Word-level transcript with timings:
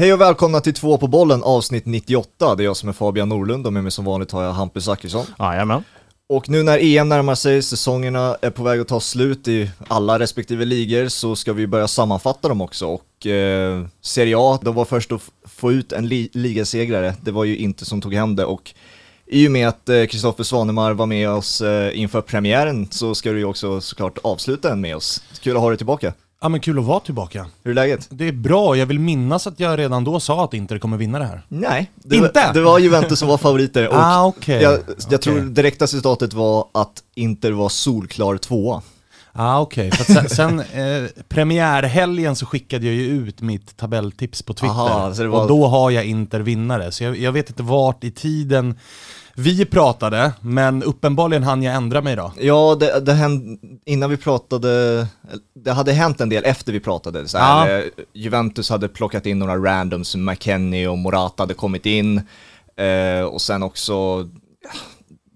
Hej 0.00 0.12
och 0.12 0.20
välkomna 0.20 0.60
till 0.60 0.74
två 0.74 0.98
på 0.98 1.06
bollen 1.06 1.42
avsnitt 1.42 1.86
98. 1.86 2.54
Det 2.54 2.62
är 2.62 2.64
jag 2.64 2.76
som 2.76 2.88
är 2.88 2.92
Fabian 2.92 3.28
Norlund 3.28 3.66
och 3.66 3.72
med 3.72 3.82
mig 3.82 3.92
som 3.92 4.04
vanligt 4.04 4.30
har 4.30 4.42
jag 4.42 4.52
Hampus 4.52 4.84
Zachrisson. 4.84 5.26
Jajamän. 5.38 5.84
Och 6.28 6.48
nu 6.48 6.62
när 6.62 6.78
EM 6.78 7.08
närmar 7.08 7.34
sig, 7.34 7.62
säsongerna 7.62 8.36
är 8.42 8.50
på 8.50 8.62
väg 8.62 8.80
att 8.80 8.88
ta 8.88 9.00
slut 9.00 9.48
i 9.48 9.70
alla 9.88 10.18
respektive 10.18 10.64
ligor 10.64 11.08
så 11.08 11.36
ska 11.36 11.52
vi 11.52 11.66
börja 11.66 11.88
sammanfatta 11.88 12.48
dem 12.48 12.60
också. 12.60 12.86
Och 12.86 13.26
eh, 13.26 13.84
Serie 14.00 14.36
A, 14.38 14.58
de 14.62 14.74
var 14.74 14.84
först 14.84 15.12
att 15.12 15.22
få 15.44 15.72
ut 15.72 15.92
en 15.92 16.08
li 16.08 16.30
ligasegrare, 16.32 17.14
det 17.20 17.30
var 17.30 17.44
ju 17.44 17.56
inte 17.56 17.84
som 17.84 18.00
tog 18.00 18.14
hem 18.14 18.36
det 18.36 18.44
och 18.44 18.74
i 19.26 19.48
och 19.48 19.52
med 19.52 19.68
att 19.68 19.84
Kristoffer 19.84 20.42
eh, 20.42 20.44
Svanemar 20.44 20.92
var 20.92 21.06
med 21.06 21.30
oss 21.30 21.60
eh, 21.60 22.00
inför 22.00 22.20
premiären 22.20 22.88
så 22.90 23.14
ska 23.14 23.32
du 23.32 23.38
ju 23.38 23.44
också 23.44 23.80
såklart 23.80 24.18
avsluta 24.22 24.68
den 24.68 24.80
med 24.80 24.96
oss. 24.96 25.22
Kul 25.40 25.56
att 25.56 25.62
ha 25.62 25.68
dig 25.68 25.78
tillbaka. 25.78 26.12
Ja 26.40 26.48
men 26.48 26.60
kul 26.60 26.78
att 26.78 26.84
vara 26.84 27.00
tillbaka. 27.00 27.46
Hur 27.62 27.70
är 27.70 27.74
läget? 27.74 28.06
Det 28.10 28.28
är 28.28 28.32
bra, 28.32 28.76
jag 28.76 28.86
vill 28.86 28.98
minnas 28.98 29.46
att 29.46 29.60
jag 29.60 29.78
redan 29.78 30.04
då 30.04 30.20
sa 30.20 30.44
att 30.44 30.54
Inter 30.54 30.78
kommer 30.78 30.96
vinna 30.96 31.18
det 31.18 31.24
här. 31.24 31.42
Nej, 31.48 31.90
det, 31.96 32.16
Inte? 32.16 32.46
Var, 32.46 32.54
det 32.54 32.60
var 32.60 32.78
Juventus 32.78 33.18
som 33.18 33.28
var 33.28 33.38
favoriter 33.38 33.88
och 33.88 33.94
ah, 33.96 34.26
okay. 34.26 34.62
jag, 34.62 34.72
jag 34.72 34.80
okay. 35.06 35.18
tror 35.18 35.40
direkta 35.40 35.86
citatet 35.86 36.32
var 36.32 36.66
att 36.74 37.02
Inter 37.14 37.52
var 37.52 37.68
solklar 37.68 38.36
tvåa. 38.36 38.82
Ah, 39.32 39.60
okej, 39.60 39.88
okay. 39.88 40.04
sen, 40.04 40.28
sen 40.28 40.60
eh, 40.60 41.10
premiärhelgen 41.28 42.36
så 42.36 42.46
skickade 42.46 42.86
jag 42.86 42.94
ju 42.94 43.06
ut 43.06 43.40
mitt 43.40 43.76
tabelltips 43.76 44.42
på 44.42 44.54
Twitter. 44.54 44.74
Aha, 44.74 45.12
var... 45.16 45.26
Och 45.26 45.48
då 45.48 45.66
har 45.66 45.90
jag 45.90 46.04
Inter 46.04 46.40
vinnare, 46.40 46.92
så 46.92 47.04
jag, 47.04 47.18
jag 47.18 47.32
vet 47.32 47.50
inte 47.50 47.62
vart 47.62 48.04
i 48.04 48.10
tiden 48.10 48.78
vi 49.38 49.64
pratade, 49.64 50.32
men 50.40 50.82
uppenbarligen 50.82 51.42
hann 51.42 51.62
jag 51.62 51.74
ändra 51.74 52.00
mig 52.00 52.16
då. 52.16 52.32
Ja, 52.40 52.76
det, 52.80 53.00
det 53.00 53.12
hände, 53.12 53.58
innan 53.84 54.10
vi 54.10 54.16
pratade, 54.16 55.06
det 55.54 55.72
hade 55.72 55.92
hänt 55.92 56.20
en 56.20 56.28
del 56.28 56.44
efter 56.44 56.72
vi 56.72 56.80
pratade. 56.80 57.28
Så 57.28 57.38
här, 57.38 57.70
ja. 57.70 57.78
Eh, 57.78 57.84
Juventus 58.12 58.70
hade 58.70 58.88
plockat 58.88 59.26
in 59.26 59.38
några 59.38 59.56
randoms, 59.56 60.16
McKennie 60.16 60.88
och 60.88 60.98
Morata 60.98 61.42
hade 61.42 61.54
kommit 61.54 61.86
in. 61.86 62.22
Eh, 62.76 63.24
och 63.24 63.40
sen 63.40 63.62
också, 63.62 64.28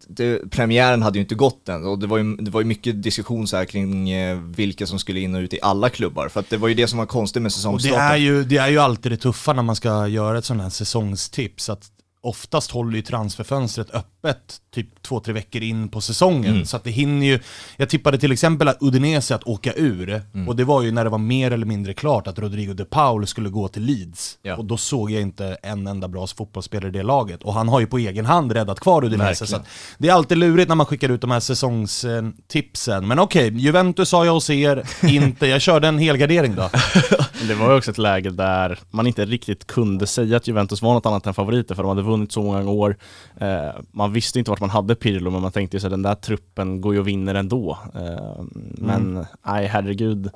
det, 0.09 0.51
premiären 0.51 1.03
hade 1.03 1.19
ju 1.19 1.23
inte 1.23 1.35
gått 1.35 1.69
än 1.69 1.85
och 1.85 1.99
det 1.99 2.07
var 2.07 2.19
ju, 2.19 2.37
det 2.37 2.51
var 2.51 2.61
ju 2.61 2.67
mycket 2.67 3.03
diskussion 3.03 3.47
så 3.47 3.57
här 3.57 3.65
kring 3.65 4.11
eh, 4.11 4.39
vilka 4.39 4.87
som 4.87 4.99
skulle 4.99 5.21
in 5.21 5.35
och 5.35 5.41
ut 5.41 5.55
i 5.55 5.59
alla 5.63 5.89
klubbar. 5.89 6.29
För 6.29 6.41
att 6.41 6.51
det 6.51 6.57
var 6.57 6.69
ju 6.69 6.75
det 6.75 6.87
som 6.87 6.99
var 6.99 7.07
konstigt 7.07 7.43
med 7.43 7.53
säsongsstarten. 7.53 7.99
det 7.99 8.05
är 8.05 8.17
ju, 8.17 8.45
det 8.45 8.57
är 8.57 8.69
ju 8.69 8.79
alltid 8.79 9.13
det 9.13 9.17
tuffa 9.17 9.53
när 9.53 9.63
man 9.63 9.77
ska 9.77 10.07
göra 10.09 10.39
ett 10.39 10.45
sånt 10.45 10.63
här 10.63 10.71
säsongstips. 10.71 11.71
Att 11.71 11.91
oftast 12.23 12.71
håller 12.71 12.97
ju 12.97 13.03
transferfönstret 13.03 13.91
öppet 13.95 14.57
typ 14.75 15.03
två, 15.03 15.21
tre 15.21 15.35
veckor 15.35 15.63
in 15.63 15.89
på 15.89 16.01
säsongen. 16.01 16.55
Mm. 16.55 16.65
Så 16.65 16.77
att 16.77 16.85
det 16.85 16.91
hinner 16.91 17.27
ju, 17.27 17.41
jag 17.77 17.89
tippade 17.89 18.19
till 18.19 18.33
exempel 18.33 18.69
att 18.69 18.77
Udinese 18.81 19.35
att 19.35 19.45
åka 19.45 19.73
ur, 19.73 20.23
mm. 20.35 20.49
och 20.49 20.57
det 20.57 20.65
var 20.65 20.83
ju 20.83 20.93
när 20.93 21.05
det 21.05 21.11
var 21.11 21.19
mer 21.19 21.51
eller 21.51 21.67
mindre 21.67 21.95
klart 21.95 22.27
att 22.27 22.39
Rodrigo 22.39 22.75
de 22.75 22.85
Paul 22.85 23.27
skulle 23.27 23.49
gå 23.49 23.69
till 23.69 23.83
Leeds. 23.83 24.39
Ja. 24.43 24.57
Och 24.57 24.65
då 24.65 24.77
såg 24.77 25.11
jag 25.11 25.23
inte 25.23 25.57
en 25.63 25.87
enda 25.87 26.09
bra 26.09 26.27
fotbollsspelare 26.27 26.89
i 26.89 26.93
det 26.93 27.03
laget. 27.03 27.43
Och 27.43 27.55
han 27.55 27.69
har 27.69 27.81
ju 27.81 27.87
på 27.87 27.99
egen 27.99 28.27
hand 28.27 28.53
räddat 28.53 28.81
kvar 28.81 29.05
Udinese. 29.05 29.47
Så 29.47 29.61
det 29.99 30.09
är 30.09 30.13
alltid 30.13 30.39
lurigt 30.39 30.69
när 30.69 30.77
man 30.77 30.87
skickar 30.87 31.09
ut 31.09 31.21
de 31.21 31.31
här 31.31 31.41
säsongstipsen. 31.41 33.09
Men 33.09 33.19
okej, 33.19 33.49
okay, 33.49 33.61
Juventus 33.61 34.13
har 34.13 34.25
jag 34.25 34.33
hos 34.33 34.51
er, 34.51 34.87
inte, 35.09 35.47
jag 35.47 35.61
körde 35.61 35.89
en 35.89 35.99
helgardering 35.99 36.55
då. 36.55 36.71
det 37.49 37.55
var 37.55 37.71
ju 37.71 37.77
också 37.77 37.91
ett 37.91 37.99
läge 37.99 38.31
där 38.31 38.79
man 38.91 39.07
inte 39.07 39.25
riktigt 39.25 39.67
kunde 39.67 40.07
säga 40.07 40.37
att 40.37 40.49
Juventus 40.49 40.83
var 40.83 40.95
något 40.95 41.07
annat 41.07 41.27
än 41.27 41.35
favoriter, 41.35 41.75
för 41.75 41.83
de 41.83 41.89
hade 41.89 42.03
vunnit 42.13 42.33
så 42.33 42.43
många 42.43 42.71
år. 42.71 42.97
Eh, 43.41 43.71
man 43.91 44.13
visste 44.13 44.39
inte 44.39 44.51
vart 44.51 44.61
man 44.61 44.71
hade 44.71 44.95
Pirlo, 44.95 45.31
men 45.31 45.43
man 45.43 45.53
tänkte 45.53 45.77
ju 45.77 45.81
så 45.81 45.89
den 45.89 46.03
där 46.03 46.15
truppen 46.15 46.81
går 46.81 46.95
ju 46.95 47.01
och 47.01 47.09
vinner 47.09 47.35
ändå. 47.35 47.79
Eh, 47.95 48.45
men 48.79 49.11
mm. 49.11 49.25
nej, 49.47 49.67
herregud. 49.67 50.31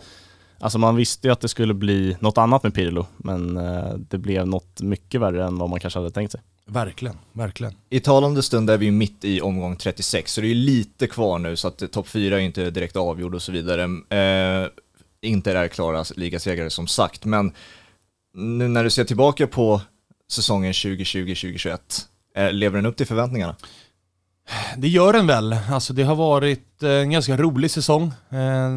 Alltså 0.59 0.79
man 0.79 0.97
visste 0.97 1.29
ju 1.29 1.33
att 1.33 1.41
det 1.41 1.49
skulle 1.49 1.75
bli 1.75 2.17
något 2.21 2.39
annat 2.39 2.63
med 2.63 2.75
Pirlo, 2.75 3.07
men 3.17 3.57
eh, 3.57 3.95
det 3.95 4.19
blev 4.19 4.47
något 4.47 4.81
mycket 4.81 5.21
värre 5.21 5.45
än 5.45 5.59
vad 5.59 5.71
man 5.71 5.81
kanske 5.81 5.99
hade 5.99 6.11
tänkt 6.11 6.33
sig. 6.33 6.41
Verkligen, 6.69 7.17
verkligen. 7.33 7.75
I 7.91 8.01
talande 8.01 8.43
stund 8.43 8.71
är 8.71 8.79
vi 8.79 8.87
ju 8.87 8.93
mitt 8.93 9.25
i 9.25 9.41
omgång 9.41 9.77
36, 9.77 10.33
så 10.33 10.41
det 10.41 10.47
är 10.47 10.49
ju 10.49 10.55
lite 10.55 11.07
kvar 11.07 11.39
nu, 11.39 11.57
så 11.57 11.69
att 11.69 11.93
topp 11.93 12.09
4 12.09 12.37
är 12.37 12.41
inte 12.41 12.71
direkt 12.71 12.97
avgjord 12.97 13.35
och 13.35 13.43
så 13.43 13.53
vidare. 13.53 13.83
Eh, 13.83 14.69
inte 15.21 15.53
är 15.53 15.69
klara 15.69 16.05
ligasegrare 16.17 16.71
som 16.71 16.87
sagt, 16.87 17.25
men 17.25 17.53
nu 18.35 18.69
när 18.69 18.85
du 18.85 18.91
ser 18.91 19.05
tillbaka 19.05 19.47
på 19.47 19.81
säsongen 20.31 20.73
2020-2021, 20.73 21.79
eh, 22.37 22.53
lever 22.53 22.77
den 22.77 22.87
upp 22.87 22.97
till 22.97 23.07
förväntningarna? 23.07 23.57
Det 24.77 24.89
gör 24.89 25.13
den 25.13 25.27
väl. 25.27 25.57
Alltså 25.71 25.93
det 25.93 26.03
har 26.03 26.15
varit 26.15 26.83
eh, 26.83 26.91
en 26.91 27.11
ganska 27.11 27.37
rolig 27.37 27.71
säsong. 27.71 28.13
Eh, 28.31 28.71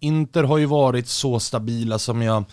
Inter 0.00 0.42
har 0.44 0.58
ju 0.58 0.66
varit 0.66 1.08
så 1.08 1.40
stabila 1.40 1.98
som 1.98 2.22
jag 2.22 2.44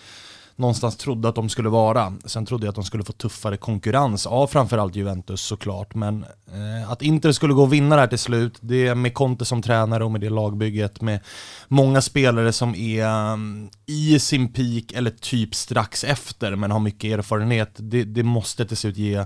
någonstans 0.56 0.98
trodde 0.98 1.30
att 1.30 1.36
de 1.36 1.50
skulle 1.50 1.70
vara. 1.70 2.14
Sen 2.26 2.46
trodde 2.46 2.66
jag 2.66 2.70
att 2.70 2.76
de 2.76 2.84
skulle 2.84 3.04
få 3.04 3.14
tuffare 3.14 3.58
konkurrens 3.58 4.26
av 4.28 4.48
framförallt 4.48 4.96
Juventus 4.96 5.42
såklart. 5.42 5.96
Men 5.96 6.26
eh, 6.48 6.92
att 6.92 7.02
Inter 7.02 7.32
skulle 7.32 7.54
gå 7.54 7.64
och 7.64 7.74
vinna 7.74 7.96
det 7.96 8.02
här 8.02 8.08
till 8.08 8.20
slut, 8.20 8.58
det 8.62 8.88
är 8.88 8.96
med 8.96 9.14
Conte 9.14 9.46
som 9.46 9.62
tränare 9.62 10.04
och 10.04 10.12
med 10.12 10.22
det 10.22 10.30
lagbygget, 10.30 11.02
med 11.02 11.20
många 11.68 12.02
spelare 12.02 12.52
som 12.52 12.76
är 12.76 13.32
um, 13.34 13.70
i 13.86 14.20
sin 14.20 14.54
peak 14.54 14.92
eller 14.94 15.12
typ 15.12 15.56
strax 15.56 16.04
efter 16.04 16.56
men 16.56 16.72
har 16.72 16.80
mycket 16.80 17.20
erfarenhet. 17.20 17.72
Det, 17.78 18.04
det 18.04 18.24
måste 18.24 18.66
till 18.66 18.78
slut 18.78 18.98
ge 18.98 19.26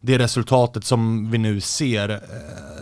det 0.00 0.18
resultatet 0.18 0.84
som 0.84 1.30
vi 1.30 1.38
nu 1.38 1.60
ser. 1.60 2.08
Eh, 2.08 2.18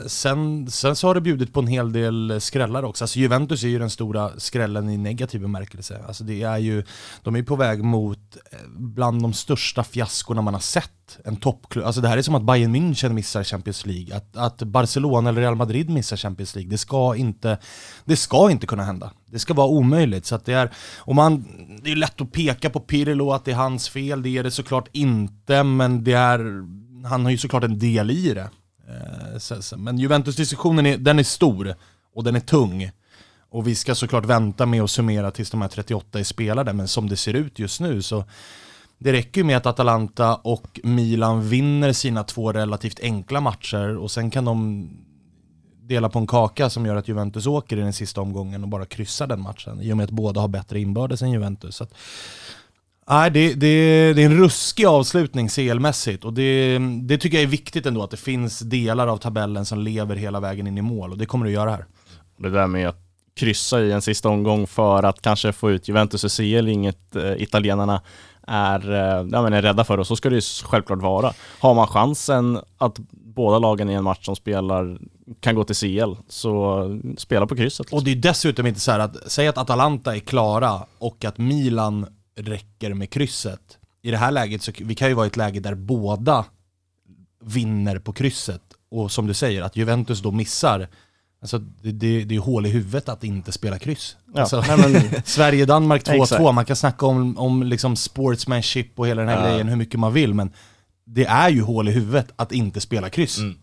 Sen, 0.06 0.70
sen 0.70 0.96
så 0.96 1.06
har 1.06 1.14
det 1.14 1.20
bjudit 1.20 1.52
på 1.52 1.60
en 1.60 1.66
hel 1.66 1.92
del 1.92 2.40
skrällar 2.40 2.82
också. 2.82 3.04
Alltså 3.04 3.18
Juventus 3.18 3.64
är 3.64 3.68
ju 3.68 3.78
den 3.78 3.90
stora 3.90 4.30
skrällen 4.36 4.90
i 4.90 4.96
negativ 4.96 5.40
bemärkelse. 5.40 6.02
Alltså 6.06 6.24
det 6.24 6.42
är 6.42 6.58
ju, 6.58 6.84
de 7.22 7.36
är 7.36 7.42
på 7.42 7.56
väg 7.56 7.84
mot 7.84 8.36
eh, 8.52 8.58
bland 8.76 9.22
de 9.22 9.32
största 9.32 9.84
fiaskorna 9.84 10.42
man 10.42 10.54
har 10.54 10.60
sett. 10.60 11.18
En 11.24 11.36
toppklubb. 11.36 11.86
Alltså 11.86 12.00
det 12.00 12.08
här 12.08 12.18
är 12.18 12.22
som 12.22 12.34
att 12.34 12.42
Bayern 12.42 12.76
München 12.76 13.12
missar 13.12 13.44
Champions 13.44 13.86
League. 13.86 14.16
Att, 14.16 14.36
att 14.36 14.62
Barcelona 14.62 15.28
eller 15.28 15.40
Real 15.40 15.56
Madrid 15.56 15.90
missar 15.90 16.16
Champions 16.16 16.54
League. 16.54 16.70
Det 16.70 16.78
ska 16.78 17.16
inte, 17.16 17.58
det 18.04 18.16
ska 18.16 18.50
inte 18.50 18.66
kunna 18.66 18.84
hända. 18.84 19.12
Det 19.26 19.38
ska 19.38 19.54
vara 19.54 19.68
omöjligt. 19.68 20.26
Så 20.26 20.34
att 20.34 20.44
det, 20.44 20.52
är, 20.52 20.70
och 20.98 21.14
man, 21.14 21.44
det 21.82 21.92
är 21.92 21.96
lätt 21.96 22.20
att 22.20 22.32
peka 22.32 22.70
på 22.70 22.80
Pirlo 22.80 23.32
att 23.32 23.44
det 23.44 23.50
är 23.50 23.56
hans 23.56 23.88
fel. 23.88 24.22
Det 24.22 24.38
är 24.38 24.42
det 24.42 24.50
såklart 24.50 24.88
inte, 24.92 25.64
men 25.64 26.04
det 26.04 26.12
är 26.12 26.64
han 27.04 27.24
har 27.24 27.30
ju 27.30 27.38
såklart 27.38 27.64
en 27.64 27.78
del 27.78 28.10
i 28.10 28.34
det. 28.34 28.50
Eh, 28.88 29.76
men 29.78 29.98
Juventus-diskussionen 29.98 30.86
är, 30.86 30.98
den 30.98 31.18
är 31.18 31.22
stor 31.22 31.74
och 32.14 32.24
den 32.24 32.36
är 32.36 32.40
tung. 32.40 32.90
Och 33.50 33.66
vi 33.66 33.74
ska 33.74 33.94
såklart 33.94 34.24
vänta 34.24 34.66
med 34.66 34.82
att 34.82 34.90
summera 34.90 35.30
tills 35.30 35.50
de 35.50 35.62
här 35.62 35.68
38 35.68 36.18
är 36.18 36.24
spelade, 36.24 36.72
men 36.72 36.88
som 36.88 37.08
det 37.08 37.16
ser 37.16 37.34
ut 37.34 37.58
just 37.58 37.80
nu 37.80 38.02
så 38.02 38.24
det 38.98 39.12
räcker 39.12 39.40
ju 39.40 39.44
med 39.44 39.56
att 39.56 39.66
Atalanta 39.66 40.34
och 40.34 40.80
Milan 40.82 41.48
vinner 41.48 41.92
sina 41.92 42.24
två 42.24 42.52
relativt 42.52 43.00
enkla 43.00 43.40
matcher 43.40 43.96
och 43.96 44.10
sen 44.10 44.30
kan 44.30 44.44
de 44.44 44.88
dela 45.82 46.08
på 46.08 46.18
en 46.18 46.26
kaka 46.26 46.70
som 46.70 46.86
gör 46.86 46.96
att 46.96 47.08
Juventus 47.08 47.46
åker 47.46 47.76
i 47.76 47.80
den 47.80 47.92
sista 47.92 48.20
omgången 48.20 48.62
och 48.62 48.68
bara 48.68 48.86
kryssar 48.86 49.26
den 49.26 49.40
matchen 49.40 49.80
i 49.80 49.92
och 49.92 49.96
med 49.96 50.04
att 50.04 50.10
båda 50.10 50.40
har 50.40 50.48
bättre 50.48 50.80
inbördes 50.80 51.22
än 51.22 51.30
Juventus. 51.30 51.76
Så 51.76 51.86
Nej, 53.10 53.30
det, 53.30 53.54
det, 53.54 54.12
det 54.12 54.22
är 54.22 54.26
en 54.26 54.38
ruskig 54.38 54.86
avslutning 54.86 55.48
CL-mässigt 55.48 56.24
och 56.24 56.32
det, 56.32 56.78
det 57.02 57.18
tycker 57.18 57.36
jag 57.36 57.42
är 57.42 57.48
viktigt 57.48 57.86
ändå 57.86 58.02
att 58.02 58.10
det 58.10 58.16
finns 58.16 58.58
delar 58.58 59.06
av 59.06 59.16
tabellen 59.16 59.64
som 59.64 59.78
lever 59.78 60.16
hela 60.16 60.40
vägen 60.40 60.66
in 60.66 60.78
i 60.78 60.82
mål 60.82 61.12
och 61.12 61.18
det 61.18 61.26
kommer 61.26 61.46
att 61.46 61.52
göra 61.52 61.70
här. 61.70 61.84
Det 62.36 62.50
där 62.50 62.66
med 62.66 62.88
att 62.88 63.00
kryssa 63.36 63.80
i 63.80 63.92
en 63.92 64.02
sista 64.02 64.28
omgång 64.28 64.66
för 64.66 65.02
att 65.02 65.22
kanske 65.22 65.52
få 65.52 65.70
ut 65.70 65.88
Juventus 65.88 66.24
och 66.24 66.30
CL, 66.30 66.68
inget 66.68 67.16
eh, 67.16 67.42
italienarna 67.42 68.02
är, 68.46 68.92
eh, 68.92 69.26
ja, 69.32 69.42
men 69.42 69.52
är 69.52 69.62
rädda 69.62 69.84
för 69.84 69.98
och 69.98 70.06
så 70.06 70.16
ska 70.16 70.30
det 70.30 70.34
ju 70.34 70.42
självklart 70.64 71.02
vara. 71.02 71.32
Har 71.60 71.74
man 71.74 71.86
chansen 71.86 72.58
att 72.78 72.98
båda 73.10 73.58
lagen 73.58 73.90
i 73.90 73.94
en 73.94 74.04
match 74.04 74.24
som 74.24 74.36
spelar 74.36 74.98
kan 75.40 75.54
gå 75.54 75.64
till 75.64 75.76
CL, 75.76 76.14
så 76.28 76.84
spela 77.18 77.46
på 77.46 77.56
krysset. 77.56 77.92
Och 77.92 78.04
det 78.04 78.10
är 78.10 78.16
dessutom 78.16 78.66
inte 78.66 78.80
så 78.80 78.92
att, 78.92 79.16
säg 79.26 79.48
att 79.48 79.58
Atalanta 79.58 80.16
är 80.16 80.20
klara 80.20 80.80
och 80.98 81.24
att 81.24 81.38
Milan 81.38 82.06
räcker 82.38 82.94
med 82.94 83.10
krysset. 83.10 83.78
I 84.02 84.10
det 84.10 84.16
här 84.16 84.30
läget 84.30 84.62
så 84.62 84.72
vi 84.78 84.94
kan 84.94 85.08
ju 85.08 85.14
vara 85.14 85.26
i 85.26 85.28
ett 85.28 85.36
läge 85.36 85.60
där 85.60 85.74
båda 85.74 86.44
vinner 87.44 87.98
på 87.98 88.12
krysset. 88.12 88.62
Och 88.90 89.12
som 89.12 89.26
du 89.26 89.34
säger, 89.34 89.62
att 89.62 89.76
Juventus 89.76 90.20
då 90.20 90.30
missar 90.30 90.88
Alltså 91.40 91.58
det, 91.58 91.92
det, 91.92 92.24
det 92.24 92.34
är 92.34 92.38
hål 92.38 92.66
i 92.66 92.68
huvudet 92.68 93.08
att 93.08 93.24
inte 93.24 93.52
spela 93.52 93.78
kryss. 93.78 94.16
Ja. 94.34 94.40
Alltså, 94.40 94.64
Sverige-Danmark 95.24 96.06
2-2, 96.06 96.52
man 96.52 96.64
kan 96.64 96.76
snacka 96.76 97.06
om, 97.06 97.38
om 97.38 97.62
liksom 97.62 97.96
sportsmanship 97.96 98.98
och 98.98 99.08
hela 99.08 99.22
den 99.22 99.28
här 99.28 99.44
ja. 99.44 99.50
grejen 99.50 99.68
hur 99.68 99.76
mycket 99.76 100.00
man 100.00 100.12
vill, 100.12 100.34
men 100.34 100.52
det 101.04 101.24
är 101.24 101.48
ju 101.48 101.62
hål 101.62 101.88
i 101.88 101.92
huvudet 101.92 102.32
att 102.36 102.52
inte 102.52 102.80
spela 102.80 103.10
kryss. 103.10 103.38
Mm. 103.38 103.54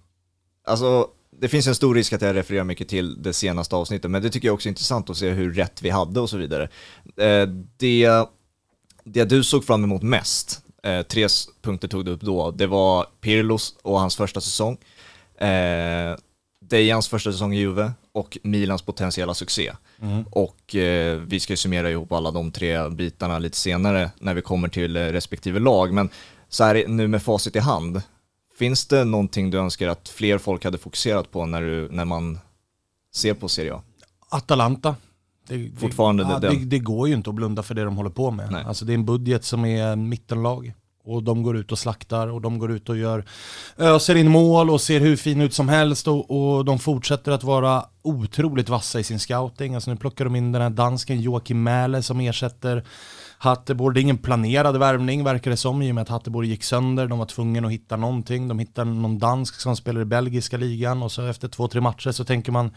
Alltså, 0.68 1.08
det 1.40 1.48
finns 1.48 1.68
en 1.68 1.76
stor 1.76 1.96
risk 1.96 2.14
att 2.14 2.22
jag 2.22 2.36
refererar 2.36 2.64
mycket 2.64 2.88
till 2.88 3.22
det 3.24 3.34
senaste 3.34 3.76
avsnittet, 3.76 4.12
men 4.12 4.22
det 4.22 4.30
tycker 4.30 4.48
jag 4.48 4.54
också 4.54 4.68
är 4.68 4.72
intressant 4.72 5.10
att 5.10 5.18
se 5.18 5.30
hur 5.30 5.54
rätt 5.54 5.82
vi 5.82 5.90
hade 5.90 6.20
och 6.20 6.30
så 6.30 6.38
vidare. 6.38 6.64
Eh, 7.18 7.48
det 7.78 8.26
det 9.06 9.26
du 9.26 9.44
såg 9.44 9.66
fram 9.66 9.84
emot 9.84 10.02
mest, 10.02 10.62
eh, 10.84 11.02
tre 11.02 11.28
punkter 11.62 11.88
tog 11.88 12.06
du 12.06 12.12
upp 12.12 12.22
då, 12.22 12.52
det 12.52 12.68
var 12.68 13.06
Pirlos 13.22 13.76
och 13.82 14.00
hans 14.00 14.16
första 14.16 14.42
säsong. 14.42 14.78
Eh, 15.38 16.16
Dejans 16.62 17.08
första 17.08 17.32
säsong 17.32 17.54
i 17.54 17.58
Juve 17.58 17.92
och 18.12 18.38
Milans 18.44 18.82
potentiella 18.82 19.34
succé. 19.34 19.72
Mm. 20.02 20.26
Och 20.32 20.76
eh, 20.76 21.18
vi 21.18 21.40
ska 21.40 21.56
summera 21.56 21.92
ihop 21.92 22.12
alla 22.12 22.32
de 22.32 22.52
tre 22.52 22.90
bitarna 22.90 23.40
lite 23.40 23.58
senare 23.58 24.12
när 24.20 24.34
vi 24.34 24.42
kommer 24.42 24.68
till 24.68 24.96
eh, 24.96 25.02
respektive 25.06 25.60
lag. 25.60 25.94
Men 25.94 26.10
så 26.50 26.64
här 26.64 26.88
nu 26.88 27.08
med 27.08 27.24
facit 27.24 27.56
i 27.56 27.60
hand, 27.60 28.02
finns 28.58 28.86
det 28.86 29.04
någonting 29.04 29.52
du 29.52 29.58
önskar 29.58 29.88
att 29.88 30.10
fler 30.10 30.38
folk 30.38 30.64
hade 30.64 30.78
fokuserat 30.78 31.32
på 31.32 31.46
när, 31.46 31.62
du, 31.62 31.90
när 31.92 32.06
man 32.06 32.40
ser 33.16 33.34
på 33.34 33.50
Serie 33.50 33.74
A? 33.74 33.82
Atalanta. 34.30 34.96
Det, 35.48 35.80
Fortfarande 35.80 36.24
det, 36.24 36.40
det, 36.40 36.50
det, 36.50 36.66
det, 36.66 36.80
går 36.80 37.08
ju 37.08 37.14
inte 37.14 37.30
att 37.30 37.36
blunda 37.36 37.64
för 37.64 37.76
det 37.76 37.84
de 37.84 37.98
håller 37.98 38.10
på 38.10 38.32
med. 38.32 38.64
Alltså 38.68 38.86
det 38.86 38.94
är 38.94 38.96
en 38.96 39.06
budget 39.06 39.44
som 39.44 39.66
är 39.66 39.96
mittenlag. 39.96 40.74
Och 41.08 41.24
de 41.24 41.44
går 41.44 41.58
ut 41.58 41.72
och 41.72 41.80
slaktar 41.80 42.28
och 42.28 42.42
de 42.42 42.60
går 42.60 42.72
ut 42.72 42.90
och 42.90 42.98
gör, 42.98 43.26
öser 43.78 44.16
in 44.16 44.32
mål 44.32 44.70
och 44.70 44.82
ser 44.82 45.00
hur 45.00 45.16
fin 45.16 45.42
ut 45.42 45.54
som 45.54 45.70
helst 45.70 46.08
och, 46.08 46.32
och 46.32 46.66
de 46.66 46.80
fortsätter 46.80 47.32
att 47.32 47.44
vara 47.44 47.86
otroligt 48.02 48.70
vassa 48.70 49.00
i 49.00 49.04
sin 49.04 49.20
scouting. 49.20 49.76
Alltså 49.76 49.92
nu 49.92 49.98
plockar 49.98 50.26
de 50.26 50.36
in 50.36 50.52
den 50.52 50.62
här 50.62 50.70
dansken 50.70 51.22
Joakim 51.22 51.64
Mäle 51.64 52.02
som 52.02 52.20
ersätter 52.20 52.84
Hatteborg. 53.38 53.94
Det 53.94 54.00
är 54.00 54.02
ingen 54.02 54.18
planerad 54.18 54.78
värvning 54.78 55.24
verkar 55.24 55.52
det 55.52 55.58
som 55.58 55.82
i 55.82 55.92
och 55.92 55.96
med 55.96 56.02
att 56.02 56.10
Hatteborg 56.10 56.48
gick 56.48 56.64
sönder. 56.64 57.08
De 57.08 57.20
var 57.20 57.26
tvungna 57.26 57.68
att 57.68 57.74
hitta 57.74 57.98
någonting. 57.98 58.48
De 58.48 58.60
hittade 58.60 58.92
någon 58.92 59.20
dansk 59.20 59.56
som 59.56 59.76
spelar 59.76 60.02
i 60.02 60.06
belgiska 60.06 60.58
ligan 60.58 61.04
och 61.04 61.12
så 61.12 61.28
efter 61.28 61.48
två, 61.48 61.68
tre 61.68 61.82
matcher 61.82 62.12
så 62.12 62.24
tänker 62.24 62.52
man 62.52 62.72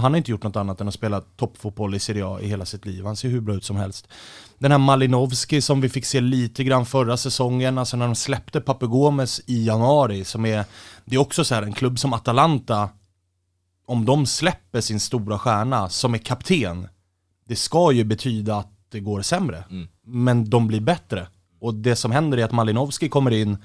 han 0.00 0.12
har 0.12 0.18
inte 0.18 0.30
gjort 0.30 0.42
något 0.42 0.56
annat 0.56 0.80
än 0.80 0.88
att 0.88 0.94
spela 0.94 1.20
toppfotboll 1.20 1.94
i 1.94 1.98
Serie 1.98 2.26
A 2.26 2.40
i 2.40 2.48
hela 2.48 2.64
sitt 2.64 2.86
liv. 2.86 3.04
Han 3.04 3.16
ser 3.16 3.28
hur 3.28 3.40
bra 3.40 3.54
ut 3.54 3.64
som 3.64 3.76
helst. 3.76 4.08
Den 4.58 4.70
här 4.70 4.78
Malinowski 4.78 5.60
som 5.60 5.80
vi 5.80 5.88
fick 5.88 6.04
se 6.04 6.20
lite 6.20 6.64
grann 6.64 6.86
förra 6.86 7.16
säsongen, 7.16 7.78
alltså 7.78 7.96
när 7.96 8.06
de 8.06 8.14
släppte 8.14 8.60
Papugomes 8.60 9.40
i 9.46 9.66
januari, 9.66 10.24
som 10.24 10.46
är, 10.46 10.64
det 11.04 11.16
är 11.16 11.20
också 11.20 11.44
så 11.44 11.54
här 11.54 11.62
en 11.62 11.72
klubb 11.72 11.98
som 11.98 12.12
Atalanta, 12.12 12.88
om 13.86 14.04
de 14.04 14.26
släpper 14.26 14.80
sin 14.80 15.00
stora 15.00 15.38
stjärna 15.38 15.88
som 15.88 16.14
är 16.14 16.18
kapten, 16.18 16.88
det 17.48 17.56
ska 17.56 17.92
ju 17.92 18.04
betyda 18.04 18.56
att 18.56 18.70
det 18.88 19.00
går 19.00 19.22
sämre. 19.22 19.64
Mm. 19.70 19.88
Men 20.06 20.50
de 20.50 20.66
blir 20.66 20.80
bättre. 20.80 21.26
Och 21.60 21.74
det 21.74 21.96
som 21.96 22.12
händer 22.12 22.38
är 22.38 22.44
att 22.44 22.52
Malinowski 22.52 23.08
kommer 23.08 23.30
in, 23.30 23.56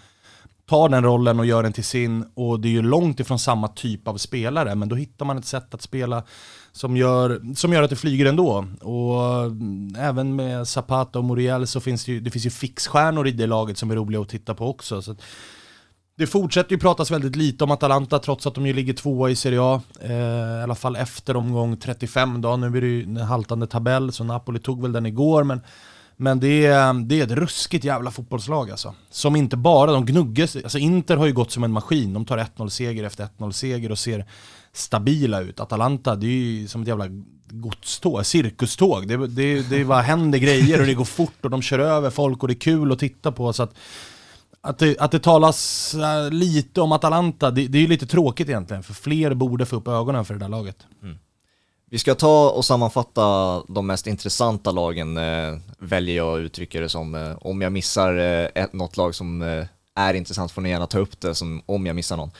tar 0.69 0.89
den 0.89 1.03
rollen 1.03 1.39
och 1.39 1.45
gör 1.45 1.63
den 1.63 1.73
till 1.73 1.83
sin 1.83 2.25
och 2.33 2.59
det 2.59 2.67
är 2.67 2.71
ju 2.71 2.81
långt 2.81 3.19
ifrån 3.19 3.39
samma 3.39 3.67
typ 3.67 4.07
av 4.07 4.17
spelare 4.17 4.75
men 4.75 4.89
då 4.89 4.95
hittar 4.95 5.25
man 5.25 5.37
ett 5.37 5.45
sätt 5.45 5.73
att 5.73 5.81
spela 5.81 6.23
som 6.71 6.97
gör, 6.97 7.55
som 7.55 7.73
gör 7.73 7.83
att 7.83 7.89
det 7.89 7.95
flyger 7.95 8.25
ändå. 8.25 8.65
Och 8.81 9.43
mm, 9.43 9.95
även 9.99 10.35
med 10.35 10.67
Zapata 10.67 11.19
och 11.19 11.25
Muriel 11.25 11.67
så 11.67 11.79
finns 11.79 12.05
det 12.05 12.11
ju, 12.11 12.19
det 12.19 12.31
finns 12.31 12.45
ju 12.45 12.49
fixstjärnor 12.49 13.27
i 13.27 13.31
det 13.31 13.47
laget 13.47 13.77
som 13.77 13.91
är 13.91 13.95
roliga 13.95 14.21
att 14.21 14.29
titta 14.29 14.55
på 14.55 14.69
också. 14.69 15.01
Så 15.01 15.15
det 16.17 16.27
fortsätter 16.27 16.71
ju 16.71 16.79
pratas 16.79 17.11
väldigt 17.11 17.35
lite 17.35 17.63
om 17.63 17.71
Atalanta 17.71 18.19
trots 18.19 18.47
att 18.47 18.55
de 18.55 18.67
ju 18.67 18.73
ligger 18.73 18.93
tvåa 18.93 19.29
i 19.29 19.35
Serie 19.35 19.61
A. 19.61 19.81
Eh, 20.01 20.59
I 20.59 20.63
alla 20.63 20.75
fall 20.75 20.95
efter 20.95 21.35
omgång 21.35 21.77
35 21.77 22.41
då. 22.41 22.57
Nu 22.57 22.77
är 22.77 22.81
det 22.81 22.87
ju 22.87 23.03
en 23.03 23.17
haltande 23.17 23.67
tabell 23.67 24.11
så 24.11 24.23
Napoli 24.23 24.59
tog 24.59 24.81
väl 24.81 24.91
den 24.91 25.05
igår 25.05 25.43
men 25.43 25.61
men 26.21 26.39
det 26.39 26.65
är, 26.65 26.93
det 26.93 27.19
är 27.19 27.23
ett 27.23 27.31
ruskigt 27.31 27.83
jävla 27.85 28.11
fotbollslag 28.11 28.71
alltså. 28.71 28.95
Som 29.09 29.35
inte 29.35 29.57
bara, 29.57 29.91
de 29.91 30.05
gnuggas, 30.05 30.55
alltså 30.55 30.77
Inter 30.77 31.17
har 31.17 31.25
ju 31.25 31.33
gått 31.33 31.51
som 31.51 31.63
en 31.63 31.71
maskin. 31.71 32.13
De 32.13 32.25
tar 32.25 32.37
1-0 32.37 32.69
seger 32.69 33.03
efter 33.03 33.27
1-0 33.37 33.51
seger 33.51 33.91
och 33.91 33.99
ser 33.99 34.25
stabila 34.73 35.41
ut. 35.41 35.59
Atalanta, 35.59 36.15
det 36.15 36.27
är 36.27 36.29
ju 36.29 36.67
som 36.67 36.81
ett 36.81 36.87
jävla 36.87 37.05
godståg, 37.49 38.25
cirkuståg. 38.25 39.07
Det, 39.07 39.27
det, 39.27 39.69
det 39.69 39.85
bara 39.85 40.01
händer 40.01 40.39
grejer 40.39 40.79
och 40.79 40.85
det 40.85 40.93
går 40.93 41.05
fort 41.05 41.45
och 41.45 41.49
de 41.49 41.61
kör 41.61 41.79
över 41.79 42.09
folk 42.09 42.41
och 42.41 42.47
det 42.47 42.53
är 42.53 42.59
kul 42.59 42.91
att 42.91 42.99
titta 42.99 43.31
på. 43.31 43.53
Så 43.53 43.63
att, 43.63 43.73
att, 44.61 44.77
det, 44.77 44.99
att 44.99 45.11
det 45.11 45.19
talas 45.19 45.93
eh, 45.95 46.31
lite 46.31 46.81
om 46.81 46.91
Atalanta, 46.91 47.51
det, 47.51 47.67
det 47.67 47.77
är 47.77 47.81
ju 47.81 47.87
lite 47.87 48.07
tråkigt 48.07 48.49
egentligen. 48.49 48.83
För 48.83 48.93
fler 48.93 49.33
borde 49.33 49.65
få 49.65 49.75
upp 49.75 49.87
ögonen 49.87 50.25
för 50.25 50.33
det 50.33 50.39
där 50.39 50.49
laget. 50.49 50.77
Mm. 51.03 51.17
Vi 51.91 51.99
ska 51.99 52.15
ta 52.15 52.49
och 52.49 52.65
sammanfatta 52.65 53.21
de 53.67 53.87
mest 53.87 54.07
intressanta 54.07 54.71
lagen, 54.71 55.17
eh, 55.17 55.57
väljer 55.79 56.15
jag 56.15 56.39
att 56.39 56.43
uttrycka 56.43 56.79
det 56.79 56.89
som. 56.89 57.15
Eh, 57.15 57.37
om 57.41 57.61
jag 57.61 57.71
missar 57.71 58.17
eh, 58.17 58.63
ett, 58.63 58.73
något 58.73 58.97
lag 58.97 59.15
som 59.15 59.41
eh, 59.41 59.65
är 59.95 60.13
intressant 60.13 60.51
får 60.51 60.61
ni 60.61 60.69
gärna 60.69 60.87
ta 60.87 60.99
upp 60.99 61.21
det 61.21 61.35
som, 61.35 61.61
om 61.65 61.85
jag 61.85 61.95
missar 61.95 62.17
någon. 62.17 62.31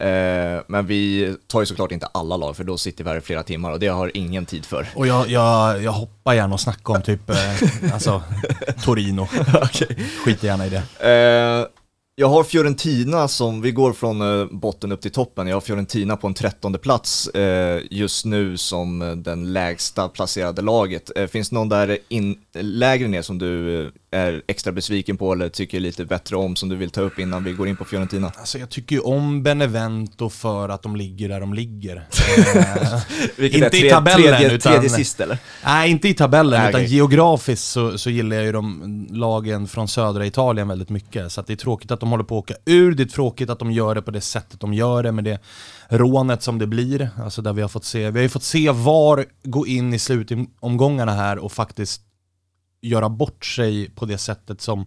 Eh, 0.00 0.62
men 0.66 0.86
vi 0.86 1.34
tar 1.46 1.60
ju 1.60 1.66
såklart 1.66 1.92
inte 1.92 2.06
alla 2.06 2.36
lag 2.36 2.56
för 2.56 2.64
då 2.64 2.78
sitter 2.78 3.04
vi 3.04 3.10
här 3.10 3.16
i 3.16 3.20
flera 3.20 3.42
timmar 3.42 3.72
och 3.72 3.78
det 3.80 3.88
har 3.88 4.10
ingen 4.14 4.46
tid 4.46 4.64
för. 4.64 4.88
Och 4.94 5.06
jag, 5.06 5.28
jag, 5.28 5.82
jag 5.82 5.92
hoppar 5.92 6.34
gärna 6.34 6.54
och 6.54 6.60
snackar 6.60 6.94
om 6.94 7.02
typ, 7.02 7.30
eh, 7.30 7.92
alltså 7.92 8.22
Torino. 8.84 9.22
okay. 9.22 9.96
Skiter 10.24 10.46
gärna 10.46 10.66
i 10.66 10.70
det. 10.70 10.82
Jag 12.18 12.28
har 12.28 12.44
Fiorentina 12.44 13.28
som, 13.28 13.60
vi 13.60 13.70
går 13.70 13.92
från 13.92 14.40
eh, 14.40 14.46
botten 14.50 14.92
upp 14.92 15.00
till 15.00 15.10
toppen, 15.10 15.46
jag 15.46 15.56
har 15.56 15.60
Fiorentina 15.60 16.16
på 16.16 16.26
en 16.26 16.34
trettonde 16.34 16.78
plats 16.78 17.28
eh, 17.28 17.80
just 17.90 18.24
nu 18.24 18.56
som 18.56 19.02
eh, 19.02 19.10
den 19.10 19.52
lägsta 19.52 20.08
placerade 20.08 20.62
laget. 20.62 21.10
Finns 21.30 21.50
det 21.50 21.54
någon 21.54 21.68
där 21.68 21.98
in, 22.08 22.38
lägre 22.54 23.08
ner 23.08 23.22
som 23.22 23.38
du 23.38 23.92
är 24.10 24.42
extra 24.46 24.72
besviken 24.72 25.16
på 25.16 25.32
eller 25.32 25.48
tycker 25.48 25.80
lite 25.80 26.04
bättre 26.04 26.36
om 26.36 26.56
som 26.56 26.68
du 26.68 26.76
vill 26.76 26.90
ta 26.90 27.00
upp 27.00 27.18
innan 27.18 27.44
vi 27.44 27.52
går 27.52 27.68
in 27.68 27.76
på 27.76 27.84
Fiorentina? 27.84 28.32
Alltså 28.36 28.58
jag 28.58 28.70
tycker 28.70 28.96
ju 28.96 29.02
om 29.02 29.42
Benevento 29.42 30.28
för 30.30 30.68
att 30.68 30.82
de 30.82 30.96
ligger 30.96 31.28
där 31.28 31.40
de 31.40 31.54
ligger. 31.54 32.08
inte 33.38 33.70
tre, 33.70 33.86
i 33.86 33.90
tabellen 33.90 34.22
tredje, 34.22 34.52
utan... 34.52 34.72
Tredje 34.72 34.90
sist 34.90 35.20
eller? 35.20 35.38
Nej, 35.64 35.90
inte 35.90 36.08
i 36.08 36.14
tabellen 36.14 36.60
nej, 36.60 36.68
utan 36.68 36.80
okay. 36.80 36.94
geografiskt 36.94 37.64
så, 37.64 37.98
så 37.98 38.10
gillar 38.10 38.36
jag 38.36 38.44
ju 38.44 38.52
de 38.52 39.06
lagen 39.10 39.68
från 39.68 39.88
södra 39.88 40.26
Italien 40.26 40.68
väldigt 40.68 40.90
mycket. 40.90 41.32
Så 41.32 41.42
det 41.42 41.52
är 41.52 41.56
tråkigt 41.56 41.90
att 41.90 42.00
de 42.00 42.05
de 42.06 42.10
håller 42.10 42.24
på 42.24 42.38
att 42.38 42.44
åka 42.44 42.54
ur, 42.64 42.94
det 42.94 43.02
är 43.02 43.04
tråkigt 43.04 43.50
att 43.50 43.58
de 43.58 43.70
gör 43.70 43.94
det 43.94 44.02
på 44.02 44.10
det 44.10 44.20
sättet 44.20 44.60
de 44.60 44.74
gör 44.74 45.02
det 45.02 45.12
med 45.12 45.24
det 45.24 45.40
rånet 45.88 46.42
som 46.42 46.58
det 46.58 46.66
blir. 46.66 47.10
Alltså 47.18 47.42
där 47.42 47.52
vi 47.52 47.62
har 47.62 47.68
fått 47.68 47.84
se, 47.84 48.10
vi 48.10 48.18
har 48.18 48.22
ju 48.22 48.28
fått 48.28 48.42
se 48.42 48.70
VAR 48.70 49.24
gå 49.42 49.66
in 49.66 49.94
i 49.94 49.98
slutomgångarna 49.98 51.12
här 51.12 51.38
och 51.38 51.52
faktiskt 51.52 52.02
göra 52.82 53.08
bort 53.08 53.44
sig 53.44 53.90
på 53.90 54.04
det 54.04 54.18
sättet 54.18 54.60
som 54.60 54.86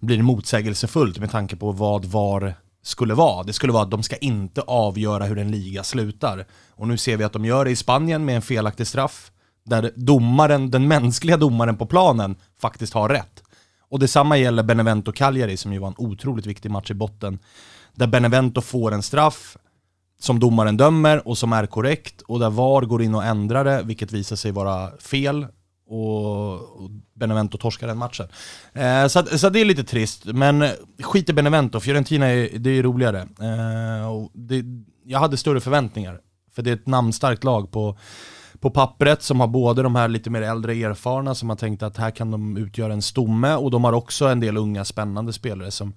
blir 0.00 0.22
motsägelsefullt 0.22 1.18
med 1.18 1.30
tanke 1.30 1.56
på 1.56 1.72
vad 1.72 2.04
VAR 2.04 2.54
skulle 2.82 3.14
vara. 3.14 3.42
Det 3.42 3.52
skulle 3.52 3.72
vara 3.72 3.82
att 3.82 3.90
de 3.90 4.02
ska 4.02 4.16
inte 4.16 4.60
avgöra 4.60 5.24
hur 5.24 5.38
en 5.38 5.50
liga 5.50 5.84
slutar. 5.84 6.46
Och 6.70 6.88
nu 6.88 6.98
ser 6.98 7.16
vi 7.16 7.24
att 7.24 7.32
de 7.32 7.44
gör 7.44 7.64
det 7.64 7.70
i 7.70 7.76
Spanien 7.76 8.24
med 8.24 8.36
en 8.36 8.42
felaktig 8.42 8.86
straff, 8.86 9.32
där 9.64 9.92
domaren, 9.96 10.70
den 10.70 10.88
mänskliga 10.88 11.36
domaren 11.36 11.76
på 11.76 11.86
planen 11.86 12.36
faktiskt 12.60 12.94
har 12.94 13.08
rätt. 13.08 13.42
Och 13.90 13.98
detsamma 13.98 14.38
gäller 14.38 14.62
Benevento 14.62 15.12
Cagliari 15.12 15.56
som 15.56 15.72
ju 15.72 15.78
var 15.78 15.88
en 15.88 15.94
otroligt 15.98 16.46
viktig 16.46 16.70
match 16.70 16.90
i 16.90 16.94
botten. 16.94 17.38
Där 17.94 18.06
Benevento 18.06 18.60
får 18.60 18.92
en 18.92 19.02
straff 19.02 19.56
som 20.20 20.40
domaren 20.40 20.76
dömer 20.76 21.28
och 21.28 21.38
som 21.38 21.52
är 21.52 21.66
korrekt 21.66 22.22
och 22.22 22.40
där 22.40 22.50
VAR 22.50 22.82
går 22.82 23.02
in 23.02 23.14
och 23.14 23.24
ändrar 23.24 23.64
det, 23.64 23.82
vilket 23.82 24.12
visar 24.12 24.36
sig 24.36 24.52
vara 24.52 24.90
fel 24.96 25.46
och, 25.88 26.90
Benevento 27.14 27.58
torskar 27.58 27.86
den 27.86 27.98
matchen. 27.98 28.28
Eh, 28.72 29.06
så, 29.06 29.38
så 29.38 29.48
det 29.48 29.60
är 29.60 29.64
lite 29.64 29.84
trist, 29.84 30.24
men 30.24 30.64
skit 31.02 31.28
i 31.28 31.32
Benevento, 31.32 31.80
Fiorentina 31.80 32.26
är, 32.26 32.58
det 32.58 32.70
är 32.70 32.82
roligare. 32.82 33.20
Eh, 33.20 34.12
och 34.12 34.30
det, 34.34 34.64
jag 35.04 35.18
hade 35.18 35.36
större 35.36 35.60
förväntningar, 35.60 36.20
för 36.54 36.62
det 36.62 36.70
är 36.70 36.74
ett 36.74 36.86
namnstarkt 36.86 37.44
lag 37.44 37.70
på, 37.70 37.98
på 38.60 38.70
pappret 38.70 39.22
som 39.22 39.40
har 39.40 39.46
både 39.46 39.82
de 39.82 39.96
här 39.96 40.08
lite 40.08 40.30
mer 40.30 40.42
äldre 40.42 40.72
erfarna 40.72 41.34
som 41.34 41.48
har 41.48 41.56
tänkt 41.56 41.82
att 41.82 41.96
här 41.96 42.10
kan 42.10 42.30
de 42.30 42.56
utgöra 42.56 42.92
en 42.92 43.02
stomme 43.02 43.54
och 43.54 43.70
de 43.70 43.84
har 43.84 43.92
också 43.92 44.26
en 44.26 44.40
del 44.40 44.56
unga 44.56 44.84
spännande 44.84 45.32
spelare 45.32 45.70
som 45.70 45.92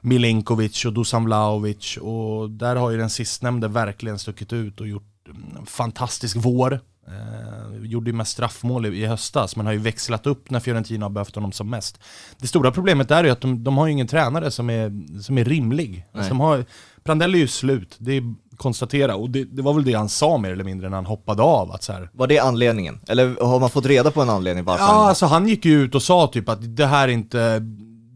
Milinkovic 0.00 0.84
och 0.84 0.92
Dusan 0.92 1.24
Vlahovic 1.24 1.96
och 1.96 2.50
där 2.50 2.76
har 2.76 2.90
ju 2.90 2.96
den 2.96 3.10
sistnämnde 3.10 3.68
verkligen 3.68 4.18
stuckit 4.18 4.52
ut 4.52 4.80
och 4.80 4.88
gjort 4.88 5.28
en 5.58 5.66
fantastisk 5.66 6.36
vår. 6.36 6.80
Eh, 7.06 7.86
gjorde 7.86 8.10
ju 8.10 8.16
mest 8.16 8.32
straffmål 8.32 8.86
i, 8.86 8.88
i 8.88 9.06
höstas, 9.06 9.56
men 9.56 9.66
har 9.66 9.72
ju 9.72 9.78
växlat 9.78 10.26
upp 10.26 10.50
när 10.50 10.60
Fiorentina 10.60 11.04
har 11.04 11.10
behövt 11.10 11.34
honom 11.34 11.52
som 11.52 11.70
mest. 11.70 12.00
Det 12.38 12.46
stora 12.46 12.70
problemet 12.70 13.08
där 13.08 13.18
är 13.18 13.24
ju 13.24 13.30
att 13.30 13.40
de, 13.40 13.64
de 13.64 13.76
har 13.76 13.86
ju 13.86 13.92
ingen 13.92 14.06
tränare 14.06 14.50
som 14.50 14.70
är, 14.70 14.92
som 15.22 15.38
är 15.38 15.44
rimlig. 15.44 16.06
Alltså 16.12 16.28
de 16.28 16.40
har, 16.40 16.64
Prandelli 17.02 17.38
är 17.38 17.42
ju 17.42 17.48
slut, 17.48 17.96
det 17.98 18.12
är 18.12 18.34
konstatera, 18.56 19.16
och 19.16 19.30
det, 19.30 19.44
det, 19.44 19.62
var 19.62 19.74
väl 19.74 19.84
det 19.84 19.92
han 19.92 20.08
sa 20.08 20.38
mer 20.38 20.52
eller 20.52 20.64
mindre 20.64 20.88
när 20.88 20.96
han 20.96 21.06
hoppade 21.06 21.42
av. 21.42 21.72
Att 21.72 21.82
så 21.82 21.92
här, 21.92 22.10
var 22.12 22.26
det 22.26 22.38
anledningen? 22.38 23.00
Eller 23.08 23.44
har 23.44 23.60
man 23.60 23.70
fått 23.70 23.86
reda 23.86 24.10
på 24.10 24.22
en 24.22 24.30
anledning 24.30 24.64
varför? 24.64 24.84
Ja, 24.84 24.92
han... 24.92 25.08
alltså 25.08 25.26
han 25.26 25.48
gick 25.48 25.64
ju 25.64 25.82
ut 25.82 25.94
och 25.94 26.02
sa 26.02 26.26
typ 26.26 26.48
att 26.48 26.76
det 26.76 26.86
här 26.86 27.08
är 27.08 27.12
inte, 27.12 27.58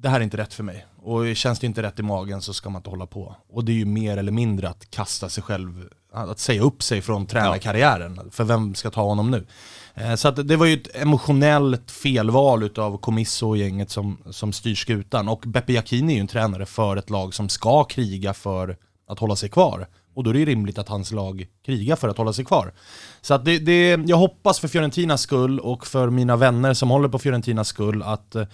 det 0.03 0.09
här 0.09 0.21
är 0.21 0.25
inte 0.25 0.37
rätt 0.37 0.55
för 0.55 0.63
mig. 0.63 0.87
Och 1.03 1.37
känns 1.37 1.59
det 1.59 1.67
inte 1.67 1.83
rätt 1.83 1.99
i 1.99 2.03
magen 2.03 2.43
så 2.43 2.55
ska 2.55 2.71
man 2.71 2.81
inte 2.81 2.91
hålla 2.91 3.07
på. 3.07 3.37
Och 3.53 3.65
det 3.65 3.73
är 3.73 3.77
ju 3.77 3.85
mer 3.85 4.17
eller 4.17 4.33
mindre 4.33 4.69
att 4.69 4.91
kasta 4.91 5.29
sig 5.29 5.43
själv 5.43 5.89
att 6.13 6.39
säga 6.39 6.63
upp 6.63 6.83
sig 6.83 7.01
från 7.01 7.27
tränarkarriären. 7.27 8.21
Ja. 8.25 8.31
För 8.31 8.45
vem 8.45 8.75
ska 8.75 8.91
ta 8.91 9.03
honom 9.03 9.31
nu? 9.31 9.47
Eh, 9.95 10.15
så 10.15 10.31
det 10.31 10.57
var 10.57 10.67
ju 10.67 10.75
ett 10.75 10.97
emotionellt 10.97 11.91
felval 11.91 12.63
utav 12.63 12.99
Comisso 12.99 13.49
och 13.49 13.57
gänget 13.57 13.91
som, 13.91 14.19
som 14.31 14.53
styr 14.53 14.75
skutan. 14.75 15.29
Och 15.29 15.45
Beppe 15.47 15.73
Jacchini 15.73 16.13
är 16.13 16.17
ju 16.17 16.21
en 16.21 16.27
tränare 16.27 16.67
för 16.67 16.97
ett 16.97 17.11
lag 17.11 17.35
som 17.35 17.49
ska 17.49 17.85
kriga 17.85 18.35
för 18.35 18.77
att 19.09 19.19
hålla 19.19 19.37
sig 19.37 19.49
kvar. 19.49 19.89
Och 20.19 20.25
då 20.25 20.31
är 20.31 20.35
det 20.35 20.45
rimligt 20.45 20.79
att 20.79 20.89
hans 20.89 21.13
lag 21.13 21.47
krigar 21.67 21.97
för 21.97 22.09
att 22.09 22.19
hålla 22.19 22.33
sig 22.33 22.45
kvar. 22.45 22.73
Så 23.21 23.35
att 23.35 23.45
det, 23.45 23.59
det, 23.59 24.01
jag 24.07 24.17
hoppas 24.17 24.61
för 24.61 24.69
Fiorentinas 24.69 25.21
skull 25.21 25.61
och 25.61 25.87
för 25.87 26.11
mina 26.11 26.37
vänner 26.37 26.75
som 26.75 26.91
håller 26.91 27.09
på 27.09 27.19
Fiorentinas 27.19 27.69
skull 27.69 28.03
att 28.03 28.35
eh, 28.35 28.45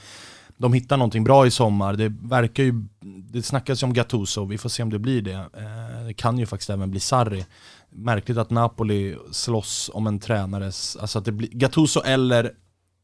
de 0.56 0.72
hittar 0.72 0.96
någonting 0.96 1.24
bra 1.24 1.46
i 1.46 1.50
sommar. 1.50 1.94
Det 1.94 2.12
verkar 2.22 2.62
ju, 2.62 2.84
det 3.30 3.42
snackas 3.42 3.82
ju 3.82 3.86
om 3.86 3.92
Gattuso, 3.92 4.44
vi 4.44 4.58
får 4.58 4.68
se 4.68 4.82
om 4.82 4.90
det 4.90 4.98
blir 4.98 5.22
det. 5.22 5.32
Eh, 5.32 6.06
det 6.06 6.14
kan 6.14 6.38
ju 6.38 6.46
faktiskt 6.46 6.70
även 6.70 6.90
bli 6.90 7.00
Sarri. 7.00 7.46
märkligt 7.90 8.38
att 8.38 8.50
Napoli 8.50 9.16
slåss 9.32 9.90
om 9.94 10.06
en 10.06 10.18
tränares, 10.18 10.96
alltså 10.96 11.18
att 11.18 11.24
det 11.24 11.32
blir, 11.32 11.48
Gattuso 11.48 12.00
eller, 12.00 12.50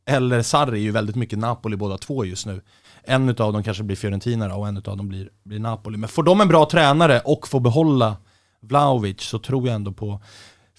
eller 0.07 0.43
Sarri 0.43 0.79
är 0.79 0.83
ju 0.83 0.90
väldigt 0.90 1.17
mycket 1.17 1.38
Napoli 1.38 1.76
båda 1.76 1.99
två 1.99 2.25
just 2.25 2.47
nu. 2.47 2.61
En 3.05 3.29
av 3.29 3.35
dem 3.35 3.62
kanske 3.62 3.83
blir 3.83 3.97
Fiorentina 3.97 4.55
och 4.55 4.69
en 4.69 4.76
av 4.76 4.97
dem 4.97 5.09
blir, 5.09 5.29
blir 5.45 5.59
Napoli. 5.59 5.97
Men 5.97 6.09
får 6.09 6.23
de 6.23 6.40
en 6.40 6.49
bra 6.49 6.69
tränare 6.71 7.21
och 7.25 7.49
får 7.49 7.61
behålla 7.61 8.17
Vlahovic 8.61 9.21
så 9.21 9.38
tror 9.38 9.67
jag 9.67 9.75
ändå 9.75 9.93
på 9.93 10.21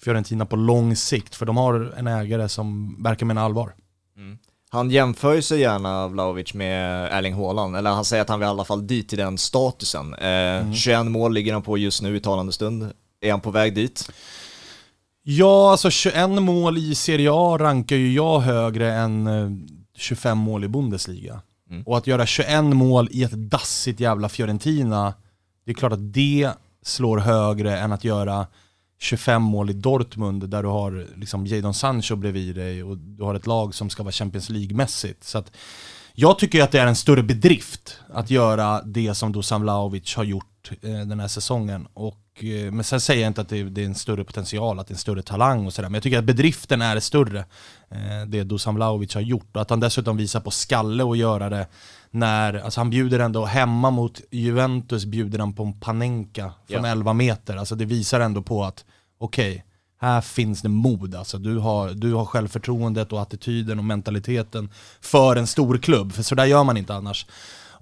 Fiorentina 0.04 0.46
på 0.46 0.56
lång 0.56 0.96
sikt, 0.96 1.34
för 1.34 1.46
de 1.46 1.56
har 1.56 1.94
en 1.96 2.06
ägare 2.06 2.48
som 2.48 2.96
verkar 3.02 3.26
mena 3.26 3.42
allvar. 3.42 3.74
Mm. 4.16 4.38
Han 4.70 4.90
jämför 4.90 5.34
ju 5.34 5.42
sig 5.42 5.60
gärna, 5.60 6.08
Vlahovic, 6.08 6.54
med 6.54 7.08
Erling 7.12 7.34
Haaland, 7.34 7.76
eller 7.76 7.90
han 7.90 8.04
säger 8.04 8.22
att 8.22 8.28
han 8.28 8.38
vill 8.38 8.46
i 8.46 8.50
alla 8.50 8.64
fall 8.64 8.86
dit 8.86 9.08
till 9.08 9.18
den 9.18 9.38
statusen. 9.38 10.14
Eh, 10.14 10.28
mm. 10.28 10.74
21 10.74 11.06
mål 11.06 11.34
ligger 11.34 11.52
han 11.52 11.62
på 11.62 11.78
just 11.78 12.02
nu 12.02 12.16
i 12.16 12.20
talande 12.20 12.52
stund. 12.52 12.92
Är 13.20 13.30
han 13.30 13.40
på 13.40 13.50
väg 13.50 13.74
dit? 13.74 14.10
Ja, 15.22 15.70
alltså 15.70 15.90
21 15.90 16.30
mål 16.30 16.78
i 16.78 16.94
Serie 16.94 17.30
A 17.32 17.58
rankar 17.58 17.96
ju 17.96 18.12
jag 18.12 18.40
högre 18.40 18.92
än 18.92 19.28
25 19.96 20.38
eh, 20.38 20.44
mål 20.44 20.64
i 20.64 20.68
Bundesliga. 20.68 21.40
Mm. 21.70 21.82
Och 21.82 21.98
att 21.98 22.06
göra 22.06 22.26
21 22.26 22.64
mål 22.64 23.08
i 23.10 23.22
ett 23.22 23.32
dassigt 23.32 24.00
jävla 24.00 24.28
Fiorentina, 24.28 25.14
det 25.64 25.70
är 25.70 25.74
klart 25.74 25.92
att 25.92 26.12
det 26.12 26.50
slår 26.82 27.18
högre 27.18 27.78
än 27.78 27.92
att 27.92 28.04
göra 28.04 28.46
25 28.98 29.42
mål 29.42 29.70
i 29.70 29.72
Dortmund 29.72 30.48
där 30.48 30.62
du 30.62 30.68
har 30.68 31.06
liksom 31.16 31.46
Jadon 31.46 31.74
Sancho 31.74 32.16
bredvid 32.16 32.54
dig 32.54 32.82
och 32.82 32.98
du 32.98 33.22
har 33.22 33.34
ett 33.34 33.46
lag 33.46 33.74
som 33.74 33.90
ska 33.90 34.02
vara 34.02 34.12
Champions 34.12 34.50
League-mässigt. 34.50 35.24
Så 35.24 35.38
att 35.38 35.52
jag 36.14 36.38
tycker 36.38 36.62
att 36.62 36.72
det 36.72 36.80
är 36.80 36.86
en 36.86 36.96
större 36.96 37.22
bedrift 37.22 37.98
att 38.12 38.30
göra 38.30 38.82
det 38.82 39.14
som 39.14 39.32
Dusan 39.32 39.62
Vlahovic 39.62 40.16
har 40.16 40.24
gjort 40.24 40.51
eh, 40.82 40.90
den 40.90 41.20
här 41.20 41.28
säsongen. 41.28 41.88
Och, 41.94 42.44
eh, 42.44 42.72
men 42.72 42.84
sen 42.84 43.00
säger 43.00 43.22
jag 43.22 43.30
inte 43.30 43.40
att 43.40 43.48
det, 43.48 43.62
det, 43.62 43.82
är 43.82 43.86
en 43.86 43.94
större 43.94 44.24
potential, 44.24 44.78
att 44.78 44.86
det 44.86 44.92
är 44.92 44.94
en 44.94 44.98
större 44.98 45.22
talang 45.22 45.66
och 45.66 45.72
sådär. 45.72 45.88
Men 45.88 45.94
jag 45.94 46.02
tycker 46.02 46.18
att 46.18 46.24
bedriften 46.24 46.82
är 46.82 47.00
större, 47.00 47.38
eh, 47.90 48.26
det 48.26 48.44
Dusan 48.44 48.74
Vlahovic 48.74 49.14
har 49.14 49.20
gjort. 49.20 49.56
Och 49.56 49.62
att 49.62 49.70
han 49.70 49.80
dessutom 49.80 50.16
visar 50.16 50.40
på 50.40 50.50
skalle 50.50 51.02
och 51.02 51.16
göra 51.16 51.48
det 51.48 51.66
när, 52.10 52.54
alltså 52.54 52.80
han 52.80 52.90
bjuder 52.90 53.18
ändå 53.18 53.44
hemma 53.44 53.90
mot 53.90 54.20
Juventus 54.30 55.04
bjuder 55.04 55.38
han 55.38 55.52
på 55.52 55.62
en 55.62 55.80
Panenka 55.80 56.52
från 56.68 56.84
ja. 56.84 56.90
11 56.90 57.12
meter. 57.12 57.56
Alltså 57.56 57.74
det 57.74 57.84
visar 57.84 58.20
ändå 58.20 58.42
på 58.42 58.64
att 58.64 58.84
okej, 59.18 59.52
okay, 59.52 59.62
här 60.02 60.20
finns 60.20 60.62
det 60.62 60.68
mod. 60.68 61.14
Alltså, 61.14 61.38
du, 61.38 61.58
har, 61.58 61.90
du 61.90 62.14
har 62.14 62.24
självförtroendet 62.24 63.12
och 63.12 63.22
attityden 63.22 63.78
och 63.78 63.84
mentaliteten 63.84 64.70
för 65.00 65.36
en 65.36 65.46
stor 65.46 65.78
klubb, 65.78 66.12
för 66.12 66.22
sådär 66.22 66.44
gör 66.44 66.64
man 66.64 66.76
inte 66.76 66.94
annars. 66.94 67.26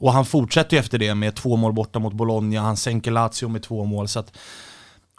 Och 0.01 0.13
han 0.13 0.25
fortsätter 0.25 0.77
ju 0.77 0.81
efter 0.81 0.99
det 0.99 1.15
med 1.15 1.35
två 1.35 1.57
mål 1.57 1.73
borta 1.73 1.99
mot 1.99 2.13
Bologna, 2.13 2.61
han 2.61 2.77
sänker 2.77 3.11
Lazio 3.11 3.49
med 3.49 3.63
två 3.63 3.85
mål. 3.85 4.09
Så 4.09 4.19
att, 4.19 4.33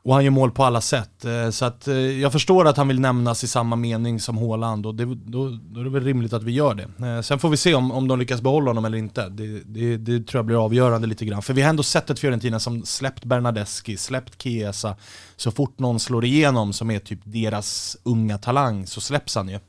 och 0.03 0.13
han 0.13 0.23
gör 0.23 0.31
mål 0.31 0.51
på 0.51 0.63
alla 0.63 0.81
sätt. 0.81 1.25
Eh, 1.25 1.50
så 1.50 1.65
att 1.65 1.88
eh, 1.88 1.95
jag 1.95 2.31
förstår 2.31 2.67
att 2.67 2.77
han 2.77 2.88
vill 2.88 3.00
nämnas 3.00 3.43
i 3.43 3.47
samma 3.47 3.75
mening 3.75 4.19
som 4.19 4.38
Haaland 4.38 4.85
och 4.85 4.95
det, 4.95 5.05
då, 5.05 5.59
då 5.61 5.79
är 5.79 5.83
det 5.83 5.89
väl 5.89 6.03
rimligt 6.03 6.33
att 6.33 6.43
vi 6.43 6.51
gör 6.51 6.73
det. 6.73 7.07
Eh, 7.07 7.21
sen 7.21 7.39
får 7.39 7.50
vi 7.50 7.57
se 7.57 7.73
om, 7.73 7.91
om 7.91 8.07
de 8.07 8.19
lyckas 8.19 8.41
behålla 8.41 8.69
honom 8.69 8.85
eller 8.85 8.97
inte. 8.97 9.29
Det, 9.29 9.61
det, 9.65 9.97
det 9.97 10.27
tror 10.27 10.39
jag 10.39 10.45
blir 10.45 10.65
avgörande 10.65 11.07
lite 11.07 11.25
grann. 11.25 11.41
För 11.41 11.53
vi 11.53 11.61
har 11.61 11.69
ändå 11.69 11.83
sett 11.83 12.09
ett 12.09 12.19
Fiorentina 12.19 12.59
som 12.59 12.85
släppt 12.85 13.25
Bernadeschi, 13.25 13.97
släppt 13.97 14.41
Chiesa. 14.41 14.95
Så 15.35 15.51
fort 15.51 15.79
någon 15.79 16.00
slår 16.00 16.25
igenom 16.25 16.73
som 16.73 16.91
är 16.91 17.00
typ 17.00 17.19
deras 17.23 17.97
unga 18.03 18.38
talang 18.38 18.88
så 18.88 19.01
släpps 19.01 19.35
han 19.35 19.50
ju. 19.50 19.59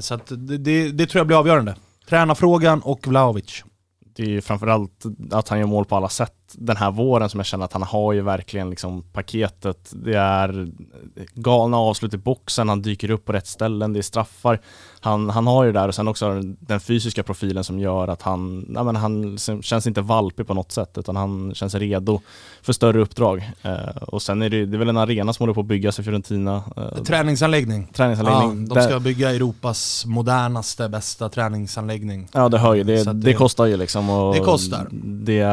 Så 0.00 0.14
att 0.14 0.26
det, 0.26 0.58
det, 0.58 0.90
det 0.90 1.06
tror 1.06 1.20
jag 1.20 1.26
blir 1.26 1.38
avgörande. 1.38 1.76
Tränarfrågan 2.08 2.80
och 2.80 3.06
Vlahovic. 3.06 3.64
Det 4.14 4.22
är 4.22 4.28
ju 4.28 4.40
framförallt 4.40 5.04
att 5.30 5.48
han 5.48 5.58
gör 5.58 5.66
mål 5.66 5.84
på 5.84 5.96
alla 5.96 6.08
sätt 6.08 6.34
den 6.52 6.76
här 6.76 6.90
våren 6.90 7.28
som 7.28 7.40
jag 7.40 7.46
känner 7.46 7.64
att 7.64 7.72
han 7.72 7.82
har 7.82 8.12
ju 8.12 8.20
verkligen 8.20 8.70
liksom 8.70 9.02
paketet. 9.02 9.92
Det 9.92 10.14
är 10.14 10.68
galna 11.34 11.76
avslut 11.76 12.14
i 12.14 12.18
boxen, 12.18 12.68
han 12.68 12.82
dyker 12.82 13.10
upp 13.10 13.24
på 13.24 13.32
rätt 13.32 13.46
ställen, 13.46 13.92
det 13.92 14.00
är 14.00 14.02
straffar. 14.02 14.60
Han, 15.04 15.30
han 15.30 15.46
har 15.46 15.64
ju 15.64 15.72
det 15.72 15.78
där 15.78 15.88
och 15.88 15.94
sen 15.94 16.08
också 16.08 16.40
den 16.60 16.80
fysiska 16.80 17.22
profilen 17.22 17.64
som 17.64 17.78
gör 17.78 18.08
att 18.08 18.22
han, 18.22 18.66
ja, 18.74 18.82
men 18.82 18.96
han 18.96 19.38
känns 19.62 19.86
inte 19.86 20.00
valpig 20.00 20.46
på 20.46 20.54
något 20.54 20.72
sätt 20.72 20.98
utan 20.98 21.16
han 21.16 21.54
känns 21.54 21.74
redo 21.74 22.20
för 22.62 22.72
större 22.72 23.00
uppdrag. 23.00 23.50
Eh, 23.62 24.02
och 24.02 24.22
sen 24.22 24.42
är 24.42 24.50
det, 24.50 24.66
det 24.66 24.76
är 24.76 24.78
väl 24.78 24.88
en 24.88 24.96
arena 24.96 25.32
som 25.32 25.42
håller 25.42 25.54
på 25.54 25.60
att 25.60 25.66
byggas 25.66 25.98
i 25.98 26.02
Fiorentina. 26.02 26.62
Eh, 26.76 27.02
träningsanläggning. 27.02 27.86
Träningsanläggning. 27.92 28.66
Ja, 28.68 28.74
de 28.74 28.82
ska 28.82 29.00
bygga 29.00 29.30
Europas 29.30 30.06
modernaste, 30.06 30.88
bästa 30.88 31.28
träningsanläggning. 31.28 32.28
Ja 32.32 32.48
det 32.48 32.58
hör 32.58 32.74
ju, 32.74 32.84
det, 32.84 33.04
det, 33.04 33.12
det 33.12 33.34
kostar 33.34 33.66
ju 33.66 33.76
liksom. 33.76 34.10
Och 34.10 34.34
det 34.34 34.40
kostar. 34.40 34.88
Det 35.02 35.46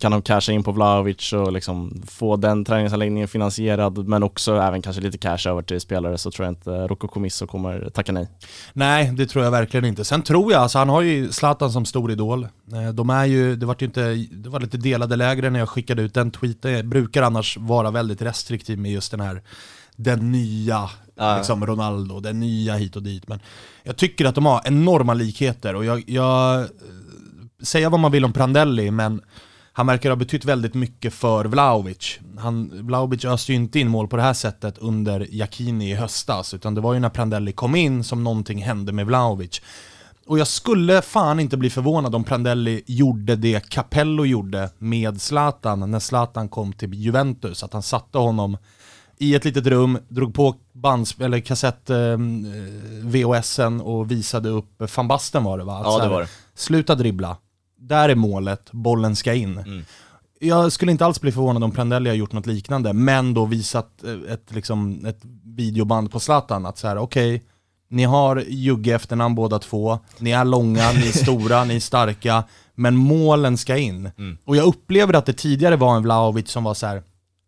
kan 0.00 0.12
de 0.12 0.22
casha 0.22 0.52
in 0.52 0.62
på 0.62 0.72
Vlahovic 0.72 1.32
och 1.32 1.52
liksom 1.52 2.02
få 2.06 2.36
den 2.36 2.64
träningsanläggningen 2.64 3.28
finansierad 3.28 4.08
men 4.08 4.22
också 4.22 4.56
även 4.56 4.82
kanske 4.82 5.02
lite 5.02 5.18
cash 5.18 5.48
över 5.48 5.62
till 5.62 5.80
spelare 5.80 6.18
så 6.18 6.30
tror 6.30 6.46
jag 6.46 6.52
inte 6.52 6.70
Rocco 6.70 7.08
Comisso 7.08 7.46
kommer 7.46 7.90
tacka 7.90 8.12
nej. 8.12 8.28
Nej, 8.72 8.85
det 9.16 9.26
tror 9.26 9.44
jag 9.44 9.50
verkligen 9.50 9.84
inte. 9.84 10.04
Sen 10.04 10.22
tror 10.22 10.52
jag, 10.52 10.62
alltså 10.62 10.78
han 10.78 10.88
har 10.88 11.02
ju 11.02 11.32
Zlatan 11.32 11.72
som 11.72 11.84
stor 11.84 12.12
idol. 12.12 12.44
Eh, 12.72 12.88
de 12.94 13.10
är 13.10 13.24
ju, 13.24 13.56
det 13.56 13.66
var 13.66 13.76
ju 13.78 13.86
inte, 13.86 14.14
det 14.14 14.48
var 14.48 14.60
lite 14.60 14.76
delade 14.76 15.16
läger 15.16 15.50
när 15.50 15.58
jag 15.58 15.68
skickade 15.68 16.02
ut 16.02 16.14
den 16.14 16.30
tweeten. 16.30 16.72
Jag 16.72 16.86
brukar 16.86 17.22
annars 17.22 17.56
vara 17.56 17.90
väldigt 17.90 18.22
restriktiv 18.22 18.78
med 18.78 18.92
just 18.92 19.10
den 19.10 19.20
här 19.20 19.42
den 19.96 20.32
nya 20.32 20.90
ja. 21.14 21.36
liksom 21.36 21.66
Ronaldo, 21.66 22.20
den 22.20 22.40
nya 22.40 22.74
hit 22.74 22.96
och 22.96 23.02
dit. 23.02 23.28
Men 23.28 23.40
jag 23.82 23.96
tycker 23.96 24.24
att 24.24 24.34
de 24.34 24.46
har 24.46 24.62
enorma 24.64 25.14
likheter 25.14 25.74
och 25.74 25.84
jag, 25.84 26.04
jag 26.06 26.66
säga 27.62 27.90
vad 27.90 28.00
man 28.00 28.12
vill 28.12 28.24
om 28.24 28.32
Prandelli, 28.32 28.90
men 28.90 29.20
han 29.76 29.86
verkar 29.86 30.10
ha 30.10 30.16
betytt 30.16 30.44
väldigt 30.44 30.74
mycket 30.74 31.14
för 31.14 31.44
Vlahovic. 31.44 32.18
Han, 32.38 32.86
Vlahovic 32.86 33.24
öste 33.24 33.52
ju 33.52 33.56
inte 33.56 33.80
in 33.80 33.88
mål 33.88 34.08
på 34.08 34.16
det 34.16 34.22
här 34.22 34.32
sättet 34.32 34.78
under 34.78 35.26
Jacchini 35.30 35.90
i 35.90 35.94
höstas, 35.94 36.54
utan 36.54 36.74
det 36.74 36.80
var 36.80 36.94
ju 36.94 37.00
när 37.00 37.08
Prandelli 37.08 37.52
kom 37.52 37.74
in 37.74 38.04
som 38.04 38.24
någonting 38.24 38.62
hände 38.62 38.92
med 38.92 39.06
Vlahovic. 39.06 39.60
Och 40.26 40.38
jag 40.38 40.46
skulle 40.46 41.02
fan 41.02 41.40
inte 41.40 41.56
bli 41.56 41.70
förvånad 41.70 42.14
om 42.14 42.24
Prandelli 42.24 42.82
gjorde 42.86 43.36
det 43.36 43.68
Capello 43.68 44.24
gjorde 44.24 44.70
med 44.78 45.20
Zlatan 45.20 45.90
när 45.90 46.00
Zlatan 46.00 46.48
kom 46.48 46.72
till 46.72 46.94
Juventus, 46.94 47.62
att 47.62 47.72
han 47.72 47.82
satte 47.82 48.18
honom 48.18 48.56
i 49.18 49.34
ett 49.34 49.44
litet 49.44 49.66
rum, 49.66 49.98
drog 50.08 50.34
på 50.34 50.54
bands, 50.72 51.16
eller 51.20 51.40
kassett 51.40 51.90
eh, 51.90 52.16
VHSen 53.02 53.80
och 53.80 54.10
visade 54.10 54.48
upp 54.48 54.96
van 54.96 55.08
Basten 55.08 55.44
var 55.44 55.58
det 55.58 55.64
va? 55.64 55.78
Att 55.78 55.86
ja 55.86 55.98
det 55.98 56.08
var 56.08 56.20
det. 56.20 56.28
Sluta 56.54 56.94
dribbla, 56.94 57.36
där 57.88 58.08
är 58.08 58.14
målet, 58.14 58.72
bollen 58.72 59.16
ska 59.16 59.34
in. 59.34 59.58
Mm. 59.58 59.84
Jag 60.40 60.72
skulle 60.72 60.92
inte 60.92 61.06
alls 61.06 61.20
bli 61.20 61.32
förvånad 61.32 61.64
om 61.64 61.72
Prandelli 61.72 62.08
har 62.08 62.16
gjort 62.16 62.32
något 62.32 62.46
liknande, 62.46 62.92
men 62.92 63.34
då 63.34 63.44
visat 63.44 64.04
eh, 64.04 64.32
ett, 64.32 64.54
liksom, 64.54 65.06
ett 65.06 65.20
videoband 65.44 66.12
på 66.12 66.20
Zlatan, 66.20 66.66
att 66.66 66.78
så 66.78 66.88
här, 66.88 66.98
okej, 66.98 67.34
okay, 67.34 67.46
ni 67.88 68.04
har 68.04 68.44
Jugge 68.48 68.94
efternamn 68.94 69.34
båda 69.34 69.58
två, 69.58 69.98
ni 70.18 70.30
är 70.30 70.44
långa, 70.44 70.92
ni 70.92 71.08
är 71.08 71.22
stora, 71.22 71.64
ni 71.64 71.76
är 71.76 71.80
starka, 71.80 72.44
men 72.74 72.96
målen 72.96 73.58
ska 73.58 73.76
in. 73.76 74.10
Mm. 74.18 74.38
Och 74.44 74.56
jag 74.56 74.66
upplever 74.66 75.14
att 75.14 75.26
det 75.26 75.32
tidigare 75.32 75.76
var 75.76 75.96
en 75.96 76.02
Vlahovic 76.02 76.50
som 76.50 76.64
var 76.64 76.74
så 76.74 76.86
här, 76.86 77.02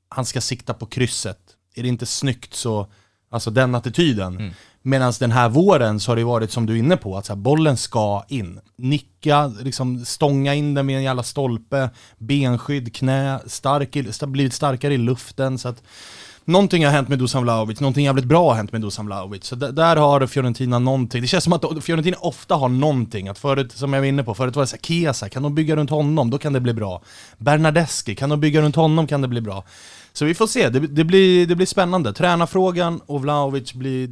han 0.08 0.24
ska 0.24 0.40
sikta 0.40 0.74
på 0.74 0.86
krysset. 0.86 1.38
Är 1.74 1.82
det 1.82 1.88
inte 1.88 2.06
snyggt 2.06 2.54
så, 2.54 2.86
alltså 3.30 3.50
den 3.50 3.74
attityden. 3.74 4.36
Mm. 4.36 4.52
Medan 4.88 5.12
den 5.20 5.32
här 5.32 5.48
våren 5.48 6.00
så 6.00 6.10
har 6.10 6.16
det 6.16 6.24
varit 6.24 6.50
som 6.50 6.66
du 6.66 6.74
är 6.74 6.78
inne 6.78 6.96
på, 6.96 7.16
att 7.16 7.26
så 7.26 7.32
här, 7.32 7.40
bollen 7.40 7.76
ska 7.76 8.24
in. 8.28 8.60
Nicka, 8.76 9.46
liksom 9.46 10.04
stånga 10.04 10.54
in 10.54 10.74
den 10.74 10.86
med 10.86 10.96
en 10.96 11.02
jävla 11.02 11.22
stolpe, 11.22 11.90
benskydd, 12.18 12.94
knä, 12.94 13.38
stark, 13.46 13.96
blivit 14.26 14.54
starkare 14.54 14.94
i 14.94 14.98
luften. 14.98 15.58
Så 15.58 15.68
att, 15.68 15.82
någonting 16.44 16.84
har 16.84 16.92
hänt 16.92 17.08
med 17.08 17.18
Dusan 17.18 17.42
Vlahovic, 17.42 17.80
någonting 17.80 18.04
jävligt 18.04 18.24
bra 18.24 18.48
har 18.48 18.56
hänt 18.56 18.72
med 18.72 18.80
Dusan 18.80 19.06
Vlahovic. 19.06 19.44
Så 19.44 19.54
där 19.54 19.96
har 19.96 20.26
Fiorentina 20.26 20.78
någonting. 20.78 21.22
Det 21.22 21.28
känns 21.28 21.44
som 21.44 21.52
att 21.52 21.64
Fiorentina 21.84 22.16
ofta 22.20 22.54
har 22.54 22.68
någonting. 22.68 23.28
Att 23.28 23.38
förut, 23.38 23.72
som 23.72 23.92
jag 23.92 24.00
var 24.00 24.06
inne 24.06 24.22
på, 24.22 24.34
förut 24.34 24.56
var 24.56 24.62
det 24.62 24.66
såhär, 24.66 24.82
Kesa, 24.82 25.28
kan 25.28 25.42
de 25.42 25.54
bygga 25.54 25.76
runt 25.76 25.90
honom? 25.90 26.30
Då 26.30 26.38
kan 26.38 26.52
det 26.52 26.60
bli 26.60 26.74
bra. 26.74 27.02
Bernadeschi, 27.38 28.14
kan 28.14 28.28
de 28.28 28.40
bygga 28.40 28.60
runt 28.60 28.76
honom? 28.76 29.06
Kan 29.06 29.22
det 29.22 29.28
bli 29.28 29.40
bra. 29.40 29.64
Så 30.18 30.24
vi 30.24 30.34
får 30.34 30.46
se, 30.46 30.68
det, 30.68 30.80
det, 30.80 31.04
blir, 31.04 31.46
det 31.46 31.56
blir 31.56 31.66
spännande. 31.66 32.12
Tränarfrågan 32.12 33.00
och 33.06 33.22
Vlahovic 33.22 33.72
blir 33.72 34.04
eh, 34.04 34.10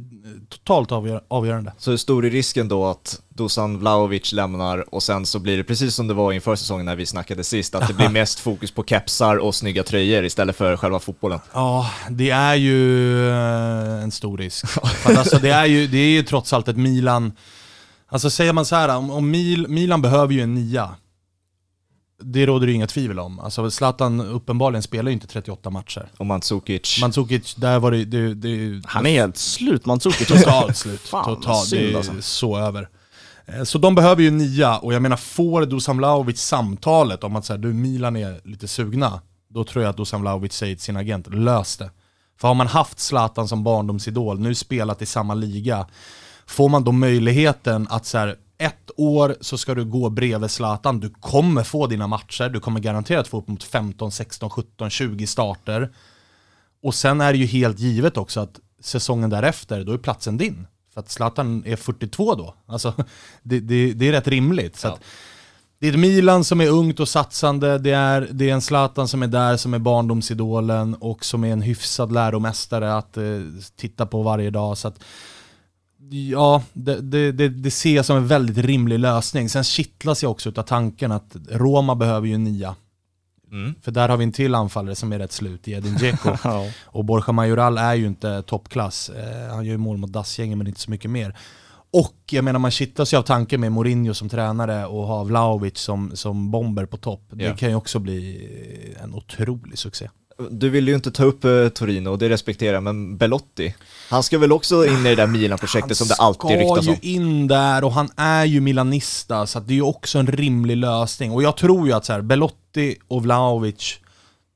totalt 0.49 0.91
avgör, 0.91 1.21
avgörande. 1.27 1.73
Så 1.77 1.91
hur 1.91 1.97
stor 1.97 2.25
är 2.25 2.29
risken 2.29 2.67
då 2.67 2.85
att 2.85 3.21
Dusan 3.29 3.79
Vlahovic 3.79 4.33
lämnar 4.33 4.93
och 4.93 5.03
sen 5.03 5.25
så 5.25 5.39
blir 5.39 5.57
det 5.57 5.63
precis 5.63 5.95
som 5.95 6.07
det 6.07 6.13
var 6.13 6.33
inför 6.33 6.55
säsongen 6.55 6.85
när 6.85 6.95
vi 6.95 7.05
snackade 7.05 7.43
sist, 7.43 7.75
att 7.75 7.87
det 7.87 7.93
blir 7.93 8.09
mest 8.19 8.39
fokus 8.39 8.71
på 8.71 8.83
kepsar 8.83 9.35
och 9.37 9.55
snygga 9.55 9.83
tröjor 9.83 10.25
istället 10.25 10.55
för 10.55 10.77
själva 10.77 10.99
fotbollen? 10.99 11.39
Ja, 11.53 11.91
det 12.09 12.29
är 12.29 12.55
ju 12.55 13.29
eh, 13.29 14.03
en 14.03 14.11
stor 14.11 14.37
risk. 14.37 14.65
alltså, 15.05 15.37
det, 15.37 15.49
är 15.49 15.65
ju, 15.65 15.87
det 15.87 15.97
är 15.97 16.09
ju 16.09 16.23
trots 16.23 16.53
allt 16.53 16.67
ett 16.67 16.77
Milan, 16.77 17.31
alltså 18.07 18.29
säger 18.29 18.53
man 18.53 18.65
så 18.65 18.75
här, 18.75 18.97
om, 18.97 19.11
om 19.11 19.31
Mil, 19.31 19.67
Milan 19.67 20.01
behöver 20.01 20.33
ju 20.33 20.41
en 20.41 20.53
nia, 20.53 20.89
det 22.23 22.45
råder 22.45 22.67
det 22.67 22.73
inga 22.73 22.87
tvivel 22.87 23.19
om. 23.19 23.39
Alltså 23.39 23.71
Zlatan 23.71 24.21
uppenbarligen 24.21 24.83
spelar 24.83 25.09
ju 25.09 25.13
inte 25.13 25.27
38 25.27 25.69
matcher. 25.69 26.09
Och 26.17 26.25
Mandzukic. 26.25 27.01
Mandzukic, 27.01 27.55
där 27.55 27.79
var 27.79 27.91
det... 27.91 28.05
det, 28.05 28.33
det 28.33 28.81
Han 28.85 29.05
är 29.05 29.11
helt 29.11 29.37
slut, 29.37 29.85
Mandzukic. 29.85 30.27
Totalt 30.27 30.77
slut. 30.77 31.01
Fan, 31.01 31.25
Totalt. 31.25 31.69
Det 31.69 31.91
är 31.91 31.97
alltså. 31.97 32.21
så 32.21 32.57
över. 32.57 32.89
Eh, 33.45 33.63
så 33.63 33.77
de 33.77 33.95
behöver 33.95 34.23
ju 34.23 34.31
nia, 34.31 34.77
och 34.77 34.93
jag 34.93 35.01
menar 35.01 35.17
får 35.17 35.65
Dusan 35.65 35.97
Vlahovic 35.97 36.39
samtalet 36.39 37.23
om 37.23 37.35
att 37.35 37.45
så 37.45 37.53
här, 37.53 37.57
du 37.57 37.73
Milan 37.73 38.15
är 38.15 38.41
lite 38.43 38.67
sugna, 38.67 39.21
då 39.49 39.63
tror 39.63 39.83
jag 39.83 39.89
att 39.89 39.97
Dusan 39.97 40.21
Vlahovic 40.21 40.53
säger 40.53 40.75
till 40.75 40.83
sin 40.83 40.97
agent, 40.97 41.33
lös 41.33 41.77
det. 41.77 41.91
För 42.39 42.47
har 42.47 42.55
man 42.55 42.67
haft 42.67 42.99
Zlatan 42.99 43.47
som 43.47 43.63
barndomsidol, 43.63 44.39
nu 44.39 44.55
spelat 44.55 45.01
i 45.01 45.05
samma 45.05 45.33
liga, 45.33 45.87
får 46.45 46.69
man 46.69 46.83
då 46.83 46.91
möjligheten 46.91 47.87
att 47.89 48.05
så 48.05 48.17
här, 48.17 48.35
ett 48.57 48.91
år 48.97 49.35
så 49.41 49.57
ska 49.57 49.75
du 49.75 49.85
gå 49.85 50.09
bredvid 50.09 50.51
Zlatan, 50.51 50.99
du 50.99 51.09
kommer 51.09 51.63
få 51.63 51.87
dina 51.87 52.07
matcher, 52.07 52.49
du 52.49 52.59
kommer 52.59 52.79
garanterat 52.79 53.27
få 53.27 53.37
upp 53.37 53.47
mot 53.47 53.63
15, 53.63 54.11
16, 54.11 54.49
17, 54.49 54.89
20 54.89 55.27
starter. 55.27 55.91
Och 56.83 56.95
sen 56.95 57.21
är 57.21 57.33
det 57.33 57.39
ju 57.39 57.45
helt 57.45 57.79
givet 57.79 58.17
också 58.17 58.39
att 58.39 58.59
säsongen 58.81 59.29
därefter, 59.29 59.83
då 59.83 59.93
är 59.93 59.97
platsen 59.97 60.37
din. 60.37 60.67
För 60.93 61.01
att 61.01 61.09
Zlatan 61.09 61.63
är 61.65 61.75
42 61.75 62.35
då. 62.35 62.55
Alltså, 62.65 62.93
det, 63.43 63.59
det, 63.59 63.93
det 63.93 64.07
är 64.07 64.11
rätt 64.11 64.27
rimligt. 64.27 64.75
Så 64.75 64.87
ja. 64.87 64.97
det 65.79 65.87
är 65.87 65.91
ett 65.91 65.99
Milan 65.99 66.43
som 66.43 66.61
är 66.61 66.69
ungt 66.69 66.99
och 66.99 67.09
satsande, 67.09 67.77
det 67.77 67.91
är, 67.91 68.27
det 68.31 68.49
är 68.49 68.53
en 68.53 68.61
Zlatan 68.61 69.07
som 69.07 69.23
är 69.23 69.27
där 69.27 69.57
som 69.57 69.73
är 69.73 69.79
barndomsidolen 69.79 70.95
och 70.95 71.25
som 71.25 71.43
är 71.43 71.51
en 71.53 71.61
hyfsad 71.61 72.11
läromästare 72.11 72.95
att 72.95 73.17
eh, 73.17 73.23
titta 73.75 74.05
på 74.05 74.21
varje 74.21 74.49
dag. 74.49 74.77
Så 74.77 74.87
att, 74.87 74.99
Ja, 76.09 76.63
det, 76.73 77.01
det, 77.01 77.31
det, 77.31 77.49
det 77.49 77.71
ser 77.71 77.95
jag 77.95 78.05
som 78.05 78.17
en 78.17 78.27
väldigt 78.27 78.57
rimlig 78.57 78.99
lösning. 78.99 79.49
Sen 79.49 79.63
kittlas 79.63 80.23
jag 80.23 80.31
också 80.31 80.49
av 80.49 80.63
tanken 80.63 81.11
att 81.11 81.35
Roma 81.49 81.95
behöver 81.95 82.27
ju 82.27 82.33
en 82.33 82.43
nia. 82.43 82.75
Mm. 83.51 83.75
För 83.81 83.91
där 83.91 84.09
har 84.09 84.17
vi 84.17 84.23
en 84.23 84.31
till 84.31 84.55
anfallare 84.55 84.95
som 84.95 85.13
är 85.13 85.19
rätt 85.19 85.31
slut 85.31 85.67
i 85.67 85.71
Edin 85.71 85.95
Dzeko. 85.95 86.37
och 86.85 87.05
Borja 87.05 87.31
Majoral 87.33 87.77
är 87.77 87.93
ju 87.93 88.07
inte 88.07 88.41
toppklass. 88.41 89.09
Eh, 89.09 89.55
han 89.55 89.65
gör 89.65 89.71
ju 89.71 89.77
mål 89.77 89.97
mot 89.97 90.13
dassgängen 90.13 90.57
men 90.57 90.67
inte 90.67 90.79
så 90.79 90.91
mycket 90.91 91.11
mer. 91.11 91.37
Och 91.93 92.17
jag 92.31 92.43
menar 92.43 92.59
man 92.59 92.71
kittlas 92.71 93.13
ju 93.13 93.17
av 93.17 93.23
tanken 93.23 93.61
med 93.61 93.71
Mourinho 93.71 94.13
som 94.13 94.29
tränare 94.29 94.85
och 94.85 95.07
ha 95.07 95.23
Vlahovic 95.23 95.77
som, 95.77 96.11
som 96.13 96.51
bomber 96.51 96.85
på 96.85 96.97
topp. 96.97 97.23
Det 97.29 97.57
kan 97.57 97.69
ju 97.69 97.75
också 97.75 97.99
bli 97.99 98.47
en 99.03 99.13
otrolig 99.13 99.79
succé. 99.79 100.09
Du 100.49 100.69
vill 100.69 100.87
ju 100.87 100.95
inte 100.95 101.11
ta 101.11 101.23
upp 101.23 101.45
uh, 101.45 101.69
Torino 101.69 102.09
och 102.09 102.17
det 102.17 102.29
respekterar 102.29 102.73
jag, 102.73 102.83
men 102.83 103.17
Belotti, 103.17 103.75
han 104.09 104.23
ska 104.23 104.37
väl 104.37 104.51
också 104.51 104.85
in 104.85 105.05
i 105.05 105.09
det 105.09 105.15
där 105.15 105.27
Milan-projektet 105.27 105.97
som 105.97 106.07
det 106.07 106.13
alltid 106.13 106.49
ryktas 106.49 106.69
om? 106.69 106.75
Han 106.75 106.83
ska 106.83 107.07
ju 107.07 107.13
in 107.13 107.47
där 107.47 107.83
och 107.83 107.91
han 107.91 108.09
är 108.15 108.45
ju 108.45 108.61
milanista, 108.61 109.47
så 109.47 109.59
det 109.59 109.73
är 109.73 109.75
ju 109.75 109.81
också 109.81 110.19
en 110.19 110.27
rimlig 110.27 110.77
lösning. 110.77 111.31
Och 111.31 111.43
jag 111.43 111.57
tror 111.57 111.87
ju 111.87 111.93
att 111.93 112.05
så 112.05 112.13
här, 112.13 112.21
Belotti 112.21 112.97
och 113.07 113.23
Vlahovic, 113.23 113.99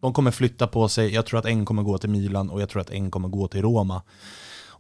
de 0.02 0.14
kommer 0.14 0.32
flytta 0.32 0.68
på 0.68 0.90
sig, 0.90 1.14
jag 1.14 1.26
tror 1.26 1.40
att 1.40 1.46
en 1.46 1.66
kommer 1.66 1.84
gå 1.84 1.98
till 1.98 2.10
Milan 2.10 2.50
och 2.50 2.62
jag 2.62 2.70
tror 2.70 2.82
att 2.82 2.90
en 2.90 3.12
kommer 3.12 3.28
gå 3.28 3.48
till 3.48 3.62
Roma. 3.62 4.02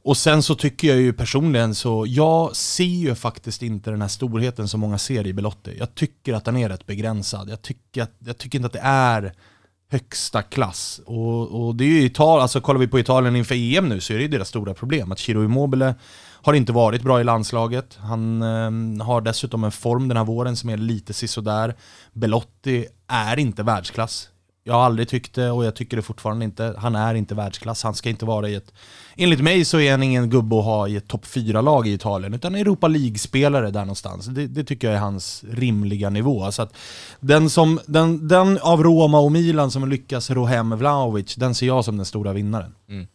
Och 0.03 0.17
sen 0.17 0.43
så 0.43 0.55
tycker 0.55 0.87
jag 0.87 0.97
ju 0.97 1.13
personligen 1.13 1.75
så, 1.75 2.05
jag 2.07 2.55
ser 2.55 2.83
ju 2.83 3.15
faktiskt 3.15 3.61
inte 3.61 3.91
den 3.91 4.01
här 4.01 4.09
storheten 4.09 4.67
som 4.67 4.79
många 4.79 4.97
ser 4.97 5.27
i 5.27 5.33
Belotti. 5.33 5.75
Jag 5.79 5.95
tycker 5.95 6.33
att 6.33 6.45
den 6.45 6.57
är 6.57 6.69
rätt 6.69 6.85
begränsad. 6.85 7.49
Jag 7.49 7.61
tycker, 7.61 8.03
att, 8.03 8.15
jag 8.19 8.37
tycker 8.37 8.57
inte 8.57 8.65
att 8.65 8.73
det 8.73 8.81
är 8.83 9.33
högsta 9.91 10.41
klass. 10.41 11.01
Och, 11.05 11.67
och 11.67 11.75
det 11.75 11.83
är 11.83 11.87
ju 11.87 12.03
Italien, 12.03 12.41
alltså 12.41 12.61
kollar 12.61 12.79
vi 12.79 12.87
på 12.87 12.99
Italien 12.99 13.35
inför 13.35 13.55
EM 13.55 13.89
nu 13.89 13.99
så 13.99 14.13
är 14.13 14.17
det 14.17 14.23
ju 14.23 14.27
deras 14.27 14.47
stora 14.47 14.73
problem. 14.73 15.11
Att 15.11 15.19
Chiro 15.19 15.43
Immobile 15.43 15.95
har 16.41 16.53
inte 16.53 16.71
varit 16.71 17.01
bra 17.01 17.21
i 17.21 17.23
landslaget. 17.23 17.97
Han 18.01 18.41
eh, 18.41 19.05
har 19.05 19.21
dessutom 19.21 19.63
en 19.63 19.71
form 19.71 20.07
den 20.07 20.17
här 20.17 20.23
våren 20.23 20.55
som 20.55 20.69
är 20.69 20.77
lite 20.77 21.13
sisådär. 21.13 21.75
Belotti 22.13 22.85
är 23.07 23.39
inte 23.39 23.63
världsklass. 23.63 24.29
Jag 24.63 24.73
har 24.73 24.81
aldrig 24.81 25.09
tyckt 25.09 25.35
det 25.35 25.51
och 25.51 25.65
jag 25.65 25.75
tycker 25.75 25.97
det 25.97 26.03
fortfarande 26.03 26.45
inte. 26.45 26.75
Han 26.77 26.95
är 26.95 27.15
inte 27.15 27.35
världsklass, 27.35 27.83
han 27.83 27.93
ska 27.93 28.09
inte 28.09 28.25
vara 28.25 28.49
i 28.49 28.55
ett... 28.55 28.73
Enligt 29.15 29.41
mig 29.41 29.65
så 29.65 29.79
är 29.79 29.91
han 29.91 30.03
ingen 30.03 30.29
gubbe 30.29 30.59
att 30.59 30.65
ha 30.65 30.87
i 30.87 30.95
ett 30.95 31.07
topp 31.07 31.25
4-lag 31.25 31.87
i 31.87 31.93
Italien, 31.93 32.33
utan 32.33 32.55
Europa 32.55 32.87
League-spelare 32.87 33.71
där 33.71 33.79
någonstans. 33.79 34.25
Det, 34.25 34.47
det, 34.47 34.63
tycker 34.63 34.87
jag 34.87 34.95
är 34.95 35.01
hans 35.01 35.43
rimliga 35.49 36.09
nivå. 36.09 36.51
Så 36.51 36.61
att 36.61 36.75
den, 37.19 37.49
som, 37.49 37.79
den, 37.85 38.27
den 38.27 38.59
av 38.61 38.83
Roma 38.83 39.19
och 39.19 39.31
Milan 39.31 39.71
som 39.71 39.89
lyckas 39.89 40.29
ro 40.29 40.45
hem 40.45 40.77
Vlahovic, 40.77 41.35
den 41.35 41.55
ser 41.55 41.67
jag 41.67 41.85
som 41.85 41.97
den 41.97 42.05
stora 42.05 42.33
vinnaren. 42.33 42.75
Mm. 42.89 43.07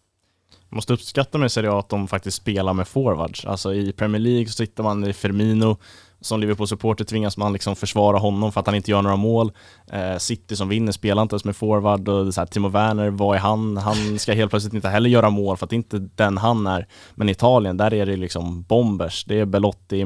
måste 0.68 0.92
uppskatta 0.92 1.38
med 1.38 1.53
Serie 1.53 1.70
A 1.70 1.79
att 1.79 1.88
de 1.88 2.09
faktiskt 2.09 2.37
spelar 2.37 2.73
med 2.73 2.88
forwards. 2.88 3.44
Alltså 3.44 3.75
i 3.75 3.92
Premier 3.92 4.20
League 4.20 4.47
så 4.47 4.53
sitter 4.53 4.83
man 4.83 5.05
i 5.05 5.12
Firmino, 5.12 5.77
som 6.20 6.40
Liverpool-supporter 6.40 7.05
tvingas 7.05 7.37
man 7.37 7.52
liksom 7.52 7.76
försvara 7.76 8.18
honom 8.18 8.52
för 8.52 8.61
att 8.61 8.66
han 8.66 8.76
inte 8.76 8.90
gör 8.90 9.02
några 9.02 9.16
mål. 9.16 9.52
Eh, 9.92 10.16
City 10.18 10.57
som 10.57 10.68
vinner 10.68 10.92
spelar 10.92 11.22
inte 11.22 11.35
ens 11.35 11.44
med 11.44 11.57
forward 11.57 12.09
och 12.09 12.35
så 12.35 12.40
här, 12.40 12.46
Timo 12.46 12.68
Werner, 12.68 13.11
vad 13.11 13.37
är 13.37 13.40
han? 13.40 13.76
Han 13.76 14.18
ska 14.18 14.33
helt 14.33 14.50
plötsligt 14.50 14.74
inte 14.74 14.88
heller 14.88 15.11
göra 15.11 15.31
mål 15.31 15.57
för 15.57 15.66
att 15.66 15.70
det 15.70 15.74
är 15.74 15.79
inte 15.79 16.09
den 16.14 16.38
han 16.38 16.66
är. 16.66 16.87
Men 17.14 17.29
i 17.29 17.33
Italien, 17.33 17.76
där 17.76 17.94
är 17.94 18.07
det 18.07 18.16
liksom 18.16 18.62
bombers. 18.62 19.24
Det 19.24 19.40
är 19.40 19.44
Belotti, 19.44 20.05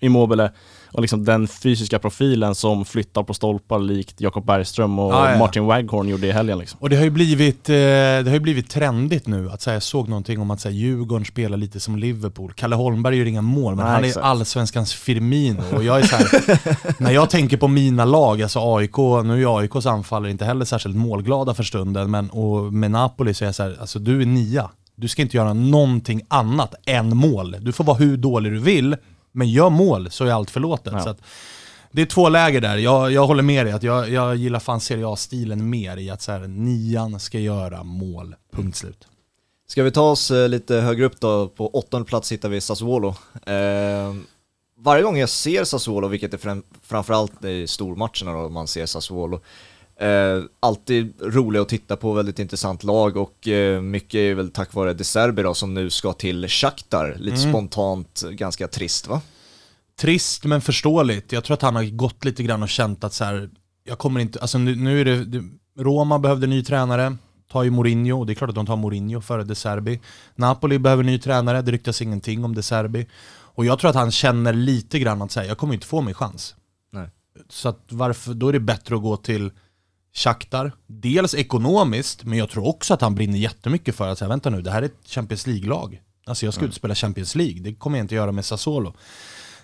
Immobile 0.00 0.50
och 0.92 1.00
liksom 1.00 1.24
den 1.24 1.48
fysiska 1.48 1.98
profilen 1.98 2.54
som 2.54 2.84
flyttar 2.84 3.22
på 3.22 3.34
stolpar 3.34 3.78
likt 3.78 4.20
Jakob 4.20 4.46
Bergström 4.46 4.98
och 4.98 5.14
ah, 5.14 5.30
ja. 5.30 5.38
Martin 5.38 5.64
Waghorn 5.64 6.08
gjorde 6.08 6.26
i 6.26 6.32
helgen. 6.32 6.58
Liksom. 6.58 6.78
Och 6.80 6.90
det 6.90 6.96
har 6.96 7.04
ju 7.04 7.10
blivit, 7.10 7.68
eh, 7.68 7.74
det 7.74 8.30
har 8.30 8.38
blivit 8.38 8.70
trendigt 8.70 9.26
nu, 9.26 9.50
att, 9.50 9.62
så 9.62 9.70
jag 9.70 9.82
såg 9.82 10.08
någonting 10.08 10.40
om 10.40 10.50
att 10.50 10.60
så 10.60 10.68
här, 10.68 10.76
Djurgården 10.76 11.24
spelar 11.24 11.56
lite 11.56 11.80
som 11.80 11.96
Liverpool. 11.96 12.52
Kalle 12.52 12.76
Holmberg 12.76 13.16
gör 13.16 13.26
inga 13.26 13.42
mål, 13.42 13.76
men 13.76 13.84
Nej, 13.84 13.94
han 13.94 14.04
exakt. 14.04 14.24
är 14.24 14.28
allsvenskans 14.28 14.94
Firmino. 14.94 15.62
Och 15.72 15.84
jag 15.84 15.98
är 15.98 16.02
så 16.02 16.16
här, 16.16 16.58
när 17.02 17.10
jag 17.10 17.30
tänker 17.30 17.56
på 17.56 17.68
mina 17.68 18.04
lag, 18.04 18.42
alltså 18.42 18.76
AIK, 18.76 18.96
nu 19.24 19.42
är 19.42 19.58
AIKs 19.58 19.86
anfallare 19.86 20.30
inte 20.30 20.44
heller 20.44 20.64
särskilt 20.64 20.96
målglada 20.96 21.54
för 21.54 21.62
stunden, 21.62 22.10
men 22.10 22.30
och 22.30 22.72
med 22.72 22.90
Napoli 22.90 23.34
så 23.34 23.44
är 23.44 23.48
jag 23.48 23.54
så 23.54 23.62
här, 23.62 23.76
alltså 23.80 23.98
du 23.98 24.22
är 24.22 24.26
nia. 24.26 24.70
Du 24.96 25.08
ska 25.08 25.22
inte 25.22 25.36
göra 25.36 25.52
någonting 25.52 26.22
annat 26.28 26.74
än 26.86 27.16
mål. 27.16 27.56
Du 27.60 27.72
får 27.72 27.84
vara 27.84 27.96
hur 27.96 28.16
dålig 28.16 28.52
du 28.52 28.58
vill, 28.58 28.96
men 29.32 29.50
gör 29.50 29.70
mål 29.70 30.10
så 30.10 30.24
är 30.24 30.32
allt 30.32 30.50
förlåtet. 30.50 30.92
Ja. 30.92 31.00
Så 31.00 31.08
att, 31.08 31.20
det 31.92 32.02
är 32.02 32.06
två 32.06 32.28
läger 32.28 32.60
där, 32.60 32.76
jag, 32.76 33.12
jag 33.12 33.26
håller 33.26 33.42
med 33.42 33.66
dig. 33.66 33.72
Att 33.72 33.82
jag, 33.82 34.10
jag 34.10 34.36
gillar 34.36 34.60
fan 34.60 34.80
Serie 34.80 35.08
A-stilen 35.08 35.70
mer 35.70 35.96
i 35.96 36.10
att 36.10 36.22
så 36.22 36.32
här, 36.32 36.40
nian 36.40 37.20
ska 37.20 37.38
göra 37.38 37.82
mål, 37.82 38.34
punkt 38.52 38.76
slut. 38.76 39.08
Ska 39.66 39.82
vi 39.82 39.90
ta 39.90 40.10
oss 40.10 40.30
eh, 40.30 40.48
lite 40.48 40.76
högre 40.76 41.06
upp 41.06 41.20
då, 41.20 41.48
på 41.48 41.68
åttonde 41.68 42.08
plats 42.08 42.32
hittar 42.32 42.48
vi 42.48 42.60
Sassuolo. 42.60 43.08
Eh, 43.46 44.14
varje 44.78 45.02
gång 45.02 45.18
jag 45.18 45.28
ser 45.28 45.64
Sassuolo, 45.64 46.08
vilket 46.08 46.34
är 46.34 46.38
fram, 46.38 46.62
framförallt 46.82 47.44
i 47.44 47.66
stormatcherna 47.66 48.32
då 48.32 48.48
man 48.48 48.66
ser 48.66 48.86
Sassuolo, 48.86 49.40
eh, 50.00 50.42
alltid 50.60 51.22
rolig 51.22 51.60
att 51.60 51.68
titta 51.68 51.96
på, 51.96 52.12
väldigt 52.12 52.38
intressant 52.38 52.84
lag 52.84 53.16
och 53.16 53.48
eh, 53.48 53.80
mycket 53.80 54.14
är 54.14 54.34
väl 54.34 54.50
tack 54.50 54.74
vare 54.74 54.94
De 54.94 55.04
Serbi 55.04 55.42
då 55.42 55.54
som 55.54 55.74
nu 55.74 55.90
ska 55.90 56.12
till 56.12 56.48
Shakhtar, 56.48 57.14
lite 57.18 57.40
mm. 57.40 57.52
spontant 57.52 58.24
ganska 58.30 58.68
trist 58.68 59.08
va? 59.08 59.20
Trist 60.00 60.44
men 60.44 60.60
förståeligt. 60.60 61.32
Jag 61.32 61.44
tror 61.44 61.54
att 61.54 61.62
han 61.62 61.76
har 61.76 61.84
gått 61.84 62.24
lite 62.24 62.42
grann 62.42 62.62
och 62.62 62.68
känt 62.68 63.04
att 63.04 63.12
så 63.12 63.24
här, 63.24 63.50
jag 63.84 63.98
kommer 63.98 64.20
inte, 64.20 64.40
alltså 64.40 64.58
nu, 64.58 64.76
nu 64.76 65.00
är 65.00 65.04
det, 65.04 65.24
det, 65.24 65.44
Roma 65.78 66.18
behövde 66.18 66.46
ny 66.46 66.64
tränare, 66.64 67.16
tar 67.52 67.62
ju 67.62 67.70
Mourinho, 67.70 68.18
och 68.18 68.26
det 68.26 68.32
är 68.32 68.34
klart 68.34 68.50
att 68.50 68.56
de 68.56 68.66
tar 68.66 68.76
Mourinho 68.76 69.20
före 69.20 69.44
De 69.44 69.54
Serbi. 69.54 70.00
Napoli 70.34 70.78
behöver 70.78 71.02
ny 71.02 71.18
tränare, 71.18 71.62
det 71.62 71.72
ryktas 71.72 72.02
ingenting 72.02 72.44
om 72.44 72.54
De 72.54 72.62
Serbi. 72.62 73.06
Och 73.30 73.64
jag 73.64 73.78
tror 73.78 73.90
att 73.90 73.96
han 73.96 74.10
känner 74.10 74.52
lite 74.52 74.98
grann 74.98 75.22
att 75.22 75.32
säga, 75.32 75.46
jag 75.46 75.58
kommer 75.58 75.74
inte 75.74 75.86
få 75.86 76.00
min 76.00 76.14
chans. 76.14 76.54
Nej. 76.92 77.08
Så 77.48 77.68
att 77.68 77.84
varför, 77.88 78.34
då 78.34 78.48
är 78.48 78.52
det 78.52 78.60
bättre 78.60 78.94
att 78.96 79.02
gå 79.02 79.16
till 79.16 79.50
Shakhtar. 80.12 80.72
Dels 80.86 81.34
ekonomiskt, 81.34 82.24
men 82.24 82.38
jag 82.38 82.50
tror 82.50 82.66
också 82.66 82.94
att 82.94 83.00
han 83.00 83.14
brinner 83.14 83.38
jättemycket 83.38 83.94
för 83.94 84.08
att 84.08 84.18
säga, 84.18 84.28
vänta 84.28 84.50
nu, 84.50 84.62
det 84.62 84.70
här 84.70 84.82
är 84.82 84.86
ett 84.86 84.98
Champions 85.04 85.46
League-lag. 85.46 86.00
Alltså 86.26 86.46
jag 86.46 86.54
ska 86.54 86.62
mm. 86.62 86.72
spela 86.72 86.94
Champions 86.94 87.34
League, 87.34 87.60
det 87.62 87.74
kommer 87.74 87.98
jag 87.98 88.04
inte 88.04 88.14
göra 88.14 88.32
med 88.32 88.44
Sassuolo. 88.44 88.94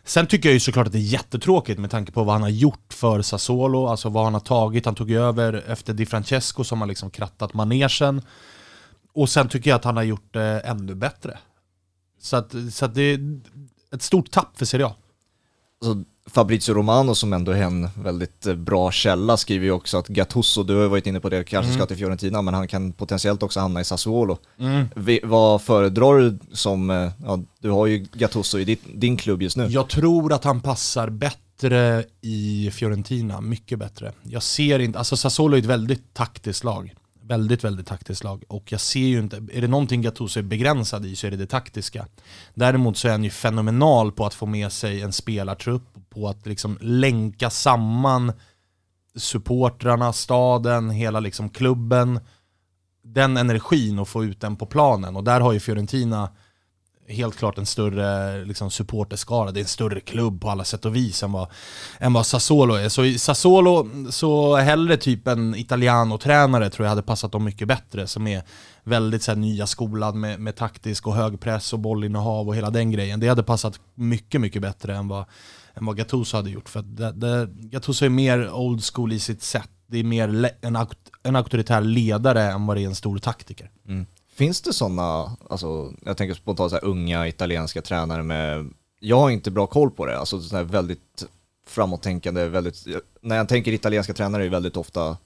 Sen 0.05 0.27
tycker 0.27 0.49
jag 0.49 0.55
ju 0.55 0.61
såklart 0.61 0.87
att 0.87 0.93
det 0.93 0.99
är 0.99 1.01
jättetråkigt 1.01 1.81
med 1.81 1.91
tanke 1.91 2.13
på 2.13 2.25
vad 2.25 2.35
han 2.35 2.43
har 2.43 2.49
gjort 2.49 2.93
för 2.93 3.23
Sassuolo, 3.23 3.87
alltså 3.87 4.09
vad 4.09 4.25
han 4.25 4.35
har 4.35 4.41
tagit. 4.41 4.85
Han 4.87 4.95
tog 4.95 5.11
över 5.11 5.65
efter 5.69 5.95
Di 5.95 6.07
Francesco 6.07 6.65
som 6.65 6.81
har 6.81 6.89
liksom 6.89 7.11
krattat 7.11 7.55
manegen. 7.55 8.23
Och 9.13 9.29
sen 9.29 9.49
tycker 9.49 9.71
jag 9.71 9.77
att 9.77 9.85
han 9.85 9.97
har 9.97 10.03
gjort 10.03 10.35
det 10.35 10.61
ännu 10.61 10.95
bättre. 10.95 11.39
Så 12.21 12.37
att, 12.37 12.55
så 12.73 12.85
att 12.85 12.95
det 12.95 13.03
är 13.03 13.41
ett 13.93 14.03
stort 14.03 14.31
tapp 14.31 14.59
för 14.59 14.65
Serie 14.65 14.87
A. 14.87 14.95
Alltså, 15.81 16.05
Fabrizio 16.31 16.75
Romano 16.75 17.15
som 17.15 17.33
ändå 17.33 17.53
är 17.53 17.63
en 17.63 17.89
väldigt 17.95 18.47
eh, 18.47 18.55
bra 18.55 18.91
källa 18.91 19.37
skriver 19.37 19.65
ju 19.65 19.73
också 19.73 19.99
att 19.99 20.09
Gattuso, 20.09 20.63
du 20.63 20.75
har 20.75 20.83
ju 20.83 20.89
varit 20.89 21.07
inne 21.07 21.21
på 21.21 21.29
det, 21.29 21.45
kanske 21.45 21.69
mm. 21.69 21.79
ska 21.79 21.87
till 21.87 21.97
Fiorentina 21.97 22.43
men 22.43 22.55
han 22.55 22.69
kan 22.69 22.93
potentiellt 22.93 23.43
också 23.43 23.61
hamna 23.61 23.81
i 23.81 23.85
Sassuolo. 23.85 24.39
Mm. 24.59 24.89
Vi, 24.97 25.21
vad 25.25 25.63
föredrar 25.63 26.19
du 26.19 26.39
som, 26.53 26.91
eh, 26.91 27.11
ja, 27.25 27.39
du 27.59 27.71
har 27.71 27.87
ju 27.87 28.07
Gattuso 28.13 28.59
i 28.59 28.65
din, 28.65 28.79
din 28.95 29.17
klubb 29.17 29.43
just 29.43 29.57
nu. 29.57 29.67
Jag 29.67 29.89
tror 29.89 30.33
att 30.33 30.45
han 30.45 30.61
passar 30.61 31.11
bättre 31.11 32.05
i 32.21 32.71
Fiorentina, 32.73 33.41
mycket 33.41 33.79
bättre. 33.79 34.13
Jag 34.23 34.43
ser 34.43 34.79
inte, 34.79 34.99
alltså 34.99 35.17
Sassuolo 35.17 35.57
är 35.57 35.59
ett 35.59 35.65
väldigt 35.65 36.15
taktiskt 36.15 36.65
lag. 36.65 36.95
Väldigt, 37.29 37.65
väldigt 37.65 37.87
taktiskt 37.87 38.25
lag. 38.25 38.45
Och 38.49 38.73
jag 38.73 38.81
ser 38.81 39.01
ju 39.01 39.19
inte, 39.19 39.37
är 39.53 39.61
det 39.61 39.69
någonting 39.69 40.03
Gattuso 40.03 40.39
är 40.39 40.43
begränsad 40.43 41.07
i 41.07 41.17
så 41.17 41.27
är 41.27 41.31
det 41.31 41.37
det 41.37 41.47
taktiska. 41.47 42.07
Däremot 42.55 42.97
så 42.97 43.09
är 43.09 43.13
han 43.13 43.25
ju 43.25 43.31
fenomenal 43.31 44.13
på 44.13 44.27
att 44.27 44.35
få 44.35 44.47
med 44.47 44.73
sig 44.73 45.03
en 45.03 45.13
spelartrupp, 45.13 45.83
på 46.17 46.29
att 46.29 46.47
liksom 46.47 46.79
länka 46.81 47.51
samman 47.51 48.33
supportrarna, 49.17 50.13
staden, 50.13 50.91
hela 50.91 51.21
liksom 51.21 51.49
klubben. 51.49 52.21
Den 53.03 53.37
energin 53.37 53.99
och 53.99 54.09
få 54.09 54.25
ut 54.25 54.41
den 54.41 54.57
på 54.57 54.67
planen. 54.67 55.17
Och 55.17 55.25
där 55.25 55.41
har 55.41 55.53
ju 55.53 55.61
Fiorentina 55.61 56.29
helt 57.09 57.37
klart 57.37 57.59
en 57.59 57.67
större 57.67 58.45
liksom, 58.45 58.71
supporterskara, 58.71 59.53
det 59.53 59.61
är 59.61 59.63
en 59.63 59.69
större 59.69 60.01
klubb 60.01 60.41
på 60.41 60.51
alla 60.51 60.65
sätt 60.65 60.85
och 60.85 60.97
vis 60.97 61.23
än 61.23 61.33
vad, 61.33 61.49
än 61.99 62.13
vad 62.13 62.27
Sassuolo 62.27 62.75
är. 62.75 62.89
Så 62.89 63.05
i 63.05 63.19
Sassuolo, 63.19 63.89
så 64.11 64.57
hellre 64.57 64.97
typ 64.97 65.29
en 65.29 65.55
Italiano-tränare 65.55 66.71
tror 66.71 66.85
jag 66.85 66.91
hade 66.91 67.03
passat 67.03 67.33
dem 67.33 67.45
mycket 67.45 67.69
bättre, 67.69 68.07
som 68.07 68.27
är 68.27 68.43
väldigt 68.85 69.23
så 69.23 69.31
här, 69.31 69.39
nya 69.39 69.67
skolan 69.67 70.21
med, 70.21 70.41
med 70.41 70.57
taktisk 70.57 71.07
och 71.07 71.15
hög 71.15 71.41
press 71.41 71.73
och 71.73 71.79
bollinnehav 71.79 72.49
och 72.49 72.57
hela 72.57 72.71
den 72.71 72.91
grejen. 72.91 73.21
Det 73.21 73.29
hade 73.29 73.43
passat 73.43 73.81
mycket, 73.95 74.41
mycket 74.41 74.63
bättre 74.63 74.97
än 74.97 75.09
vad, 75.09 75.25
än 75.77 75.87
vad 75.87 75.97
Gattuso 75.97 76.37
hade 76.37 76.51
gjort. 76.51 76.69
För 76.69 76.83
det, 76.83 77.13
det, 77.13 77.49
Gattuso 77.53 78.05
är 78.05 78.09
mer 78.09 78.51
old 78.51 78.85
school 78.85 79.13
i 79.13 79.19
sitt 79.19 79.43
sätt. 79.43 79.71
Det 79.87 79.99
är 79.99 80.05
mer 80.05 80.55
en, 80.61 80.77
en 81.23 81.37
auktoritär 81.37 81.81
ledare 81.81 82.43
än 82.43 82.67
vad 82.67 82.77
det 82.77 82.83
är 82.83 82.87
en 82.87 82.95
stor 82.95 83.19
taktiker. 83.19 83.71
Mm. 83.89 84.07
Finns 84.35 84.63
det 84.63 84.73
sådana, 84.73 85.37
alltså, 85.51 85.93
jag 86.05 86.17
tänker 86.17 86.35
spontant 86.35 86.71
så 86.71 86.77
här, 86.77 86.85
unga 86.85 87.29
italienska 87.29 87.83
tränare 87.83 88.23
med, 88.23 88.71
jag 89.01 89.19
har 89.19 89.31
inte 89.31 89.51
bra 89.51 89.67
koll 89.67 89.91
på 89.91 90.07
det, 90.07 90.19
alltså 90.19 90.41
så 90.41 90.57
här 90.57 90.65
väldigt 90.65 91.27
framåttänkande, 91.67 92.49
väldigt, 92.49 92.87
när 93.21 93.37
jag 93.37 93.49
tänker 93.49 93.73
italienska 93.73 94.15
tränare 94.15 94.43
är 94.43 94.45
det 94.45 94.51
väldigt 94.51 94.77
ofta 94.77 95.17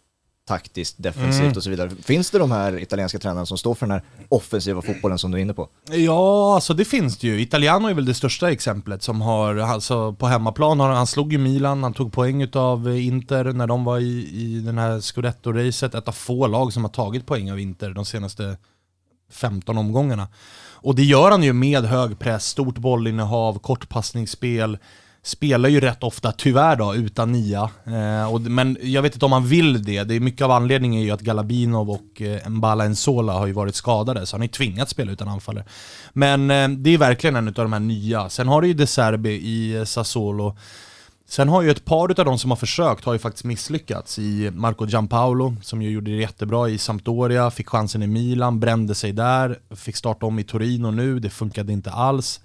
taktiskt, 0.48 0.94
defensivt 0.98 1.40
mm. 1.40 1.56
och 1.56 1.62
så 1.62 1.70
vidare. 1.70 1.90
Finns 2.02 2.30
det 2.30 2.38
de 2.38 2.50
här 2.50 2.78
italienska 2.82 3.18
tränarna 3.18 3.46
som 3.46 3.58
står 3.58 3.74
för 3.74 3.86
den 3.86 3.90
här 3.90 4.02
offensiva 4.28 4.82
fotbollen 4.82 5.18
som 5.18 5.30
du 5.30 5.38
är 5.38 5.42
inne 5.42 5.54
på? 5.54 5.68
Ja, 5.90 6.54
alltså 6.54 6.74
det 6.74 6.84
finns 6.84 7.18
det 7.18 7.26
ju. 7.26 7.40
Italiano 7.40 7.88
är 7.88 7.94
väl 7.94 8.04
det 8.04 8.14
största 8.14 8.50
exemplet 8.50 9.02
som 9.02 9.20
har, 9.20 9.56
alltså 9.56 10.12
på 10.12 10.26
hemmaplan, 10.26 10.80
har, 10.80 10.90
han 10.90 11.06
slog 11.06 11.32
ju 11.32 11.38
Milan, 11.38 11.82
han 11.82 11.94
tog 11.94 12.12
poäng 12.12 12.48
av 12.54 12.96
Inter 12.96 13.44
när 13.44 13.66
de 13.66 13.84
var 13.84 13.98
i, 13.98 14.28
i 14.32 14.60
den 14.60 14.78
här 14.78 15.00
Scudetto-racet. 15.00 15.98
Ett 15.98 16.08
av 16.08 16.12
få 16.12 16.46
lag 16.46 16.72
som 16.72 16.84
har 16.84 16.90
tagit 16.90 17.26
poäng 17.26 17.52
av 17.52 17.60
Inter 17.60 17.90
de 17.90 18.04
senaste 18.04 18.56
15 19.30 19.78
omgångarna. 19.78 20.28
Och 20.82 20.94
det 20.94 21.04
gör 21.04 21.30
han 21.30 21.42
ju 21.42 21.52
med 21.52 21.84
hög 21.84 22.18
press, 22.18 22.46
stort 22.46 22.78
bollinnehav, 22.78 23.58
kortpassningsspel, 23.58 24.78
spelar 25.22 25.68
ju 25.68 25.80
rätt 25.80 26.02
ofta, 26.02 26.32
tyvärr 26.32 26.76
då, 26.76 26.94
utan 26.94 27.32
nia. 27.32 27.70
Eh, 27.84 28.32
och, 28.32 28.40
men 28.40 28.76
jag 28.82 29.02
vet 29.02 29.14
inte 29.14 29.24
om 29.24 29.32
han 29.32 29.46
vill 29.46 29.82
det. 29.82 30.04
det 30.04 30.14
är 30.14 30.20
mycket 30.20 30.42
av 30.42 30.50
anledningen 30.50 31.00
är 31.00 31.04
ju 31.04 31.10
att 31.10 31.20
Galabinov 31.20 31.90
och 31.90 32.22
eh, 32.22 32.48
Mbala 32.48 32.84
Ensola 32.84 33.32
har 33.32 33.46
ju 33.46 33.52
varit 33.52 33.74
skadade, 33.74 34.26
så 34.26 34.36
han 34.36 34.40
har 34.40 34.44
ju 34.44 34.52
tvingats 34.52 34.90
spela 34.90 35.12
utan 35.12 35.28
anfallare. 35.28 35.64
Men 36.12 36.50
eh, 36.50 36.68
det 36.68 36.90
är 36.90 36.98
verkligen 36.98 37.36
en 37.36 37.48
av 37.48 37.54
de 37.54 37.72
här 37.72 37.80
nya. 37.80 38.28
Sen 38.28 38.48
har 38.48 38.62
du 38.62 38.68
ju 38.68 38.74
De 38.74 38.86
Serbi 38.86 39.30
i 39.30 39.76
eh, 39.76 39.84
Sassuolo, 39.84 40.56
Sen 41.30 41.48
har 41.48 41.62
ju 41.62 41.70
ett 41.70 41.84
par 41.84 42.20
av 42.20 42.24
de 42.24 42.38
som 42.38 42.50
har 42.50 42.56
försökt 42.56 43.04
har 43.04 43.12
ju 43.12 43.18
faktiskt 43.18 43.44
misslyckats. 43.44 44.18
I 44.18 44.50
Marco 44.54 44.86
Giampaolo, 44.86 45.56
som 45.62 45.82
ju 45.82 45.90
gjorde 45.90 46.10
det 46.10 46.16
jättebra 46.16 46.68
i 46.68 46.78
Sampdoria, 46.78 47.50
fick 47.50 47.68
chansen 47.68 48.02
i 48.02 48.06
Milan, 48.06 48.60
brände 48.60 48.94
sig 48.94 49.12
där, 49.12 49.58
fick 49.76 49.96
starta 49.96 50.26
om 50.26 50.38
i 50.38 50.44
Torino 50.44 50.90
nu, 50.90 51.18
det 51.18 51.30
funkade 51.30 51.72
inte 51.72 51.90
alls. 51.90 52.40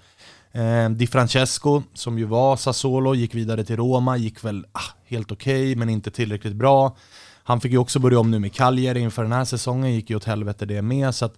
Eh, 0.55 0.89
Di 0.89 1.07
Francesco, 1.07 1.83
som 1.93 2.19
ju 2.19 2.25
var 2.25 2.55
Sassuolo, 2.55 3.15
gick 3.15 3.35
vidare 3.35 3.63
till 3.63 3.75
Roma, 3.75 4.17
gick 4.17 4.43
väl 4.43 4.65
ah, 4.71 4.79
helt 5.05 5.31
okej, 5.31 5.61
okay, 5.63 5.75
men 5.75 5.89
inte 5.89 6.11
tillräckligt 6.11 6.55
bra. 6.55 6.97
Han 7.43 7.61
fick 7.61 7.71
ju 7.71 7.77
också 7.77 7.99
börja 7.99 8.19
om 8.19 8.31
nu 8.31 8.39
med 8.39 8.53
Cagliari 8.53 8.99
inför 8.99 9.23
den 9.23 9.31
här 9.31 9.45
säsongen, 9.45 9.93
gick 9.93 10.09
ju 10.09 10.15
åt 10.15 10.23
helvete 10.23 10.65
det 10.65 10.81
med. 10.81 11.15
Så 11.15 11.29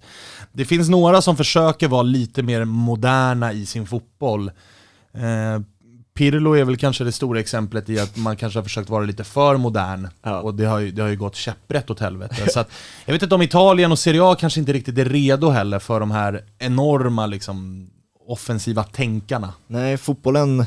det 0.52 0.66
finns 0.66 0.90
några 0.90 1.22
som 1.22 1.38
försöker 1.38 1.88
vara 1.88 2.02
lite 2.02 2.44
mer 2.44 2.66
moderna 2.66 3.54
i 3.54 3.66
sin 3.66 3.88
fotboll. 3.88 4.52
Eh, 5.14 5.62
Pirlo 6.14 6.54
är 6.54 6.64
väl 6.64 6.78
kanske 6.78 7.04
det 7.04 7.12
stora 7.12 7.40
exemplet 7.40 7.90
i 7.90 8.00
att 8.00 8.18
man 8.18 8.36
kanske 8.36 8.60
har 8.60 8.64
försökt 8.64 8.90
vara 8.90 9.04
lite 9.04 9.24
för 9.24 9.58
modern. 9.58 10.08
Ja. 10.24 10.42
Och 10.42 10.56
det 10.56 10.66
har, 10.66 10.80
ju, 10.80 10.92
det 10.92 11.02
har 11.02 11.10
ju 11.10 11.16
gått 11.16 11.36
käpprätt 11.36 11.90
åt 11.90 12.00
helvete. 12.00 12.50
Så 12.50 12.60
att, 12.60 12.72
jag 13.06 13.14
vet 13.14 13.24
inte 13.24 13.36
om 13.36 13.42
Italien 13.42 13.92
och 13.92 14.00
Serie 14.00 14.24
A 14.24 14.36
kanske 14.40 14.60
inte 14.60 14.74
riktigt 14.74 14.98
är 14.98 15.06
redo 15.06 15.50
heller 15.50 15.80
för 15.80 16.00
de 16.00 16.12
här 16.12 16.44
enorma 16.60 17.26
liksom, 17.26 17.90
offensiva 18.28 18.84
tänkarna. 18.84 19.54
Nej, 19.68 19.98
fotbollen, 19.98 20.66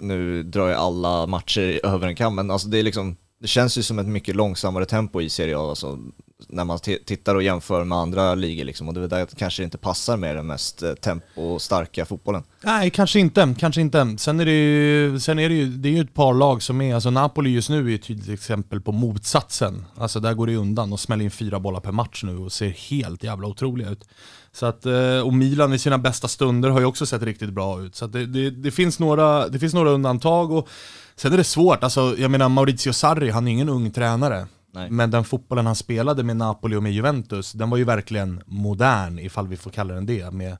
nu 0.00 0.42
drar 0.42 0.68
jag 0.68 0.78
alla 0.78 1.26
matcher 1.26 1.80
över 1.86 2.06
en 2.06 2.16
kam, 2.16 2.34
men 2.34 2.50
alltså 2.50 2.68
det 2.68 2.78
är 2.78 2.82
liksom, 2.82 3.16
det 3.40 3.48
känns 3.48 3.78
ju 3.78 3.82
som 3.82 3.98
ett 3.98 4.06
mycket 4.06 4.36
långsammare 4.36 4.86
tempo 4.86 5.20
i 5.20 5.30
Serie 5.30 5.58
A, 5.58 5.68
alltså, 5.68 5.98
när 6.48 6.64
man 6.64 6.78
tittar 6.78 7.34
och 7.34 7.42
jämför 7.42 7.84
med 7.84 7.98
andra 7.98 8.34
ligor 8.34 8.64
liksom, 8.64 8.88
och 8.88 8.94
det 8.94 9.00
är 9.00 9.08
där 9.08 9.18
det 9.18 9.36
kanske 9.36 9.62
inte 9.62 9.78
passar 9.78 10.16
med 10.16 10.36
den 10.36 10.46
mest 10.46 10.82
eh, 10.82 10.92
tempostarka 10.92 12.04
fotbollen. 12.04 12.42
Nej, 12.60 12.90
kanske 12.90 13.20
inte, 13.20 13.54
kanske 13.58 13.80
inte. 13.80 14.14
Sen 14.18 14.40
är 14.40 14.44
det 14.44 14.52
ju, 14.52 15.20
sen 15.20 15.38
är 15.38 15.48
det 15.48 15.54
ju, 15.54 15.66
det 15.66 15.88
är 15.88 15.92
ju 15.92 16.00
ett 16.00 16.14
par 16.14 16.34
lag 16.34 16.62
som 16.62 16.80
är, 16.80 16.94
alltså 16.94 17.10
Napoli 17.10 17.50
just 17.50 17.70
nu 17.70 17.90
är 17.90 17.94
ett 17.94 18.02
tydligt 18.02 18.28
exempel 18.28 18.80
på 18.80 18.92
motsatsen. 18.92 19.84
Alltså 19.96 20.20
där 20.20 20.34
går 20.34 20.46
det 20.46 20.56
undan 20.56 20.92
och 20.92 21.00
smäller 21.00 21.24
in 21.24 21.30
fyra 21.30 21.60
bollar 21.60 21.80
per 21.80 21.92
match 21.92 22.22
nu 22.24 22.38
och 22.38 22.52
ser 22.52 22.68
helt 22.68 23.24
jävla 23.24 23.48
otroliga 23.48 23.90
ut. 23.90 24.04
Så 24.52 24.66
att, 24.66 24.86
eh, 24.86 25.20
och 25.24 25.34
Milan 25.34 25.72
i 25.72 25.78
sina 25.78 25.98
bästa 25.98 26.28
stunder 26.28 26.70
har 26.70 26.80
ju 26.80 26.86
också 26.86 27.06
sett 27.06 27.22
riktigt 27.22 27.50
bra 27.50 27.80
ut. 27.80 27.94
Så 27.94 28.06
det, 28.06 28.26
det, 28.26 28.50
det, 28.50 28.70
finns 28.70 28.98
några, 28.98 29.48
det 29.48 29.58
finns 29.58 29.74
några 29.74 29.90
undantag 29.90 30.50
och 30.50 30.68
sen 31.16 31.32
är 31.32 31.36
det 31.36 31.44
svårt, 31.44 31.84
alltså 31.84 32.14
jag 32.18 32.30
menar 32.30 32.48
Maurizio 32.48 32.92
Sarri, 32.92 33.30
han 33.30 33.48
är 33.48 33.52
ingen 33.52 33.68
ung 33.68 33.90
tränare. 33.90 34.46
Nej. 34.74 34.90
Men 34.90 35.10
den 35.10 35.24
fotbollen 35.24 35.66
han 35.66 35.76
spelade 35.76 36.22
med 36.22 36.36
Napoli 36.36 36.76
och 36.76 36.82
med 36.82 36.92
Juventus, 36.92 37.52
den 37.52 37.70
var 37.70 37.76
ju 37.76 37.84
verkligen 37.84 38.42
modern, 38.46 39.18
ifall 39.18 39.48
vi 39.48 39.56
får 39.56 39.70
kalla 39.70 39.94
den 39.94 40.06
det, 40.06 40.30
med, 40.30 40.56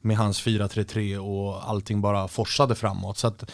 med 0.00 0.16
hans 0.16 0.42
4-3-3 0.46 1.18
och 1.18 1.70
allting 1.70 2.00
bara 2.00 2.28
forsade 2.28 2.74
framåt. 2.74 3.18
Så 3.18 3.26
att, 3.26 3.50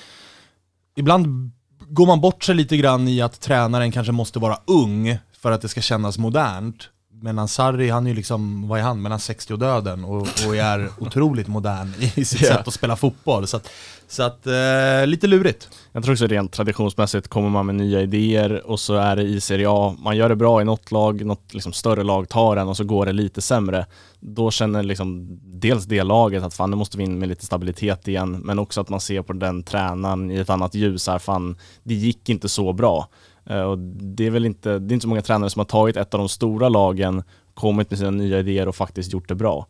ibland 0.97 1.51
går 1.88 2.07
man 2.07 2.21
bort 2.21 2.45
sig 2.45 2.55
lite 2.55 2.77
grann 2.77 3.09
i 3.09 3.21
att 3.21 3.40
tränaren 3.40 3.92
kanske 3.92 4.12
måste 4.12 4.38
vara 4.38 4.59
ung 4.64 5.19
för 5.38 5.53
att 5.53 5.62
det 5.62 5.69
ska 5.69 5.81
kännas 5.81 6.19
modernt. 6.19 6.88
Men 7.23 7.49
Sarri, 7.49 7.90
han 7.90 8.07
är 8.07 8.11
ju 8.11 8.16
liksom, 8.16 8.69
vad 8.69 8.79
är 8.79 8.83
han, 8.83 9.03
mellan 9.03 9.21
60 9.21 9.53
och 9.53 9.59
döden 9.59 10.05
och, 10.05 10.29
och 10.47 10.57
är 10.57 10.90
otroligt 10.99 11.49
modern 11.49 11.95
i 12.14 12.25
sitt 12.25 12.42
yeah. 12.42 12.57
sätt 12.57 12.69
att 12.69 12.75
spela 12.75 12.97
fotboll. 12.97 13.47
Så 13.47 13.57
att, 13.57 13.71
så 14.09 14.23
att 14.23 14.47
eh, 14.47 15.07
lite 15.07 15.27
lurigt. 15.27 15.69
Jag 15.92 16.05
tror 16.05 16.14
också 16.14 16.27
rent 16.27 16.53
traditionsmässigt 16.53 17.29
kommer 17.29 17.49
man 17.49 17.66
med 17.66 17.75
nya 17.75 18.01
idéer 18.01 18.66
och 18.66 18.81
så 18.81 18.95
är 18.95 19.16
det 19.16 19.23
i 19.23 19.40
Serie 19.40 19.66
A, 19.71 19.97
man 19.99 20.16
gör 20.16 20.29
det 20.29 20.37
bra 20.37 20.61
i 20.61 20.64
något 20.64 20.92
lag, 20.92 21.25
något 21.25 21.55
liksom 21.55 21.73
större 21.73 22.03
lag 22.03 22.29
tar 22.29 22.57
den 22.57 22.69
och 22.69 22.77
så 22.77 22.85
går 22.85 23.07
det 23.07 23.12
lite 23.12 23.42
sämre. 23.42 23.87
Då 24.21 24.51
känner 24.51 24.83
liksom 24.83 25.27
dels 25.42 25.85
det 25.85 26.03
laget 26.03 26.42
att 26.42 26.55
fan 26.55 26.71
nu 26.71 26.77
måste 26.77 26.99
vi 26.99 27.05
in 27.05 27.19
med 27.19 27.29
lite 27.29 27.47
stabilitet 27.47 28.09
igen, 28.09 28.40
men 28.45 28.59
också 28.59 28.81
att 28.81 28.88
man 28.88 29.01
ser 29.01 29.23
på 29.23 29.33
den 29.33 29.62
tränaren 29.62 30.31
i 30.31 30.37
ett 30.37 30.51
annat 30.51 30.75
ljus 30.75 31.07
här, 31.09 31.19
fan 31.19 31.57
det 31.83 31.95
gick 31.95 32.29
inte 32.29 32.49
så 32.49 32.73
bra. 32.73 33.09
Eh, 33.47 33.62
och 33.62 33.79
det 33.79 34.27
är 34.27 34.31
väl 34.31 34.47
inte, 34.47 34.79
det 34.79 34.92
är 34.92 34.95
inte 34.95 35.05
så 35.05 35.09
många 35.09 35.23
tränare 35.23 35.51
som 35.51 35.61
har 35.61 35.64
tagit 35.64 35.97
ett 35.97 36.14
av 36.14 36.19
de 36.19 36.29
stora 36.29 36.69
lagen, 36.69 37.23
kommit 37.55 37.90
med 37.90 37.99
sina 37.99 38.11
nya 38.11 38.38
idéer 38.38 38.69
och 38.69 38.77
faktiskt 38.77 39.12
gjort 39.12 39.29
det 39.29 39.35
bra. 39.35 39.66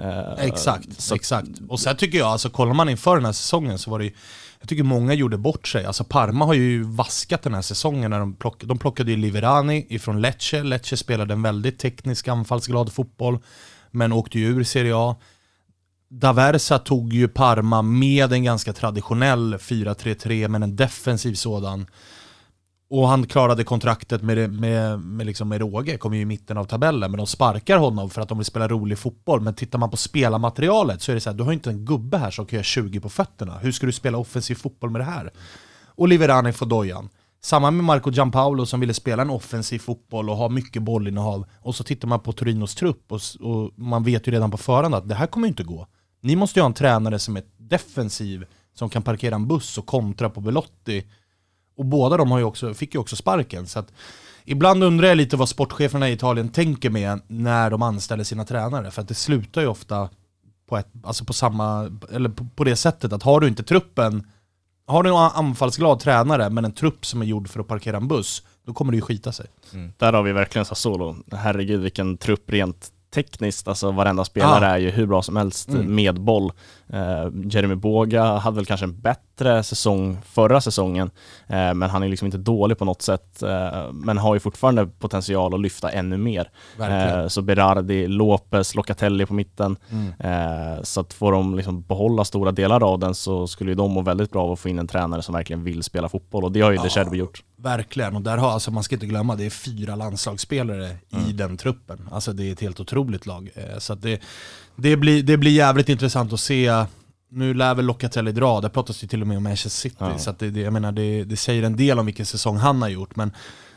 Uh, 0.00 0.44
exakt, 0.44 1.00
så. 1.00 1.14
exakt. 1.14 1.48
Och 1.68 1.80
sen 1.80 1.96
tycker 1.96 2.18
jag, 2.18 2.28
alltså 2.28 2.50
kollar 2.50 2.74
man 2.74 2.88
inför 2.88 3.16
den 3.16 3.24
här 3.24 3.32
säsongen 3.32 3.78
så 3.78 3.90
var 3.90 3.98
det 3.98 4.04
ju, 4.04 4.12
jag 4.60 4.68
tycker 4.68 4.82
många 4.82 5.14
gjorde 5.14 5.38
bort 5.38 5.68
sig. 5.68 5.84
Alltså 5.84 6.04
Parma 6.04 6.44
har 6.44 6.54
ju 6.54 6.82
vaskat 6.82 7.42
den 7.42 7.54
här 7.54 7.62
säsongen 7.62 8.10
när 8.10 8.18
de, 8.18 8.34
plock, 8.34 8.64
de 8.64 8.78
plockade 8.78 9.10
ju 9.10 9.16
Liverani 9.16 9.86
ifrån 9.88 10.20
Lecce. 10.20 10.62
Lecce 10.62 10.96
spelade 10.96 11.34
en 11.34 11.42
väldigt 11.42 11.78
teknisk 11.78 12.28
anfallsglad 12.28 12.92
fotboll, 12.92 13.38
men 13.90 14.12
åkte 14.12 14.38
ju 14.38 14.46
ur 14.46 14.64
Serie 14.64 14.96
A. 14.96 15.16
Daversa 16.10 16.78
tog 16.78 17.12
ju 17.12 17.28
Parma 17.28 17.82
med 17.82 18.32
en 18.32 18.44
ganska 18.44 18.72
traditionell 18.72 19.54
4-3-3, 19.54 20.48
men 20.48 20.62
en 20.62 20.76
defensiv 20.76 21.34
sådan. 21.34 21.86
Och 22.90 23.08
han 23.08 23.26
klarade 23.26 23.64
kontraktet 23.64 24.22
med, 24.22 24.52
med, 24.52 25.00
med, 25.00 25.26
liksom 25.26 25.48
med 25.48 25.60
råge, 25.60 25.98
kom 25.98 26.14
ju 26.14 26.20
i 26.20 26.24
mitten 26.24 26.58
av 26.58 26.64
tabellen. 26.64 27.10
Men 27.10 27.18
de 27.18 27.26
sparkar 27.26 27.78
honom 27.78 28.10
för 28.10 28.22
att 28.22 28.28
de 28.28 28.38
vill 28.38 28.44
spela 28.44 28.68
rolig 28.68 28.98
fotboll. 28.98 29.40
Men 29.40 29.54
tittar 29.54 29.78
man 29.78 29.90
på 29.90 29.96
spelarmaterialet 29.96 31.02
så 31.02 31.12
är 31.12 31.14
det 31.14 31.20
så 31.20 31.30
här, 31.30 31.36
du 31.36 31.44
har 31.44 31.52
inte 31.52 31.70
en 31.70 31.84
gubbe 31.84 32.18
här 32.18 32.30
som 32.30 32.46
kan 32.46 32.56
göra 32.56 32.64
20 32.64 33.00
på 33.00 33.08
fötterna. 33.08 33.58
Hur 33.58 33.72
ska 33.72 33.86
du 33.86 33.92
spela 33.92 34.18
offensiv 34.18 34.54
fotboll 34.54 34.90
med 34.90 35.00
det 35.00 35.04
här? 35.04 35.30
Och 35.86 36.08
Liverani 36.08 36.52
får 36.52 36.66
dojan. 36.66 37.08
Samma 37.40 37.70
med 37.70 37.84
Marco 37.84 38.10
Giampaolo 38.10 38.66
som 38.66 38.80
ville 38.80 38.94
spela 38.94 39.22
en 39.22 39.30
offensiv 39.30 39.78
fotboll 39.78 40.30
och 40.30 40.36
ha 40.36 40.48
mycket 40.48 40.82
bollinnehav. 40.82 41.46
Och 41.60 41.74
så 41.74 41.84
tittar 41.84 42.08
man 42.08 42.20
på 42.20 42.32
Torinos 42.32 42.74
trupp 42.74 43.12
och, 43.12 43.20
och 43.40 43.72
man 43.76 44.04
vet 44.04 44.28
ju 44.28 44.32
redan 44.32 44.50
på 44.50 44.56
förhand 44.56 44.94
att 44.94 45.08
det 45.08 45.14
här 45.14 45.26
kommer 45.26 45.48
inte 45.48 45.62
gå. 45.62 45.86
Ni 46.20 46.36
måste 46.36 46.58
ju 46.58 46.62
ha 46.62 46.66
en 46.66 46.74
tränare 46.74 47.18
som 47.18 47.36
är 47.36 47.42
defensiv, 47.56 48.44
som 48.74 48.88
kan 48.88 49.02
parkera 49.02 49.34
en 49.34 49.48
buss 49.48 49.78
och 49.78 49.86
kontra 49.86 50.30
på 50.30 50.40
Belotti 50.40 51.04
och 51.78 51.84
båda 51.84 52.16
de 52.16 52.30
har 52.30 52.38
ju 52.38 52.44
också, 52.44 52.74
fick 52.74 52.94
ju 52.94 53.00
också 53.00 53.16
sparken. 53.16 53.66
Så 53.66 53.78
att, 53.78 53.92
ibland 54.44 54.84
undrar 54.84 55.08
jag 55.08 55.16
lite 55.16 55.36
vad 55.36 55.48
sportcheferna 55.48 56.08
i 56.08 56.12
Italien 56.12 56.48
tänker 56.48 56.90
med 56.90 57.20
när 57.26 57.70
de 57.70 57.82
anställer 57.82 58.24
sina 58.24 58.44
tränare. 58.44 58.90
För 58.90 59.02
att 59.02 59.08
det 59.08 59.14
slutar 59.14 59.60
ju 59.60 59.66
ofta 59.66 60.08
på, 60.68 60.76
ett, 60.76 60.88
alltså 61.02 61.24
på, 61.24 61.32
samma, 61.32 61.98
eller 62.12 62.28
på, 62.28 62.46
på 62.56 62.64
det 62.64 62.76
sättet 62.76 63.12
att 63.12 63.22
har 63.22 63.40
du 63.40 63.48
inte 63.48 63.62
truppen, 63.62 64.26
har 64.86 65.02
du 65.02 65.10
en 65.10 65.16
anfallsglad 65.16 66.00
tränare 66.00 66.50
men 66.50 66.64
en 66.64 66.72
trupp 66.72 67.06
som 67.06 67.22
är 67.22 67.26
gjord 67.26 67.48
för 67.48 67.60
att 67.60 67.68
parkera 67.68 67.96
en 67.96 68.08
buss, 68.08 68.42
då 68.66 68.72
kommer 68.74 68.92
det 68.92 68.96
ju 68.96 69.02
skita 69.02 69.32
sig. 69.32 69.46
Mm. 69.74 69.92
Där 69.96 70.12
har 70.12 70.22
vi 70.22 70.32
verkligen 70.32 70.64
Sassuolo. 70.64 71.16
Herregud 71.32 71.80
vilken 71.80 72.16
trupp 72.16 72.50
rent 72.50 72.92
tekniskt, 73.14 73.68
alltså 73.68 73.90
varenda 73.90 74.24
spelare 74.24 74.66
Ah. 74.66 74.70
är 74.74 74.78
ju 74.78 74.90
hur 74.90 75.06
bra 75.06 75.22
som 75.22 75.36
helst 75.36 75.68
Mm. 75.68 75.94
med 75.94 76.20
boll. 76.20 76.52
Eh, 76.92 77.28
Jeremy 77.50 77.74
Boga 77.74 78.24
hade 78.24 78.56
väl 78.56 78.66
kanske 78.66 78.86
en 78.86 79.00
bättre 79.00 79.62
säsong 79.62 80.18
förra 80.24 80.60
säsongen, 80.60 81.10
eh, 81.46 81.74
men 81.74 81.82
han 81.82 82.02
är 82.02 82.08
liksom 82.08 82.26
inte 82.26 82.38
dålig 82.38 82.78
på 82.78 82.84
något 82.84 83.02
sätt, 83.02 83.42
eh, 83.42 83.92
men 83.92 84.18
har 84.18 84.34
ju 84.34 84.40
fortfarande 84.40 84.86
potential 84.86 85.54
att 85.54 85.60
lyfta 85.60 85.90
ännu 85.90 86.16
mer. 86.16 86.50
Verkligen. 86.78 87.30
Så 87.30 87.42
Berardi, 87.42 88.06
Lopez, 88.06 88.74
Locatelli 88.74 89.26
på 89.26 89.34
mitten. 89.34 89.76
Mm. 89.90 90.84
Så 90.84 91.00
att 91.00 91.14
får 91.14 91.32
de 91.32 91.56
liksom 91.56 91.82
behålla 91.82 92.24
stora 92.24 92.52
delar 92.52 92.92
av 92.92 92.98
den 92.98 93.14
så 93.14 93.46
skulle 93.46 93.70
ju 93.70 93.74
de 93.74 93.90
må 93.90 94.02
väldigt 94.02 94.30
bra 94.30 94.42
av 94.42 94.52
att 94.52 94.58
få 94.58 94.68
in 94.68 94.78
en 94.78 94.86
tränare 94.86 95.22
som 95.22 95.34
verkligen 95.34 95.64
vill 95.64 95.82
spela 95.82 96.08
fotboll 96.08 96.44
och 96.44 96.52
det 96.52 96.60
har 96.60 96.70
ju 96.70 96.78
Ja. 96.78 96.82
De 96.82 96.90
Cherby 96.90 97.16
gjort. 97.16 97.42
Verkligen, 97.56 98.16
och 98.16 98.22
där 98.22 98.36
har, 98.36 98.50
alltså, 98.50 98.70
man 98.70 98.82
ska 98.82 98.96
inte 98.96 99.06
glömma, 99.06 99.36
det 99.36 99.46
är 99.46 99.50
fyra 99.50 99.94
landslagsspelare 99.94 100.90
i 101.28 101.32
den 101.32 101.56
truppen. 101.56 102.08
Alltså 102.12 102.32
det 102.32 102.48
är 102.48 102.52
ett 102.52 102.60
helt 102.60 102.80
otroligt 102.80 103.26
lag. 103.26 103.50
Så 103.78 103.92
att 103.92 104.02
det, 104.02 104.20
det, 104.78 104.96
blir, 104.96 105.22
det 105.22 105.36
blir 105.36 105.50
jävligt 105.50 105.88
intressant 105.88 106.32
att 106.32 106.40
se, 106.40 106.84
nu 107.30 107.54
lär 107.54 107.74
väl 107.74 107.84
Locatelli 107.84 108.32
dra, 108.32 108.60
det 108.60 108.68
pratas 108.70 109.04
ju 109.04 109.08
till 109.08 109.20
och 109.20 109.26
med 109.28 109.36
om 109.36 109.42
Manchester 109.42 109.70
City, 109.70 109.96
Ja. 109.98 110.18
så 110.18 110.34
det, 110.38 110.50
det, 110.50 110.60
jag 110.60 110.72
menar, 110.72 110.92
det, 110.92 111.24
det 111.24 111.36
säger 111.36 111.62
en 111.62 111.76
del 111.76 111.98
om 111.98 112.06
vilken 112.06 112.26
säsong 112.26 112.56
han 112.56 112.82
har 112.82 112.88
gjort. 112.88 113.16
Men 113.16 113.32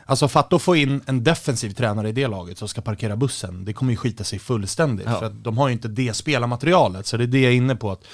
alltså 0.06 0.28
fatta 0.28 0.56
att 0.56 0.62
få 0.62 0.76
in 0.76 1.00
en 1.06 1.24
defensiv 1.24 1.70
tränare 1.70 2.08
i 2.08 2.12
det 2.12 2.26
laget 2.26 2.58
som 2.58 2.68
ska 2.68 2.80
parkera 2.80 3.16
bussen, 3.16 3.64
det 3.64 3.72
kommer 3.72 3.92
ju 3.92 3.96
skita 3.96 4.24
sig 4.24 4.38
fullständigt. 4.38 5.06
Ja. 5.06 5.18
För 5.18 5.26
att 5.26 5.44
de 5.44 5.58
har 5.58 5.68
ju 5.68 5.72
inte 5.72 5.88
det 5.88 6.14
spelarmaterialet, 6.14 7.06
så 7.06 7.16
det 7.16 7.24
är 7.24 7.26
det 7.26 7.40
jag 7.40 7.52
är 7.52 7.56
inne 7.56 7.76
på. 7.76 7.90
Att, 7.90 8.04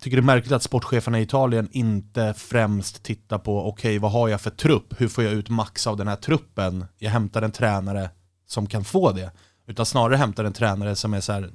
tycker 0.00 0.16
det 0.16 0.20
är 0.20 0.24
märkligt 0.24 0.52
att 0.52 0.62
sportcheferna 0.62 1.20
i 1.20 1.22
Italien 1.22 1.68
inte 1.72 2.34
främst 2.36 3.02
tittar 3.02 3.38
på, 3.38 3.68
okej 3.68 3.98
vad 3.98 4.12
har 4.12 4.28
jag 4.28 4.40
för 4.40 4.50
trupp? 4.50 4.94
Hur 5.00 5.08
får 5.08 5.24
jag 5.24 5.32
ut 5.32 5.48
max 5.48 5.86
av 5.86 5.96
den 5.96 6.08
här 6.08 6.16
truppen? 6.16 6.84
Jag 6.98 7.10
hämtar 7.10 7.42
en 7.42 7.52
tränare 7.52 8.10
som 8.48 8.66
kan 8.66 8.84
få 8.84 9.12
det. 9.12 9.30
Utan 9.68 9.86
snarare 9.86 10.16
hämtar 10.16 10.44
en 10.44 10.52
tränare 10.52 10.96
som 10.96 11.14
är 11.14 11.20
så 11.20 11.32
här, 11.32 11.50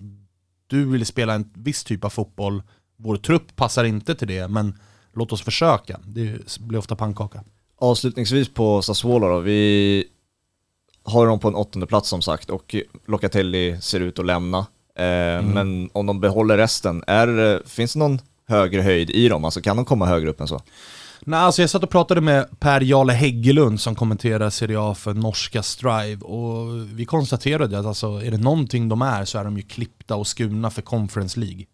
du 0.67 0.85
vill 0.85 1.05
spela 1.05 1.33
en 1.33 1.49
viss 1.53 1.83
typ 1.83 2.03
av 2.05 2.09
fotboll, 2.09 2.63
vår 2.97 3.17
trupp 3.17 3.55
passar 3.55 3.83
inte 3.83 4.15
till 4.15 4.27
det, 4.27 4.47
men 4.47 4.79
låt 5.13 5.31
oss 5.31 5.41
försöka. 5.41 5.99
Det 6.05 6.59
blir 6.59 6.79
ofta 6.79 6.95
pannkaka. 6.95 7.43
Avslutningsvis 7.79 8.53
på 8.53 8.81
Sassuolo 8.81 9.27
då, 9.27 9.39
vi 9.39 10.03
har 11.03 11.27
dem 11.27 11.39
på 11.39 11.47
en 11.47 11.55
åttonde 11.55 11.87
plats 11.87 12.09
som 12.09 12.21
sagt 12.21 12.49
och 12.49 12.75
Locatelli 13.05 13.81
ser 13.81 13.99
ut 13.99 14.19
att 14.19 14.25
lämna. 14.25 14.57
Eh, 14.95 15.43
Men 15.43 15.89
om 15.93 16.05
de 16.05 16.19
behåller 16.19 16.57
resten, 16.57 17.03
är, 17.07 17.61
finns 17.67 17.93
det 17.93 17.99
någon 17.99 18.19
högre 18.47 18.81
höjd 18.81 19.09
i 19.09 19.29
dem? 19.29 19.45
Alltså 19.45 19.61
kan 19.61 19.75
de 19.75 19.85
komma 19.85 20.05
högre 20.05 20.29
upp 20.29 20.41
än 20.41 20.47
så? 20.47 20.61
Nej, 21.21 21.39
alltså 21.39 21.61
jag 21.61 21.69
satt 21.69 21.83
och 21.83 21.89
pratade 21.89 22.21
med 22.21 22.59
Per 22.59 22.81
Jarle 22.81 23.13
Häggelund 23.13 23.81
som 23.81 23.95
kommenterar 23.95 24.49
Serie 24.49 24.79
A 24.79 24.95
för 24.95 25.13
norska 25.13 25.63
Strive 25.63 26.21
och 26.21 26.87
vi 26.93 27.05
konstaterade 27.05 27.79
att 27.79 27.85
alltså, 27.85 28.07
är 28.07 28.31
det 28.31 28.37
någonting 28.37 28.89
de 28.89 29.01
är 29.01 29.25
så 29.25 29.37
är 29.37 29.43
de 29.43 29.57
ju 29.57 29.63
klippta 29.63 30.15
och 30.15 30.27
skurna 30.27 30.69
för 30.69 30.81
Conference 30.81 31.39
League. 31.39 31.65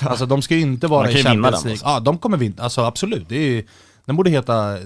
Alltså 0.00 0.26
de 0.26 0.42
ska 0.42 0.54
ju 0.54 0.60
inte 0.60 0.86
vara 0.86 1.10
i 1.10 1.22
Champions 1.22 1.64
League. 1.64 1.80
Ja, 1.84 2.00
de 2.00 2.18
kommer 2.18 2.36
vinna. 2.36 2.62
Alltså 2.62 2.80
absolut. 2.80 3.28
Det 3.28 3.36
är, 3.36 3.64
den 4.04 4.16
borde 4.16 4.30
heta 4.30 4.78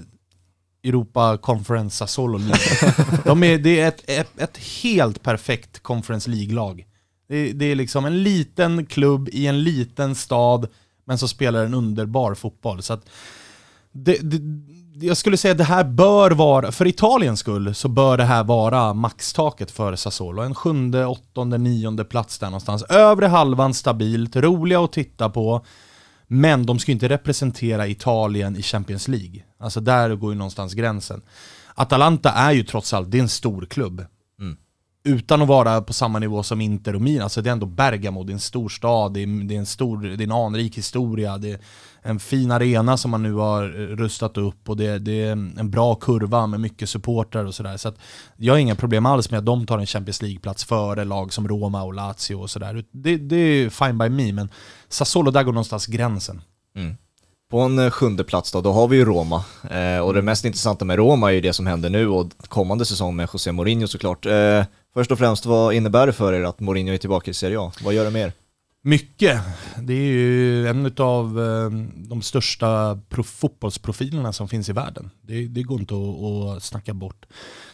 Europa 0.84 1.38
Conference 1.38 1.96
Sassuolo 1.96 2.38
League. 2.38 2.94
de 3.24 3.42
är, 3.42 3.58
det 3.58 3.80
är 3.80 3.88
ett, 3.88 4.10
ett, 4.10 4.38
ett 4.38 4.56
helt 4.82 5.22
perfekt 5.22 5.82
Conference 5.82 6.30
League-lag. 6.30 6.84
Det, 7.28 7.52
det 7.52 7.64
är 7.64 7.74
liksom 7.74 8.04
en 8.04 8.22
liten 8.22 8.86
klubb 8.86 9.28
i 9.32 9.46
en 9.46 9.62
liten 9.62 10.14
stad, 10.14 10.68
men 11.04 11.18
så 11.18 11.28
spelar 11.28 11.64
en 11.64 11.74
underbar 11.74 12.34
fotboll. 12.34 12.82
Så 12.82 12.92
att 12.92 13.08
det, 13.94 14.18
det, 14.22 14.40
jag 15.06 15.16
skulle 15.16 15.36
säga 15.36 15.52
att 15.52 15.58
det 15.58 15.64
här 15.64 15.84
bör 15.84 16.30
vara, 16.30 16.72
för 16.72 16.86
Italiens 16.86 17.40
skull, 17.40 17.74
så 17.74 17.88
bör 17.88 18.16
det 18.16 18.24
här 18.24 18.44
vara 18.44 18.94
maxtaket 18.94 19.70
för 19.70 19.96
Sassuolo. 19.96 20.42
En 20.42 20.54
sjunde, 20.54 21.06
åttonde, 21.06 21.58
nionde 21.58 22.04
plats 22.04 22.38
där 22.38 22.46
någonstans. 22.46 22.82
Övre 22.82 23.26
halvan 23.26 23.74
stabilt, 23.74 24.36
roliga 24.36 24.80
att 24.80 24.92
titta 24.92 25.30
på. 25.30 25.64
Men 26.26 26.66
de 26.66 26.78
ska 26.78 26.90
ju 26.90 26.94
inte 26.94 27.08
representera 27.08 27.86
Italien 27.86 28.56
i 28.56 28.62
Champions 28.62 29.08
League. 29.08 29.42
Alltså 29.60 29.80
där 29.80 30.14
går 30.14 30.32
ju 30.32 30.38
någonstans 30.38 30.74
gränsen. 30.74 31.22
Atalanta 31.74 32.30
är 32.30 32.52
ju 32.52 32.62
trots 32.62 32.94
allt, 32.94 33.10
det 33.10 33.18
är 33.18 33.22
en 33.22 33.28
stor 33.28 33.66
klubb. 33.66 34.04
Utan 35.06 35.42
att 35.42 35.48
vara 35.48 35.80
på 35.80 35.92
samma 35.92 36.18
nivå 36.18 36.42
som 36.42 36.60
Inter 36.60 36.94
och 36.94 37.00
Milan, 37.00 37.22
alltså 37.22 37.42
det 37.42 37.50
är 37.50 37.52
ändå 37.52 37.66
Bergamo, 37.66 38.24
det 38.24 38.30
är 38.30 38.34
en 38.34 38.40
stor 38.40 38.68
stad, 38.68 39.14
det 39.14 39.22
är, 39.22 39.44
det 39.48 39.54
är, 39.54 39.58
en, 39.58 39.66
stor, 39.66 40.02
det 40.02 40.22
är 40.22 40.26
en 40.26 40.32
anrik 40.32 40.78
historia, 40.78 41.38
det 41.38 41.50
är 41.50 41.58
en 42.02 42.20
fin 42.20 42.50
arena 42.50 42.96
som 42.96 43.10
man 43.10 43.22
nu 43.22 43.32
har 43.32 43.62
rustat 43.96 44.36
upp 44.36 44.68
och 44.68 44.76
det, 44.76 44.98
det 44.98 45.22
är 45.22 45.32
en 45.32 45.70
bra 45.70 45.94
kurva 45.94 46.46
med 46.46 46.60
mycket 46.60 46.88
supportrar 46.88 47.44
och 47.44 47.54
sådär. 47.54 47.76
Så 47.76 47.88
att 47.88 47.98
jag 48.36 48.54
har 48.54 48.58
inga 48.58 48.74
problem 48.74 49.06
alls 49.06 49.30
med 49.30 49.38
att 49.38 49.46
de 49.46 49.66
tar 49.66 49.78
en 49.78 49.86
Champions 49.86 50.22
League-plats 50.22 50.64
före 50.64 51.04
lag 51.04 51.32
som 51.32 51.48
Roma 51.48 51.82
och 51.82 51.94
Lazio 51.94 52.34
och 52.34 52.50
sådär. 52.50 52.84
Det, 52.90 53.16
det 53.16 53.36
är 53.36 53.70
fine 53.70 53.98
by 53.98 54.08
me, 54.08 54.32
men 54.32 54.48
Sassuolo, 54.88 55.30
där 55.30 55.42
går 55.42 55.52
någonstans 55.52 55.86
gränsen. 55.86 56.42
Mm. 56.76 56.96
På 57.50 57.60
en 57.60 57.78
eh, 57.78 57.90
sjunde 57.90 58.24
plats 58.24 58.52
då, 58.52 58.60
då 58.60 58.72
har 58.72 58.88
vi 58.88 58.96
ju 58.96 59.04
Roma. 59.04 59.44
Eh, 59.70 59.98
och 59.98 60.14
det 60.14 60.22
mest 60.22 60.44
intressanta 60.44 60.84
med 60.84 60.96
Roma 60.96 61.30
är 61.30 61.34
ju 61.34 61.40
det 61.40 61.52
som 61.52 61.66
händer 61.66 61.90
nu 61.90 62.08
och 62.08 62.26
kommande 62.48 62.84
säsong 62.84 63.16
med 63.16 63.28
José 63.32 63.52
Mourinho 63.52 63.86
såklart. 63.86 64.26
Eh, 64.26 64.64
först 64.94 65.10
och 65.10 65.18
främst, 65.18 65.46
vad 65.46 65.74
innebär 65.74 66.06
det 66.06 66.12
för 66.12 66.32
er 66.32 66.42
att 66.42 66.60
Mourinho 66.60 66.94
är 66.94 66.98
tillbaka 66.98 67.30
i 67.30 67.34
Serie 67.34 67.60
A? 67.60 67.72
Vad 67.84 67.94
gör 67.94 68.04
det 68.04 68.10
med 68.10 68.22
er? 68.22 68.32
Mycket. 68.86 69.40
Det 69.82 69.92
är 69.92 70.06
ju 70.06 70.68
en 70.68 70.94
av 70.98 71.40
eh, 71.40 71.70
de 71.94 72.22
största 72.22 73.00
fotbollsprofilerna 73.24 74.32
som 74.32 74.48
finns 74.48 74.68
i 74.68 74.72
världen. 74.72 75.10
Det, 75.22 75.46
det 75.46 75.62
går 75.62 75.80
inte 75.80 75.94
att, 75.94 76.56
att 76.56 76.62
snacka 76.62 76.94
bort. 76.94 77.26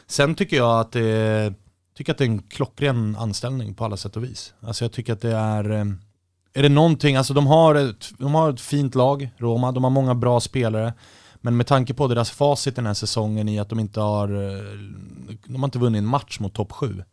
Sen 0.06 0.34
tycker 0.34 0.56
jag 0.56 0.80
att 0.80 0.92
det, 0.92 1.54
tycker 1.96 2.12
att 2.12 2.18
det 2.18 2.24
är 2.24 2.28
en 2.28 2.42
klockren 2.42 3.16
anställning 3.16 3.74
på 3.74 3.84
alla 3.84 3.96
sätt 3.96 4.16
och 4.16 4.24
vis. 4.24 4.54
Alltså 4.60 4.84
jag 4.84 4.92
tycker 4.92 5.12
att 5.12 5.20
det 5.20 5.36
är... 5.36 5.70
Eh, 5.70 5.84
är 6.52 6.62
det 6.62 6.68
någonting, 6.68 7.16
alltså 7.16 7.34
de 7.34 7.46
har 7.46 7.74
ett, 7.74 8.10
de 8.18 8.34
har 8.34 8.50
ett 8.50 8.60
fint 8.60 8.94
lag, 8.94 9.30
Roma, 9.36 9.72
de 9.72 9.84
har 9.84 9.90
många 9.90 10.14
bra 10.14 10.40
spelare. 10.40 10.92
Men 11.40 11.56
med 11.56 11.66
tanke 11.66 11.94
på 11.94 12.08
deras 12.08 12.30
facit 12.30 12.76
den 12.76 12.86
här 12.86 12.94
säsongen 12.94 13.48
i 13.48 13.58
att 13.58 13.68
de 13.68 13.80
inte 13.80 14.00
har, 14.00 14.28
eh, 14.28 14.62
de 15.44 15.56
har 15.56 15.64
inte 15.64 15.78
vunnit 15.78 15.98
en 15.98 16.06
match 16.06 16.40
mot 16.40 16.54
topp 16.54 16.72
7. 16.72 17.04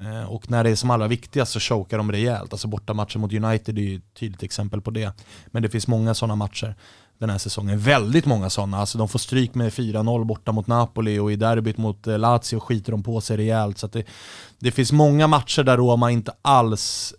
Eh, 0.00 0.24
och 0.24 0.50
när 0.50 0.64
det 0.64 0.70
är 0.70 0.76
som 0.76 0.90
allra 0.90 1.08
viktigast 1.08 1.52
så 1.52 1.60
chokar 1.60 1.98
de 1.98 2.12
rejält. 2.12 2.52
Alltså 2.52 2.68
bortamatchen 2.68 3.20
mot 3.20 3.32
United 3.32 3.78
är 3.78 3.82
ju 3.82 3.96
ett 3.96 4.14
tydligt 4.14 4.42
exempel 4.42 4.80
på 4.80 4.90
det. 4.90 5.12
Men 5.46 5.62
det 5.62 5.68
finns 5.68 5.86
många 5.86 6.14
sådana 6.14 6.36
matcher 6.36 6.76
den 7.18 7.30
här 7.30 7.38
säsongen. 7.38 7.78
Väldigt 7.78 8.26
många 8.26 8.50
sådana. 8.50 8.78
Alltså 8.78 8.98
de 8.98 9.08
får 9.08 9.18
stryk 9.18 9.54
med 9.54 9.72
4-0 9.72 10.24
borta 10.24 10.52
mot 10.52 10.66
Napoli 10.66 11.18
och 11.18 11.32
i 11.32 11.36
derbyt 11.36 11.76
mot 11.76 12.06
eh, 12.06 12.18
Lazio 12.18 12.60
skiter 12.60 12.92
de 12.92 13.02
på 13.02 13.20
sig 13.20 13.36
rejält. 13.36 13.78
Så 13.78 13.86
att 13.86 13.92
det, 13.92 14.04
det 14.58 14.70
finns 14.70 14.92
många 14.92 15.26
matcher 15.26 15.62
där 15.62 15.76
Roma 15.76 16.10
inte 16.10 16.32
alls 16.42 17.14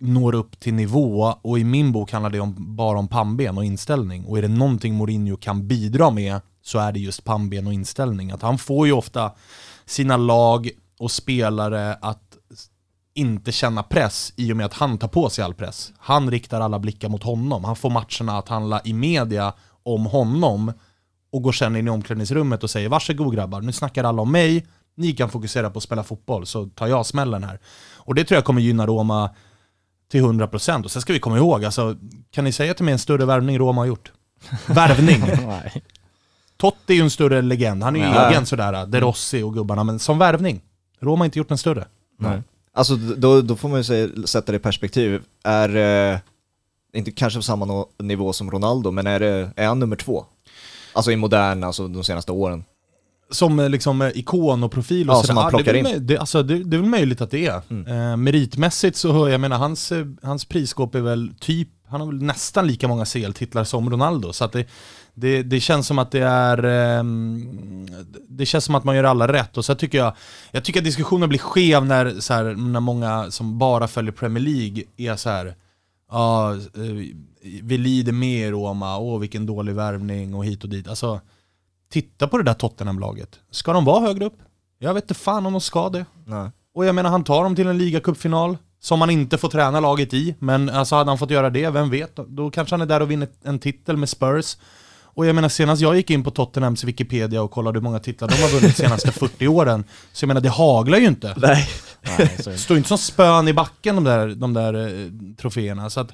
når 0.00 0.34
upp 0.34 0.60
till 0.60 0.74
nivå 0.74 1.34
och 1.42 1.58
i 1.58 1.64
min 1.64 1.92
bok 1.92 2.12
handlar 2.12 2.30
det 2.30 2.40
om, 2.40 2.76
bara 2.76 2.98
om 2.98 3.08
pannben 3.08 3.58
och 3.58 3.64
inställning. 3.64 4.24
Och 4.24 4.38
är 4.38 4.42
det 4.42 4.48
någonting 4.48 4.94
Mourinho 4.94 5.36
kan 5.36 5.68
bidra 5.68 6.10
med 6.10 6.40
så 6.62 6.78
är 6.78 6.92
det 6.92 7.00
just 7.00 7.24
pannben 7.24 7.66
och 7.66 7.72
inställning. 7.72 8.30
Att 8.30 8.42
han 8.42 8.58
får 8.58 8.86
ju 8.86 8.92
ofta 8.92 9.32
sina 9.86 10.16
lag 10.16 10.70
och 10.98 11.10
spelare 11.10 11.94
att 11.94 12.36
inte 13.14 13.52
känna 13.52 13.82
press 13.82 14.32
i 14.36 14.52
och 14.52 14.56
med 14.56 14.66
att 14.66 14.74
han 14.74 14.98
tar 14.98 15.08
på 15.08 15.30
sig 15.30 15.44
all 15.44 15.54
press. 15.54 15.92
Han 15.98 16.30
riktar 16.30 16.60
alla 16.60 16.78
blickar 16.78 17.08
mot 17.08 17.22
honom. 17.22 17.64
Han 17.64 17.76
får 17.76 17.90
matcherna 17.90 18.38
att 18.38 18.48
handla 18.48 18.80
i 18.84 18.92
media 18.92 19.52
om 19.82 20.06
honom 20.06 20.72
och 21.32 21.42
går 21.42 21.52
sen 21.52 21.76
in 21.76 21.86
i 21.86 21.90
omklädningsrummet 21.90 22.64
och 22.64 22.70
säger 22.70 22.88
varsågod 22.88 23.34
grabbar, 23.34 23.60
nu 23.60 23.72
snackar 23.72 24.04
alla 24.04 24.22
om 24.22 24.32
mig, 24.32 24.66
ni 24.96 25.12
kan 25.12 25.30
fokusera 25.30 25.70
på 25.70 25.78
att 25.78 25.82
spela 25.82 26.04
fotboll 26.04 26.46
så 26.46 26.66
tar 26.66 26.86
jag 26.86 27.06
smällen 27.06 27.44
här. 27.44 27.58
Och 27.94 28.14
det 28.14 28.24
tror 28.24 28.36
jag 28.36 28.44
kommer 28.44 28.60
gynna 28.60 28.86
Roma 28.86 29.30
till 30.10 30.22
100% 30.22 30.84
och 30.84 30.90
sen 30.90 31.02
ska 31.02 31.12
vi 31.12 31.18
komma 31.20 31.36
ihåg, 31.36 31.64
alltså, 31.64 31.96
kan 32.30 32.44
ni 32.44 32.52
säga 32.52 32.74
till 32.74 32.84
mig 32.84 32.92
en 32.92 32.98
större 32.98 33.24
värvning 33.24 33.58
Roma 33.58 33.80
har 33.80 33.86
gjort? 33.86 34.12
Värvning! 34.66 35.22
Totti 36.56 36.92
är 36.92 36.96
ju 36.96 37.02
en 37.02 37.10
större 37.10 37.42
legend, 37.42 37.82
han 37.82 37.96
är 37.96 38.00
ju 38.00 38.30
egen 38.30 38.46
sådär, 38.46 38.86
De 38.86 39.00
Rossi 39.00 39.42
och 39.42 39.54
gubbarna, 39.54 39.84
men 39.84 39.98
som 39.98 40.18
värvning, 40.18 40.60
Roma 41.00 41.18
har 41.20 41.24
inte 41.24 41.38
gjort 41.38 41.50
en 41.50 41.58
större. 41.58 41.86
Nej. 42.18 42.42
Alltså 42.74 42.96
då, 42.96 43.40
då 43.42 43.56
får 43.56 43.68
man 43.68 43.78
ju 43.78 43.84
säga, 43.84 44.08
sätta 44.24 44.52
det 44.52 44.56
i 44.56 44.58
perspektiv. 44.58 45.22
Är, 45.44 45.76
eh, 46.12 46.18
inte 46.92 47.10
kanske 47.10 47.38
på 47.38 47.42
samma 47.42 47.66
no- 47.66 47.88
nivå 48.02 48.32
som 48.32 48.50
Ronaldo, 48.50 48.90
men 48.90 49.06
är, 49.06 49.20
det, 49.20 49.50
är 49.56 49.66
han 49.66 49.78
nummer 49.78 49.96
två? 49.96 50.24
Alltså 50.92 51.12
i 51.12 51.16
modern, 51.16 51.64
alltså 51.64 51.88
de 51.88 52.04
senaste 52.04 52.32
åren. 52.32 52.64
Som 53.30 53.58
eh, 53.60 53.68
liksom 53.70 54.02
eh, 54.02 54.08
ikon 54.14 54.64
och 54.64 54.72
profil 54.72 55.10
och 55.10 55.14
Ja, 55.14 55.16
sådär. 55.16 55.26
som 55.26 55.34
man 55.34 55.44
Ja, 55.44 55.50
plockar 55.50 55.72
det, 55.72 55.78
är 55.80 55.94
in. 55.96 56.06
det, 56.06 56.18
alltså, 56.18 56.42
det, 56.42 56.64
det 56.64 56.76
är 56.76 56.80
väl 56.80 56.90
möjligt 56.90 57.20
att 57.20 57.30
det 57.30 57.46
är. 57.46 57.60
Mm. 57.70 57.86
Eh, 58.10 58.16
meritmässigt 58.16 58.96
så, 58.96 59.28
jag 59.28 59.40
menar 59.40 59.58
hans, 59.58 59.92
eh, 59.92 60.06
hans 60.22 60.44
prisskåp 60.44 60.94
är 60.94 61.00
väl 61.00 61.34
typ, 61.40 61.68
han 61.88 62.00
har 62.00 62.06
väl 62.08 62.22
nästan 62.22 62.66
lika 62.66 62.88
många 62.88 63.04
CL-titlar 63.04 63.64
som 63.64 63.90
Ronaldo. 63.90 64.32
Så 64.32 64.44
att 64.44 64.52
det, 64.52 64.64
det, 65.20 65.42
det 65.42 65.60
känns 65.60 65.86
som 65.86 65.98
att 65.98 66.10
det 66.10 66.20
är, 66.22 66.64
ehm, 66.64 67.88
det 68.28 68.46
känns 68.46 68.64
som 68.64 68.74
att 68.74 68.84
man 68.84 68.96
gör 68.96 69.04
alla 69.04 69.32
rätt. 69.32 69.56
Och 69.56 69.64
så 69.64 69.74
tycker 69.74 69.98
jag, 69.98 70.12
jag 70.50 70.64
tycker 70.64 70.80
att 70.80 70.84
diskussionen 70.84 71.28
blir 71.28 71.38
skev 71.38 71.86
när, 71.86 72.20
så 72.20 72.34
här, 72.34 72.44
när 72.44 72.80
många 72.80 73.30
som 73.30 73.58
bara 73.58 73.88
följer 73.88 74.12
Premier 74.12 74.44
League 74.44 74.82
är 74.96 75.16
så 75.16 75.30
här. 75.30 75.54
Ja, 76.10 76.54
eh, 76.54 76.60
vi 77.62 77.78
lider 77.78 78.12
med 78.12 78.50
Roma, 78.50 78.98
åh 78.98 79.20
vilken 79.20 79.46
dålig 79.46 79.74
värvning 79.74 80.34
och 80.34 80.44
hit 80.44 80.64
och 80.64 80.70
dit. 80.70 80.88
Alltså, 80.88 81.20
titta 81.90 82.28
på 82.28 82.38
det 82.38 82.44
där 82.44 82.54
Tottenham-laget. 82.54 83.38
Ska 83.50 83.72
de 83.72 83.84
vara 83.84 84.00
högre 84.00 84.24
upp? 84.24 84.38
Jag 84.78 84.94
vet 84.94 85.04
inte 85.04 85.14
fan 85.14 85.46
om 85.46 85.52
de 85.52 85.60
ska 85.60 85.88
det. 85.88 86.04
Nej. 86.24 86.50
Och 86.74 86.84
jag 86.84 86.94
menar, 86.94 87.10
han 87.10 87.24
tar 87.24 87.44
dem 87.44 87.56
till 87.56 87.66
en 87.66 87.78
ligacupfinal. 87.78 88.56
som 88.80 89.00
han 89.00 89.10
inte 89.10 89.38
får 89.38 89.48
träna 89.48 89.80
laget 89.80 90.14
i, 90.14 90.34
men 90.38 90.70
alltså 90.70 90.94
hade 90.96 91.10
han 91.10 91.18
fått 91.18 91.30
göra 91.30 91.50
det, 91.50 91.70
vem 91.70 91.90
vet? 91.90 92.16
Då 92.16 92.50
kanske 92.50 92.74
han 92.74 92.80
är 92.80 92.86
där 92.86 93.02
och 93.02 93.10
vinner 93.10 93.28
en 93.42 93.58
titel 93.58 93.96
med 93.96 94.08
Spurs. 94.08 94.56
Och 95.18 95.26
jag 95.26 95.34
menar 95.34 95.48
senast 95.48 95.82
jag 95.82 95.96
gick 95.96 96.10
in 96.10 96.24
på 96.24 96.30
Tottenhams 96.30 96.84
Wikipedia 96.84 97.42
och 97.42 97.50
kollade 97.50 97.78
hur 97.78 97.82
många 97.82 97.98
titlar 97.98 98.28
de 98.28 98.34
har 98.34 98.48
vunnit 98.48 98.76
de 98.76 98.82
senaste 98.82 99.12
40 99.12 99.48
åren, 99.48 99.84
så 100.12 100.22
jag 100.22 100.28
menar 100.28 100.40
det 100.40 100.48
haglar 100.48 100.98
ju 100.98 101.06
inte. 101.06 101.34
Nej. 101.36 101.68
Det 102.44 102.58
står 102.58 102.76
inte 102.76 102.88
som 102.88 102.98
spön 102.98 103.48
i 103.48 103.52
backen 103.52 103.94
de 103.94 104.04
där, 104.04 104.28
de 104.28 104.54
där 104.54 104.74
eh, 104.74 105.34
troféerna. 105.36 105.90
Så 105.90 106.00
att, 106.00 106.12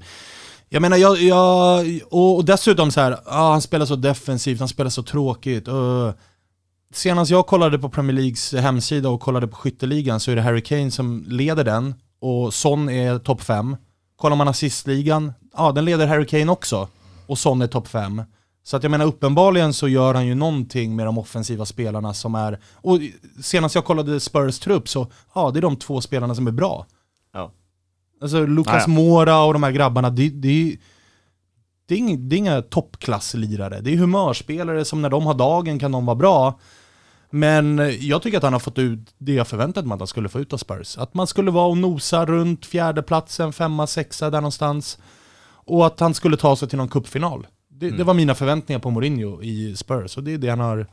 jag 0.68 0.82
menar, 0.82 0.96
jag, 0.96 1.22
jag 1.22 1.84
och, 2.10 2.36
och, 2.36 2.44
dessutom 2.44 2.90
så 2.90 3.00
här, 3.00 3.18
ah, 3.26 3.50
han 3.50 3.60
spelar 3.60 3.86
så 3.86 3.96
defensivt, 3.96 4.58
han 4.58 4.68
spelar 4.68 4.90
så 4.90 5.02
tråkigt. 5.02 5.68
Uh. 5.68 6.10
Senast 6.94 7.30
jag 7.30 7.46
kollade 7.46 7.78
på 7.78 7.88
Premier 7.88 8.14
Leagues 8.14 8.52
hemsida 8.52 9.08
och 9.08 9.20
kollade 9.20 9.48
på 9.48 9.56
skytteligan 9.56 10.20
så 10.20 10.30
är 10.30 10.36
det 10.36 10.42
Harry 10.42 10.62
Kane 10.62 10.90
som 10.90 11.24
leder 11.28 11.64
den 11.64 11.94
och 12.20 12.54
Son 12.54 12.88
är 12.88 13.18
topp 13.18 13.42
5. 13.42 13.76
Kollar 14.16 14.36
man 14.36 14.48
assistligan, 14.48 15.32
ja 15.56 15.72
den 15.72 15.84
leder 15.84 16.06
Harry 16.06 16.26
Kane 16.26 16.52
också 16.52 16.88
och 17.26 17.38
Son 17.38 17.62
är 17.62 17.66
topp 17.66 17.88
5. 17.88 18.22
Så 18.66 18.76
att 18.76 18.82
jag 18.82 18.90
menar 18.90 19.04
uppenbarligen 19.04 19.72
så 19.72 19.88
gör 19.88 20.14
han 20.14 20.26
ju 20.26 20.34
någonting 20.34 20.96
med 20.96 21.06
de 21.06 21.18
offensiva 21.18 21.64
spelarna 21.64 22.14
som 22.14 22.34
är, 22.34 22.60
och 22.74 22.98
senast 23.42 23.74
jag 23.74 23.84
kollade 23.84 24.20
Spurs 24.20 24.58
trupp 24.58 24.88
så, 24.88 25.06
ja 25.34 25.50
det 25.50 25.58
är 25.58 25.62
de 25.62 25.76
två 25.76 26.00
spelarna 26.00 26.34
som 26.34 26.46
är 26.46 26.52
bra. 26.52 26.86
Ja. 27.32 27.52
Alltså 28.20 28.46
Lucas 28.46 28.84
ja, 28.86 28.92
Mora 28.92 29.42
och 29.42 29.52
de 29.52 29.62
här 29.62 29.70
grabbarna, 29.70 30.10
det, 30.10 30.28
det, 30.28 30.76
det, 31.86 31.94
är 31.94 31.98
inga, 31.98 32.16
det 32.16 32.36
är 32.36 32.38
inga 32.38 32.62
toppklasslirare. 32.62 33.80
Det 33.80 33.92
är 33.92 33.96
humörspelare 33.96 34.84
som 34.84 35.02
när 35.02 35.10
de 35.10 35.26
har 35.26 35.34
dagen 35.34 35.78
kan 35.78 35.92
de 35.92 36.06
vara 36.06 36.16
bra. 36.16 36.58
Men 37.30 37.96
jag 38.00 38.22
tycker 38.22 38.38
att 38.38 38.44
han 38.44 38.52
har 38.52 38.60
fått 38.60 38.78
ut 38.78 39.14
det 39.18 39.32
jag 39.32 39.48
förväntade 39.48 39.88
mig 39.88 39.94
att 39.94 40.00
han 40.00 40.06
skulle 40.06 40.28
få 40.28 40.40
ut 40.40 40.52
av 40.52 40.58
Spurs. 40.58 40.98
Att 40.98 41.14
man 41.14 41.26
skulle 41.26 41.50
vara 41.50 41.66
och 41.66 41.78
nosa 41.78 42.26
runt 42.26 42.66
fjärdeplatsen, 42.66 43.52
femma, 43.52 43.86
sexa 43.86 44.30
där 44.30 44.40
någonstans. 44.40 44.98
Och 45.66 45.86
att 45.86 46.00
han 46.00 46.14
skulle 46.14 46.36
ta 46.36 46.56
sig 46.56 46.68
till 46.68 46.78
någon 46.78 46.88
kuppfinal. 46.88 47.46
Det, 47.84 47.88
mm. 47.88 47.98
det, 47.98 48.04
var 48.04 48.14
mina 48.14 48.34
förväntningar 48.34 48.78
på 48.78 48.90
Mourinho 48.90 49.42
i 49.42 49.76
Spurs 49.76 50.16
och 50.16 50.22
det 50.22 50.32
är 50.32 50.38
det 50.38 50.48
han 50.48 50.60
har 50.60 50.86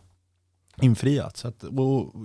infriat. 0.82 1.38
Så 1.38 1.48
att, 1.48 1.64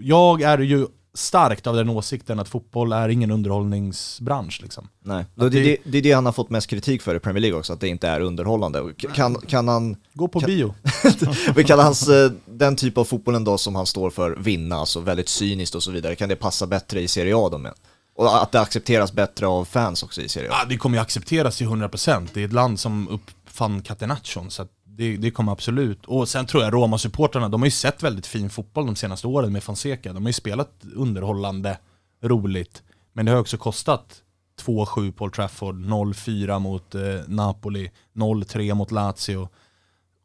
jag 0.02 0.42
är 0.42 0.58
ju 0.58 0.86
starkt 1.14 1.66
av 1.66 1.76
den 1.76 1.88
åsikten 1.88 2.40
att 2.40 2.48
fotboll 2.48 2.92
är 2.92 3.08
ingen 3.08 3.30
underhållningsbransch. 3.30 4.60
Liksom. 4.62 4.88
Nej, 5.04 5.24
det, 5.34 5.48
det, 5.48 5.76
det, 5.84 5.98
är 5.98 6.02
det 6.02 6.12
han 6.12 6.26
har 6.26 6.32
fått 6.32 6.50
mest 6.50 6.66
kritik 6.66 7.02
för 7.02 7.14
i 7.14 7.18
Premier 7.18 7.40
League 7.40 7.58
också, 7.58 7.72
att 7.72 7.80
det 7.80 7.88
inte 7.88 8.08
är 8.08 8.20
underhållande. 8.20 8.94
Kan, 9.14 9.34
kan 9.34 9.68
han... 9.68 9.96
Gå 10.12 10.28
på 10.28 10.40
kan, 10.40 10.46
bio. 10.46 10.74
kan 11.66 11.78
hans, 11.78 12.08
eh, 12.08 12.30
den 12.46 12.76
typ 12.76 12.98
av 12.98 13.04
fotbollen 13.04 13.44
då 13.44 13.58
som 13.58 13.74
han 13.74 13.86
står 13.86 14.10
för 14.10 14.36
vinna, 14.36 14.76
alltså 14.76 15.00
väldigt 15.00 15.28
cyniskt 15.28 15.74
och 15.74 15.82
så 15.82 15.90
vidare, 15.90 16.14
kan 16.14 16.28
det 16.28 16.36
passa 16.36 16.66
bättre 16.66 17.00
i 17.00 17.08
Serie 17.08 17.36
A 17.36 17.48
då 17.48 17.58
med? 17.58 17.72
Och 18.16 18.42
att 18.42 18.52
det 18.52 18.60
accepteras 18.60 19.12
bättre 19.12 19.46
av 19.46 19.64
fans 19.64 20.02
också 20.02 20.20
i 20.20 20.28
Serie 20.28 20.50
A? 20.50 20.54
Ja, 20.60 20.66
det 20.68 20.76
kommer 20.76 20.96
ju 20.96 21.02
accepteras 21.02 21.56
till 21.56 21.66
100%. 21.66 22.28
Det 22.34 22.40
är 22.40 22.44
ett 22.44 22.52
land 22.52 22.80
som 22.80 23.20
uppfann 23.56 23.82
catenaccion, 23.82 24.50
så 24.50 24.66
det, 24.84 25.16
det 25.16 25.30
kommer 25.30 25.52
absolut. 25.52 26.04
Och 26.06 26.28
sen 26.28 26.46
tror 26.46 26.62
jag 26.62 26.72
Roma-supportrarna, 26.72 27.48
de 27.48 27.60
har 27.60 27.66
ju 27.66 27.70
sett 27.70 28.02
väldigt 28.02 28.26
fin 28.26 28.50
fotboll 28.50 28.86
de 28.86 28.96
senaste 28.96 29.26
åren 29.26 29.52
med 29.52 29.62
Fonseca. 29.62 30.12
De 30.12 30.22
har 30.22 30.28
ju 30.28 30.32
spelat 30.32 30.70
underhållande, 30.94 31.78
roligt. 32.22 32.82
Men 33.12 33.26
det 33.26 33.32
har 33.32 33.40
också 33.40 33.56
kostat 33.56 34.22
2-7 34.62 35.12
Paul 35.12 35.30
Trafford, 35.30 35.74
0-4 35.74 36.58
mot 36.58 36.94
eh, 36.94 37.02
Napoli, 37.26 37.90
0-3 38.14 38.74
mot 38.74 38.90
Lazio. 38.90 39.48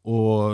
Och 0.04 0.52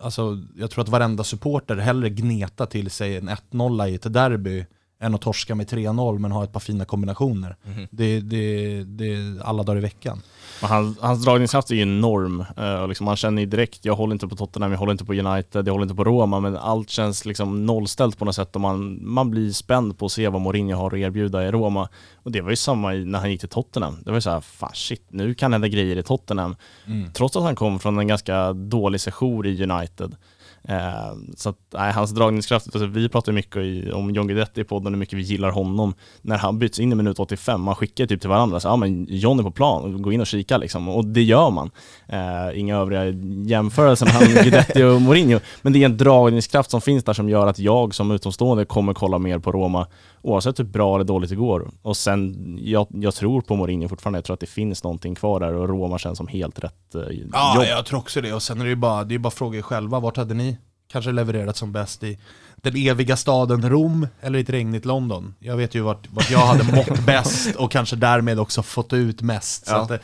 alltså, 0.00 0.38
jag 0.56 0.70
tror 0.70 0.82
att 0.82 0.88
varenda 0.88 1.24
supporter 1.24 1.76
hellre 1.76 2.10
gneta 2.10 2.66
till 2.66 2.90
sig 2.90 3.16
en 3.16 3.28
1-0 3.28 3.86
i 3.86 3.94
ett 3.94 4.12
derby 4.12 4.64
än 5.00 5.14
att 5.14 5.20
torska 5.20 5.54
med 5.54 5.66
3-0 5.70 6.18
men 6.18 6.32
ha 6.32 6.44
ett 6.44 6.52
par 6.52 6.60
fina 6.60 6.84
kombinationer. 6.84 7.56
Mm. 7.64 7.88
Det, 7.90 8.20
det, 8.20 8.84
det 8.84 9.14
är 9.14 9.42
alla 9.42 9.62
dagar 9.62 9.78
i 9.78 9.82
veckan. 9.82 10.22
Han, 10.60 10.96
hans 11.00 11.24
dragningskraft 11.24 11.70
är 11.70 11.74
ju 11.74 11.82
enorm. 11.82 12.44
Uh, 12.58 12.88
liksom, 12.88 13.04
man 13.04 13.16
känner 13.16 13.42
ju 13.42 13.46
direkt, 13.46 13.84
jag 13.84 13.94
håller 13.94 14.12
inte 14.12 14.28
på 14.28 14.36
Tottenham, 14.36 14.72
jag 14.72 14.78
håller 14.78 14.92
inte 14.92 15.04
på 15.04 15.12
United, 15.14 15.68
jag 15.68 15.72
håller 15.72 15.84
inte 15.84 15.94
på 15.94 16.04
Roma, 16.04 16.40
men 16.40 16.56
allt 16.56 16.90
känns 16.90 17.24
liksom 17.24 17.66
nollställt 17.66 18.18
på 18.18 18.24
något 18.24 18.34
sätt 18.34 18.54
och 18.54 18.60
man, 18.60 18.98
man 19.02 19.30
blir 19.30 19.52
spänd 19.52 19.98
på 19.98 20.06
att 20.06 20.12
se 20.12 20.28
vad 20.28 20.40
Mourinho 20.40 20.76
har 20.76 20.86
att 20.86 20.98
erbjuda 20.98 21.46
i 21.46 21.50
Roma. 21.50 21.88
Och 22.22 22.32
det 22.32 22.40
var 22.40 22.50
ju 22.50 22.56
samma 22.56 22.92
när 22.92 23.18
han 23.18 23.30
gick 23.30 23.40
till 23.40 23.48
Tottenham. 23.48 23.98
Det 24.04 24.10
var 24.10 24.16
ju 24.16 24.20
såhär, 24.20 24.40
fan 24.40 24.70
shit, 24.74 25.02
nu 25.08 25.34
kan 25.34 25.52
hända 25.52 25.68
grejer 25.68 25.96
i 25.96 26.02
Tottenham. 26.02 26.56
Mm. 26.86 27.12
Trots 27.12 27.36
att 27.36 27.42
han 27.42 27.56
kom 27.56 27.78
från 27.78 27.98
en 27.98 28.08
ganska 28.08 28.52
dålig 28.52 29.00
session 29.00 29.46
i 29.46 29.62
United. 29.62 30.16
Eh, 30.68 31.14
så 31.36 31.48
att, 31.48 31.58
nej, 31.74 31.92
hans 31.92 32.10
dragningskraft, 32.10 32.66
alltså, 32.66 32.86
vi 32.86 33.08
pratar 33.08 33.32
mycket 33.32 33.56
i, 33.56 33.92
om 33.92 34.10
John 34.10 34.26
Guidetti 34.26 34.60
i 34.60 34.64
podden, 34.64 34.92
hur 34.92 34.98
mycket 34.98 35.18
vi 35.18 35.22
gillar 35.22 35.50
honom. 35.50 35.94
När 36.22 36.38
han 36.38 36.58
byts 36.58 36.80
in 36.80 36.92
i 36.92 36.94
minut 36.94 37.18
85, 37.18 37.60
man 37.60 37.74
skickar 37.74 38.06
typ 38.06 38.20
till 38.20 38.30
varandra, 38.30 38.60
så 38.60 38.68
ja 38.68 38.76
men 38.76 39.06
John 39.10 39.38
är 39.38 39.42
på 39.42 39.50
plan, 39.50 40.02
gå 40.02 40.12
in 40.12 40.20
och 40.20 40.26
kika 40.26 40.58
liksom. 40.58 40.88
Och 40.88 41.04
det 41.04 41.22
gör 41.22 41.50
man. 41.50 41.70
Eh, 42.06 42.60
inga 42.60 42.76
övriga 42.76 43.04
jämförelser 43.46 44.06
mellan 44.06 44.22
Guidetti 44.42 44.82
och 44.82 45.02
Mourinho. 45.02 45.40
Men 45.62 45.72
det 45.72 45.82
är 45.82 45.84
en 45.84 45.96
dragningskraft 45.96 46.70
som 46.70 46.80
finns 46.80 47.04
där 47.04 47.12
som 47.12 47.28
gör 47.28 47.46
att 47.46 47.58
jag 47.58 47.94
som 47.94 48.10
utomstående 48.10 48.64
kommer 48.64 48.94
kolla 48.94 49.18
mer 49.18 49.38
på 49.38 49.52
Roma 49.52 49.86
oavsett 50.22 50.58
hur 50.58 50.64
bra 50.64 50.94
eller 50.94 51.04
dåligt 51.04 51.30
det 51.30 51.36
går. 51.36 51.70
Och 51.82 51.96
sen, 51.96 52.58
jag, 52.62 52.86
jag 52.90 53.14
tror 53.14 53.40
på 53.40 53.56
Mourinho 53.56 53.88
fortfarande, 53.88 54.16
jag 54.16 54.24
tror 54.24 54.34
att 54.34 54.40
det 54.40 54.46
finns 54.46 54.84
någonting 54.84 55.14
kvar 55.14 55.40
där 55.40 55.54
och 55.54 55.68
Roma 55.68 55.98
känns 55.98 56.18
som 56.18 56.28
helt 56.28 56.58
rätt 56.64 56.94
eh, 56.94 57.00
Ja, 57.32 57.54
jobb. 57.56 57.64
jag 57.68 57.86
tror 57.86 57.98
också 57.98 58.20
det. 58.20 58.32
Och 58.32 58.42
sen 58.42 58.60
är 58.60 58.64
det 58.64 58.70
ju 58.70 58.76
bara, 58.76 59.04
det 59.04 59.14
är 59.14 59.18
bara 59.18 59.30
fråga 59.30 59.58
er 59.58 59.62
själva, 59.62 60.00
vart 60.00 60.16
hade 60.16 60.34
ni 60.34 60.58
kanske 60.92 61.12
levererat 61.12 61.56
som 61.56 61.72
bäst 61.72 62.02
i 62.02 62.18
den 62.56 62.76
eviga 62.76 63.16
staden 63.16 63.70
Rom 63.70 64.06
eller 64.20 64.38
i 64.38 64.42
ett 64.42 64.50
regnigt 64.50 64.84
London. 64.84 65.34
Jag 65.38 65.56
vet 65.56 65.74
ju 65.74 65.80
vart, 65.80 66.08
vart 66.10 66.30
jag 66.30 66.38
hade 66.38 66.76
mått 66.76 66.98
bäst 67.06 67.56
och 67.56 67.70
kanske 67.70 67.96
därmed 67.96 68.40
också 68.40 68.62
fått 68.62 68.92
ut 68.92 69.22
mest. 69.22 69.64
Ja. 69.66 69.72
Så 69.72 69.78
att, 69.80 69.90
eh, 69.90 69.96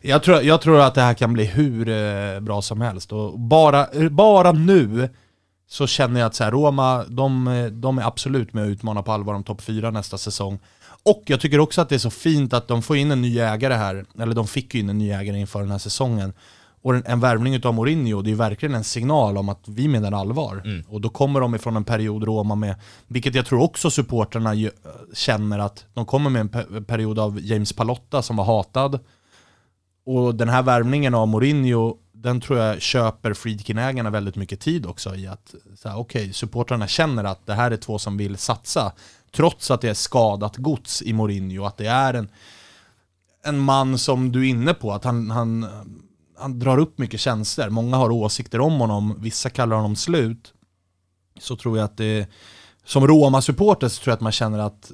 jag, 0.00 0.22
tror, 0.22 0.42
jag 0.42 0.60
tror 0.60 0.80
att 0.80 0.94
det 0.94 1.00
här 1.02 1.14
kan 1.14 1.32
bli 1.32 1.44
hur 1.44 1.88
eh, 1.88 2.40
bra 2.40 2.62
som 2.62 2.80
helst. 2.80 3.12
Och 3.12 3.38
bara, 3.40 3.86
bara 4.10 4.52
nu 4.52 5.08
så 5.72 5.86
känner 5.86 6.20
jag 6.20 6.26
att 6.26 6.34
så 6.34 6.44
här, 6.44 6.50
Roma, 6.50 7.04
de, 7.08 7.70
de 7.72 7.98
är 7.98 8.02
absolut 8.02 8.52
med 8.52 8.64
att 8.64 8.68
utmana 8.68 9.02
på 9.02 9.12
allvar 9.12 9.34
om 9.34 9.44
topp 9.44 9.62
4 9.62 9.90
nästa 9.90 10.18
säsong. 10.18 10.58
Och 11.02 11.22
jag 11.26 11.40
tycker 11.40 11.60
också 11.60 11.80
att 11.80 11.88
det 11.88 11.94
är 11.94 11.98
så 11.98 12.10
fint 12.10 12.52
att 12.52 12.68
de 12.68 12.82
får 12.82 12.96
in 12.96 13.10
en 13.10 13.22
ny 13.22 13.38
ägare 13.38 13.74
här, 13.74 14.04
eller 14.18 14.34
de 14.34 14.46
fick 14.46 14.74
ju 14.74 14.80
in 14.80 14.88
en 14.88 14.98
ny 14.98 15.10
ägare 15.10 15.38
inför 15.38 15.60
den 15.60 15.70
här 15.70 15.78
säsongen. 15.78 16.32
Och 16.82 16.94
en, 16.94 17.02
en 17.06 17.20
värvning 17.20 17.64
av 17.64 17.74
Mourinho, 17.74 18.22
det 18.22 18.30
är 18.30 18.34
verkligen 18.34 18.74
en 18.74 18.84
signal 18.84 19.38
om 19.38 19.48
att 19.48 19.68
vi 19.68 19.88
menar 19.88 20.12
allvar. 20.12 20.62
Mm. 20.64 20.84
Och 20.88 21.00
då 21.00 21.08
kommer 21.08 21.40
de 21.40 21.54
ifrån 21.54 21.76
en 21.76 21.84
period 21.84 22.24
Roma 22.24 22.54
med, 22.54 22.74
vilket 23.08 23.34
jag 23.34 23.46
tror 23.46 23.62
också 23.62 23.90
supporterna 23.90 24.50
känner 25.14 25.58
att 25.58 25.84
de 25.94 26.06
kommer 26.06 26.30
med 26.30 26.40
en 26.40 26.48
pe 26.48 26.64
period 26.86 27.18
av 27.18 27.40
James 27.40 27.72
Palotta 27.72 28.22
som 28.22 28.36
var 28.36 28.44
hatad. 28.44 28.98
Och 30.06 30.34
den 30.34 30.48
här 30.48 30.62
värvningen 30.62 31.14
av 31.14 31.28
Mourinho 31.28 31.96
den 32.22 32.40
tror 32.40 32.58
jag 32.58 32.82
köper 32.82 33.34
Friedkin-ägarna 33.34 34.10
väldigt 34.10 34.36
mycket 34.36 34.60
tid 34.60 34.86
också 34.86 35.14
i 35.14 35.26
att 35.26 35.54
okej, 35.84 35.96
okay, 35.96 36.32
supportrarna 36.32 36.88
känner 36.88 37.24
att 37.24 37.46
det 37.46 37.54
här 37.54 37.70
är 37.70 37.76
två 37.76 37.98
som 37.98 38.16
vill 38.16 38.36
satsa. 38.36 38.92
Trots 39.30 39.70
att 39.70 39.80
det 39.80 39.88
är 39.88 39.94
skadat 39.94 40.56
gods 40.56 41.02
i 41.02 41.12
Mourinho, 41.12 41.64
att 41.64 41.76
det 41.76 41.86
är 41.86 42.14
en, 42.14 42.28
en 43.44 43.58
man 43.58 43.98
som 43.98 44.32
du 44.32 44.40
är 44.40 44.50
inne 44.50 44.74
på, 44.74 44.92
att 44.92 45.04
han, 45.04 45.30
han, 45.30 45.66
han 46.38 46.58
drar 46.58 46.78
upp 46.78 46.98
mycket 46.98 47.20
känslor. 47.20 47.68
Många 47.70 47.96
har 47.96 48.10
åsikter 48.10 48.60
om 48.60 48.80
honom, 48.80 49.14
vissa 49.18 49.50
kallar 49.50 49.76
honom 49.76 49.96
slut. 49.96 50.54
Så 51.40 51.56
tror 51.56 51.78
jag 51.78 51.84
att 51.84 51.96
det, 51.96 52.26
som 52.84 53.06
Roma-supporter 53.06 53.88
så 53.88 54.02
tror 54.02 54.10
jag 54.12 54.16
att 54.16 54.20
man 54.20 54.32
känner 54.32 54.58
att 54.58 54.92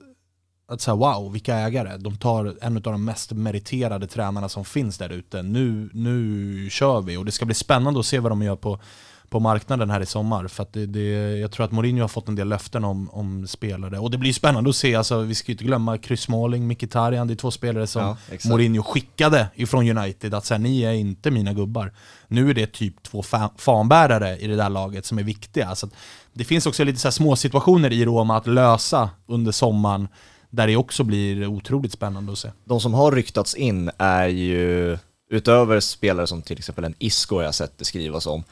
att 0.68 0.80
säga 0.80 0.94
wow, 0.94 1.32
vilka 1.32 1.56
ägare. 1.56 1.96
De 1.96 2.16
tar 2.16 2.56
en 2.60 2.76
av 2.76 2.82
de 2.82 3.04
mest 3.04 3.32
meriterade 3.32 4.06
tränarna 4.06 4.48
som 4.48 4.64
finns 4.64 4.98
där 4.98 5.12
ute. 5.12 5.42
Nu, 5.42 5.90
nu 5.92 6.70
kör 6.70 7.00
vi 7.00 7.16
och 7.16 7.24
det 7.24 7.32
ska 7.32 7.44
bli 7.44 7.54
spännande 7.54 8.00
att 8.00 8.06
se 8.06 8.18
vad 8.18 8.32
de 8.32 8.42
gör 8.42 8.56
på, 8.56 8.80
på 9.28 9.40
marknaden 9.40 9.90
här 9.90 10.00
i 10.00 10.06
sommar. 10.06 10.48
För 10.48 10.66
det, 10.72 10.86
det, 10.86 11.38
jag 11.38 11.50
tror 11.50 11.64
att 11.66 11.72
Mourinho 11.72 12.02
har 12.02 12.08
fått 12.08 12.28
en 12.28 12.34
del 12.34 12.48
löften 12.48 12.84
om, 12.84 13.10
om 13.10 13.46
spelare. 13.46 13.98
Och 13.98 14.10
det 14.10 14.18
blir 14.18 14.32
spännande 14.32 14.70
att 14.70 14.76
se, 14.76 14.94
alltså, 14.94 15.20
vi 15.20 15.34
ska 15.34 15.48
ju 15.48 15.54
inte 15.54 15.64
glömma 15.64 15.98
Chris 15.98 16.20
Smalling, 16.20 16.68
Mkhitaryan, 16.68 17.26
det 17.26 17.34
är 17.34 17.36
två 17.36 17.50
spelare 17.50 17.86
som 17.86 18.02
ja, 18.02 18.36
Mourinho 18.44 18.82
skickade 18.82 19.48
ifrån 19.54 19.98
United. 19.98 20.34
Att 20.34 20.44
säga 20.44 20.58
ni 20.58 20.82
är 20.82 20.92
inte 20.92 21.30
mina 21.30 21.52
gubbar. 21.52 21.92
Nu 22.26 22.50
är 22.50 22.54
det 22.54 22.72
typ 22.72 23.02
två 23.02 23.22
fa 23.22 23.50
fanbärare 23.56 24.36
i 24.38 24.46
det 24.46 24.56
där 24.56 24.70
laget 24.70 25.06
som 25.06 25.18
är 25.18 25.22
viktiga. 25.22 25.74
Så 25.74 25.88
det 26.32 26.44
finns 26.44 26.66
också 26.66 26.84
lite 26.84 26.98
så 26.98 27.12
små 27.12 27.36
situationer 27.36 27.92
i 27.92 28.04
Roma 28.04 28.36
att 28.36 28.46
lösa 28.46 29.10
under 29.26 29.52
sommaren 29.52 30.08
där 30.50 30.66
det 30.66 30.76
också 30.76 31.04
blir 31.04 31.46
otroligt 31.46 31.92
spännande 31.92 32.32
att 32.32 32.38
se. 32.38 32.50
De 32.64 32.80
som 32.80 32.94
har 32.94 33.12
ryktats 33.12 33.54
in 33.54 33.90
är 33.98 34.28
ju, 34.28 34.98
utöver 35.30 35.80
spelare 35.80 36.26
som 36.26 36.42
till 36.42 36.58
exempel 36.58 36.84
en 36.84 36.94
Isco 36.98 37.42
jag 37.42 37.54
sett 37.54 37.78
det 37.78 37.84
skrivas 37.84 38.26
om, 38.26 38.44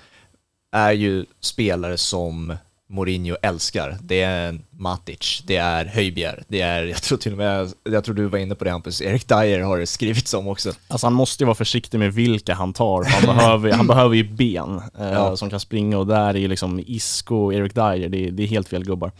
är 0.73 0.93
ju 0.93 1.27
spelare 1.41 1.97
som 1.97 2.57
Mourinho 2.89 3.37
älskar. 3.43 3.99
Det 4.01 4.23
är 4.23 4.59
Matic, 4.71 5.43
det 5.47 5.57
är 5.57 5.85
Höjbjer, 5.85 6.45
det 6.49 6.61
är, 6.61 6.85
jag 6.85 7.03
tror 7.03 7.19
till 7.19 7.33
och 7.33 7.39
med, 7.39 7.73
jag 7.85 8.05
tror 8.05 8.15
du 8.15 8.27
var 8.27 8.39
inne 8.39 8.55
på 8.55 8.65
det 8.65 8.71
Hampus, 8.71 9.03
Erik 9.03 9.29
Dyer 9.29 9.61
har 9.61 9.79
det 9.79 9.87
skrivits 9.87 10.35
om 10.35 10.49
också. 10.49 10.73
Alltså 10.89 11.07
han 11.07 11.15
måste 11.15 11.43
ju 11.43 11.47
vara 11.47 11.55
försiktig 11.55 11.99
med 11.99 12.13
vilka 12.13 12.55
han 12.55 12.73
tar, 12.73 13.05
han 13.05 13.37
behöver, 13.37 13.73
han 13.73 13.87
behöver 13.97 14.15
ju 14.15 14.25
ben 14.25 14.83
eh, 14.99 15.13
ja. 15.13 15.37
som 15.37 15.51
kan 15.51 15.61
springa 15.61 15.99
och 15.99 16.07
där 16.07 16.35
är 16.35 16.39
ju 16.39 16.49
liksom 16.49 16.83
Isco 16.87 17.37
och 17.37 17.55
Erik 17.55 17.75
Dyer, 17.75 18.09
det, 18.09 18.31
det 18.31 18.43
är 18.43 18.47
helt 18.47 18.69
fel 18.69 18.85
gubbar. 18.85 19.13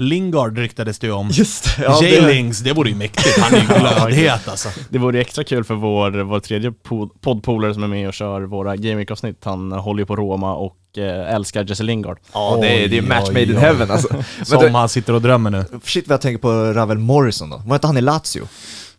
Lingard 0.00 0.58
ryktades 0.58 0.98
det 0.98 1.06
ju 1.06 1.12
om. 1.12 1.28
Just 1.32 1.76
det. 1.76 1.82
Ja, 1.82 2.02
J-Lings, 2.02 2.60
det 2.60 2.72
vore 2.72 2.88
ju 2.88 2.94
mäktigt. 2.94 3.38
Han 3.38 3.54
är 3.54 3.60
ju 3.60 3.66
glödhet 3.66 4.48
alltså. 4.48 4.68
Det 4.88 4.98
vore 4.98 5.20
extra 5.20 5.44
kul 5.44 5.64
för 5.64 5.74
vår, 5.74 6.10
vår 6.10 6.40
tredje 6.40 6.72
poddpolare 7.20 7.74
som 7.74 7.82
är 7.82 7.88
med 7.88 8.08
och 8.08 8.14
kör 8.14 8.40
våra 8.40 8.76
gaming-avsnitt. 8.76 9.44
Han 9.44 9.72
håller 9.72 10.00
ju 10.00 10.06
på 10.06 10.16
Roma 10.16 10.54
och 10.54 10.76
eh, 10.96 11.34
älskar 11.34 11.64
Jesse 11.64 11.82
Lingard. 11.82 12.18
Ja, 12.32 12.58
det 12.60 12.84
är, 12.84 12.88
det 12.88 12.98
är 12.98 13.02
match 13.02 13.26
made 13.26 13.42
in 13.42 13.56
heaven 13.56 13.90
alltså. 13.90 14.08
som 14.44 14.74
han 14.74 14.88
sitter 14.88 15.12
och 15.12 15.22
drömmer 15.22 15.50
nu. 15.50 15.64
Shit 15.84 16.08
vad 16.08 16.14
jag 16.14 16.20
tänker 16.20 16.38
på 16.38 16.72
Ravel 16.72 16.98
Morrison 16.98 17.50
då. 17.50 17.62
Var 17.66 17.76
inte 17.76 17.86
han 17.86 17.96
i 17.96 18.00
Lazio? 18.00 18.48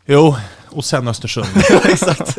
Jo, 0.05 0.35
och 0.69 0.85
sen 0.85 1.07
Östersund. 1.07 1.47
exakt. 1.85 2.37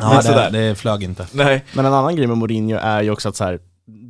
ja, 0.00 0.22
det, 0.22 0.50
det 0.58 0.74
flög 0.74 1.02
inte. 1.02 1.26
Nej. 1.32 1.64
Men 1.72 1.86
en 1.86 1.94
annan 1.94 2.16
grej 2.16 2.26
med 2.26 2.38
Mourinho 2.38 2.78
är 2.78 3.02
ju 3.02 3.10
också 3.10 3.28
att 3.28 3.36
så 3.36 3.44
här, 3.44 3.58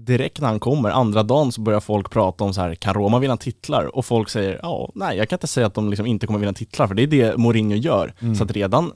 direkt 0.04 0.40
när 0.40 0.48
han 0.48 0.60
kommer, 0.60 0.90
andra 0.90 1.22
dagen 1.22 1.52
så 1.52 1.60
börjar 1.60 1.80
folk 1.80 2.10
prata 2.10 2.44
om 2.44 2.54
så 2.54 2.60
här, 2.60 2.74
kan 2.74 2.94
Roma 2.94 3.18
vinna 3.18 3.36
titlar? 3.36 3.96
Och 3.96 4.04
folk 4.04 4.28
säger, 4.28 4.60
ja, 4.62 4.90
nej, 4.94 5.16
jag 5.16 5.28
kan 5.28 5.36
inte 5.36 5.46
säga 5.46 5.66
att 5.66 5.74
de 5.74 5.90
liksom 5.90 6.06
inte 6.06 6.26
kommer 6.26 6.38
vinna 6.38 6.52
titlar, 6.52 6.86
för 6.86 6.94
det 6.94 7.02
är 7.02 7.06
det 7.06 7.36
Mourinho 7.36 7.76
gör. 7.76 8.14
Mm. 8.20 8.34
Så 8.34 8.44
att 8.44 8.50
redan, 8.50 8.92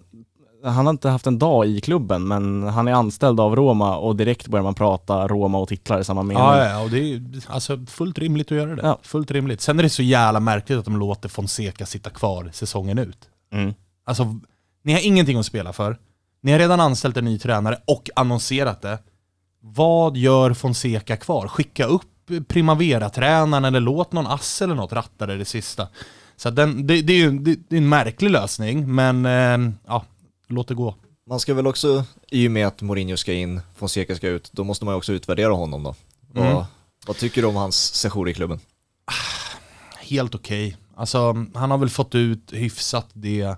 han 0.64 0.86
har 0.86 0.90
inte 0.90 1.08
haft 1.08 1.26
en 1.26 1.38
dag 1.38 1.66
i 1.66 1.80
klubben, 1.80 2.28
men 2.28 2.62
han 2.62 2.88
är 2.88 2.92
anställd 2.92 3.40
av 3.40 3.56
Roma 3.56 3.96
och 3.96 4.16
direkt 4.16 4.48
börjar 4.48 4.64
man 4.64 4.74
prata 4.74 5.28
Roma 5.28 5.58
och 5.58 5.68
titlar 5.68 6.00
i 6.00 6.04
samma 6.04 6.22
mening. 6.22 6.42
Ja, 6.42 6.64
ja, 6.64 6.82
och 6.82 6.90
det 6.90 6.98
är 6.98 7.22
alltså 7.46 7.78
fullt 7.86 8.18
rimligt 8.18 8.52
att 8.52 8.58
göra 8.58 8.76
det. 8.76 8.82
Ja. 8.82 8.98
Fullt 9.02 9.30
rimligt. 9.30 9.60
Sen 9.60 9.78
är 9.78 9.82
det 9.82 9.90
så 9.90 10.02
jävla 10.02 10.40
märkligt 10.40 10.78
att 10.78 10.84
de 10.84 10.96
låter 10.96 11.28
Fonseca 11.28 11.86
sitta 11.86 12.10
kvar 12.10 12.50
säsongen 12.52 12.98
ut. 12.98 13.18
Mm. 13.52 13.74
Alltså, 14.04 14.36
ni 14.82 14.92
har 14.92 15.06
ingenting 15.06 15.38
att 15.38 15.46
spela 15.46 15.72
för. 15.72 15.98
Ni 16.42 16.52
har 16.52 16.58
redan 16.58 16.80
anställt 16.80 17.16
en 17.16 17.24
ny 17.24 17.38
tränare 17.38 17.78
och 17.86 18.10
annonserat 18.16 18.82
det. 18.82 18.98
Vad 19.74 20.16
gör 20.16 20.54
Fonseca 20.54 21.16
kvar? 21.16 21.48
Skicka 21.48 21.84
upp 21.84 22.02
Primavera-tränaren 22.48 23.64
eller 23.64 23.80
låt 23.80 24.12
någon 24.12 24.26
ass 24.26 24.62
eller 24.62 24.74
något 24.74 24.92
ratta 24.92 25.26
det, 25.26 25.36
det 25.36 25.44
sista. 25.44 25.88
Så 26.36 26.50
den, 26.50 26.86
det, 26.86 27.02
det, 27.02 27.12
är 27.12 27.16
ju 27.16 27.38
det, 27.38 27.56
det 27.68 27.76
är 27.76 27.78
en 27.78 27.88
märklig 27.88 28.30
lösning, 28.30 28.94
men 28.94 29.26
eh, 29.26 29.72
ja, 29.86 30.04
låt 30.48 30.68
det 30.68 30.74
gå. 30.74 30.94
Man 31.28 31.40
ska 31.40 31.54
väl 31.54 31.66
också, 31.66 32.04
i 32.30 32.48
och 32.48 32.50
med 32.50 32.66
att 32.66 32.82
Mourinho 32.82 33.16
ska 33.16 33.32
in, 33.32 33.60
Fonseca 33.76 34.16
ska 34.16 34.28
ut, 34.28 34.50
då 34.52 34.64
måste 34.64 34.84
man 34.84 34.94
ju 34.94 34.98
också 34.98 35.12
utvärdera 35.12 35.52
honom 35.52 35.82
då. 35.82 35.94
Mm. 36.40 36.54
Vad, 36.54 36.66
vad 37.06 37.16
tycker 37.16 37.42
du 37.42 37.48
om 37.48 37.56
hans 37.56 37.94
session 37.94 38.28
i 38.28 38.34
klubben? 38.34 38.60
Helt 40.00 40.34
okej. 40.34 40.66
Okay. 40.66 40.80
Alltså, 40.96 41.46
han 41.54 41.70
har 41.70 41.78
väl 41.78 41.90
fått 41.90 42.14
ut 42.14 42.52
hyfsat 42.52 43.06
det 43.12 43.56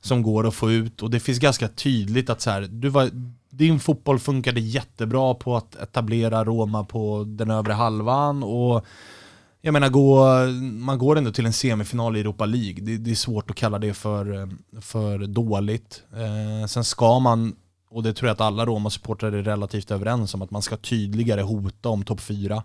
som 0.00 0.22
går 0.22 0.46
att 0.46 0.54
få 0.54 0.70
ut 0.70 1.02
och 1.02 1.10
det 1.10 1.20
finns 1.20 1.38
ganska 1.38 1.68
tydligt 1.68 2.30
att 2.30 2.40
så 2.40 2.50
här, 2.50 2.60
du 2.70 2.88
var, 2.88 3.10
din 3.58 3.80
fotboll 3.80 4.18
funkade 4.18 4.60
jättebra 4.60 5.34
på 5.34 5.56
att 5.56 5.76
etablera 5.76 6.44
Roma 6.44 6.84
på 6.84 7.24
den 7.26 7.50
övre 7.50 7.72
halvan 7.72 8.42
och 8.42 8.84
jag 9.60 9.72
menar, 9.72 9.88
gå, 9.88 10.26
man 10.84 10.98
går 10.98 11.18
ändå 11.18 11.32
till 11.32 11.46
en 11.46 11.52
semifinal 11.52 12.16
i 12.16 12.20
Europa 12.20 12.46
League. 12.46 12.84
Det, 12.84 12.96
det 12.96 13.10
är 13.10 13.14
svårt 13.14 13.50
att 13.50 13.56
kalla 13.56 13.78
det 13.78 13.94
för, 13.94 14.48
för 14.80 15.18
dåligt. 15.18 16.02
Eh, 16.12 16.66
sen 16.66 16.84
ska 16.84 17.18
man, 17.18 17.56
och 17.90 18.02
det 18.02 18.12
tror 18.12 18.28
jag 18.28 18.34
att 18.34 18.40
alla 18.40 18.66
Roma-supportrar 18.66 19.32
är 19.32 19.42
relativt 19.42 19.90
överens 19.90 20.34
om, 20.34 20.42
att 20.42 20.50
man 20.50 20.62
ska 20.62 20.76
tydligare 20.76 21.42
hota 21.42 21.88
om 21.88 22.04
topp 22.04 22.20
4. 22.20 22.62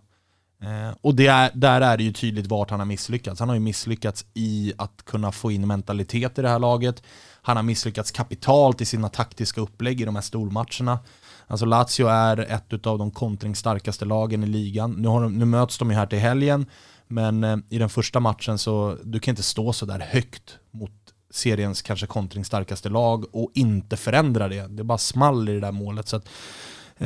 Eh, 0.64 0.96
och 1.02 1.16
det 1.16 1.28
är, 1.28 1.52
där 1.54 1.82
är 1.82 1.98
det 1.98 2.04
ju 2.04 2.12
tydligt 2.12 2.48
vart 2.48 2.70
han 2.70 2.80
har 2.80 2.86
misslyckats. 2.86 3.40
Han 3.40 3.50
har 3.50 3.56
ju 3.56 3.62
misslyckats 3.62 4.26
i 4.34 4.74
att 4.78 5.06
kunna 5.06 5.32
få 5.32 5.52
in 5.52 5.68
mentalitet 5.68 6.40
i 6.40 6.42
det 6.42 6.50
här 6.50 6.60
laget. 6.60 7.04
Han 7.42 7.56
har 7.56 7.64
misslyckats 7.64 8.12
kapitalt 8.12 8.82
i 8.82 8.86
sina 8.86 9.10
taktiska 9.10 9.62
upplägg 9.62 10.02
i 10.02 10.06
de 10.06 10.16
här 10.16 10.22
stormatcherna. 10.22 11.00
Alltså 11.48 11.66
Lazio 11.66 12.08
är 12.08 12.38
ett 12.40 12.88
av 12.88 12.98
de 12.98 13.12
kontringsstarkaste 13.12 14.06
lagen 14.06 14.44
i 14.44 14.48
ligan. 14.48 14.92
Nu, 14.92 15.08
har 15.08 15.22
de, 15.22 15.34
nu 15.34 15.46
möts 15.46 15.78
de 15.78 15.90
ju 15.90 15.96
här 15.96 16.06
till 16.06 16.20
helgen, 16.20 16.66
men 17.08 17.44
eh, 17.44 17.58
i 17.70 17.78
den 17.78 17.90
första 17.90 18.20
matchen 18.20 18.58
så 18.58 18.98
du 19.04 19.20
kan 19.20 19.32
inte 19.32 19.44
stå 19.44 19.74
så 19.74 19.86
där 19.86 20.00
högt 20.00 20.58
mot 20.72 20.92
seriens 21.32 21.82
kanske 21.82 22.08
kontringsstarkaste 22.08 22.90
lag 22.90 23.36
och 23.36 23.52
inte 23.54 23.98
förändra 23.98 24.48
det. 24.48 24.68
Det 24.68 24.84
bara 24.84 24.98
small 24.98 25.50
i 25.50 25.54
det 25.54 25.60
där 25.60 25.72
målet. 25.72 26.08
Så 26.08 26.16
att, 26.16 26.30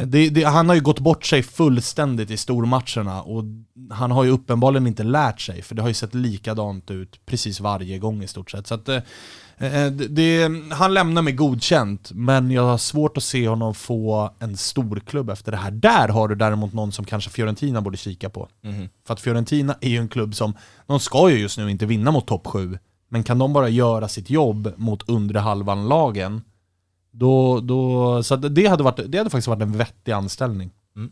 det, 0.05 0.29
det, 0.29 0.43
han 0.43 0.67
har 0.69 0.75
ju 0.75 0.81
gått 0.81 0.99
bort 0.99 1.25
sig 1.25 1.43
fullständigt 1.43 2.31
i 2.31 2.37
stormatcherna 2.37 3.21
och 3.21 3.43
han 3.91 4.11
har 4.11 4.23
ju 4.23 4.29
uppenbarligen 4.29 4.87
inte 4.87 5.03
lärt 5.03 5.41
sig, 5.41 5.61
för 5.61 5.75
det 5.75 5.81
har 5.81 5.89
ju 5.89 5.93
sett 5.93 6.15
likadant 6.15 6.91
ut 6.91 7.25
precis 7.25 7.59
varje 7.59 7.99
gång 7.99 8.23
i 8.23 8.27
stort 8.27 8.51
sett. 8.51 8.67
Så 8.67 8.73
att, 8.73 8.89
eh, 8.89 8.99
Eh, 9.59 9.91
det, 9.91 10.07
det, 10.07 10.51
han 10.71 10.93
lämnar 10.93 11.21
mig 11.21 11.33
godkänt, 11.33 12.11
men 12.13 12.51
jag 12.51 12.63
har 12.63 12.77
svårt 12.77 13.17
att 13.17 13.23
se 13.23 13.47
honom 13.47 13.75
få 13.75 14.33
en 14.39 14.57
storklubb 14.57 15.29
efter 15.29 15.51
det 15.51 15.57
här. 15.57 15.71
Där 15.71 16.07
har 16.07 16.27
du 16.27 16.35
däremot 16.35 16.73
någon 16.73 16.91
som 16.91 17.05
kanske 17.05 17.29
Fiorentina 17.29 17.81
borde 17.81 17.97
kika 17.97 18.29
på. 18.29 18.49
Mm. 18.63 18.89
För 19.07 19.13
att 19.13 19.21
Fiorentina 19.21 19.75
är 19.81 19.89
ju 19.89 19.97
en 19.97 20.07
klubb 20.07 20.35
som, 20.35 20.53
de 20.85 20.99
ska 20.99 21.29
ju 21.29 21.37
just 21.37 21.57
nu 21.57 21.71
inte 21.71 21.85
vinna 21.85 22.11
mot 22.11 22.27
topp 22.27 22.47
7, 22.47 22.77
men 23.09 23.23
kan 23.23 23.39
de 23.39 23.53
bara 23.53 23.69
göra 23.69 24.07
sitt 24.07 24.29
jobb 24.29 24.73
mot 24.77 25.09
undre 25.09 25.39
halvan-lagen, 25.39 26.41
då, 27.17 27.59
då, 27.59 28.23
så 28.23 28.35
det 28.35 28.67
hade, 28.67 28.83
varit, 28.83 29.11
det 29.11 29.17
hade 29.17 29.29
faktiskt 29.29 29.47
varit 29.47 29.61
en 29.61 29.77
vettig 29.77 30.11
anställning. 30.11 30.71
Mm. 30.95 31.11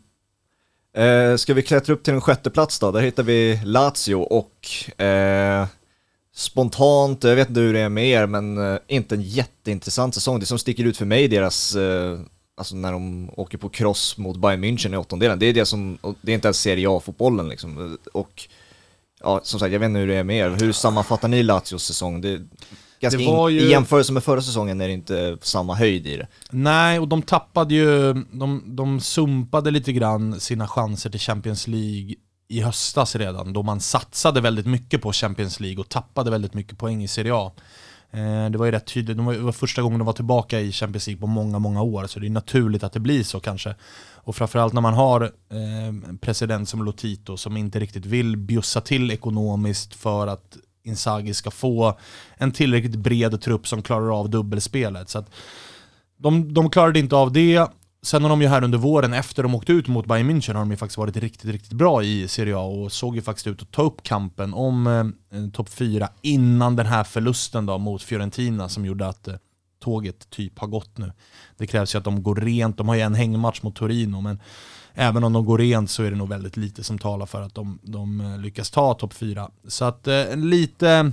Eh, 1.32 1.36
ska 1.36 1.54
vi 1.54 1.62
klättra 1.62 1.94
upp 1.94 2.02
till 2.02 2.14
en 2.14 2.20
sjätte 2.20 2.50
plats 2.50 2.78
då? 2.78 2.90
Där 2.90 3.00
hittar 3.00 3.22
vi 3.22 3.60
Lazio 3.64 4.14
och 4.14 5.00
eh, 5.00 5.66
spontant, 6.34 7.24
jag 7.24 7.36
vet 7.36 7.48
inte 7.48 7.60
hur 7.60 7.72
det 7.72 7.80
är 7.80 7.88
med 7.88 8.08
er, 8.08 8.26
men 8.26 8.72
eh, 8.72 8.78
inte 8.88 9.14
en 9.14 9.22
jätteintressant 9.22 10.14
säsong. 10.14 10.40
Det 10.40 10.46
som 10.46 10.58
sticker 10.58 10.84
ut 10.84 10.96
för 10.96 11.04
mig 11.04 11.28
deras, 11.28 11.76
eh, 11.76 12.18
alltså 12.56 12.76
när 12.76 12.92
de 12.92 13.30
åker 13.36 13.58
på 13.58 13.68
cross 13.68 14.18
mot 14.18 14.36
Bayern 14.36 14.64
München 14.64 14.94
i 14.94 14.96
åttondelen, 14.96 15.38
det 15.38 15.46
är 15.46 15.54
det 15.54 15.66
som, 15.66 15.98
det 16.22 16.32
är 16.32 16.34
inte 16.34 16.48
ens 16.48 16.60
Serie 16.60 16.90
A-fotbollen 16.90 17.48
liksom. 17.48 17.98
Och 18.12 18.48
ja, 19.20 19.40
som 19.42 19.60
sagt, 19.60 19.72
jag 19.72 19.80
vet 19.80 19.86
inte 19.86 20.00
hur 20.00 20.06
det 20.08 20.14
är 20.14 20.24
med 20.24 20.36
er. 20.36 20.50
Hur 20.50 20.72
sammanfattar 20.72 21.28
ni 21.28 21.42
Lazios 21.42 21.84
säsong? 21.84 22.20
Det, 22.20 22.42
ganska 23.00 23.18
det 23.18 23.24
in, 23.24 23.50
ju... 23.50 23.60
I 23.60 23.70
jämförelse 23.70 24.12
med 24.12 24.24
förra 24.24 24.42
säsongen 24.42 24.80
är 24.80 24.86
det 24.88 24.94
inte 24.94 25.38
samma 25.40 25.74
höjd 25.74 26.06
i 26.06 26.16
det. 26.16 26.26
Nej, 26.50 26.98
och 26.98 27.08
de 27.08 27.22
tappade 27.22 27.74
ju, 27.74 28.12
de, 28.32 28.62
de 28.66 29.00
sumpade 29.00 29.70
lite 29.70 29.92
grann 29.92 30.40
sina 30.40 30.68
chanser 30.68 31.10
till 31.10 31.20
Champions 31.20 31.66
League 31.66 32.14
i 32.48 32.60
höstas 32.60 33.16
redan, 33.16 33.52
då 33.52 33.62
man 33.62 33.80
satsade 33.80 34.40
väldigt 34.40 34.66
mycket 34.66 35.02
på 35.02 35.12
Champions 35.12 35.60
League 35.60 35.80
och 35.80 35.88
tappade 35.88 36.30
väldigt 36.30 36.54
mycket 36.54 36.78
poäng 36.78 37.02
i 37.02 37.08
Serie 37.08 37.34
A. 37.34 37.52
Eh, 38.10 38.50
det 38.50 38.58
var 38.58 38.66
ju 38.66 38.72
rätt 38.72 38.86
tydligt, 38.86 39.16
det 39.16 39.22
var 39.22 39.52
första 39.52 39.82
gången 39.82 39.98
de 39.98 40.04
var 40.04 40.12
tillbaka 40.12 40.60
i 40.60 40.72
Champions 40.72 41.06
League 41.06 41.20
på 41.20 41.26
många, 41.26 41.58
många 41.58 41.82
år, 41.82 42.06
så 42.06 42.20
det 42.20 42.26
är 42.26 42.30
naturligt 42.30 42.84
att 42.84 42.92
det 42.92 43.00
blir 43.00 43.22
så 43.22 43.40
kanske. 43.40 43.74
Och 44.14 44.36
framförallt 44.36 44.72
när 44.72 44.80
man 44.80 44.94
har 44.94 45.32
en 45.50 46.04
eh, 46.04 46.16
president 46.20 46.68
som 46.68 46.84
Lotito 46.84 47.36
som 47.36 47.56
inte 47.56 47.80
riktigt 47.80 48.06
vill 48.06 48.36
bjussa 48.36 48.80
till 48.80 49.10
ekonomiskt 49.10 49.94
för 49.94 50.26
att 50.26 50.56
Inzaghi 50.86 51.34
ska 51.34 51.50
få 51.50 51.98
en 52.36 52.52
tillräckligt 52.52 52.96
bred 52.96 53.40
trupp 53.40 53.68
som 53.68 53.82
klarar 53.82 54.20
av 54.20 54.30
dubbelspelet. 54.30 55.08
Så 55.08 55.18
att 55.18 55.30
de, 56.16 56.54
de 56.54 56.70
klarade 56.70 56.98
inte 56.98 57.16
av 57.16 57.32
det, 57.32 57.68
Sen 58.06 58.22
har 58.22 58.30
de 58.30 58.42
ju 58.42 58.48
här 58.48 58.64
under 58.64 58.78
våren, 58.78 59.12
efter 59.12 59.42
de 59.42 59.54
åkte 59.54 59.72
ut 59.72 59.88
mot 59.88 60.06
Bayern 60.06 60.30
München, 60.30 60.52
har 60.52 60.60
de 60.60 60.70
ju 60.70 60.76
faktiskt 60.76 60.98
varit 60.98 61.16
riktigt, 61.16 61.50
riktigt 61.50 61.72
bra 61.72 62.02
i 62.02 62.28
Serie 62.28 62.56
A 62.56 62.60
och 62.60 62.92
såg 62.92 63.16
ju 63.16 63.22
faktiskt 63.22 63.46
ut 63.46 63.62
att 63.62 63.72
ta 63.72 63.82
upp 63.82 64.02
kampen 64.02 64.54
om 64.54 64.86
eh, 64.86 65.48
topp 65.52 65.68
4 65.68 66.08
innan 66.22 66.76
den 66.76 66.86
här 66.86 67.04
förlusten 67.04 67.66
då 67.66 67.78
mot 67.78 68.02
Fiorentina 68.02 68.68
som 68.68 68.84
gjorde 68.84 69.08
att 69.08 69.28
eh, 69.28 69.34
tåget 69.82 70.30
typ 70.30 70.58
har 70.58 70.66
gått 70.66 70.98
nu. 70.98 71.12
Det 71.56 71.66
krävs 71.66 71.94
ju 71.94 71.98
att 71.98 72.04
de 72.04 72.22
går 72.22 72.34
rent, 72.34 72.78
de 72.78 72.88
har 72.88 72.94
ju 72.94 73.00
en 73.00 73.14
hängmatch 73.14 73.62
mot 73.62 73.76
Torino, 73.76 74.20
men 74.20 74.40
även 74.98 75.24
om 75.24 75.32
de 75.32 75.44
går 75.44 75.58
rent 75.58 75.90
så 75.90 76.02
är 76.02 76.10
det 76.10 76.16
nog 76.16 76.28
väldigt 76.28 76.56
lite 76.56 76.84
som 76.84 76.98
talar 76.98 77.26
för 77.26 77.42
att 77.42 77.54
de, 77.54 77.78
de 77.82 78.20
eh, 78.20 78.38
lyckas 78.38 78.70
ta 78.70 78.94
topp 78.94 79.14
4. 79.14 79.50
Så 79.68 79.84
att 79.84 80.08
eh, 80.08 80.36
lite 80.36 81.12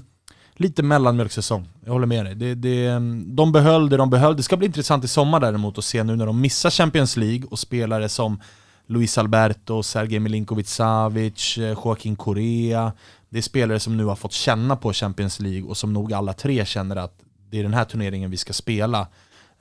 lite 0.56 0.84
mellanmjölksäsong. 0.84 1.70
Jag 1.86 1.92
håller 1.92 2.08
med 2.08 2.26
dig. 2.26 2.36
Det, 2.36 2.56
det, 2.56 3.00
de 3.26 3.52
behöll 3.52 3.90
det 3.90 3.98
de 3.98 4.10
behöll. 4.10 4.38
Det 4.38 4.44
ska 4.44 4.58
bli 4.58 4.68
intressant 4.68 5.04
i 5.04 5.08
sommar 5.08 5.40
däremot 5.40 5.78
att 5.78 5.86
se 5.86 6.04
nu 6.04 6.16
när 6.16 6.26
de 6.26 6.42
missar 6.42 6.70
Champions 6.70 7.18
League 7.18 7.48
och 7.52 7.60
spelare 7.60 8.10
som 8.10 8.42
Luis 8.88 9.18
Alberto, 9.18 9.84
Sergej 9.84 10.20
Milinkovic-Savic, 10.20 11.62
eh, 11.62 11.78
Joaquin 11.86 12.16
Correa. 12.16 12.92
Det 13.30 13.38
är 13.38 13.42
spelare 13.42 13.80
som 13.80 13.98
nu 13.98 14.06
har 14.06 14.16
fått 14.16 14.34
känna 14.34 14.76
på 14.76 14.94
Champions 14.94 15.40
League 15.40 15.70
och 15.70 15.78
som 15.78 15.94
nog 15.94 16.14
alla 16.14 16.34
tre 16.34 16.66
känner 16.66 16.96
att 16.96 17.20
det 17.50 17.60
är 17.60 17.64
den 17.64 17.74
här 17.74 17.86
turneringen 17.86 18.32
vi 18.32 18.38
ska 18.38 18.54
spela. 18.54 19.08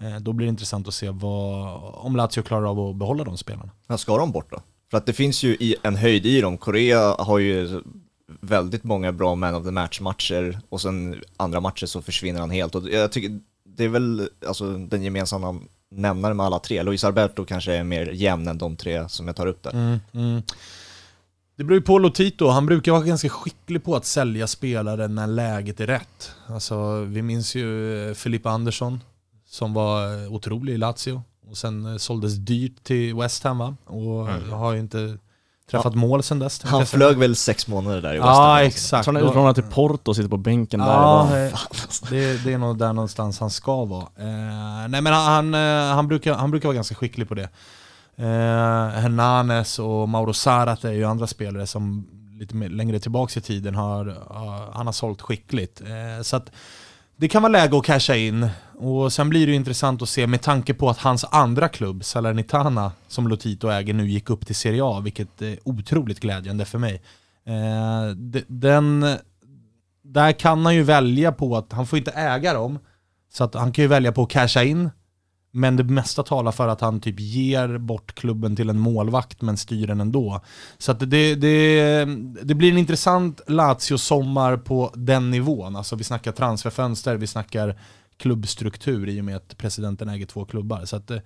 Eh, 0.02 0.20
då 0.20 0.32
blir 0.32 0.46
det 0.46 0.50
intressant 0.50 0.88
att 0.88 0.94
se 0.94 1.10
vad, 1.10 1.80
om 1.94 2.16
Lazio 2.16 2.42
klarar 2.42 2.70
av 2.70 2.80
att 2.80 2.96
behålla 2.96 3.24
de 3.24 3.38
spelarna. 3.38 3.70
Ja, 3.86 3.98
ska 3.98 4.16
de 4.16 4.32
bort 4.32 4.50
då? 4.50 4.62
För 4.90 4.98
att 4.98 5.06
det 5.06 5.12
finns 5.12 5.42
ju 5.42 5.74
en 5.82 5.96
höjd 5.96 6.26
i 6.26 6.40
dem. 6.40 6.58
Korea 6.58 7.14
har 7.18 7.38
ju 7.38 7.82
väldigt 8.40 8.84
många 8.84 9.12
bra 9.12 9.34
man 9.34 9.54
of 9.54 9.64
the 9.64 9.70
match-matcher 9.70 10.60
och 10.68 10.80
sen 10.80 11.22
andra 11.36 11.60
matcher 11.60 11.86
så 11.86 12.02
försvinner 12.02 12.40
han 12.40 12.50
helt. 12.50 12.74
Och 12.74 12.88
jag 12.88 13.12
tycker 13.12 13.40
det 13.64 13.84
är 13.84 13.88
väl 13.88 14.28
alltså, 14.46 14.76
den 14.76 15.02
gemensamma 15.02 15.60
nämnaren 15.90 16.36
med 16.36 16.46
alla 16.46 16.58
tre. 16.58 16.82
Luis 16.82 17.04
Alberto 17.04 17.44
kanske 17.44 17.72
är 17.72 17.84
mer 17.84 18.06
jämn 18.06 18.48
än 18.48 18.58
de 18.58 18.76
tre 18.76 19.08
som 19.08 19.26
jag 19.26 19.36
tar 19.36 19.46
upp 19.46 19.62
där. 19.62 19.70
Mm, 19.70 19.98
mm. 20.12 20.42
Det 21.56 21.64
beror 21.64 21.78
ju 21.78 21.84
på 21.84 21.98
Lotito, 21.98 22.48
han 22.48 22.66
brukar 22.66 22.92
vara 22.92 23.02
ganska 23.02 23.28
skicklig 23.28 23.84
på 23.84 23.96
att 23.96 24.04
sälja 24.04 24.46
spelare 24.46 25.08
när 25.08 25.26
läget 25.26 25.80
är 25.80 25.86
rätt. 25.86 26.30
Alltså, 26.46 27.00
vi 27.00 27.22
minns 27.22 27.54
ju 27.54 27.98
eh, 28.08 28.14
Filippa 28.14 28.50
Andersson 28.50 29.00
som 29.52 29.72
var 29.72 30.24
eh, 30.24 30.32
otrolig 30.32 30.74
i 30.74 30.76
Lazio 30.76 31.22
och 31.50 31.56
sen 31.56 31.86
eh, 31.86 31.96
såldes 31.96 32.34
dyrt 32.34 32.84
till 32.84 33.14
West 33.14 33.44
Ham 33.44 33.58
va? 33.58 33.76
Och 33.86 34.30
mm. 34.30 34.52
har 34.52 34.72
ju 34.72 34.80
inte 34.80 35.18
träffat 35.70 35.92
ja. 35.94 36.00
mål 36.00 36.22
sen 36.22 36.38
dess. 36.38 36.62
Han 36.62 36.86
flög 36.86 37.18
väl 37.18 37.36
sex 37.36 37.68
månader 37.68 38.02
där 38.02 38.14
i 38.14 38.16
West 38.16 38.26
Ham? 38.26 38.36
Ja 38.36 38.62
exakt. 38.62 39.04
Så 39.04 39.08
han 39.08 39.16
är 39.16 39.28
utlånad 39.28 39.54
till 39.54 39.64
Porto 39.64 40.10
och 40.10 40.16
sitter 40.16 40.28
på 40.28 40.36
bänken 40.36 40.80
ja, 40.80 41.28
där. 41.30 41.44
Ja, 41.44 41.58
det, 42.10 42.44
det, 42.44 42.52
är 42.52 42.58
nog 42.58 42.78
där 42.78 42.92
någonstans 42.92 43.40
han 43.40 43.50
ska 43.50 43.84
vara. 43.84 44.02
Eh, 44.02 44.88
nej 44.88 45.00
men 45.00 45.12
han, 45.12 45.54
han, 45.94 46.08
brukar, 46.08 46.34
han 46.34 46.50
brukar 46.50 46.68
vara 46.68 46.74
ganska 46.74 46.94
skicklig 46.94 47.28
på 47.28 47.34
det. 47.34 47.48
Eh, 48.16 49.00
Hernanes 49.00 49.78
och 49.78 50.08
Mauro 50.08 50.32
Zarat 50.32 50.84
är 50.84 50.92
ju 50.92 51.04
andra 51.04 51.26
spelare 51.26 51.66
som 51.66 52.06
lite 52.38 52.54
längre 52.54 53.00
tillbaka 53.00 53.38
i 53.38 53.42
tiden 53.42 53.74
har, 53.74 54.08
uh, 54.08 54.70
han 54.72 54.86
har 54.86 54.92
sålt 54.92 55.22
skickligt. 55.22 55.80
Eh, 55.80 56.22
så 56.22 56.36
att 56.36 56.50
det 57.16 57.28
kan 57.28 57.42
vara 57.42 57.52
läge 57.52 57.78
att 57.78 57.84
casha 57.84 58.16
in. 58.16 58.48
Och 58.78 59.12
sen 59.12 59.28
blir 59.28 59.46
det 59.46 59.52
intressant 59.52 60.02
att 60.02 60.08
se 60.08 60.26
med 60.26 60.42
tanke 60.42 60.74
på 60.74 60.90
att 60.90 60.98
hans 60.98 61.24
andra 61.30 61.68
klubb, 61.68 62.04
Salernitana, 62.04 62.92
som 63.08 63.28
Lotito 63.28 63.68
äger, 63.68 63.94
nu 63.94 64.08
gick 64.08 64.30
upp 64.30 64.46
till 64.46 64.54
Serie 64.54 64.84
A, 64.84 65.00
vilket 65.00 65.42
är 65.42 65.58
otroligt 65.64 66.20
glädjande 66.20 66.64
för 66.64 66.78
mig. 66.78 67.02
Eh, 67.46 68.16
den, 68.48 69.16
där 70.02 70.32
kan 70.32 70.64
han 70.64 70.74
ju 70.74 70.82
välja 70.82 71.32
på 71.32 71.56
att, 71.56 71.72
han 71.72 71.86
får 71.86 71.98
inte 71.98 72.10
äga 72.10 72.54
dem, 72.54 72.78
så 73.32 73.44
att 73.44 73.54
han 73.54 73.72
kan 73.72 73.82
ju 73.82 73.88
välja 73.88 74.12
på 74.12 74.22
att 74.22 74.30
casha 74.30 74.62
in 74.62 74.90
men 75.54 75.76
det 75.76 75.84
mesta 75.84 76.22
talar 76.22 76.52
för 76.52 76.68
att 76.68 76.80
han 76.80 77.00
typ 77.00 77.20
ger 77.20 77.78
bort 77.78 78.14
klubben 78.14 78.56
till 78.56 78.70
en 78.70 78.78
målvakt 78.78 79.42
men 79.42 79.56
styr 79.56 79.86
den 79.86 80.00
ändå. 80.00 80.40
Så 80.78 80.92
att 80.92 81.10
det, 81.10 81.34
det, 81.34 82.04
det 82.42 82.54
blir 82.54 82.70
en 82.70 82.78
intressant 82.78 83.40
Lazio-sommar 83.46 84.56
på 84.56 84.92
den 84.94 85.30
nivån. 85.30 85.76
Alltså 85.76 85.96
vi 85.96 86.04
snackar 86.04 86.32
transferfönster, 86.32 87.16
vi 87.16 87.26
snackar 87.26 87.78
klubbstruktur 88.16 89.08
i 89.08 89.20
och 89.20 89.24
med 89.24 89.36
att 89.36 89.58
presidenten 89.58 90.08
äger 90.08 90.26
två 90.26 90.44
klubbar. 90.44 90.84
Så 90.84 90.96
att, 90.96 91.10
eh, 91.10 91.18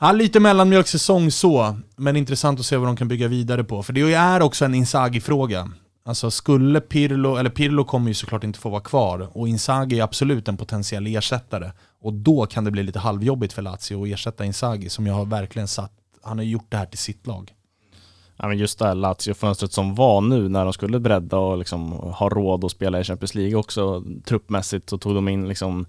ja, 0.00 0.12
lite 0.12 0.40
mellanmjölksäsong 0.40 1.30
så, 1.30 1.78
men 1.96 2.16
intressant 2.16 2.60
att 2.60 2.66
se 2.66 2.76
vad 2.76 2.88
de 2.88 2.96
kan 2.96 3.08
bygga 3.08 3.28
vidare 3.28 3.64
på. 3.64 3.82
För 3.82 3.92
det 3.92 4.12
är 4.12 4.42
också 4.42 4.64
en 4.64 4.74
Inzaghi-fråga. 4.74 5.70
Alltså 6.04 6.30
skulle 6.30 6.80
Pirlo, 6.80 7.36
eller 7.36 7.50
Pirlo 7.50 7.84
kommer 7.84 8.08
ju 8.08 8.14
såklart 8.14 8.44
inte 8.44 8.58
få 8.58 8.68
vara 8.68 8.80
kvar, 8.80 9.28
och 9.32 9.48
Inzaghi 9.48 9.98
är 9.98 10.04
absolut 10.04 10.48
en 10.48 10.56
potentiell 10.56 11.06
ersättare. 11.06 11.72
Och 12.00 12.12
då 12.12 12.46
kan 12.46 12.64
det 12.64 12.70
bli 12.70 12.82
lite 12.82 12.98
halvjobbigt 12.98 13.52
för 13.52 13.62
Lazio 13.62 14.02
att 14.02 14.08
ersätta 14.08 14.44
Inzaghi 14.44 14.88
som 14.88 15.06
jag 15.06 15.14
har 15.14 15.24
verkligen 15.24 15.68
satt, 15.68 15.92
han 16.22 16.38
har 16.38 16.44
gjort 16.44 16.66
det 16.68 16.76
här 16.76 16.86
till 16.86 16.98
sitt 16.98 17.26
lag. 17.26 17.52
Ja, 18.36 18.48
men 18.48 18.58
just 18.58 18.78
det 18.78 18.84
här 18.84 18.94
Lazio-fönstret 18.94 19.72
som 19.72 19.94
var 19.94 20.20
nu 20.20 20.48
när 20.48 20.64
de 20.64 20.72
skulle 20.72 21.00
bredda 21.00 21.36
och 21.38 21.58
liksom 21.58 21.92
ha 21.92 22.28
råd 22.28 22.64
att 22.64 22.70
spela 22.70 23.00
i 23.00 23.04
Champions 23.04 23.34
League 23.34 23.54
också 23.54 24.04
truppmässigt 24.24 24.90
så 24.90 24.98
tog 24.98 25.14
de 25.14 25.28
in 25.28 25.48
liksom 25.48 25.86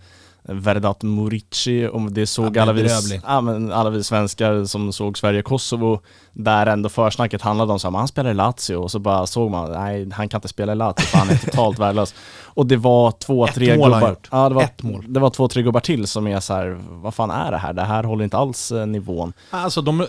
Verdat 0.48 1.04
Murici, 1.04 1.90
och 1.92 2.12
det 2.12 2.28
såg 2.28 2.58
alla 2.58 2.74
vi, 2.74 2.90
ja, 3.24 3.42
men 3.42 3.72
alla 3.72 3.90
vi 3.90 4.04
svenskar 4.04 4.66
som 4.66 4.94
såg 4.94 5.18
Sverige-Kosovo, 5.18 6.00
där 6.34 6.66
ändå 6.66 6.90
försnacket 6.90 7.42
handlade 7.42 7.72
om 7.72 7.76
att 7.76 7.94
han 7.94 8.08
spelar 8.08 8.32
i 8.32 8.34
Lazio 8.34 8.76
och 8.76 8.92
så 8.92 9.00
bara 9.00 9.28
såg 9.28 9.52
man, 9.52 9.72
nej 9.72 10.10
han 10.12 10.30
kan 10.30 10.38
inte 10.38 10.48
spela 10.48 10.72
i 10.72 10.76
Lazio 10.76 11.02
för 11.02 11.18
han 11.18 11.30
är 11.30 11.38
totalt 11.38 11.80
värdelös. 11.80 12.14
Och 12.58 12.66
det 12.66 12.78
var 12.78 13.12
två, 13.12 13.46
Ett 13.46 13.56
tre 13.56 13.78
mål 13.78 13.92
gubbar. 13.92 14.16
Ja, 14.32 14.50
det 14.50 14.56
var, 14.56 14.64
Ett 14.64 14.84
mål. 14.84 15.06
Det 15.08 15.20
var 15.20 15.30
två, 15.30 15.48
tre 15.48 15.64
gubbar 15.64 15.80
till 15.80 16.08
som 16.08 16.28
är 16.28 16.40
så 16.40 16.54
här, 16.54 16.80
vad 16.90 17.14
fan 17.14 17.32
är 17.32 17.52
det 17.52 17.58
här? 17.58 17.74
Det 17.74 17.82
här 17.82 18.04
håller 18.04 18.24
inte 18.24 18.38
alls 18.38 18.72
eh, 18.72 18.86
nivån. 18.86 19.34
Alltså 19.50 19.82
de, 19.82 20.08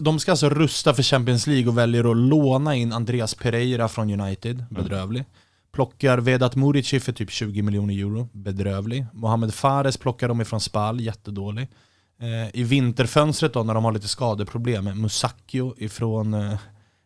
de 0.00 0.18
ska 0.18 0.30
alltså 0.30 0.48
rusta 0.48 0.94
för 0.94 1.02
Champions 1.02 1.46
League 1.46 1.68
och 1.68 1.78
väljer 1.78 2.10
att 2.10 2.16
låna 2.16 2.74
in 2.74 2.92
Andreas 2.92 3.34
Pereira 3.34 3.88
från 3.88 4.20
United, 4.20 4.56
mm. 4.56 4.66
bedrövlig. 4.70 5.20
Mm. 5.20 5.30
Plockar 5.72 6.18
Vedat 6.18 6.56
Murici 6.56 7.00
för 7.00 7.12
typ 7.12 7.30
20 7.30 7.62
miljoner 7.62 7.94
euro, 7.94 8.28
bedrövlig. 8.32 9.06
Mohamed 9.12 9.54
Fares 9.54 9.96
plockar 9.96 10.28
de 10.28 10.40
ifrån 10.40 10.60
Spal, 10.60 11.00
jättedålig. 11.00 11.68
Eh, 12.20 12.60
I 12.60 12.62
vinterfönstret 12.64 13.52
då, 13.52 13.62
när 13.62 13.74
de 13.74 13.84
har 13.84 13.92
lite 13.92 14.08
skadeproblem, 14.08 14.84
Musacchio 14.84 15.74
ifrån 15.78 16.34
eh, 16.34 16.58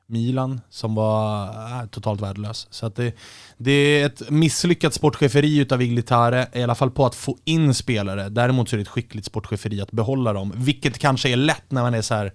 Milan, 0.07 0.61
som 0.71 0.95
var 0.95 1.47
eh, 1.47 1.87
totalt 1.87 2.21
värdelös. 2.21 2.67
Så 2.71 2.87
att 2.87 2.97
det, 2.97 3.15
det 3.57 3.73
är 3.73 4.07
ett 4.07 4.31
misslyckat 4.31 4.95
sportcheferi 4.95 5.59
utav 5.59 5.83
Iglitare, 5.83 6.47
i 6.53 6.63
alla 6.63 6.75
fall 6.75 6.91
på 6.91 7.07
att 7.07 7.15
få 7.15 7.39
in 7.45 7.75
spelare. 7.75 8.29
Däremot 8.29 8.69
så 8.69 8.77
är 8.77 8.79
det 8.79 8.83
ett 8.83 8.89
skickligt 8.89 9.27
sportcheferi 9.27 9.81
att 9.81 9.93
behålla 9.93 10.33
dem, 10.33 10.53
vilket 10.57 10.99
kanske 10.99 11.29
är 11.29 11.37
lätt 11.37 11.71
när 11.71 11.83
man 11.83 11.95
är 11.95 12.03
så 12.03 12.15
här 12.15 12.33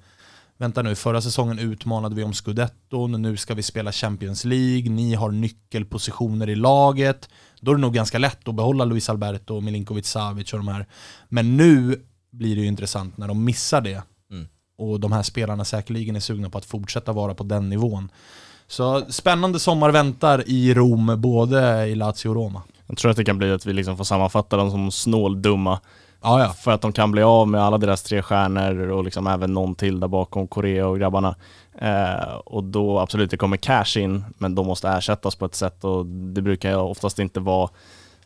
vänta 0.60 0.82
nu, 0.82 0.96
förra 0.96 1.22
säsongen 1.22 1.60
utmanade 1.60 2.16
vi 2.16 2.24
om 2.24 2.34
scudetton, 2.34 3.22
nu 3.22 3.38
ska 3.38 3.54
vi 3.54 3.64
spela 3.64 3.92
Champions 3.92 4.46
League, 4.46 4.90
ni 4.90 5.16
har 5.16 5.32
nyckelpositioner 5.32 6.50
i 6.50 6.56
laget. 6.56 7.30
Då 7.60 7.72
är 7.72 7.76
det 7.76 7.82
nog 7.82 7.94
ganska 7.94 8.18
lätt 8.18 8.48
att 8.48 8.56
behålla 8.56 8.86
Luis 8.86 9.10
Alberto, 9.10 9.62
Milinkovic 9.62 10.08
Savic 10.08 10.54
och 10.54 10.60
de 10.60 10.68
här. 10.68 10.86
Men 11.30 11.58
nu 11.58 12.02
blir 12.32 12.56
det 12.56 12.62
ju 12.62 12.68
intressant 12.68 13.18
när 13.18 13.28
de 13.28 13.46
missar 13.46 13.82
det. 13.82 14.04
Mm. 14.32 14.48
Och 14.78 15.00
de 15.00 15.12
här 15.12 15.24
spelarna 15.24 15.66
säkerligen 15.66 16.16
är 16.16 16.20
sugna 16.20 16.50
på 16.50 16.58
att 16.58 16.66
fortsätta 16.66 17.12
vara 17.12 17.34
på 17.34 17.44
den 17.44 17.70
nivån. 17.70 18.12
Så 18.68 19.06
spännande 19.10 19.60
sommar 19.60 19.92
väntar 19.92 20.44
i 20.48 20.74
Rom, 20.74 21.16
både 21.18 21.88
i 21.88 21.96
Lazio 21.96 22.30
och 22.30 22.36
Roma. 22.36 22.62
Jag 22.88 22.98
tror 22.98 23.12
att 23.12 23.18
det 23.18 23.26
kan 23.26 23.38
bli 23.38 23.52
att 23.52 23.66
vi 23.66 23.74
liksom 23.74 23.98
får 23.98 24.04
sammanfatta 24.04 24.58
dem 24.58 24.72
som 24.72 24.92
snåldumma 24.92 25.80
Ja, 26.22 26.40
ja. 26.40 26.54
För 26.54 26.72
att 26.72 26.82
de 26.82 26.92
kan 26.92 27.12
bli 27.12 27.24
av 27.24 27.48
med 27.48 27.62
alla 27.62 27.78
deras 27.78 28.04
tre 28.04 28.22
stjärnor 28.22 28.90
och 28.90 29.04
liksom 29.04 29.28
även 29.28 29.54
någon 29.54 29.76
till 29.76 30.00
där 30.00 30.08
bakom, 30.08 30.48
Korea 30.48 30.88
och 30.88 31.00
grabbarna. 31.00 31.36
Eh, 31.82 32.34
och 32.46 32.64
då 32.64 33.00
absolut, 33.00 33.32
det 33.32 33.38
kommer 33.38 33.58
cash 33.58 33.98
in, 33.98 34.24
men 34.38 34.56
de 34.56 34.68
måste 34.68 34.90
ersättas 34.90 35.36
på 35.36 35.46
ett 35.46 35.56
sätt 35.56 35.84
och 35.84 36.06
det 36.06 36.42
brukar 36.42 36.76
oftast 36.76 37.20
inte 37.20 37.40
vara 37.40 37.70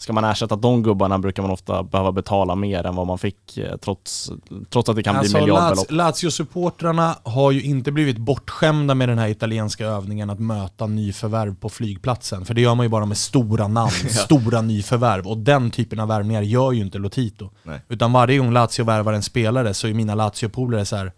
Ska 0.03 0.13
man 0.13 0.23
ersätta 0.23 0.55
de 0.55 0.83
gubbarna 0.83 1.19
brukar 1.19 1.43
man 1.43 1.51
ofta 1.51 1.83
behöva 1.83 2.11
betala 2.11 2.55
mer 2.55 2.85
än 2.85 2.95
vad 2.95 3.07
man 3.07 3.17
fick 3.17 3.57
eh, 3.57 3.77
trots, 3.77 4.31
trots 4.69 4.89
att 4.89 4.95
det 4.95 5.03
kan 5.03 5.15
alltså, 5.15 5.37
bli 5.37 5.41
miljardbelopp. 5.41 5.91
Lazio-supportrarna 5.91 7.15
har 7.23 7.51
ju 7.51 7.61
inte 7.61 7.91
blivit 7.91 8.17
bortskämda 8.17 8.95
med 8.95 9.09
den 9.09 9.17
här 9.17 9.27
italienska 9.27 9.85
övningen 9.85 10.29
att 10.29 10.39
möta 10.39 10.87
nyförvärv 10.87 11.55
på 11.55 11.69
flygplatsen. 11.69 12.45
För 12.45 12.53
det 12.53 12.61
gör 12.61 12.75
man 12.75 12.85
ju 12.85 12.89
bara 12.89 13.05
med 13.05 13.17
stora 13.17 13.67
namn, 13.67 13.91
stora 14.09 14.61
nyförvärv. 14.61 15.27
Och 15.27 15.37
den 15.37 15.71
typen 15.71 15.99
av 15.99 16.07
värvningar 16.07 16.41
gör 16.41 16.71
ju 16.71 16.81
inte 16.81 16.97
Lotito. 16.97 17.49
Nej. 17.63 17.81
Utan 17.89 18.13
varje 18.13 18.37
gång 18.37 18.51
Lazio 18.51 18.83
värvar 18.83 19.13
en 19.13 19.23
spelare 19.23 19.73
så 19.73 19.87
är 19.87 19.93
mina 19.93 20.15
Lazio-polare 20.15 20.85
så 20.85 20.95
här, 20.95 21.11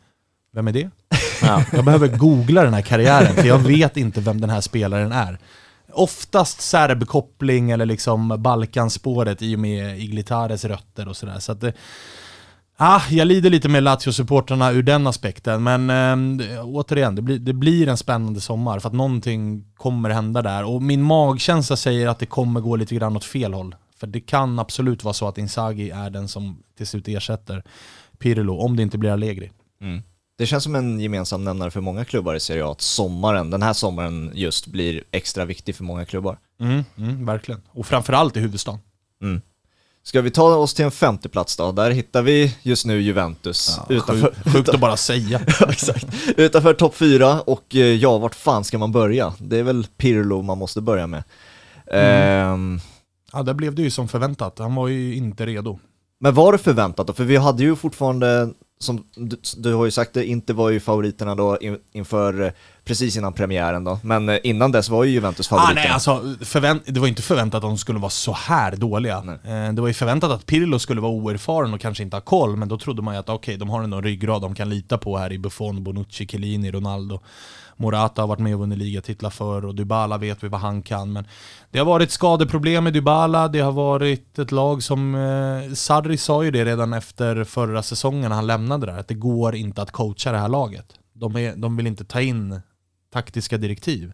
vem 0.53 0.67
är 0.67 0.71
det? 0.71 0.89
Ja. 1.41 1.63
Jag 1.71 1.85
behöver 1.85 2.07
googla 2.07 2.63
den 2.63 2.73
här 2.73 2.81
karriären, 2.81 3.35
för 3.35 3.47
jag 3.47 3.59
vet 3.59 3.97
inte 3.97 4.21
vem 4.21 4.41
den 4.41 4.49
här 4.49 4.61
spelaren 4.61 5.11
är 5.11 5.39
oftast 5.95 6.61
serbkoppling 6.61 7.71
eller 7.71 7.85
liksom 7.85 8.35
Balkanspåret 8.37 9.41
i 9.41 9.55
och 9.55 9.59
med 9.59 9.99
Iglitares 9.99 10.65
rötter 10.65 11.07
och 11.07 11.17
sådär. 11.17 11.39
Så 11.39 11.51
att 11.51 11.61
det, 11.61 11.73
Ah, 12.77 13.01
jag 13.09 13.27
lider 13.27 13.49
lite 13.49 13.69
med 13.69 13.83
Lazio-supportrarna 13.83 14.71
ur 14.71 14.83
den 14.83 15.07
aspekten, 15.07 15.63
men 15.63 15.89
eh, 16.39 16.65
återigen, 16.65 17.15
det 17.15 17.21
blir, 17.21 17.39
det 17.39 17.53
blir 17.53 17.87
en 17.87 17.97
spännande 17.97 18.41
sommar 18.41 18.79
för 18.79 18.89
att 18.89 18.95
någonting 18.95 19.65
kommer 19.75 20.09
hända 20.09 20.41
där. 20.41 20.63
Och 20.63 20.81
min 20.81 21.01
magkänsla 21.01 21.75
säger 21.75 22.07
att 22.07 22.19
det 22.19 22.25
kommer 22.25 22.61
gå 22.61 22.75
lite 22.75 22.95
grann 22.95 23.17
åt 23.17 23.25
fel 23.25 23.53
håll. 23.53 23.75
För 23.97 24.07
det 24.07 24.19
kan 24.19 24.59
absolut 24.59 25.03
vara 25.03 25.13
så 25.13 25.27
att 25.27 25.37
Inzaghi 25.37 25.89
är 25.89 26.09
den 26.09 26.27
som 26.27 26.63
till 26.77 26.87
slut 26.87 27.07
ersätter 27.07 27.63
Pirlo, 28.17 28.57
om 28.57 28.75
det 28.75 28.83
inte 28.83 28.97
blir 28.97 29.11
Allegri. 29.11 29.51
Mm. 29.81 30.03
Det 30.37 30.45
känns 30.45 30.63
som 30.63 30.75
en 30.75 30.99
gemensam 30.99 31.43
nämnare 31.43 31.71
för 31.71 31.81
många 31.81 32.05
klubbar 32.05 32.35
i 32.35 32.39
Serie 32.39 32.65
A 32.65 32.71
att 32.71 32.81
sommaren, 32.81 33.49
den 33.49 33.61
här 33.61 33.73
sommaren 33.73 34.31
just 34.33 34.67
blir 34.67 35.03
extra 35.11 35.45
viktig 35.45 35.75
för 35.75 35.83
många 35.83 36.05
klubbar. 36.05 36.37
Mm, 36.59 36.83
mm, 36.97 37.25
verkligen. 37.25 37.61
Och 37.71 37.87
framförallt 37.87 38.37
i 38.37 38.39
huvudstaden. 38.39 38.79
Mm. 39.21 39.41
Ska 40.03 40.21
vi 40.21 40.31
ta 40.31 40.55
oss 40.55 40.73
till 40.73 40.85
en 40.85 40.91
femte 40.91 41.29
plats 41.29 41.57
då? 41.57 41.71
Där 41.71 41.91
hittar 41.91 42.21
vi 42.21 42.55
just 42.61 42.85
nu 42.85 43.01
Juventus. 43.01 43.75
Ja, 43.77 43.95
utanför, 43.95 44.33
sjukt, 44.35 44.53
sjukt 44.53 44.69
att 44.69 44.79
bara 44.79 44.97
säga. 44.97 45.39
exakt. 45.69 46.07
Utanför 46.37 46.73
topp 46.73 46.95
fyra 46.95 47.41
och 47.41 47.75
eh, 47.75 47.79
ja, 47.81 48.17
vart 48.17 48.35
fan 48.35 48.63
ska 48.63 48.77
man 48.77 48.91
börja? 48.91 49.33
Det 49.39 49.57
är 49.57 49.63
väl 49.63 49.87
Pirlo 49.97 50.41
man 50.41 50.57
måste 50.57 50.81
börja 50.81 51.07
med. 51.07 51.23
Mm. 51.87 52.53
Ehm. 52.53 52.79
Ja, 53.33 53.43
där 53.43 53.53
blev 53.53 53.75
det 53.75 53.81
ju 53.81 53.91
som 53.91 54.07
förväntat. 54.07 54.59
Han 54.59 54.75
var 54.75 54.87
ju 54.87 55.15
inte 55.15 55.45
redo. 55.45 55.79
Men 56.19 56.33
var 56.33 56.51
det 56.51 56.57
förväntat 56.57 57.07
då? 57.07 57.13
För 57.13 57.23
vi 57.23 57.37
hade 57.37 57.63
ju 57.63 57.75
fortfarande 57.75 58.49
som 58.79 59.03
du, 59.15 59.37
du, 59.57 59.73
har 59.73 59.85
ju 59.85 59.91
sagt 59.91 60.13
det, 60.13 60.25
inte 60.25 60.53
var 60.53 60.69
ju 60.69 60.79
favoriterna 60.79 61.35
då 61.35 61.57
in, 61.57 61.77
inför 61.91 62.41
eh, 62.41 62.51
precis 62.83 63.17
innan 63.17 63.33
premiären 63.33 63.83
då, 63.83 63.99
men 64.03 64.29
eh, 64.29 64.37
innan 64.43 64.71
dess 64.71 64.89
var 64.89 65.03
ju 65.03 65.11
Juventus 65.11 65.47
favoriterna. 65.47 65.81
Ah, 65.81 65.83
nej, 65.83 65.93
alltså, 65.93 66.45
förvänt, 66.45 66.83
det 66.85 66.99
var 66.99 67.07
inte 67.07 67.21
förväntat 67.21 67.57
att 67.57 67.69
de 67.69 67.77
skulle 67.77 67.99
vara 67.99 68.09
så 68.09 68.33
här 68.33 68.75
dåliga. 68.75 69.21
Nej. 69.21 69.67
Eh, 69.67 69.73
det 69.73 69.81
var 69.81 69.87
ju 69.87 69.93
förväntat 69.93 70.31
att 70.31 70.45
Pirlo 70.45 70.79
skulle 70.79 71.01
vara 71.01 71.11
oerfaren 71.11 71.73
och 71.73 71.81
kanske 71.81 72.03
inte 72.03 72.15
ha 72.15 72.21
koll, 72.21 72.55
men 72.55 72.67
då 72.67 72.77
trodde 72.77 73.01
man 73.01 73.13
ju 73.13 73.19
att 73.19 73.29
okej, 73.29 73.35
okay, 73.35 73.57
de 73.57 73.69
har 73.69 73.83
en 73.83 74.01
ryggrad 74.01 74.41
de 74.41 74.55
kan 74.55 74.69
lita 74.69 74.97
på 74.97 75.17
här 75.17 75.33
i 75.33 75.39
Buffon, 75.39 75.83
Bonucci, 75.83 76.27
Chiellini, 76.27 76.71
Ronaldo. 76.71 77.19
Morata 77.75 78.21
har 78.21 78.27
varit 78.27 78.39
med 78.39 78.53
och 78.53 78.59
vunnit 78.59 78.77
ligatitlar 78.77 79.29
för 79.29 79.65
och 79.65 79.75
Dybala 79.75 80.17
vet 80.17 80.43
vi 80.43 80.47
vad 80.47 80.61
han 80.61 80.81
kan. 80.81 81.13
Men 81.13 81.27
det 81.71 81.79
har 81.79 81.85
varit 81.85 82.11
skadeproblem 82.11 82.83
med 82.83 82.93
Dybala, 82.93 83.47
det 83.47 83.59
har 83.59 83.71
varit 83.71 84.39
ett 84.39 84.51
lag 84.51 84.83
som... 84.83 85.15
Eh, 85.15 85.73
Sarri 85.73 86.17
sa 86.17 86.43
ju 86.43 86.51
det 86.51 86.65
redan 86.65 86.93
efter 86.93 87.43
förra 87.43 87.83
säsongen 87.83 88.29
när 88.29 88.35
han 88.35 88.47
lämnade 88.47 88.85
där, 88.85 88.97
att 88.97 89.07
det 89.07 89.13
går 89.13 89.55
inte 89.55 89.81
att 89.81 89.91
coacha 89.91 90.31
det 90.31 90.37
här 90.37 90.49
laget. 90.49 90.85
De, 91.13 91.35
är, 91.35 91.55
de 91.55 91.77
vill 91.77 91.87
inte 91.87 92.05
ta 92.05 92.21
in 92.21 92.61
taktiska 93.13 93.57
direktiv. 93.57 94.13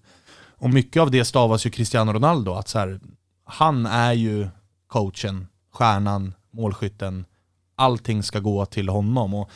Och 0.57 0.69
mycket 0.69 1.01
av 1.01 1.11
det 1.11 1.25
stavas 1.25 1.65
ju 1.65 1.69
Cristiano 1.69 2.13
Ronaldo, 2.13 2.53
att 2.53 2.67
så 2.67 2.79
här, 2.79 2.99
han 3.45 3.85
är 3.85 4.13
ju 4.13 4.47
coachen, 4.87 5.47
stjärnan, 5.73 6.33
målskytten, 6.51 7.25
allting 7.75 8.23
ska 8.23 8.39
gå 8.39 8.65
till 8.65 8.89
honom. 8.89 9.33
Och 9.33 9.49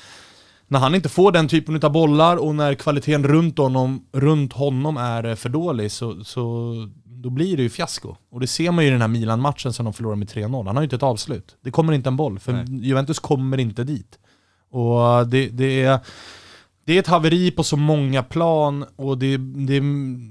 när 0.67 0.79
han 0.79 0.95
inte 0.95 1.09
får 1.09 1.31
den 1.31 1.47
typen 1.47 1.83
av 1.83 1.91
bollar 1.91 2.37
och 2.37 2.55
när 2.55 2.73
kvaliteten 2.73 3.23
runt 3.23 3.57
honom, 3.57 4.05
runt 4.11 4.53
honom 4.53 4.97
är 4.97 5.35
för 5.35 5.49
dålig 5.49 5.91
så, 5.91 6.23
så 6.23 6.73
då 7.25 7.29
blir 7.29 7.57
det 7.57 7.63
ju 7.63 7.69
fiasko. 7.69 8.15
Och 8.31 8.39
det 8.39 8.47
ser 8.47 8.71
man 8.71 8.83
ju 8.83 8.87
i 8.87 8.91
den 8.91 9.01
här 9.01 9.07
Milan-matchen 9.07 9.73
som 9.73 9.85
de 9.85 9.93
förlorar 9.93 10.15
med 10.15 10.27
3-0. 10.27 10.65
Han 10.65 10.75
har 10.75 10.83
ju 10.83 10.85
inte 10.85 10.95
ett 10.95 11.03
avslut. 11.03 11.57
Det 11.61 11.71
kommer 11.71 11.93
inte 11.93 12.09
en 12.09 12.17
boll, 12.17 12.39
för 12.39 12.53
Nej. 12.53 12.87
Juventus 12.87 13.19
kommer 13.19 13.57
inte 13.57 13.83
dit. 13.83 14.19
Och 14.71 15.27
det, 15.27 15.49
det, 15.49 15.83
är, 15.83 15.99
det 16.85 16.93
är 16.93 16.99
ett 16.99 17.07
haveri 17.07 17.51
på 17.51 17.63
så 17.63 17.77
många 17.77 18.23
plan 18.23 18.85
och 18.95 19.17
det, 19.17 19.37
det, 19.37 19.81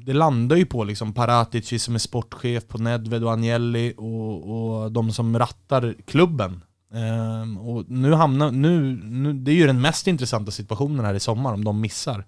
det 0.05 0.13
landar 0.13 0.57
ju 0.57 0.67
på 0.67 0.85
liksom 0.85 1.13
Paratici 1.13 1.79
som 1.79 1.95
är 1.95 1.99
sportchef, 1.99 2.69
på 2.69 2.79
Nedved 2.79 3.25
och 3.25 3.33
Agnelli 3.33 3.95
och, 3.97 4.83
och 4.83 4.93
de 4.93 5.13
som 5.13 5.39
rattar 5.39 5.95
klubben. 6.07 6.63
Um, 6.95 7.59
och 7.59 7.85
nu 7.91 8.13
hamnar, 8.13 8.51
nu, 8.51 9.01
nu, 9.05 9.33
det 9.33 9.51
är 9.51 9.55
ju 9.55 9.67
den 9.67 9.81
mest 9.81 10.07
intressanta 10.07 10.51
situationen 10.51 11.05
här 11.05 11.15
i 11.15 11.21
sommar 11.21 11.55
om 11.55 11.65
de 11.65 11.81
missar. 11.81 12.25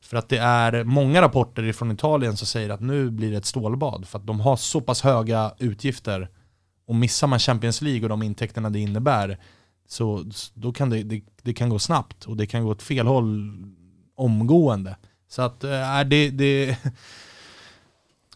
För 0.00 0.16
att 0.16 0.28
det 0.28 0.38
är 0.38 0.84
många 0.84 1.22
rapporter 1.22 1.72
från 1.72 1.92
Italien 1.92 2.36
som 2.36 2.46
säger 2.46 2.70
att 2.70 2.80
nu 2.80 3.10
blir 3.10 3.30
det 3.30 3.36
ett 3.36 3.46
stålbad. 3.46 4.08
För 4.08 4.18
att 4.18 4.26
de 4.26 4.40
har 4.40 4.56
så 4.56 4.80
pass 4.80 5.02
höga 5.02 5.52
utgifter. 5.58 6.28
Och 6.86 6.94
missar 6.94 7.26
man 7.26 7.38
Champions 7.38 7.82
League 7.82 8.02
och 8.02 8.08
de 8.08 8.22
intäkterna 8.22 8.70
det 8.70 8.78
innebär 8.78 9.38
så 9.88 10.24
då 10.54 10.72
kan 10.72 10.90
det, 10.90 11.02
det, 11.02 11.22
det 11.42 11.54
kan 11.54 11.68
gå 11.68 11.78
snabbt 11.78 12.24
och 12.24 12.36
det 12.36 12.46
kan 12.46 12.64
gå 12.64 12.70
åt 12.70 12.82
fel 12.82 13.06
håll 13.06 13.56
omgående. 14.16 14.96
Så 15.28 15.42
att 15.42 15.64
äh, 15.64 16.00
det, 16.06 16.30
det, 16.30 16.78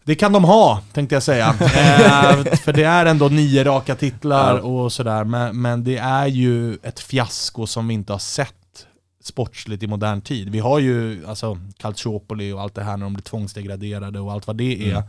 det 0.07 0.15
kan 0.15 0.33
de 0.33 0.43
ha, 0.43 0.81
tänkte 0.93 1.15
jag 1.15 1.23
säga. 1.23 1.47
eh, 1.59 2.55
för 2.55 2.73
det 2.73 2.83
är 2.83 3.05
ändå 3.05 3.27
nio 3.27 3.63
raka 3.63 3.95
titlar 3.95 4.59
och 4.59 4.93
sådär, 4.93 5.23
men, 5.23 5.61
men 5.61 5.83
det 5.83 5.97
är 5.97 6.27
ju 6.27 6.73
ett 6.83 6.99
fiasko 6.99 7.67
som 7.67 7.87
vi 7.87 7.93
inte 7.93 8.13
har 8.13 8.19
sett 8.19 8.87
sportsligt 9.23 9.83
i 9.83 9.87
modern 9.87 10.21
tid. 10.21 10.49
Vi 10.49 10.59
har 10.59 10.79
ju 10.79 11.25
alltså 11.27 11.59
Calciopoli 11.77 12.51
och 12.51 12.61
allt 12.61 12.75
det 12.75 12.83
här 12.83 12.97
när 12.97 13.05
de 13.05 13.13
blir 13.13 13.23
tvångsdegraderade 13.23 14.19
och 14.19 14.31
allt 14.31 14.47
vad 14.47 14.55
det 14.55 14.89
är. 14.89 14.91
Mm. 14.91 15.03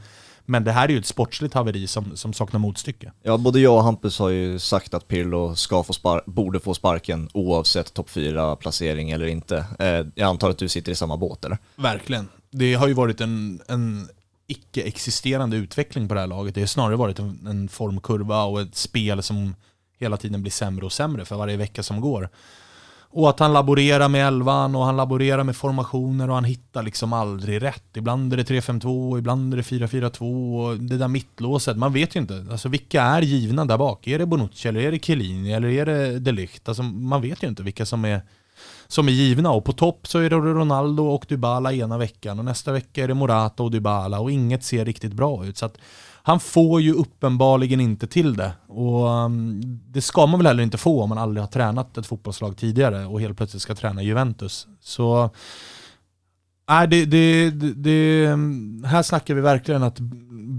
Men 0.44 0.64
det 0.64 0.72
här 0.72 0.84
är 0.84 0.92
ju 0.92 0.98
ett 0.98 1.06
sportsligt 1.06 1.54
haveri 1.54 1.86
som, 1.86 2.16
som 2.16 2.32
saknar 2.32 2.60
motstycke. 2.60 3.12
Ja, 3.22 3.36
både 3.36 3.60
jag 3.60 3.74
och 3.74 3.84
Hampus 3.84 4.18
har 4.18 4.28
ju 4.28 4.58
sagt 4.58 4.94
att 4.94 5.08
Pirlo 5.08 5.56
ska 5.56 5.82
få 5.82 6.22
borde 6.26 6.60
få 6.60 6.74
sparken 6.74 7.28
oavsett 7.34 7.94
topp 7.94 8.08
4-placering 8.10 9.10
eller 9.10 9.26
inte. 9.26 9.64
Eh, 9.78 10.06
jag 10.14 10.28
antar 10.28 10.50
att 10.50 10.58
du 10.58 10.68
sitter 10.68 10.92
i 10.92 10.94
samma 10.94 11.16
båt 11.16 11.44
eller? 11.44 11.58
Verkligen. 11.76 12.28
Det 12.50 12.74
har 12.74 12.88
ju 12.88 12.94
varit 12.94 13.20
en, 13.20 13.60
en 13.68 14.08
icke-existerande 14.48 15.56
utveckling 15.56 16.08
på 16.08 16.14
det 16.14 16.20
här 16.20 16.26
laget. 16.26 16.54
Det 16.54 16.60
har 16.60 16.66
snarare 16.66 16.96
varit 16.96 17.18
en, 17.18 17.46
en 17.46 17.68
formkurva 17.68 18.42
och 18.42 18.60
ett 18.60 18.76
spel 18.76 19.22
som 19.22 19.54
hela 19.98 20.16
tiden 20.16 20.42
blir 20.42 20.52
sämre 20.52 20.84
och 20.84 20.92
sämre 20.92 21.24
för 21.24 21.36
varje 21.36 21.56
vecka 21.56 21.82
som 21.82 22.00
går. 22.00 22.30
Och 23.10 23.30
att 23.30 23.38
han 23.38 23.52
laborerar 23.52 24.08
med 24.08 24.26
elvan 24.26 24.74
och 24.74 24.84
han 24.84 24.96
laborerar 24.96 25.44
med 25.44 25.56
formationer 25.56 26.28
och 26.28 26.34
han 26.34 26.44
hittar 26.44 26.82
liksom 26.82 27.12
aldrig 27.12 27.62
rätt. 27.62 27.96
Ibland 27.96 28.32
är 28.32 28.36
det 28.36 28.42
3-5-2, 28.42 29.18
ibland 29.18 29.52
är 29.52 29.56
det 29.56 29.62
4-4-2 29.62 30.70
och 30.70 30.78
det 30.78 30.98
där 30.98 31.08
mittlåset, 31.08 31.76
man 31.76 31.92
vet 31.92 32.16
ju 32.16 32.20
inte. 32.20 32.46
Alltså 32.50 32.68
vilka 32.68 33.02
är 33.02 33.22
givna 33.22 33.64
där 33.64 33.78
bak? 33.78 34.06
Är 34.06 34.18
det 34.18 34.26
Bonucci 34.26 34.68
eller 34.68 34.80
är 34.80 34.92
det 34.92 35.04
Chiellini 35.04 35.52
eller 35.52 35.68
är 35.68 35.86
det 35.86 36.18
Delict? 36.18 36.68
Alltså 36.68 36.82
man 36.82 37.22
vet 37.22 37.42
ju 37.42 37.48
inte 37.48 37.62
vilka 37.62 37.86
som 37.86 38.04
är, 38.04 38.22
som 38.88 39.08
är 39.08 39.12
givna. 39.12 39.50
Och 39.50 39.64
på 39.64 39.72
topp 39.72 40.06
så 40.06 40.18
är 40.18 40.30
det 40.30 40.36
Ronaldo 40.36 41.06
och 41.06 41.26
Dybala 41.28 41.72
ena 41.72 41.98
veckan 41.98 42.38
och 42.38 42.44
nästa 42.44 42.72
vecka 42.72 43.04
är 43.04 43.08
det 43.08 43.14
Morata 43.14 43.62
och 43.62 43.70
Dybala 43.70 44.20
och 44.20 44.30
inget 44.30 44.64
ser 44.64 44.84
riktigt 44.84 45.12
bra 45.12 45.44
ut. 45.44 45.56
Så 45.56 45.66
att 45.66 45.78
han 46.22 46.40
får 46.40 46.80
ju 46.80 46.92
uppenbarligen 46.92 47.80
inte 47.80 48.06
till 48.06 48.36
det. 48.36 48.52
Och 48.66 49.08
um, 49.08 49.60
det 49.86 50.02
ska 50.02 50.26
man 50.26 50.38
väl 50.40 50.46
heller 50.46 50.62
inte 50.62 50.78
få 50.78 51.02
om 51.02 51.08
man 51.08 51.18
aldrig 51.18 51.42
har 51.42 51.48
tränat 51.48 51.98
ett 51.98 52.06
fotbollslag 52.06 52.56
tidigare 52.56 53.06
och 53.06 53.20
helt 53.20 53.36
plötsligt 53.36 53.62
ska 53.62 53.74
träna 53.74 54.02
Juventus. 54.02 54.66
Så 54.80 55.30
Nej, 56.68 56.88
det, 56.88 57.04
det, 57.04 57.50
det, 57.50 57.72
det, 57.74 58.26
um, 58.28 58.84
här 58.84 59.02
snackar 59.02 59.34
vi 59.34 59.40
verkligen 59.40 59.82
att 59.82 59.98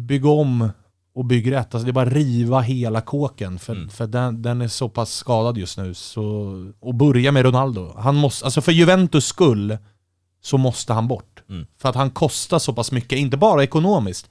bygga 0.08 0.30
om 0.30 0.70
och 1.14 1.26
bygga 1.26 1.60
rätt. 1.60 1.76
Alltså 1.76 1.86
det 1.86 1.92
är 1.92 1.94
bara 1.94 2.10
riva 2.10 2.62
hela 2.62 3.02
kåken 3.02 3.60
för, 3.60 3.76
mm. 3.76 3.90
för 3.90 4.08
den, 4.08 4.42
den, 4.42 4.62
är 4.62 4.68
så 4.68 4.90
pass 4.90 5.14
skadad 5.14 5.58
just 5.58 5.78
nu. 5.78 5.94
Så, 5.94 6.24
och 6.80 6.96
börja 6.96 7.32
med 7.32 7.46
Ronaldo. 7.46 7.94
Han 7.98 8.16
måste, 8.16 8.46
alltså 8.46 8.62
för 8.62 8.72
Juventus 8.72 9.26
skull 9.26 9.78
så 10.42 10.58
måste 10.58 10.94
han 10.94 11.08
bort. 11.08 11.44
Mm. 11.50 11.66
För 11.78 11.90
att 11.90 11.96
han 11.96 12.10
kostar 12.10 12.60
så 12.60 12.74
pass 12.74 12.92
mycket, 12.92 13.20
inte 13.20 13.38
bara 13.38 13.64
ekonomiskt. 13.64 14.30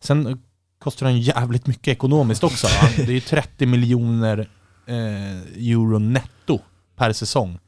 Sen 0.00 0.42
kostar 0.78 1.06
den 1.06 1.20
jävligt 1.20 1.66
mycket 1.66 1.88
ekonomiskt 1.88 2.44
också. 2.44 2.66
Det 2.96 3.02
är 3.02 3.10
ju 3.10 3.20
30 3.20 3.66
miljoner 3.66 4.48
eh, 4.86 5.40
euro 5.70 5.98
netto 5.98 6.58
per 6.96 7.12
säsong. 7.12 7.58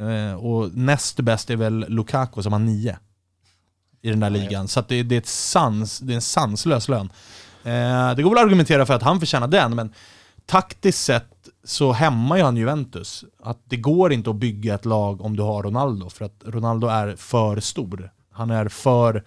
Eh, 0.00 0.34
och 0.34 0.76
näst 0.76 1.20
bäst 1.20 1.50
är 1.50 1.56
väl 1.56 1.84
Lukaku 1.88 2.42
som 2.42 2.52
har 2.52 2.60
9 2.60 2.98
i 4.02 4.10
den 4.10 4.20
där 4.20 4.30
ligan. 4.30 4.68
Så 4.68 4.84
det, 4.88 5.02
det, 5.02 5.14
är 5.14 5.18
ett 5.18 5.26
sans, 5.26 5.98
det 5.98 6.12
är 6.12 6.14
en 6.14 6.22
sanslös 6.22 6.88
lön. 6.88 7.10
Eh, 7.66 8.14
det 8.16 8.22
går 8.22 8.30
väl 8.30 8.38
att 8.38 8.44
argumentera 8.44 8.86
för 8.86 8.94
att 8.94 9.02
han 9.02 9.20
förtjänar 9.20 9.48
den, 9.48 9.74
men 9.74 9.92
taktiskt 10.46 11.04
sett 11.04 11.32
så 11.64 11.92
hämmar 11.92 12.36
ju 12.36 12.42
han 12.42 12.56
Juventus. 12.56 13.24
Att 13.42 13.58
det 13.64 13.76
går 13.76 14.12
inte 14.12 14.30
att 14.30 14.36
bygga 14.36 14.74
ett 14.74 14.84
lag 14.84 15.20
om 15.20 15.36
du 15.36 15.42
har 15.42 15.62
Ronaldo, 15.62 16.10
för 16.10 16.24
att 16.24 16.42
Ronaldo 16.44 16.86
är 16.86 17.16
för 17.16 17.60
stor. 17.60 18.10
Han 18.32 18.50
är 18.50 18.68
för 18.68 19.24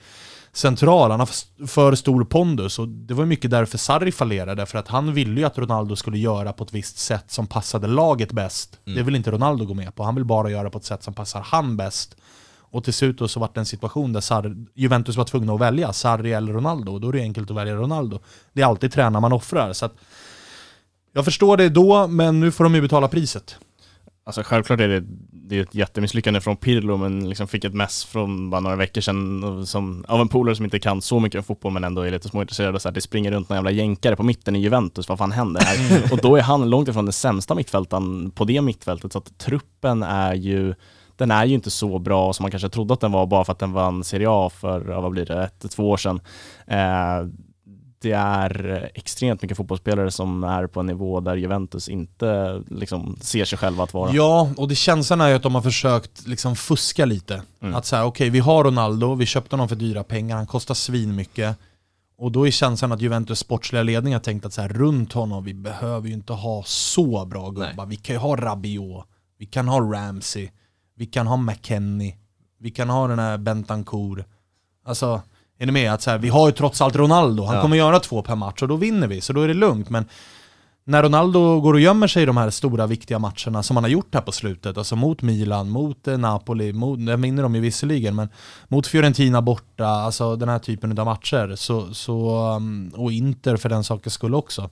central, 0.52 1.12
han 1.12 1.20
har 1.20 1.30
för 1.68 1.96
stor 1.96 2.24
pondus 2.24 2.80
och 2.80 2.88
det 2.88 3.14
var 3.14 3.26
mycket 3.26 3.52
därför 3.52 3.78
Sarri 3.78 4.12
fallerade, 4.12 4.66
för 4.66 4.78
att 4.78 4.88
han 4.88 5.14
ville 5.14 5.40
ju 5.40 5.46
att 5.46 5.58
Ronaldo 5.58 5.96
skulle 5.96 6.18
göra 6.18 6.54
på 6.54 6.64
ett 6.64 6.74
visst 6.74 6.98
sätt 6.98 7.32
som 7.32 7.48
passade 7.48 7.88
laget 7.88 8.32
bäst. 8.32 8.80
Mm. 8.86 8.98
Det 8.98 9.04
vill 9.04 9.16
inte 9.16 9.32
Ronaldo 9.32 9.66
gå 9.66 9.74
med 9.74 9.96
på, 9.96 10.04
han 10.04 10.16
vill 10.16 10.26
bara 10.26 10.50
göra 10.50 10.70
på 10.70 10.78
ett 10.78 10.86
sätt 10.86 11.04
som 11.04 11.14
passar 11.14 11.42
han 11.42 11.78
bäst. 11.78 12.16
Och 12.72 12.84
till 12.84 12.94
slut 12.94 13.18
då 13.18 13.28
så 13.28 13.40
var 13.40 13.50
det 13.54 13.60
en 13.60 13.66
situation 13.66 14.14
där 14.14 14.22
Sarri, 14.22 14.66
Juventus 14.74 15.18
var 15.18 15.26
tvungna 15.26 15.54
att 15.54 15.62
välja, 15.62 15.94
Sarri 15.94 16.34
eller 16.34 16.54
Ronaldo, 16.54 16.92
och 16.92 17.02
då 17.02 17.10
är 17.10 17.14
det 17.14 17.22
enkelt 17.22 17.52
att 17.52 17.58
välja 17.58 17.76
Ronaldo. 17.76 18.20
Det 18.54 18.62
är 18.62 18.66
alltid 18.66 18.92
tränaren 18.92 19.22
man 19.22 19.34
offrar. 19.34 19.74
Så 19.74 19.86
att 19.86 19.96
jag 21.14 21.26
förstår 21.26 21.58
det 21.58 21.70
då, 21.70 22.08
men 22.08 22.40
nu 22.40 22.52
får 22.52 22.64
de 22.64 22.76
ju 22.76 22.82
betala 22.82 23.08
priset. 23.08 23.58
Alltså 24.30 24.42
självklart 24.46 24.80
är 24.80 24.88
det, 24.88 25.04
det 25.32 25.58
är 25.58 25.62
ett 25.62 25.76
jättemisslyckande 25.76 26.42
från 26.42 26.58
Pirlo, 26.58 26.98
men 26.98 27.30
liksom 27.30 27.48
fick 27.48 27.64
ett 27.64 27.74
mess 27.74 28.06
från 28.06 28.50
bara 28.50 28.62
några 28.62 28.76
veckor 28.76 29.02
sedan 29.02 29.66
som, 29.68 30.06
av 30.08 30.22
en 30.22 30.28
polare 30.28 30.56
som 30.56 30.66
inte 30.66 30.80
kan 30.80 31.02
så 31.02 31.20
mycket 31.20 31.38
om 31.38 31.44
fotboll 31.44 31.74
men 31.74 31.84
ändå 31.84 32.02
är 32.02 32.12
lite 32.12 32.30
småintresserad 32.30 32.76
och 32.76 32.82
så 32.82 32.90
här, 32.90 32.94
det 32.94 33.02
springer 33.02 33.32
runt 33.32 33.50
några 33.50 33.58
jävla 33.58 33.72
jänkare 33.72 34.16
på 34.16 34.24
mitten 34.24 34.56
i 34.56 34.60
Juventus, 34.60 35.10
vad 35.10 35.18
fan 35.18 35.32
händer 35.32 35.62
här? 35.62 35.98
Mm. 35.98 36.12
och 36.12 36.18
då 36.18 36.36
är 36.36 36.42
han 36.42 36.70
långt 36.70 36.88
ifrån 36.88 37.06
den 37.06 37.14
sämsta 37.14 37.56
mittfältaren 37.56 38.32
på 38.32 38.46
det 38.46 38.62
mittfältet, 38.62 39.14
så 39.14 39.18
att 39.18 39.38
truppen 39.38 40.04
är 40.04 40.34
ju 40.34 40.76
den 41.20 41.32
är 41.32 41.46
ju 41.46 41.54
inte 41.56 41.72
så 41.72 42.00
bra 42.00 42.34
som 42.34 42.44
man 42.44 42.52
kanske 42.52 42.70
trodde 42.70 42.94
att 42.94 43.00
den 43.00 43.12
var 43.12 43.26
bara 43.26 43.46
för 43.46 43.52
att 43.52 43.60
den 43.60 43.74
vann 43.74 44.04
Serie 44.04 44.28
A 44.30 44.50
för, 44.50 44.80
vad 44.80 45.12
blir 45.12 45.26
det, 45.26 45.44
ett, 45.44 45.72
två 45.72 45.90
år 45.90 45.98
sedan. 45.98 46.22
Eh, 46.68 47.28
det 48.02 48.12
är 48.12 48.92
extremt 48.94 49.42
mycket 49.42 49.58
fotbollsspelare 49.58 50.12
som 50.12 50.44
är 50.44 50.68
på 50.68 50.80
en 50.80 50.86
nivå 50.86 51.20
där 51.20 51.36
Juventus 51.36 51.90
inte 51.90 52.62
liksom 52.68 53.18
ser 53.22 53.46
sig 53.46 53.58
själva 53.58 53.84
att 53.84 53.94
vara. 53.94 54.12
Ja, 54.14 54.50
och 54.58 54.68
det 54.68 54.76
känslan 54.76 55.22
är 55.22 55.30
ju 55.30 55.36
att 55.36 55.44
de 55.44 55.56
har 55.56 55.62
försökt 55.62 56.28
liksom 56.28 56.56
fuska 56.56 57.06
lite. 57.06 57.42
Mm. 57.62 57.76
Att 57.76 57.86
säga, 57.86 58.06
okej 58.06 58.26
okay, 58.26 58.30
vi 58.30 58.40
har 58.40 58.64
Ronaldo, 58.64 59.16
vi 59.16 59.26
köpte 59.26 59.56
honom 59.56 59.70
för 59.70 59.76
dyra 59.76 60.04
pengar, 60.04 60.36
han 60.36 60.48
kostar 60.48 60.74
svin 60.74 61.16
mycket. 61.16 61.58
Och 62.18 62.32
då 62.32 62.48
är 62.48 62.52
känslan 62.52 62.92
att 62.92 63.02
Juventus 63.02 63.40
sportsliga 63.40 63.84
ledning 63.84 64.14
har 64.14 64.20
tänkt 64.20 64.46
att 64.46 64.54
så 64.54 64.62
här, 64.62 64.70
runt 64.70 65.14
honom, 65.14 65.44
vi 65.44 65.54
behöver 65.54 66.08
ju 66.08 66.14
inte 66.14 66.34
ha 66.34 66.64
så 66.66 67.26
bra 67.26 67.50
gubbar. 67.50 67.86
Vi 67.86 67.96
kan 67.96 68.16
ju 68.16 68.20
ha 68.20 68.36
Rabiot, 68.36 69.06
vi 69.38 69.46
kan 69.46 69.68
ha 69.68 69.80
Ramsey, 69.80 70.50
vi 71.00 71.06
kan 71.06 71.28
ha 71.28 71.38
McKennie, 71.38 72.16
vi 72.58 72.72
kan 72.72 72.90
ha 72.90 73.08
den 73.08 73.20
här 73.20 73.38
Bentancourt. 73.38 74.26
Alltså, 74.86 75.22
är 75.60 75.66
ni 75.66 75.72
med? 75.72 75.94
Att 75.94 76.02
så 76.02 76.12
här, 76.12 76.18
vi 76.18 76.30
har 76.30 76.48
ju 76.48 76.52
trots 76.52 76.82
allt 76.82 76.96
Ronaldo, 76.96 77.44
han 77.44 77.56
ja. 77.56 77.62
kommer 77.62 77.78
göra 77.78 78.00
två 78.00 78.22
per 78.22 78.36
match 78.36 78.62
och 78.62 78.68
då 78.68 78.76
vinner 78.76 79.08
vi, 79.08 79.22
så 79.22 79.34
då 79.34 79.42
är 79.42 79.48
det 79.48 79.54
lugnt. 79.54 79.90
Men 79.90 80.06
när 80.84 81.04
Ronaldo 81.04 81.62
går 81.62 81.74
och 81.74 81.80
gömmer 81.80 82.08
sig 82.08 82.24
i 82.24 82.26
de 82.26 82.38
här 82.38 82.50
stora 82.50 82.88
viktiga 82.88 83.20
matcherna 83.20 83.64
som 83.64 83.78
han 83.78 83.84
har 83.84 83.90
gjort 83.90 84.14
här 84.14 84.22
på 84.22 84.32
slutet, 84.32 84.78
alltså 84.78 84.96
mot 84.96 85.22
Milan, 85.22 85.70
mot 85.70 86.08
eh, 86.08 86.18
Napoli, 86.18 86.74
mot, 86.74 87.06
det 87.06 87.16
vinner 87.16 87.44
de 87.44 87.56
ju 87.56 87.62
visserligen, 87.62 88.16
men 88.16 88.30
mot 88.68 88.88
Fiorentina 88.88 89.42
borta, 89.42 89.88
alltså 89.88 90.36
den 90.36 90.50
här 90.50 90.60
typen 90.60 91.00
av 91.00 91.06
matcher, 91.06 91.56
så, 91.56 91.94
så, 91.94 92.46
um, 92.56 92.92
och 92.96 93.12
Inter 93.12 93.58
för 93.58 93.70
den 93.70 93.84
sakens 93.84 94.14
skull 94.14 94.36
också. 94.36 94.70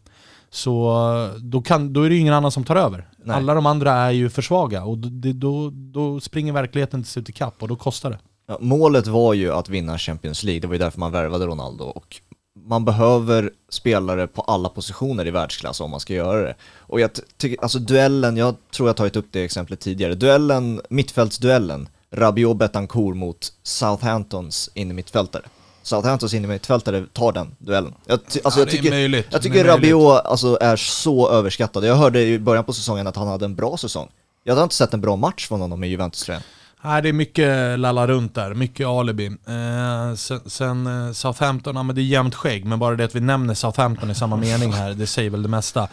Så 0.50 1.30
då, 1.42 1.62
kan, 1.62 1.94
då 1.94 2.02
är 2.02 2.10
det 2.10 2.16
ingen 2.16 2.34
annan 2.34 2.52
som 2.52 2.64
tar 2.64 2.76
över. 2.76 3.08
Nej. 3.24 3.36
Alla 3.36 3.54
de 3.54 3.66
andra 3.66 3.92
är 3.94 4.12
ju 4.12 4.30
för 4.30 4.42
svaga 4.42 4.84
och 4.84 4.98
då, 4.98 5.32
då, 5.34 5.70
då 5.74 6.20
springer 6.20 6.54
verkligheten 6.54 7.04
till 7.04 7.12
slut 7.12 7.30
ikapp 7.30 7.62
och 7.62 7.68
då 7.68 7.76
kostar 7.76 8.10
det. 8.10 8.20
Ja, 8.48 8.58
målet 8.62 9.08
var 9.08 9.34
ju 9.34 9.54
att 9.54 9.70
vinna 9.70 9.98
Champions 9.98 10.44
League, 10.44 10.60
det 10.60 10.68
var 10.68 10.74
ju 10.74 10.80
därför 10.80 11.00
man 11.00 11.12
värvade 11.12 11.46
Ronaldo 11.46 11.84
och 11.84 12.22
man 12.66 12.86
behöver 12.86 13.52
spelare 13.70 14.28
på 14.28 14.42
alla 14.42 14.70
positioner 14.70 15.28
i 15.28 15.32
världsklass 15.32 15.82
om 15.82 15.92
man 15.92 16.00
ska 16.00 16.14
göra 16.14 16.42
det. 16.42 16.56
Och 16.78 17.00
jag 17.00 17.10
tycker, 17.38 17.62
alltså 17.62 17.80
duellen, 17.80 18.38
jag 18.38 18.56
tror 18.72 18.90
jag 18.90 18.96
tagit 18.96 19.16
upp 19.16 19.28
det 19.32 19.44
exemplet 19.44 19.80
tidigare, 19.80 20.16
duellen, 20.16 20.82
mittfältsduellen, 20.90 21.90
Rabiot 22.12 22.58
Betancourt 22.58 23.16
mot 23.16 23.54
Southamptons 23.64 24.70
innermittfältare. 24.74 25.44
Southamptons 25.88 26.34
innermittfältare 26.34 27.06
tar 27.14 27.32
den 27.32 27.56
duellen. 27.60 27.94
Jag, 28.06 28.14
alltså, 28.14 28.40
Ja, 28.44 28.52
jag 28.60 28.70
tycker, 28.70 28.90
möjligt. 28.90 29.28
jag 29.30 29.42
tycker. 29.42 29.66
Rabiot 29.66 30.26
alltså, 30.26 30.58
är 30.62 30.76
så 30.76 31.30
överskattad. 31.30 31.86
Jag 31.86 31.96
hörde 31.96 32.22
i 32.22 32.40
början 32.40 32.64
på 32.64 32.74
säsongen 32.74 33.08
att 33.08 33.16
han 33.16 33.28
hade 33.28 33.46
en 33.46 33.56
bra 33.56 33.78
säsong. 33.78 34.08
Jag 34.44 34.54
hade 34.54 34.64
inte 34.64 34.76
sett 34.76 34.94
en 34.94 35.02
bra 35.02 35.16
match 35.16 35.48
från 35.48 35.62
honom 35.62 35.84
i 35.84 35.88
Juventus-tröjan. 35.88 36.42
Nej, 36.84 37.02
det 37.02 37.10
är 37.10 37.14
mycket 37.14 37.80
lalla 37.80 38.08
runt 38.08 38.36
där, 38.36 38.54
mycket 38.54 38.88
alibi. 38.88 39.26
Eh, 39.26 40.16
sen 40.16 40.40
sen 40.46 40.88
eh, 41.08 41.12
Southampton, 41.12 41.76
ja, 41.76 41.84
men 41.84 41.96
det 41.96 42.02
är 42.02 42.04
jämnt 42.04 42.36
skägg, 42.36 42.66
men 42.66 42.80
bara 42.80 42.96
det 42.96 43.04
att 43.06 43.16
vi 43.16 43.20
nämner 43.20 43.54
Southampton 43.54 44.12
i 44.12 44.16
samma 44.16 44.36
mening 44.48 44.74
här, 44.74 44.94
det 44.94 45.08
säger 45.08 45.30
väl 45.30 45.44
det 45.44 45.50
mesta. 45.50 45.88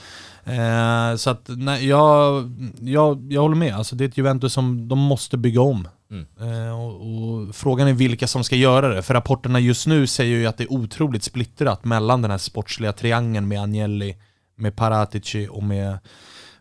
Eh, 0.45 1.16
så 1.16 1.30
att, 1.30 1.42
nej, 1.47 1.88
jag, 1.88 2.51
jag, 2.80 3.32
jag 3.32 3.42
håller 3.42 3.57
med, 3.57 3.76
alltså, 3.76 3.97
det 3.97 4.05
är 4.05 4.09
ett 4.09 4.18
Juventus 4.18 4.53
som 4.53 4.88
de 4.88 4.99
måste 4.99 5.36
bygga 5.36 5.61
om. 5.61 5.88
Mm. 6.11 6.26
Eh, 6.40 6.80
och, 6.80 6.94
och 6.94 7.55
Frågan 7.55 7.88
är 7.88 7.92
vilka 7.92 8.26
som 8.26 8.44
ska 8.44 8.57
göra 8.57 8.88
det, 8.88 9.02
för 9.02 9.14
rapporterna 9.14 9.61
just 9.61 9.86
nu 9.86 10.07
säger 10.07 10.36
ju 10.36 10.46
att 10.46 10.57
det 10.57 10.64
är 10.64 10.72
otroligt 10.72 11.22
splittrat 11.22 11.84
mellan 11.84 12.22
den 12.22 12.30
här 12.30 12.38
sportsliga 12.38 12.92
triangeln 12.92 13.48
med 13.48 13.62
Agnelli, 13.62 14.16
med 14.57 14.76
Paratici 14.76 15.48
och 15.50 15.62
med 15.62 15.98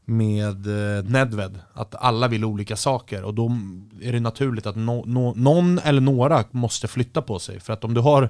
med 0.05 0.67
eh, 0.67 1.03
Nedved, 1.03 1.59
att 1.73 1.95
alla 1.95 2.27
vill 2.27 2.45
olika 2.45 2.75
saker 2.75 3.23
och 3.23 3.33
då 3.33 3.51
är 4.01 4.11
det 4.11 4.19
naturligt 4.19 4.65
att 4.65 4.75
no, 4.75 5.03
no, 5.05 5.33
någon 5.35 5.79
eller 5.79 6.01
några 6.01 6.43
måste 6.51 6.87
flytta 6.87 7.21
på 7.21 7.39
sig. 7.39 7.59
För 7.59 7.73
att 7.73 7.83
om 7.83 7.93
du 7.93 8.01
har 8.01 8.29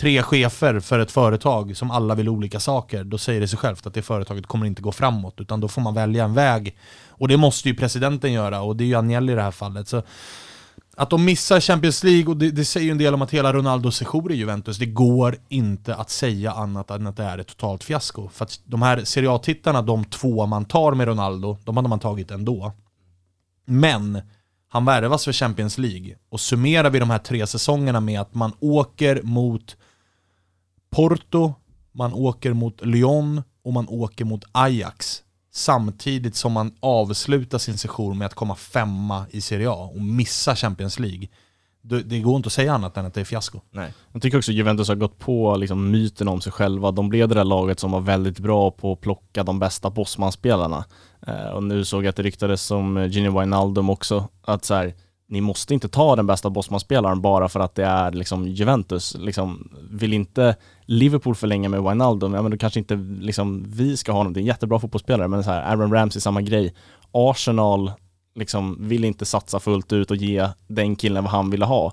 tre 0.00 0.22
chefer 0.22 0.80
för 0.80 0.98
ett 0.98 1.10
företag 1.10 1.76
som 1.76 1.90
alla 1.90 2.14
vill 2.14 2.28
olika 2.28 2.60
saker, 2.60 3.04
då 3.04 3.18
säger 3.18 3.40
det 3.40 3.48
sig 3.48 3.58
självt 3.58 3.86
att 3.86 3.94
det 3.94 4.02
företaget 4.02 4.46
kommer 4.46 4.66
inte 4.66 4.82
gå 4.82 4.92
framåt, 4.92 5.40
utan 5.40 5.60
då 5.60 5.68
får 5.68 5.82
man 5.82 5.94
välja 5.94 6.24
en 6.24 6.34
väg. 6.34 6.76
Och 7.08 7.28
det 7.28 7.36
måste 7.36 7.68
ju 7.68 7.74
presidenten 7.74 8.32
göra, 8.32 8.60
och 8.60 8.76
det 8.76 8.84
är 8.84 8.86
ju 8.86 8.94
Agnelli 8.94 9.32
i 9.32 9.36
det 9.36 9.42
här 9.42 9.50
fallet. 9.50 9.88
Så 9.88 10.02
att 10.96 11.10
de 11.10 11.24
missar 11.24 11.60
Champions 11.60 12.04
League, 12.04 12.26
och 12.26 12.36
det, 12.36 12.50
det 12.50 12.64
säger 12.64 12.84
ju 12.84 12.90
en 12.90 12.98
del 12.98 13.14
om 13.14 13.22
att 13.22 13.30
hela 13.30 13.52
Ronaldos 13.52 13.96
sejour 13.96 14.32
i 14.32 14.34
Juventus, 14.34 14.78
det 14.78 14.86
går 14.86 15.36
inte 15.48 15.94
att 15.94 16.10
säga 16.10 16.52
annat 16.52 16.90
än 16.90 17.06
att 17.06 17.16
det 17.16 17.22
är 17.24 17.38
ett 17.38 17.46
totalt 17.46 17.84
fiasko. 17.84 18.28
För 18.28 18.44
att 18.44 18.60
de 18.64 18.82
här 18.82 19.04
Serie 19.04 19.30
A-tittarna, 19.30 19.82
de 19.82 20.04
två 20.04 20.46
man 20.46 20.64
tar 20.64 20.94
med 20.94 21.08
Ronaldo, 21.08 21.58
de 21.64 21.76
hade 21.76 21.88
man 21.88 22.00
tagit 22.00 22.30
ändå. 22.30 22.72
Men 23.66 24.20
han 24.68 24.84
värvas 24.84 25.24
för 25.24 25.32
Champions 25.32 25.78
League, 25.78 26.16
och 26.28 26.40
summerar 26.40 26.90
vi 26.90 26.98
de 26.98 27.10
här 27.10 27.18
tre 27.18 27.46
säsongerna 27.46 28.00
med 28.00 28.20
att 28.20 28.34
man 28.34 28.52
åker 28.60 29.22
mot 29.22 29.76
Porto, 30.90 31.54
man 31.92 32.12
åker 32.12 32.52
mot 32.52 32.86
Lyon 32.86 33.42
och 33.64 33.72
man 33.72 33.88
åker 33.88 34.24
mot 34.24 34.44
Ajax 34.52 35.22
samtidigt 35.52 36.36
som 36.36 36.52
man 36.52 36.74
avslutar 36.80 37.58
sin 37.58 37.78
session 37.78 38.18
med 38.18 38.26
att 38.26 38.34
komma 38.34 38.54
femma 38.54 39.26
i 39.30 39.40
Serie 39.40 39.70
A 39.70 39.90
och 39.94 40.00
missa 40.00 40.56
Champions 40.56 40.98
League. 40.98 41.28
Det, 41.84 42.20
går 42.20 42.36
inte 42.36 42.46
att 42.46 42.52
säga 42.52 42.74
annat 42.74 42.96
än 42.96 43.06
att 43.06 43.14
det 43.14 43.20
är 43.20 43.24
fiasko. 43.24 43.60
Nej. 43.70 43.94
Jag 44.12 44.22
tycker 44.22 44.38
också 44.38 44.50
att 44.50 44.56
Juventus 44.56 44.88
har 44.88 44.94
gått 44.94 45.18
på 45.18 45.56
liksom 45.56 45.90
myten 45.90 46.28
om 46.28 46.40
sig 46.40 46.52
själva. 46.52 46.90
De 46.90 47.08
blev 47.08 47.28
det 47.28 47.34
där 47.34 47.44
laget 47.44 47.80
som 47.80 47.90
var 47.90 48.00
väldigt 48.00 48.38
bra 48.38 48.70
på 48.70 48.92
att 48.92 49.00
plocka 49.00 49.42
de 49.42 49.58
bästa 49.58 49.90
Bosman-spelarna. 49.90 50.84
Eh, 51.26 51.46
och 51.46 51.62
nu 51.62 51.84
såg 51.84 52.04
jag 52.04 52.08
att 52.08 52.16
det 52.16 52.22
ryktades 52.22 52.62
som 52.62 53.06
Gini 53.10 53.28
Wijnaldum 53.28 53.90
också, 53.90 54.28
att 54.42 54.64
så 54.64 54.74
här, 54.74 54.94
ni 55.32 55.40
måste 55.40 55.74
inte 55.74 55.88
ta 55.88 56.16
den 56.16 56.26
bästa 56.26 56.50
Bosman-spelaren 56.50 57.20
bara 57.20 57.48
för 57.48 57.60
att 57.60 57.74
det 57.74 57.84
är 57.84 58.12
liksom 58.12 58.48
Juventus. 58.48 59.16
Liksom, 59.18 59.68
vill 59.90 60.12
inte 60.12 60.56
Liverpool 60.84 61.34
förlänga 61.34 61.68
med 61.68 61.82
Wijnaldum, 61.82 62.34
ja 62.34 62.42
men 62.42 62.50
då 62.50 62.56
kanske 62.56 62.78
inte 62.78 62.94
liksom, 63.20 63.64
vi 63.68 63.96
ska 63.96 64.12
ha 64.12 64.18
honom. 64.18 64.32
Det 64.32 64.38
är 64.38 64.42
en 64.42 64.46
jättebra 64.46 64.78
fotbollsspelare, 64.78 65.28
men 65.28 65.44
så 65.44 65.50
här, 65.50 65.62
Aaron 65.62 65.92
Ramsey 65.92 66.20
samma 66.20 66.42
grej. 66.42 66.74
Arsenal 67.12 67.92
liksom 68.34 68.88
vill 68.88 69.04
inte 69.04 69.24
satsa 69.24 69.60
fullt 69.60 69.92
ut 69.92 70.10
och 70.10 70.16
ge 70.16 70.48
den 70.66 70.96
killen 70.96 71.24
vad 71.24 71.32
han 71.32 71.50
ville 71.50 71.64
ha. 71.64 71.92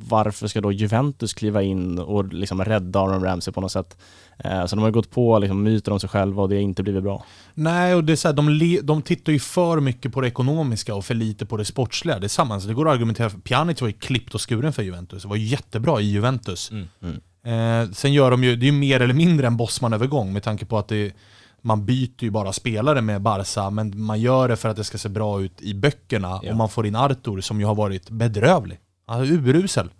Varför 0.00 0.46
ska 0.46 0.60
då 0.60 0.72
Juventus 0.72 1.34
kliva 1.34 1.62
in 1.62 1.98
och 1.98 2.32
liksom 2.32 2.64
rädda 2.64 3.00
Aaron 3.00 3.22
Ramsey 3.24 3.52
på 3.52 3.60
något 3.60 3.72
sätt? 3.72 3.96
Eh, 4.38 4.66
så 4.66 4.76
de 4.76 4.82
har 4.82 4.90
gått 4.90 5.10
på 5.10 5.38
liksom 5.38 5.62
myter 5.62 5.92
om 5.92 6.00
sig 6.00 6.08
själva 6.08 6.42
och 6.42 6.48
det 6.48 6.54
har 6.54 6.62
inte 6.62 6.82
blivit 6.82 7.02
bra. 7.02 7.24
Nej, 7.54 7.94
och 7.94 8.04
det 8.04 8.12
är 8.12 8.16
så 8.16 8.28
här, 8.28 8.32
de, 8.32 8.78
de 8.82 9.02
tittar 9.02 9.32
ju 9.32 9.38
för 9.38 9.80
mycket 9.80 10.12
på 10.12 10.20
det 10.20 10.28
ekonomiska 10.28 10.94
och 10.94 11.04
för 11.04 11.14
lite 11.14 11.46
på 11.46 11.56
det 11.56 11.64
sportsliga. 11.64 12.18
Det 12.18 12.26
är 12.26 12.28
samma, 12.28 12.60
så 12.60 12.68
det 12.68 12.74
går 12.74 12.88
att 12.88 12.94
argumentera 12.94 13.30
för 13.30 13.38
Pjanic 13.38 13.80
var 13.80 13.88
ju 13.88 13.94
klippt 13.94 14.34
och 14.34 14.48
skuren 14.50 14.72
för 14.72 14.82
Juventus. 14.82 15.22
Det 15.22 15.28
var 15.28 15.36
jättebra 15.36 16.00
i 16.00 16.04
Juventus. 16.10 16.70
Mm. 16.70 17.20
Eh, 17.44 17.90
sen 17.92 18.12
gör 18.12 18.30
de 18.30 18.44
ju, 18.44 18.56
det 18.56 18.64
är 18.66 18.72
ju 18.72 18.78
mer 18.78 19.00
eller 19.00 19.14
mindre 19.14 19.46
en 19.46 19.56
Bosman-övergång 19.56 20.32
med 20.32 20.42
tanke 20.42 20.64
på 20.66 20.78
att 20.78 20.88
det, 20.88 21.12
man 21.62 21.84
byter 21.86 22.24
ju 22.24 22.30
bara 22.30 22.52
spelare 22.52 23.00
med 23.02 23.22
Barca, 23.22 23.70
men 23.70 24.02
man 24.02 24.20
gör 24.20 24.48
det 24.48 24.56
för 24.56 24.68
att 24.68 24.76
det 24.76 24.84
ska 24.84 24.98
se 24.98 25.08
bra 25.08 25.42
ut 25.42 25.62
i 25.62 25.74
böckerna 25.74 26.40
Ja. 26.42 26.50
och 26.50 26.56
man 26.56 26.68
får 26.68 26.86
in 26.86 26.96
Artur 26.96 27.40
som 27.40 27.60
ju 27.60 27.66
har 27.66 27.74
varit 27.74 28.10
bedrövlig. 28.10 28.78
Han 29.08 29.20
är 29.20 29.26
urusel. 29.26 29.90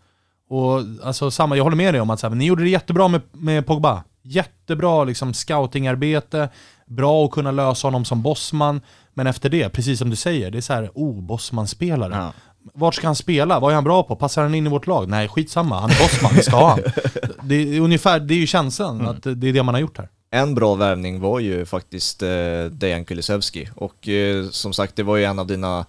Och 0.48 0.80
alltså 1.02 1.30
samma, 1.30 1.56
jag 1.56 1.64
håller 1.64 1.76
med 1.76 1.94
dig 1.94 2.00
om 2.00 2.10
att 2.10 2.20
så 2.20 2.28
här, 2.28 2.34
ni 2.34 2.46
gjorde 2.46 2.62
det 2.62 2.70
jättebra 2.70 3.08
med, 3.08 3.20
med 3.32 3.66
Pogba. 3.66 4.04
Jättebra 4.22 5.04
liksom 5.04 5.34
scoutingarbete, 5.34 6.48
bra 6.86 7.24
att 7.24 7.30
kunna 7.30 7.50
lösa 7.50 7.86
honom 7.86 8.04
som 8.04 8.22
bossman. 8.22 8.80
Men 9.14 9.26
efter 9.26 9.48
det, 9.48 9.68
precis 9.68 9.98
som 9.98 10.10
du 10.10 10.16
säger, 10.16 10.50
det 10.50 10.58
är 10.58 10.62
så 10.62 10.72
här, 10.72 10.90
oh, 10.94 11.22
bossman-spelare. 11.22 12.14
Ja. 12.14 12.32
Vart 12.74 12.94
ska 12.94 13.06
han 13.06 13.16
spela? 13.16 13.60
Vad 13.60 13.70
är 13.70 13.74
han 13.74 13.84
bra 13.84 14.02
på? 14.02 14.16
Passar 14.16 14.42
han 14.42 14.54
in 14.54 14.66
i 14.66 14.70
vårt 14.70 14.86
lag? 14.86 15.08
Nej, 15.08 15.28
skitsamma. 15.28 15.80
Han 15.80 15.90
är 15.90 16.02
bossman, 16.02 16.32
det 16.34 16.42
ska 16.42 16.68
han. 16.68 16.80
Det 17.42 17.54
är, 17.54 17.80
ungefär, 17.80 18.20
det 18.20 18.34
är 18.34 18.38
ju 18.38 18.46
känslan, 18.46 19.08
att 19.08 19.22
det 19.22 19.48
är 19.48 19.52
det 19.52 19.62
man 19.62 19.74
har 19.74 19.80
gjort 19.80 19.98
här. 19.98 20.08
En 20.30 20.54
bra 20.54 20.74
värvning 20.74 21.20
var 21.20 21.40
ju 21.40 21.64
faktiskt 21.64 22.22
eh, 22.22 22.28
Dejan 22.70 23.04
Kulusevski 23.04 23.68
och 23.74 24.08
eh, 24.08 24.48
som 24.50 24.72
sagt 24.72 24.96
det 24.96 25.02
var 25.02 25.16
ju 25.16 25.24
en 25.24 25.38
av 25.38 25.46
dina 25.46 25.86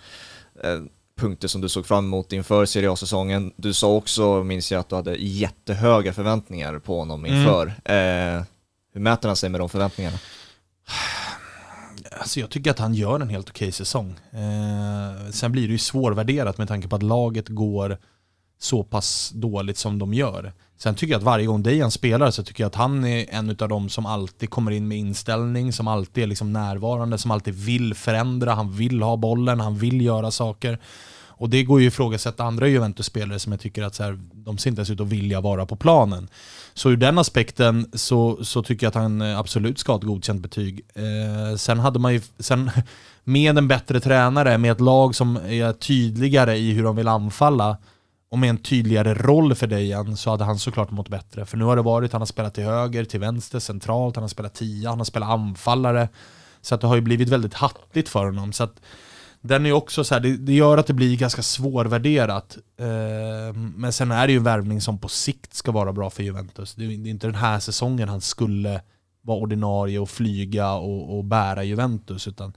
eh, 0.64 0.80
punkter 1.20 1.48
som 1.48 1.62
du 1.62 1.70
såg 1.70 1.86
fram 1.86 2.06
emot 2.06 2.34
inför 2.34 2.66
Serie 2.66 2.92
A-säsongen. 2.92 3.54
Du 3.56 3.74
sa 3.74 3.88
också, 3.96 4.44
minns 4.44 4.72
jag, 4.72 4.80
att 4.80 4.90
du 4.90 4.96
hade 4.96 5.16
jättehöga 5.16 6.14
förväntningar 6.14 6.80
på 6.80 7.00
honom 7.00 7.26
inför. 7.26 7.68
Eh, 7.68 8.44
hur 8.94 9.02
mäter 9.02 9.30
han 9.30 9.36
sig 9.36 9.50
med 9.50 9.62
de 9.62 9.70
förväntningarna? 9.70 10.18
Alltså 12.20 12.40
jag 12.40 12.50
tycker 12.50 12.72
att 12.72 12.80
han 12.80 12.94
gör 12.94 13.20
en 13.20 13.30
helt 13.30 13.50
okej 13.50 13.72
säsong. 13.72 14.16
Eh, 14.32 15.32
sen 15.32 15.52
blir 15.52 15.68
det 15.68 15.72
ju 15.72 15.78
svårvärderat 15.78 16.58
med 16.58 16.68
tanke 16.68 16.88
på 16.88 16.96
att 16.96 17.04
laget 17.04 17.48
går 17.48 17.98
så 18.60 18.84
pass 18.84 19.32
dåligt 19.34 19.78
som 19.78 20.00
de 20.00 20.14
gör. 20.14 20.54
Sen 20.78 20.96
tycker 20.96 21.14
jag 21.14 21.20
att 21.20 21.24
varje 21.24 21.46
gång 21.46 21.64
Dejan 21.64 21.92
spelar 21.92 22.32
så 22.32 22.44
tycker 22.44 22.64
jag 22.64 22.68
att 22.68 22.76
han 22.76 23.06
är 23.06 23.26
en 23.30 23.50
av 23.50 23.70
dem 23.70 23.90
som 23.90 24.06
alltid 24.06 24.50
kommer 24.50 24.72
in 24.72 24.88
med 24.88 24.98
inställning, 24.98 25.74
som 25.74 25.88
alltid 25.88 26.24
är 26.24 26.28
liksom 26.28 26.54
närvarande, 26.54 27.18
som 27.18 27.32
alltid 27.32 27.54
vill 27.54 27.94
förändra, 27.94 28.54
han 28.54 28.72
vill 28.72 29.02
ha 29.02 29.18
bollen, 29.18 29.60
han 29.60 29.78
vill 29.78 30.02
göra 30.02 30.32
saker. 30.32 30.80
Och 31.40 31.50
det 31.50 31.64
går 31.64 31.82
ju 31.82 31.88
att 31.88 31.94
ifrågasätta 31.94 32.44
andra 32.44 32.68
Juventus-spelare 32.68 33.40
som 33.40 33.52
jag 33.52 33.60
tycker 33.60 33.84
att 33.84 33.96
så 33.96 34.04
här, 34.04 34.20
de 34.34 34.58
ser 34.58 34.70
inte 34.70 34.80
ens 34.80 34.90
ut 34.90 35.00
att 35.00 35.08
vilja 35.08 35.42
vara 35.42 35.66
på 35.66 35.76
planen. 35.76 36.28
Så 36.74 36.90
ur 36.90 36.98
den 36.98 37.18
aspekten 37.18 37.92
så, 37.94 38.46
så 38.46 38.64
tycker 38.64 38.86
jag 38.86 38.90
att 38.90 38.96
han 38.96 39.22
eh, 39.22 39.40
absolut 39.40 39.80
ska 39.80 39.92
ha 39.92 39.98
ett 39.98 40.06
godkänt 40.06 40.42
betyg. 40.42 40.82
Eh, 40.96 41.58
sen 41.58 41.80
hade 41.80 42.00
man 42.00 42.14
ju, 42.14 42.22
sen 42.40 42.72
med 43.24 43.58
en 43.58 43.68
bättre 43.68 44.00
tränare, 44.00 44.58
med 44.58 44.72
ett 44.72 44.82
lag 44.82 45.16
som 45.16 45.36
är 45.38 45.74
tydligare 45.74 46.58
i 46.58 46.72
hur 46.72 46.84
de 46.84 46.96
vill 46.96 47.08
anfalla 47.08 47.78
och 48.32 48.40
med 48.40 48.50
en 48.50 48.58
tydligare 48.58 49.14
roll 49.14 49.56
för 49.56 49.68
Dejan 49.68 50.18
så 50.18 50.30
hade 50.30 50.44
han 50.44 50.60
såklart 50.60 50.92
mått 50.92 51.10
bättre. 51.10 51.46
För 51.46 51.58
nu 51.58 51.64
har 51.64 51.76
det 51.76 51.82
varit, 51.82 52.12
han 52.12 52.22
har 52.22 52.26
spelat 52.26 52.54
till 52.54 52.64
höger, 52.64 53.06
till 53.06 53.20
vänster, 53.20 53.60
centralt, 53.60 54.16
han 54.16 54.24
har 54.24 54.30
spelat 54.30 54.54
tia, 54.54 54.90
han 54.90 54.98
har 54.98 55.06
spelat 55.06 55.30
anfallare. 55.30 56.10
Så 56.62 56.76
att 56.76 56.82
det 56.82 56.88
har 56.88 56.96
ju 56.96 57.02
blivit 57.02 57.30
väldigt 57.30 57.54
hattigt 57.54 58.10
för 58.10 58.26
honom. 58.26 58.54
Så 58.54 58.64
att 58.64 58.82
den 59.42 59.66
är 59.66 59.72
också 59.72 60.04
så 60.04 60.14
här, 60.16 60.22
det, 60.22 60.38
det 60.38 60.54
gör 60.54 60.78
att 60.78 60.88
det 60.88 60.94
blir 60.94 61.18
ganska 61.18 61.42
svårvärderat. 61.42 62.58
Eh, 62.78 63.56
men 63.56 63.94
sen 63.94 64.12
är 64.12 64.28
det 64.28 64.34
ju 64.34 64.38
en 64.38 64.44
värvning 64.44 64.82
som 64.82 65.00
på 65.00 65.08
sikt 65.08 65.54
ska 65.54 65.72
vara 65.72 65.94
bra 65.94 66.10
för 66.10 66.24
Juventus. 66.24 66.76
Det 66.76 66.84
är, 66.84 66.88
det 66.88 67.10
är 67.10 67.12
inte 67.12 67.28
den 67.28 67.36
här 67.36 67.60
säsongen 67.60 68.10
han 68.10 68.22
skulle 68.22 68.82
vara 69.22 69.38
ordinarie 69.38 70.00
och 70.00 70.10
flyga 70.10 70.74
och, 70.74 71.18
och 71.18 71.24
bära 71.26 71.64
Juventus. 71.64 72.28
Utan 72.28 72.54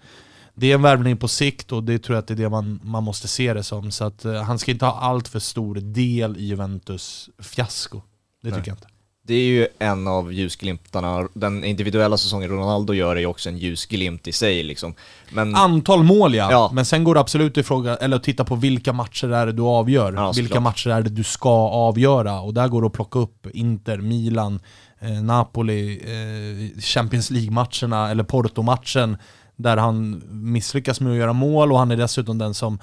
det 0.55 0.70
är 0.70 0.74
en 0.74 0.83
värvning 0.83 1.16
på 1.16 1.28
sikt 1.28 1.72
och 1.72 1.85
det 1.85 1.99
tror 1.99 2.16
jag 2.16 2.22
att 2.22 2.28
det 2.28 2.35
är 2.35 2.37
det 2.37 2.49
man, 2.49 2.80
man 2.83 3.05
måste 3.05 3.28
se 3.28 3.55
det 3.55 3.62
som. 3.62 3.91
Så 3.91 4.05
att 4.05 4.24
eh, 4.24 4.43
han 4.43 4.59
ska 4.59 4.70
inte 4.70 4.85
ha 4.85 4.99
allt 5.01 5.28
för 5.28 5.39
stor 5.39 5.74
del 5.74 6.37
i 6.37 6.45
Juventus 6.45 7.30
fiasko. 7.39 8.03
Det 8.43 8.51
tycker 8.51 8.61
Nej. 8.61 8.68
jag 8.68 8.76
inte. 8.76 8.91
Det 9.27 9.35
är 9.35 9.45
ju 9.45 9.66
en 9.79 10.09
av 10.09 10.33
ljusglimtarna, 10.33 11.29
den 11.35 11.64
individuella 11.64 12.16
säsongen 12.16 12.51
Ronaldo 12.51 12.95
gör 12.95 13.16
är 13.16 13.20
ju 13.20 13.27
också 13.27 13.49
en 13.49 13.59
ljusglimt 13.59 14.29
i 14.29 14.33
sig 14.33 14.62
liksom. 14.62 14.95
Men 15.33 15.55
Antal 15.55 16.03
mål 16.03 16.35
ja. 16.35 16.51
Ja. 16.51 16.70
men 16.73 16.85
sen 16.85 17.05
går 17.05 17.14
det 17.14 17.20
absolut 17.20 17.59
att 17.59 17.66
fråga, 17.66 17.97
eller 17.97 18.16
att 18.16 18.23
titta 18.23 18.45
på 18.45 18.55
vilka 18.55 18.93
matcher 18.93 19.29
är 19.33 19.47
det 19.47 19.53
du 19.53 19.62
avgör. 19.62 20.12
Ja, 20.12 20.33
vilka 20.33 20.49
såklart. 20.49 20.62
matcher 20.62 20.91
är 20.91 21.03
det 21.03 21.11
du 21.11 21.25
ska 21.25 21.51
avgöra. 21.68 22.41
Och 22.41 22.55
där 22.55 22.68
går 22.68 22.81
det 22.81 22.87
att 22.87 22.93
plocka 22.93 23.18
upp 23.18 23.47
Inter, 23.55 23.99
Milan, 23.99 24.61
eh, 25.01 25.11
Napoli, 25.11 26.01
eh, 26.05 26.81
Champions 26.81 27.31
League-matcherna 27.31 28.11
eller 28.11 28.25
Porto-matchen. 28.25 29.16
Där 29.57 29.77
han 29.77 30.23
misslyckas 30.31 31.01
med 31.01 31.12
att 31.12 31.18
göra 31.18 31.33
mål 31.33 31.73
och 31.73 31.79
han 31.79 31.91
är 31.91 31.97
dessutom 31.97 32.39
den 32.39 32.55
som 32.55 32.79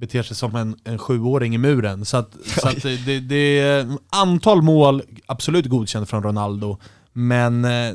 beter 0.00 0.22
sig 0.22 0.36
som 0.36 0.56
en, 0.56 0.76
en 0.84 0.98
sjuåring 0.98 1.54
i 1.54 1.58
muren. 1.58 2.04
Så 2.04 2.16
att, 2.16 2.30
så 2.60 2.68
att 2.68 2.82
det, 2.82 3.20
det, 3.20 3.60
är 3.60 3.86
antal 4.10 4.62
mål, 4.62 5.02
absolut 5.26 5.66
godkänt 5.66 6.10
från 6.10 6.22
Ronaldo. 6.22 6.78
Men 7.12 7.64
eh, 7.64 7.94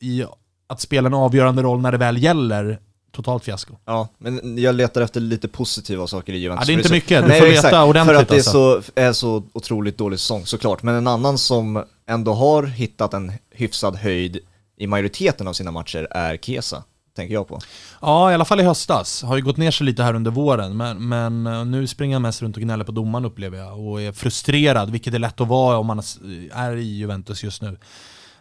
i 0.00 0.24
att 0.66 0.80
spela 0.80 1.06
en 1.06 1.14
avgörande 1.14 1.62
roll 1.62 1.80
när 1.80 1.92
det 1.92 1.98
väl 1.98 2.22
gäller, 2.22 2.78
totalt 3.12 3.44
fiasko. 3.44 3.74
Ja, 3.84 4.08
men 4.18 4.58
jag 4.58 4.74
letar 4.74 5.00
efter 5.00 5.20
lite 5.20 5.48
positiva 5.48 6.06
saker 6.06 6.32
i 6.32 6.38
Juventus. 6.38 6.68
Ja, 6.68 6.72
det 6.72 6.72
är 6.72 6.82
inte 6.82 6.92
mycket, 6.92 7.22
du 7.22 7.28
Nej, 7.28 7.40
får 7.40 7.46
veta 7.46 7.68
exakt, 7.68 7.88
ordentligt 7.88 8.16
För 8.16 8.22
att 8.22 8.28
det 8.28 8.34
är, 8.34 8.38
alltså. 8.38 8.82
så, 8.82 8.92
är 8.94 9.12
så 9.12 9.42
otroligt 9.52 9.98
dålig 9.98 10.18
säsong 10.18 10.46
såklart. 10.46 10.82
Men 10.82 10.94
en 10.94 11.06
annan 11.06 11.38
som 11.38 11.84
ändå 12.06 12.32
har 12.32 12.62
hittat 12.62 13.14
en 13.14 13.32
hyfsad 13.50 13.96
höjd 13.96 14.38
i 14.78 14.86
majoriteten 14.86 15.48
av 15.48 15.52
sina 15.52 15.70
matcher 15.70 16.08
är 16.10 16.36
Kesa, 16.36 16.82
tänker 17.20 17.34
jag 17.34 17.48
på. 17.48 17.58
Ja, 18.00 18.30
i 18.30 18.34
alla 18.34 18.44
fall 18.44 18.60
i 18.60 18.62
höstas. 18.62 19.22
Har 19.22 19.36
ju 19.36 19.42
gått 19.42 19.56
ner 19.56 19.70
sig 19.70 19.86
lite 19.86 20.02
här 20.02 20.14
under 20.14 20.30
våren, 20.30 20.76
men, 20.76 21.08
men 21.08 21.46
eh, 21.46 21.64
nu 21.64 21.86
springer 21.86 22.14
han 22.14 22.22
mest 22.22 22.42
runt 22.42 22.56
och 22.56 22.62
gnäller 22.62 22.84
på 22.84 22.92
domaren 22.92 23.24
upplever 23.24 23.58
jag. 23.58 23.80
Och 23.80 24.02
är 24.02 24.12
frustrerad, 24.12 24.90
vilket 24.90 25.14
är 25.14 25.18
lätt 25.18 25.40
att 25.40 25.48
vara 25.48 25.78
om 25.78 25.86
man 25.86 26.02
är 26.52 26.76
i 26.76 26.96
Juventus 26.96 27.44
just 27.44 27.62
nu. 27.62 27.78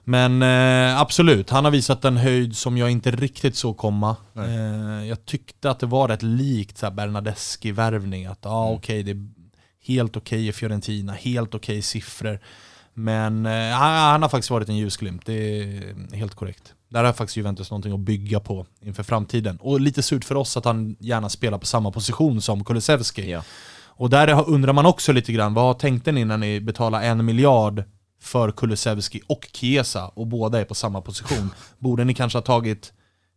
Men 0.04 0.42
eh, 0.42 1.02
absolut, 1.02 1.50
han 1.50 1.66
har 1.66 1.72
visat 1.72 2.06
en 2.06 2.18
höjd 2.18 2.58
som 2.58 2.78
jag 2.78 2.92
inte 2.92 3.12
riktigt 3.12 3.56
såg 3.56 3.78
komma. 3.78 4.16
Eh, 4.38 5.08
jag 5.08 5.26
tyckte 5.26 5.70
att 5.70 5.80
det 5.80 5.86
var 5.86 6.08
rätt 6.08 6.24
likt 6.24 6.82
Bernadeschi-värvning. 6.82 8.26
Att 8.26 8.46
ah, 8.46 8.70
okej, 8.70 9.04
det 9.04 9.12
är 9.12 9.30
helt 9.84 10.18
okej 10.18 10.48
i 10.48 10.52
Fiorentina, 10.52 11.14
helt 11.14 11.56
okej 11.56 11.82
siffror. 11.82 12.40
Men 12.94 13.46
eh, 13.46 13.72
han, 13.72 13.94
han 14.12 14.22
har 14.22 14.30
faktiskt 14.30 14.52
varit 14.52 14.70
en 14.70 14.78
ljusglimt, 14.78 15.26
det 15.26 15.34
är 15.34 16.16
helt 16.16 16.36
korrekt. 16.36 16.74
Där 16.90 17.04
har 17.04 17.14
faktiskt 17.14 17.38
Juventus 17.38 17.72
någonting 17.72 17.94
att 17.94 18.00
bygga 18.00 18.40
på 18.40 18.66
inför 18.82 19.04
framtiden. 19.04 19.58
Och 19.62 19.82
lite 19.82 20.04
surt 20.04 20.26
för 20.26 20.36
oss 20.36 20.58
att 20.58 20.66
han 20.66 20.96
gärna 21.00 21.30
spelar 21.30 21.58
på 21.58 21.66
samma 21.66 21.92
position 21.92 22.42
som 22.42 22.64
Kulusevski. 22.64 23.32
Ja. 23.32 23.44
Och 24.00 24.10
där 24.10 24.50
undrar 24.50 24.74
man 24.74 24.86
också 24.86 25.12
lite 25.12 25.32
grann, 25.32 25.54
vad 25.54 25.80
tänkte 25.80 26.12
ni 26.12 26.26
när 26.26 26.38
ni 26.38 26.60
betalade 26.60 27.06
en 27.06 27.26
miljard 27.26 27.84
för 28.22 28.52
Kulusevski 28.52 29.22
och 29.28 29.48
Chiesa 29.54 30.08
och 30.08 30.28
båda 30.28 30.60
är 30.60 30.66
på 30.66 30.76
samma 30.76 31.02
position? 31.02 31.50
Borde 31.78 32.04
ni 32.04 32.14
kanske 32.14 32.38
ha 32.38 32.44
tagit 32.44 32.94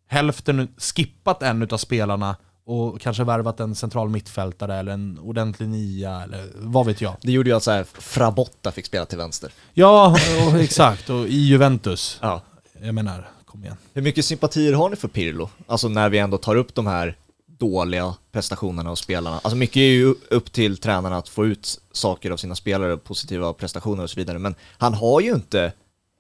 hälften, 0.08 0.68
skippat 0.78 1.42
en 1.42 1.62
av 1.62 1.78
spelarna 1.78 2.36
och 2.66 3.00
kanske 3.00 3.24
värvat 3.24 3.60
en 3.60 3.74
central 3.74 4.08
mittfältare 4.08 4.76
eller 4.76 4.92
en 4.92 5.18
ordentlig 5.18 5.68
nia 5.68 6.22
eller 6.22 6.48
vad 6.54 6.86
vet 6.86 7.00
jag. 7.00 7.16
Det 7.20 7.32
gjorde 7.32 7.50
ju 7.50 7.56
att 7.56 7.62
så 7.62 7.70
här, 7.70 7.84
Frabotta 7.84 8.72
fick 8.72 8.86
spela 8.86 9.06
till 9.06 9.18
vänster. 9.18 9.50
Ja, 9.72 10.16
och, 10.46 10.60
exakt. 10.60 11.10
Och 11.10 11.26
i 11.26 11.38
Juventus. 11.38 12.18
Ja. 12.22 12.42
Jag 12.82 12.94
menar, 12.94 13.28
kom 13.52 13.64
igen. 13.64 13.76
Hur 13.94 14.02
mycket 14.02 14.24
sympatier 14.24 14.72
har 14.72 14.90
ni 14.90 14.96
för 14.96 15.08
Pirlo? 15.08 15.50
Alltså 15.66 15.88
när 15.88 16.08
vi 16.08 16.18
ändå 16.18 16.38
tar 16.38 16.56
upp 16.56 16.74
de 16.74 16.86
här 16.86 17.16
dåliga 17.46 18.14
prestationerna 18.32 18.90
och 18.90 18.98
spelarna. 18.98 19.36
Alltså 19.36 19.56
mycket 19.56 19.76
är 19.76 19.92
ju 19.92 20.14
upp 20.30 20.52
till 20.52 20.76
tränarna 20.76 21.16
att 21.16 21.28
få 21.28 21.46
ut 21.46 21.80
saker 21.92 22.30
av 22.30 22.36
sina 22.36 22.54
spelare, 22.54 22.96
positiva 22.96 23.52
prestationer 23.52 24.02
och 24.02 24.10
så 24.10 24.20
vidare. 24.20 24.38
Men 24.38 24.54
han 24.78 24.94
har 24.94 25.20
ju 25.20 25.32
inte 25.32 25.72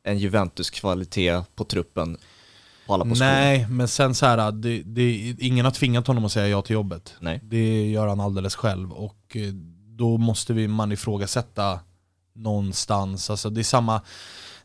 en 0.04 0.18
Juventus-kvalitet 0.18 1.42
på 1.54 1.64
truppen 1.64 2.16
på 2.86 2.94
alla 2.94 3.04
positioner. 3.04 3.32
Nej, 3.32 3.66
men 3.68 3.88
sen 3.88 4.14
så 4.14 4.26
här, 4.26 4.52
det, 4.52 4.82
det, 4.82 5.36
ingen 5.38 5.64
har 5.64 5.72
tvingat 5.72 6.06
honom 6.06 6.24
att 6.24 6.32
säga 6.32 6.48
ja 6.48 6.62
till 6.62 6.74
jobbet. 6.74 7.14
Nej. 7.20 7.40
Det 7.42 7.90
gör 7.90 8.08
han 8.08 8.20
alldeles 8.20 8.54
själv 8.54 8.92
och 8.92 9.36
eh, 9.36 9.52
då 9.86 10.18
måste 10.18 10.52
vi, 10.52 10.68
man 10.68 10.92
ifrågasätta 10.92 11.80
någonstans. 12.34 13.30
Alltså 13.30 13.50
det 13.50 13.60
är 13.60 13.64
samma 13.64 14.00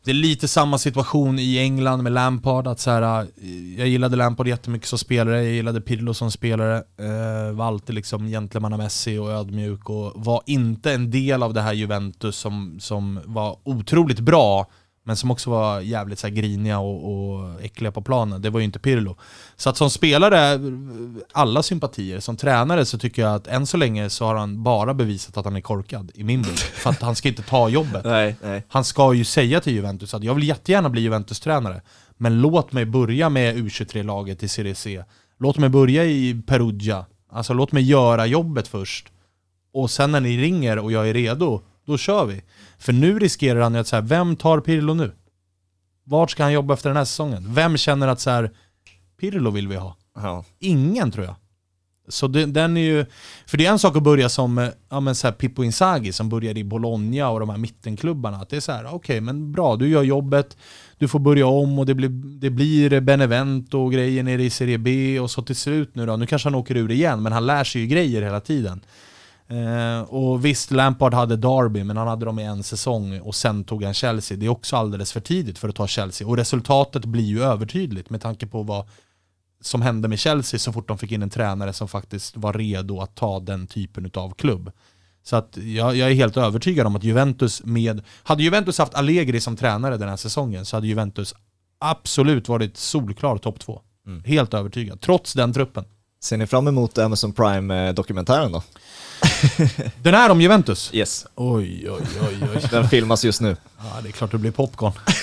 det 0.08 0.12
är 0.12 0.14
lite 0.14 0.48
samma 0.48 0.78
situation 0.78 1.38
i 1.38 1.58
England 1.58 2.02
med 2.02 2.12
Lampard. 2.12 2.66
Att 2.66 2.80
så 2.80 2.90
här, 2.90 3.20
äh, 3.20 3.28
jag 3.78 3.88
gillade 3.88 4.16
Lampard 4.16 4.48
jättemycket 4.48 4.88
som 4.88 4.98
spelare, 4.98 5.36
jag 5.44 5.52
gillade 5.52 5.80
Pirlo 5.80 6.14
som 6.14 6.30
spelare. 6.30 6.76
Eh, 6.76 7.52
var 7.52 7.66
alltid 7.66 7.94
liksom 7.94 8.26
gentlemannamässig 8.26 9.20
och 9.22 9.30
ödmjuk 9.30 9.90
och 9.90 10.12
var 10.16 10.42
inte 10.46 10.92
en 10.92 11.10
del 11.10 11.42
av 11.42 11.54
det 11.54 11.60
här 11.60 11.72
Juventus 11.72 12.36
som, 12.36 12.76
som 12.80 13.20
var 13.24 13.56
otroligt 13.64 14.20
bra 14.20 14.66
men 15.08 15.16
som 15.16 15.30
också 15.30 15.50
var 15.50 15.80
jävligt 15.80 16.18
så 16.18 16.26
här 16.26 16.34
griniga 16.34 16.78
och, 16.78 17.12
och 17.12 17.62
äckliga 17.62 17.92
på 17.92 18.02
planen. 18.02 18.42
Det 18.42 18.50
var 18.50 18.60
ju 18.60 18.64
inte 18.64 18.78
Pirlo. 18.78 19.16
Så 19.56 19.70
att 19.70 19.76
som 19.76 19.90
spelare, 19.90 20.60
alla 21.32 21.62
sympatier. 21.62 22.20
Som 22.20 22.36
tränare 22.36 22.84
så 22.84 22.98
tycker 22.98 23.22
jag 23.22 23.34
att 23.34 23.46
än 23.46 23.66
så 23.66 23.76
länge 23.76 24.10
så 24.10 24.24
har 24.24 24.34
han 24.34 24.62
bara 24.62 24.94
bevisat 24.94 25.36
att 25.36 25.44
han 25.44 25.56
är 25.56 25.60
korkad 25.60 26.10
i 26.14 26.24
min 26.24 26.42
bild. 26.42 26.58
För 26.58 26.90
att 26.90 27.02
han 27.02 27.16
ska 27.16 27.28
inte 27.28 27.42
ta 27.42 27.68
jobbet. 27.68 28.04
Nej, 28.04 28.36
nej. 28.42 28.62
Han 28.68 28.84
ska 28.84 29.14
ju 29.14 29.24
säga 29.24 29.60
till 29.60 29.72
Juventus 29.72 30.14
att 30.14 30.24
jag 30.24 30.34
vill 30.34 30.48
jättegärna 30.48 30.90
bli 30.90 31.00
Juventus-tränare. 31.00 31.82
Men 32.16 32.40
låt 32.40 32.72
mig 32.72 32.84
börja 32.84 33.28
med 33.28 33.56
U23-laget 33.56 34.42
i 34.42 34.48
Serie 34.48 34.74
C. 34.74 35.04
Låt 35.38 35.58
mig 35.58 35.68
börja 35.68 36.04
i 36.04 36.42
Perugia. 36.46 37.06
Alltså 37.32 37.54
låt 37.54 37.72
mig 37.72 37.82
göra 37.82 38.26
jobbet 38.26 38.68
först. 38.68 39.12
Och 39.72 39.90
sen 39.90 40.12
när 40.12 40.20
ni 40.20 40.42
ringer 40.42 40.78
och 40.78 40.92
jag 40.92 41.08
är 41.08 41.14
redo, 41.14 41.60
då 41.86 41.98
kör 41.98 42.24
vi. 42.24 42.42
För 42.78 42.92
nu 42.92 43.18
riskerar 43.18 43.60
han 43.60 43.74
ju 43.74 43.80
att 43.80 43.86
så 43.86 43.96
här, 43.96 44.02
vem 44.02 44.36
tar 44.36 44.60
Pirlo 44.60 44.94
nu? 44.94 45.12
Vart 46.04 46.30
ska 46.30 46.42
han 46.42 46.52
jobba 46.52 46.74
efter 46.74 46.90
den 46.90 46.96
här 46.96 47.04
säsongen? 47.04 47.54
Vem 47.54 47.76
känner 47.76 48.08
att 48.08 48.20
så 48.20 48.30
här, 48.30 48.50
Pirlo 49.20 49.50
vill 49.50 49.68
vi 49.68 49.76
ha? 49.76 49.96
Ja. 50.14 50.44
Ingen 50.58 51.10
tror 51.10 51.24
jag. 51.26 51.34
Så 52.08 52.28
det, 52.28 52.46
den 52.46 52.76
är 52.76 52.80
ju, 52.80 53.06
för 53.46 53.58
det 53.58 53.66
är 53.66 53.70
en 53.70 53.78
sak 53.78 53.96
att 53.96 54.02
börja 54.02 54.28
som 54.28 54.70
ja, 54.88 55.00
men 55.00 55.14
så 55.14 55.26
här 55.26 55.32
Pippo 55.32 55.64
Inzaghi 55.64 56.12
som 56.12 56.28
började 56.28 56.60
i 56.60 56.64
Bologna 56.64 57.30
och 57.30 57.40
de 57.40 57.48
här 57.48 57.56
mittenklubbarna. 57.56 58.36
Att 58.36 58.48
det 58.48 58.56
är 58.56 58.60
så 58.60 58.72
här, 58.72 58.84
okej 58.84 58.96
okay, 58.96 59.20
men 59.20 59.52
bra, 59.52 59.76
du 59.76 59.88
gör 59.88 60.02
jobbet, 60.02 60.56
du 60.98 61.08
får 61.08 61.18
börja 61.18 61.46
om 61.46 61.78
och 61.78 61.86
det 61.86 61.94
blir, 61.94 62.08
det 62.40 62.50
blir 62.50 63.00
Benevento 63.00 63.78
och 63.78 63.92
grejer 63.92 64.22
nere 64.22 64.42
i 64.42 64.50
Serie 64.50 64.78
B 64.78 65.20
och 65.20 65.30
så 65.30 65.42
till 65.42 65.56
slut 65.56 65.94
nu 65.94 66.06
då, 66.06 66.16
nu 66.16 66.26
kanske 66.26 66.46
han 66.46 66.54
åker 66.54 66.76
ur 66.76 66.90
igen 66.90 67.22
men 67.22 67.32
han 67.32 67.46
lär 67.46 67.64
sig 67.64 67.80
ju 67.80 67.86
grejer 67.86 68.22
hela 68.22 68.40
tiden. 68.40 68.80
Eh, 69.50 70.00
och 70.00 70.44
visst, 70.44 70.70
Lampard 70.70 71.14
hade 71.14 71.36
Derby, 71.36 71.84
men 71.84 71.96
han 71.96 72.08
hade 72.08 72.24
dem 72.24 72.38
i 72.38 72.44
en 72.44 72.62
säsong 72.62 73.20
och 73.20 73.34
sen 73.34 73.64
tog 73.64 73.84
han 73.84 73.94
Chelsea. 73.94 74.36
Det 74.36 74.46
är 74.46 74.50
också 74.50 74.76
alldeles 74.76 75.12
för 75.12 75.20
tidigt 75.20 75.58
för 75.58 75.68
att 75.68 75.76
ta 75.76 75.86
Chelsea. 75.86 76.28
Och 76.28 76.36
resultatet 76.36 77.04
blir 77.04 77.24
ju 77.24 77.42
övertydligt 77.42 78.10
med 78.10 78.20
tanke 78.20 78.46
på 78.46 78.62
vad 78.62 78.88
som 79.60 79.82
hände 79.82 80.08
med 80.08 80.18
Chelsea 80.18 80.60
så 80.60 80.72
fort 80.72 80.88
de 80.88 80.98
fick 80.98 81.12
in 81.12 81.22
en 81.22 81.30
tränare 81.30 81.72
som 81.72 81.88
faktiskt 81.88 82.36
var 82.36 82.52
redo 82.52 83.00
att 83.00 83.14
ta 83.14 83.40
den 83.40 83.66
typen 83.66 84.10
av 84.14 84.34
klubb. 84.34 84.72
Så 85.22 85.36
att 85.36 85.56
jag, 85.56 85.96
jag, 85.96 86.10
är 86.10 86.14
helt 86.14 86.36
övertygad 86.36 86.86
om 86.86 86.96
att 86.96 87.04
Juventus 87.04 87.64
med... 87.64 88.02
Hade 88.22 88.42
Juventus 88.42 88.78
haft 88.78 88.94
Allegri 88.94 89.40
som 89.40 89.56
tränare 89.56 89.96
den 89.96 90.08
här 90.08 90.16
säsongen 90.16 90.64
så 90.64 90.76
hade 90.76 90.86
Juventus 90.86 91.34
absolut 91.78 92.48
varit 92.48 92.76
solklar 92.76 93.38
topp 93.38 93.60
två. 93.60 93.82
Mm. 94.06 94.24
Helt 94.24 94.54
övertygad, 94.54 95.00
trots 95.00 95.32
den 95.32 95.52
truppen. 95.52 95.84
Ser 96.20 96.36
ni 96.36 96.46
fram 96.46 96.68
emot 96.68 96.98
Amazon 96.98 97.32
Prime-dokumentären 97.32 98.52
då? 98.52 98.62
Den 100.02 100.14
är 100.14 100.30
om 100.30 100.40
Juventus? 100.40 100.90
Yes. 100.92 101.26
Oj, 101.34 101.90
oj, 101.90 102.02
oj, 102.20 102.36
oj. 102.54 102.62
Den 102.70 102.88
filmas 102.88 103.24
just 103.24 103.40
nu. 103.40 103.56
Ja, 103.78 104.00
det 104.02 104.08
är 104.08 104.12
klart 104.12 104.30
det 104.30 104.38
blir 104.38 104.50
popcorn. 104.50 104.92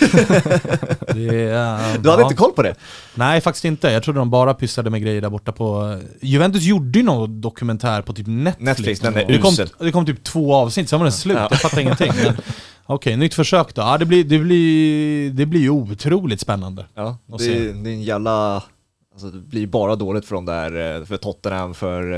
det 1.14 1.50
är, 1.50 1.98
du 1.98 2.10
hade 2.10 2.22
ja. 2.22 2.28
inte 2.28 2.36
koll 2.36 2.52
på 2.52 2.62
det? 2.62 2.76
Nej, 3.16 3.42
faktiskt 3.42 3.66
inte. 3.66 3.92
Jag 3.92 4.04
trodde 4.04 4.20
de 4.20 4.30
bara 4.30 4.54
pysslade 4.54 4.90
med 4.90 5.02
grejer 5.02 5.22
där 5.22 5.30
borta 5.30 5.52
på... 5.52 6.00
Juventus 6.22 6.64
gjorde 6.64 7.00
ju 7.00 7.06
någon 7.06 7.42
dokumentär 7.42 8.02
på 8.02 8.14
typ 8.14 8.28
Netflix. 8.28 8.60
Netflix, 8.60 9.00
den 9.00 9.16
är 9.16 9.26
det 9.26 9.38
kom, 9.38 9.56
det 9.80 9.92
kom 9.92 10.06
typ 10.06 10.24
två 10.24 10.56
avsnitt, 10.56 10.90
sen 10.90 11.00
var 11.00 11.06
den 11.06 11.14
slut. 11.14 11.38
Ja. 11.38 11.48
Jag 11.52 11.62
fattar 11.62 11.82
ingenting. 11.82 12.12
Men, 12.24 12.36
Okej, 12.86 13.18
nytt 13.18 13.34
försök 13.34 13.76
då. 13.76 13.82
Ja, 13.82 13.98
det 13.98 14.06
blir, 14.06 14.24
det 14.24 14.40
blir, 14.40 15.30
det 15.30 15.46
blir 15.46 15.62
ju 15.62 15.70
otroligt 15.70 16.40
spännande. 16.40 16.86
Ja, 16.96 17.18
det, 17.40 17.74
det 17.74 17.90
är 17.90 17.94
en 17.94 18.04
jävla... 18.04 18.64
Alltså 19.16 19.28
det 19.32 19.40
blir 19.40 19.68
bara 19.68 19.96
dåligt 19.96 20.26
för 20.26 20.36
de 20.36 20.46
där, 20.46 20.98
eh, 21.00 21.06
för 21.06 21.18
Tottenham, 21.18 21.74
för 21.74 22.12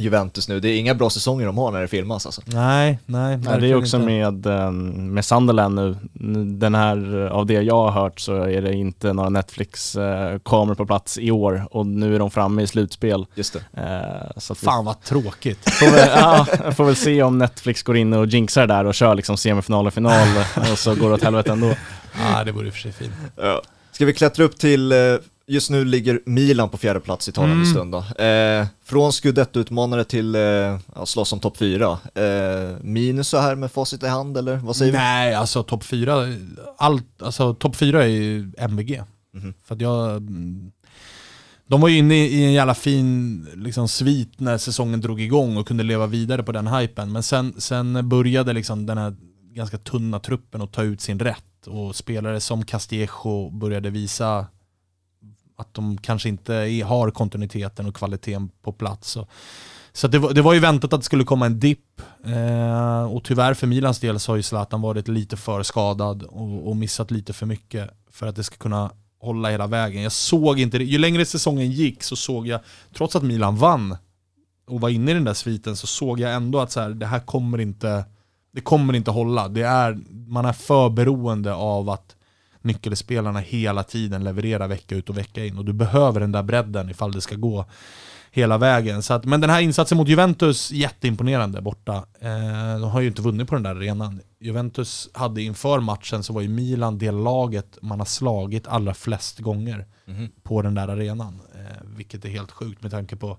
Juventus 0.00 0.48
nu. 0.48 0.60
Det 0.60 0.68
är 0.68 0.78
inga 0.78 0.94
bra 0.94 1.10
säsonger 1.10 1.46
de 1.46 1.58
har 1.58 1.70
när 1.70 1.80
det 1.80 1.88
filmas 1.88 2.26
alltså. 2.26 2.42
Nej, 2.44 2.98
nej. 3.06 3.36
nej 3.36 3.60
det 3.60 3.66
är 3.66 3.74
också 3.74 3.96
inte. 3.96 4.06
med, 4.06 4.46
eh, 4.46 4.70
med 4.92 5.24
Sunderland 5.24 5.74
nu. 5.74 5.96
Den 6.44 6.74
här, 6.74 7.26
av 7.26 7.46
det 7.46 7.52
jag 7.52 7.74
har 7.74 7.90
hört 7.90 8.20
så 8.20 8.42
är 8.42 8.62
det 8.62 8.74
inte 8.74 9.12
några 9.12 9.28
Netflix-kameror 9.28 10.74
på 10.74 10.86
plats 10.86 11.18
i 11.18 11.30
år 11.30 11.66
och 11.70 11.86
nu 11.86 12.14
är 12.14 12.18
de 12.18 12.30
framme 12.30 12.62
i 12.62 12.66
slutspel. 12.66 13.26
Just 13.34 13.56
det. 13.72 13.82
Eh, 13.82 14.30
så 14.36 14.54
Fan 14.54 14.84
vad 14.84 15.02
tråkigt. 15.02 15.70
Får 15.70 15.86
väl, 15.86 16.08
ja, 16.16 16.46
får 16.72 16.84
väl 16.84 16.96
se 16.96 17.22
om 17.22 17.38
Netflix 17.38 17.82
går 17.82 17.96
in 17.96 18.12
och 18.12 18.26
jinxar 18.26 18.66
där 18.66 18.84
och 18.84 18.94
kör 18.94 19.14
liksom 19.14 19.36
semifinal 19.36 19.86
och 19.86 19.94
final 19.94 20.28
och 20.72 20.78
så 20.78 20.94
går 20.94 21.08
det 21.08 21.14
åt 21.14 21.22
helvete 21.22 21.52
ändå. 21.52 21.74
Ja, 22.18 22.44
det 22.44 22.52
vore 22.52 22.66
i 22.66 22.70
och 22.70 22.74
för 22.74 22.80
sig 22.80 22.92
fint. 22.92 23.12
Ja. 23.36 23.62
Ska 23.92 24.04
vi 24.04 24.14
klättra 24.14 24.44
upp 24.44 24.58
till 24.58 24.92
eh, 24.92 24.98
Just 25.50 25.70
nu 25.70 25.84
ligger 25.84 26.20
Milan 26.26 26.68
på 26.68 26.76
fjärde 26.76 27.00
plats 27.00 27.28
i 27.28 27.32
talande 27.32 27.54
mm. 27.54 27.66
stund 27.66 27.92
då. 27.92 28.24
Eh, 28.24 28.66
från 28.84 29.12
scudetto-utmanare 29.12 30.04
till 30.04 30.34
eh, 30.34 30.40
ja, 30.40 31.06
slåss 31.06 31.32
om 31.32 31.40
topp 31.40 31.56
fyra. 31.56 31.98
Eh, 32.14 32.76
minus 32.80 33.28
så 33.28 33.38
här 33.38 33.54
med 33.54 33.72
facit 33.72 34.02
i 34.02 34.06
hand 34.06 34.36
eller 34.36 34.56
vad 34.56 34.76
säger 34.76 34.92
Nej, 34.92 35.26
vi? 35.26 35.30
Nej, 35.30 35.34
alltså 35.34 35.62
topp 35.62 35.84
fyra, 35.84 36.26
allt, 36.78 37.22
alltså 37.22 37.54
topp 37.54 37.76
fyra 37.76 38.04
är 38.04 38.08
ju 38.08 38.52
MVG. 38.58 39.02
Mm. 39.34 39.54
För 39.64 39.74
att 39.74 39.80
jag... 39.80 40.22
De 41.66 41.80
var 41.80 41.88
ju 41.88 41.98
inne 41.98 42.14
i 42.14 42.44
en 42.44 42.52
jävla 42.52 42.74
fin 42.74 43.46
liksom, 43.54 43.88
svit 43.88 44.40
när 44.40 44.58
säsongen 44.58 45.00
drog 45.00 45.20
igång 45.20 45.56
och 45.56 45.68
kunde 45.68 45.84
leva 45.84 46.06
vidare 46.06 46.42
på 46.42 46.52
den 46.52 46.66
hypen. 46.66 47.12
Men 47.12 47.22
sen, 47.22 47.54
sen 47.58 48.08
började 48.08 48.52
liksom 48.52 48.86
den 48.86 48.98
här 48.98 49.16
ganska 49.54 49.78
tunna 49.78 50.20
truppen 50.20 50.62
att 50.62 50.72
ta 50.72 50.82
ut 50.82 51.00
sin 51.00 51.18
rätt. 51.18 51.66
Och 51.66 51.96
spelare 51.96 52.40
som 52.40 52.64
Castillejo 52.64 53.50
började 53.50 53.90
visa 53.90 54.46
att 55.58 55.74
de 55.74 55.98
kanske 55.98 56.28
inte 56.28 56.82
har 56.86 57.10
kontinuiteten 57.10 57.86
och 57.86 57.94
kvaliteten 57.94 58.50
på 58.62 58.72
plats. 58.72 59.10
Så, 59.10 59.26
så 59.92 60.08
det, 60.08 60.18
var, 60.18 60.32
det 60.32 60.42
var 60.42 60.54
ju 60.54 60.60
väntat 60.60 60.92
att 60.92 61.00
det 61.00 61.04
skulle 61.04 61.24
komma 61.24 61.46
en 61.46 61.60
dipp. 61.60 62.02
Eh, 62.24 63.12
och 63.12 63.24
tyvärr 63.24 63.54
för 63.54 63.66
Milans 63.66 64.00
del 64.00 64.20
så 64.20 64.32
har 64.32 64.36
ju 64.36 64.42
Zlatan 64.42 64.80
varit 64.80 65.08
lite 65.08 65.36
för 65.36 65.62
skadad 65.62 66.22
och, 66.22 66.68
och, 66.68 66.76
missat 66.76 67.10
lite 67.10 67.32
för 67.32 67.46
mycket 67.46 67.90
för 68.10 68.26
att 68.26 68.36
det 68.36 68.44
ska 68.44 68.56
kunna 68.56 68.90
hålla 69.20 69.50
hela 69.50 69.66
vägen. 69.66 70.02
Jag 70.02 70.12
såg 70.12 70.60
inte 70.60 70.78
det. 70.78 70.84
Ju 70.84 70.98
längre 70.98 71.24
säsongen 71.24 71.70
gick 71.70 72.02
så 72.02 72.16
såg 72.16 72.46
jag, 72.46 72.60
trots 72.94 73.16
att 73.16 73.22
Milan 73.22 73.56
vann 73.56 73.96
och 74.68 74.80
var 74.80 74.88
inne 74.88 75.10
i 75.10 75.14
den 75.14 75.24
där 75.24 75.34
sviten, 75.34 75.76
så 75.76 75.86
såg 75.86 76.20
jag 76.20 76.34
ändå 76.34 76.60
att 76.60 76.72
så 76.72 76.80
här, 76.80 76.90
det 76.90 77.06
här 77.06 77.20
kommer 77.20 77.60
inte, 77.60 78.04
det 78.52 78.60
kommer 78.60 78.94
inte 78.94 79.10
hålla. 79.10 79.48
Det 79.48 79.62
är, 79.62 79.98
man 80.26 80.44
är 80.44 80.52
för 80.52 80.88
beroende 80.90 81.54
av 81.54 81.90
att 81.90 82.16
nyckelspelarna 82.62 83.38
hela 83.38 83.84
tiden 83.84 84.24
levererar 84.24 84.68
vecka 84.68 84.96
ut 84.96 85.10
och 85.10 85.18
vecka 85.18 85.44
in. 85.44 85.58
Och 85.58 85.64
du 85.64 85.72
behöver 85.72 86.20
den 86.20 86.32
där 86.32 86.42
bredden 86.42 86.90
ifall 86.90 87.12
det 87.12 87.20
ska 87.20 87.34
gå 87.34 87.66
hela 88.30 88.58
vägen. 88.58 89.02
Så 89.02 89.14
att, 89.14 89.24
men 89.24 89.40
den 89.40 89.50
här 89.50 89.60
insatsen 89.60 89.98
mot 89.98 90.08
Juventus, 90.08 90.70
jätteimponerande 90.70 91.60
borta. 91.60 91.94
Eh, 92.20 92.80
de 92.80 92.90
har 92.90 93.00
ju 93.00 93.08
inte 93.08 93.22
vunnit 93.22 93.48
på 93.48 93.54
den 93.54 93.62
där 93.62 93.74
arenan. 93.74 94.20
Juventus 94.40 95.08
hade 95.12 95.42
inför 95.42 95.80
matchen 95.80 96.22
så 96.22 96.32
var 96.32 96.40
ju 96.40 96.48
Milan 96.48 96.98
det 96.98 97.10
laget 97.10 97.78
man 97.82 97.98
har 97.98 98.06
slagit 98.06 98.66
allra 98.66 98.94
flest 98.94 99.38
gånger 99.38 99.86
mm. 100.06 100.28
på 100.42 100.62
den 100.62 100.74
där 100.74 100.88
arenan. 100.88 101.40
Eh, 101.54 101.86
vilket 101.96 102.24
är 102.24 102.28
helt 102.28 102.50
sjukt 102.50 102.82
med 102.82 102.90
tanke 102.90 103.16
på, 103.16 103.38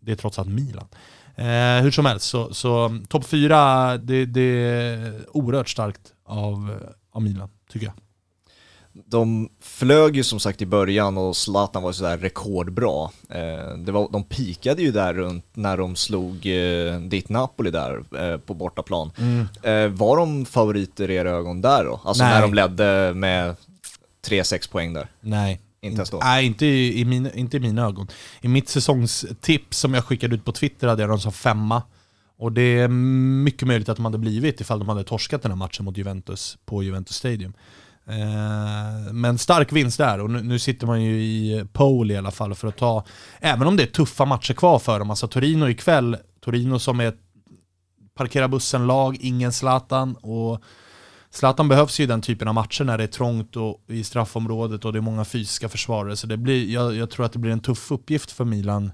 det 0.00 0.12
är 0.12 0.16
trots 0.16 0.38
allt 0.38 0.48
Milan. 0.48 0.88
Eh, 1.34 1.82
hur 1.82 1.90
som 1.90 2.06
helst, 2.06 2.26
så, 2.26 2.54
så 2.54 2.98
topp 3.08 3.24
fyra, 3.24 3.96
det, 3.96 4.26
det 4.26 4.40
är 4.40 5.24
oerhört 5.36 5.68
starkt 5.68 6.12
av, 6.24 6.80
av 7.10 7.22
Milan, 7.22 7.48
tycker 7.68 7.86
jag 7.86 7.94
de 9.04 9.48
flög 9.60 10.16
ju 10.16 10.24
som 10.24 10.40
sagt 10.40 10.62
i 10.62 10.66
början 10.66 11.18
och 11.18 11.36
Zlatan 11.36 11.82
var 11.82 11.92
sådär 11.92 12.18
rekordbra. 12.18 13.10
Eh, 13.28 13.76
det 13.78 13.92
var, 13.92 14.08
de 14.12 14.24
pikade 14.24 14.82
ju 14.82 14.92
där 14.92 15.14
runt 15.14 15.44
när 15.54 15.76
de 15.76 15.96
slog 15.96 16.46
eh, 16.46 17.00
dit 17.00 17.28
Napoli 17.28 17.70
där 17.70 18.04
eh, 18.18 18.38
på 18.38 18.54
bortaplan. 18.54 19.10
Mm. 19.18 19.96
Var 19.96 20.16
de 20.16 20.46
favoriter 20.46 21.10
i 21.10 21.14
era 21.14 21.30
ögon 21.30 21.62
där 21.62 21.84
då? 21.84 22.00
Alltså 22.04 22.24
Nej. 22.24 22.34
när 22.34 22.42
de 22.42 22.54
ledde 22.54 23.12
med 23.14 23.56
3-6 24.26 24.70
poäng 24.70 24.92
där? 24.92 25.08
Nej. 25.20 25.60
Inte 25.80 25.96
ens 25.96 26.10
då? 26.10 26.18
Nej, 26.18 26.46
inte 26.46 26.66
i, 26.66 27.00
i, 27.00 27.04
min, 27.04 27.30
inte 27.34 27.56
i 27.56 27.60
mina 27.60 27.86
ögon. 27.86 28.08
I 28.40 28.48
mitt 28.48 28.68
säsongstips 28.68 29.78
som 29.78 29.94
jag 29.94 30.04
skickade 30.04 30.34
ut 30.34 30.44
på 30.44 30.52
Twitter 30.52 30.88
hade 30.88 31.02
jag 31.02 31.10
dem 31.10 31.20
som 31.20 31.32
femma. 31.32 31.82
Och 32.38 32.52
det 32.52 32.78
är 32.78 32.88
mycket 32.88 33.68
möjligt 33.68 33.88
att 33.88 33.96
de 33.96 34.04
hade 34.04 34.18
blivit 34.18 34.60
ifall 34.60 34.78
de 34.78 34.88
hade 34.88 35.04
torskat 35.04 35.42
den 35.42 35.50
här 35.50 35.56
matchen 35.56 35.84
mot 35.84 35.96
Juventus 35.96 36.58
på 36.64 36.82
Juventus 36.82 37.16
Stadium. 37.16 37.52
Eh, 38.08 39.12
men 39.12 39.38
stark 39.38 39.72
vinst 39.72 39.98
där 39.98 40.20
och 40.20 40.30
nu, 40.30 40.58
sitter 40.58 40.86
man 40.86 41.02
ju 41.02 41.22
i 41.22 41.64
pole 41.72 42.14
i 42.14 42.16
alla 42.16 42.30
fall 42.30 42.54
för 42.54 42.68
att 42.68 42.76
ta, 42.76 43.04
även 43.40 43.68
om 43.68 43.76
det 43.76 43.82
är 43.82 43.86
tuffa 43.86 44.24
matcher 44.24 44.54
kvar 44.54 44.78
för 44.78 44.98
dem, 44.98 45.10
alltså 45.10 45.28
Torino 45.28 45.68
ikväll, 45.68 46.16
Torino 46.40 46.78
som 46.78 47.00
är 47.00 47.14
parkera 48.14 48.48
bussen-lag, 48.48 49.16
ingen 49.20 49.52
Zlatan 49.52 50.14
och 50.14 50.62
Zlatan 51.30 51.68
behövs 51.68 52.00
ju 52.00 52.04
i 52.04 52.06
den 52.06 52.22
typen 52.22 52.48
av 52.48 52.54
matcher 52.54 52.84
när 52.84 52.98
det 52.98 53.04
är 53.04 53.08
trångt 53.08 53.56
och 53.56 53.84
i 53.88 54.04
straffområdet 54.04 54.84
och 54.84 54.92
det 54.92 54.98
är 54.98 55.00
många 55.00 55.24
fysiska 55.24 55.68
försvarare. 55.68 56.16
Så 56.16 56.26
det 56.26 56.36
blir, 56.36 56.70
jag, 56.70 56.96
jag 56.96 57.10
tror 57.10 57.26
att 57.26 57.32
det 57.32 57.38
blir 57.38 57.52
en 57.52 57.60
tuff 57.60 57.90
uppgift 57.90 58.30
för 58.30 58.44
Milan 58.44 58.92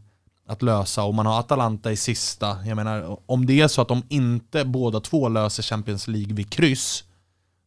att 0.48 0.62
lösa 0.62 1.02
och 1.02 1.14
man 1.14 1.26
har 1.26 1.40
Atalanta 1.40 1.92
i 1.92 1.96
sista. 1.96 2.66
Jag 2.66 2.76
menar, 2.76 3.18
om 3.26 3.46
det 3.46 3.60
är 3.60 3.68
så 3.68 3.82
att 3.82 3.88
de 3.88 4.02
inte 4.08 4.64
båda 4.64 5.00
två 5.00 5.28
löser 5.28 5.62
Champions 5.62 6.08
League 6.08 6.34
vid 6.34 6.50
kryss, 6.50 7.04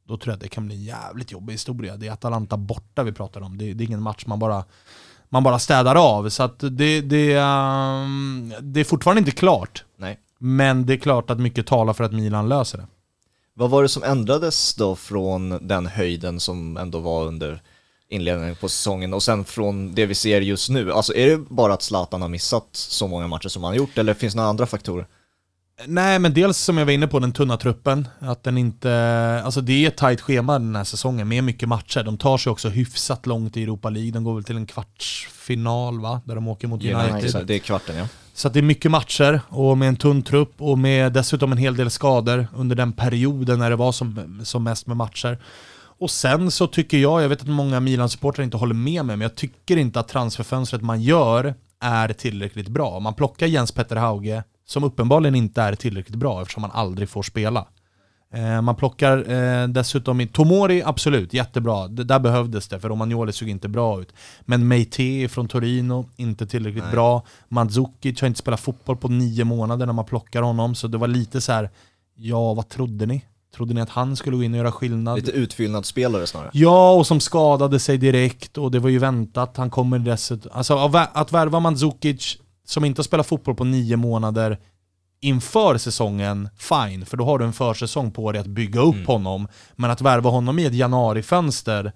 då 0.08 0.18
tror 0.18 0.32
jag 0.32 0.36
att 0.36 0.42
det 0.42 0.48
kan 0.48 0.66
bli 0.66 0.76
en 0.76 0.84
jävligt 0.84 1.32
jobbig 1.32 1.54
historia. 1.54 1.98
Det 1.98 2.08
är 2.08 2.12
Atalanta 2.12 2.58
borta 2.58 3.04
vi 3.04 3.12
pratar 3.12 3.42
om. 3.42 3.58
Det, 3.58 3.74
det 3.74 3.84
är 3.84 3.86
ingen 3.86 4.02
match 4.02 4.24
man 4.26 4.40
bara, 4.40 4.64
man 5.30 5.44
bara 5.44 5.60
städar 5.60 5.96
av. 5.96 6.30
Så 6.30 6.48
det, 6.48 7.02
det, 7.02 7.38
um, 7.38 8.54
det 8.62 8.80
är 8.80 8.84
fortfarande 8.84 9.20
inte 9.20 9.32
klart. 9.32 9.84
Nej. 9.98 10.20
Men 10.38 10.86
det 10.86 10.94
är 10.94 10.98
klart 10.98 11.30
att 11.30 11.40
mycket 11.40 11.68
talar 11.68 11.94
för 11.94 12.04
att 12.04 12.14
Milan 12.14 12.50
löser 12.50 12.78
det. 12.78 12.88
Vad 13.54 13.70
var 13.70 13.84
det 13.84 13.90
som 13.90 14.04
ändrades 14.04 14.76
då 14.76 14.96
från 14.96 15.68
den 15.68 15.86
höjden 15.86 16.40
som 16.40 16.78
ändå 16.78 17.00
var 17.00 17.26
under 17.26 17.62
inledningen 18.10 18.56
på 18.56 18.70
säsongen 18.70 19.14
och 19.14 19.24
sen 19.24 19.46
från 19.46 19.96
det 19.96 20.06
vi 20.06 20.16
ser 20.16 20.42
just 20.42 20.70
nu? 20.70 20.92
Alltså 20.92 21.16
är 21.16 21.30
det 21.30 21.38
bara 21.38 21.74
att 21.74 21.82
Zlatan 21.82 22.22
har 22.22 22.30
missat 22.30 22.68
så 22.72 23.08
många 23.08 23.28
matcher 23.28 23.48
som 23.48 23.64
han 23.64 23.72
har 23.72 23.78
gjort 23.78 23.98
eller 23.98 24.14
finns 24.14 24.34
det 24.34 24.38
några 24.38 24.50
andra 24.50 24.66
faktorer? 24.66 25.08
Nej, 25.88 26.20
men 26.20 26.34
dels 26.34 26.58
som 26.58 26.78
jag 26.78 26.86
var 26.86 26.94
inne 26.94 27.08
på, 27.08 27.20
den 27.20 27.32
tunna 27.32 27.58
truppen. 27.58 28.08
Att 28.20 28.44
den 28.44 28.58
inte... 28.58 29.42
Alltså 29.46 29.62
det 29.62 29.86
är 29.86 29.88
ett 29.88 29.98
tajt 29.98 30.22
schema 30.22 30.60
den 30.60 30.76
här 30.76 30.84
säsongen 30.84 31.28
med 31.28 31.44
mycket 31.44 31.70
matcher. 31.70 32.04
De 32.04 32.18
tar 32.18 32.38
sig 32.38 32.52
också 32.52 32.70
hyfsat 32.70 33.26
långt 33.26 33.58
i 33.58 33.64
Europa 33.64 33.90
League. 33.90 34.12
De 34.12 34.24
går 34.24 34.36
väl 34.36 34.44
till 34.44 34.58
en 34.58 34.66
kvartsfinal 34.66 36.00
va? 36.00 36.22
Där 36.26 36.36
de 36.36 36.48
åker 36.48 36.68
mot 36.68 36.84
United. 36.84 37.12
United. 37.12 37.48
Det 37.48 37.56
är 37.56 37.60
kvarten 37.60 37.96
ja. 37.98 38.08
Så 38.34 38.50
det 38.50 38.60
är 38.60 38.64
mycket 38.64 38.92
matcher 38.92 39.42
och 39.50 39.78
med 39.78 39.88
en 39.88 39.96
tunn 39.96 40.24
trupp 40.24 40.54
och 40.58 40.80
med 40.80 41.14
dessutom 41.14 41.52
en 41.52 41.58
hel 41.58 41.76
del 41.76 41.90
skador 41.90 42.48
under 42.56 42.76
den 42.76 42.94
perioden 42.94 43.60
när 43.60 43.70
det 43.70 43.76
var 43.76 43.92
som, 43.92 44.42
som 44.44 44.64
mest 44.64 44.88
med 44.88 44.98
matcher. 44.98 45.38
Och 46.00 46.12
sen 46.12 46.52
så 46.52 46.68
tycker 46.68 46.98
jag, 46.98 47.24
jag 47.24 47.30
vet 47.30 47.42
att 47.42 47.48
många 47.48 47.80
Milan-supportrar 47.80 48.44
inte 48.44 48.58
håller 48.58 48.76
med 48.76 49.06
mig, 49.06 49.18
men 49.18 49.22
jag 49.22 49.36
tycker 49.36 49.78
inte 49.78 50.00
att 50.00 50.08
transferfönstret 50.08 50.82
man 50.82 51.02
gör 51.02 51.54
är 51.80 52.14
tillräckligt 52.14 52.68
bra. 52.68 53.00
Man 53.00 53.14
plockar 53.14 53.48
Jens 53.48 53.72
Petter 53.72 53.96
Hauge, 53.96 54.44
som 54.66 54.84
uppenbarligen 54.84 55.36
inte 55.36 55.62
är 55.62 55.76
tillräckligt 55.76 56.16
bra 56.16 56.42
eftersom 56.42 56.62
man 56.62 56.72
aldrig 56.72 57.10
får 57.10 57.24
spela. 57.24 57.68
Eh, 58.34 58.62
man 58.62 58.76
plockar 58.76 59.32
eh, 59.32 59.68
dessutom 59.68 60.22
in 60.22 60.28
Tomori, 60.28 60.84
absolut, 60.86 61.34
jättebra. 61.34 61.88
Det, 61.88 62.04
där 62.04 62.20
behövdes 62.20 62.68
det, 62.68 62.80
för 62.80 62.90
Romagnoli 62.90 63.32
såg 63.32 63.50
inte 63.50 63.68
bra 63.68 64.02
ut. 64.02 64.14
Men 64.42 64.68
Meite 64.68 65.28
från 65.30 65.48
Torino, 65.48 66.10
inte 66.16 66.48
tillräckligt 66.48 66.84
Nej. 66.84 66.94
bra. 66.94 67.26
Mandzukic 67.48 68.22
har 68.22 68.28
inte 68.28 68.40
spelat 68.40 68.60
fotboll 68.60 68.98
på 68.98 69.08
nio 69.08 69.44
månader 69.44 69.86
när 69.86 69.94
man 69.94 70.06
plockar 70.06 70.42
honom, 70.42 70.76
så 70.76 70.88
det 70.88 70.98
var 70.98 71.08
lite 71.08 71.42
så 71.42 71.52
här, 71.52 71.70
ja 72.16 72.54
vad 72.54 72.70
trodde 72.70 73.06
ni? 73.06 73.26
Trodde 73.56 73.74
ni 73.74 73.82
att 73.82 73.90
han 73.90 74.16
skulle 74.16 74.38
gå 74.38 74.44
in 74.44 74.54
och 74.54 74.58
göra 74.58 74.72
skillnad? 74.72 75.16
Lite 75.16 75.32
utfyllnadsspelare 75.32 76.28
snarare. 76.28 76.50
Ja, 76.54 76.94
och 76.94 77.08
som 77.08 77.20
skadade 77.20 77.80
sig 77.80 77.98
direkt 77.98 78.58
och 78.58 78.72
det 78.72 78.80
var 78.80 78.90
ju 78.90 79.00
väntat. 79.00 79.58
Han 79.58 79.70
kommer 79.70 80.00
dessutom... 80.00 80.52
Alltså 80.54 80.92
att 81.14 81.32
värva 81.32 81.60
Mandzukic 81.60 82.38
som 82.66 82.86
inte 82.86 83.00
har 83.00 83.04
spelat 83.04 83.28
fotboll 83.28 83.56
på 83.56 83.64
nio 83.64 83.96
månader 83.96 84.60
inför 85.20 85.78
säsongen, 85.78 86.50
fine, 86.58 87.06
för 87.06 87.18
då 87.18 87.26
har 87.26 87.40
du 87.40 87.46
en 87.46 87.54
försäsong 87.54 88.12
på 88.12 88.32
dig 88.32 88.42
att 88.42 88.48
bygga 88.48 88.82
upp 88.82 88.96
mm. 88.96 89.06
honom. 89.06 89.48
Men 89.76 89.92
att 89.92 90.02
värva 90.02 90.30
honom 90.30 90.60
i 90.60 90.66
ett 90.66 90.74
januarifönster, 90.74 91.92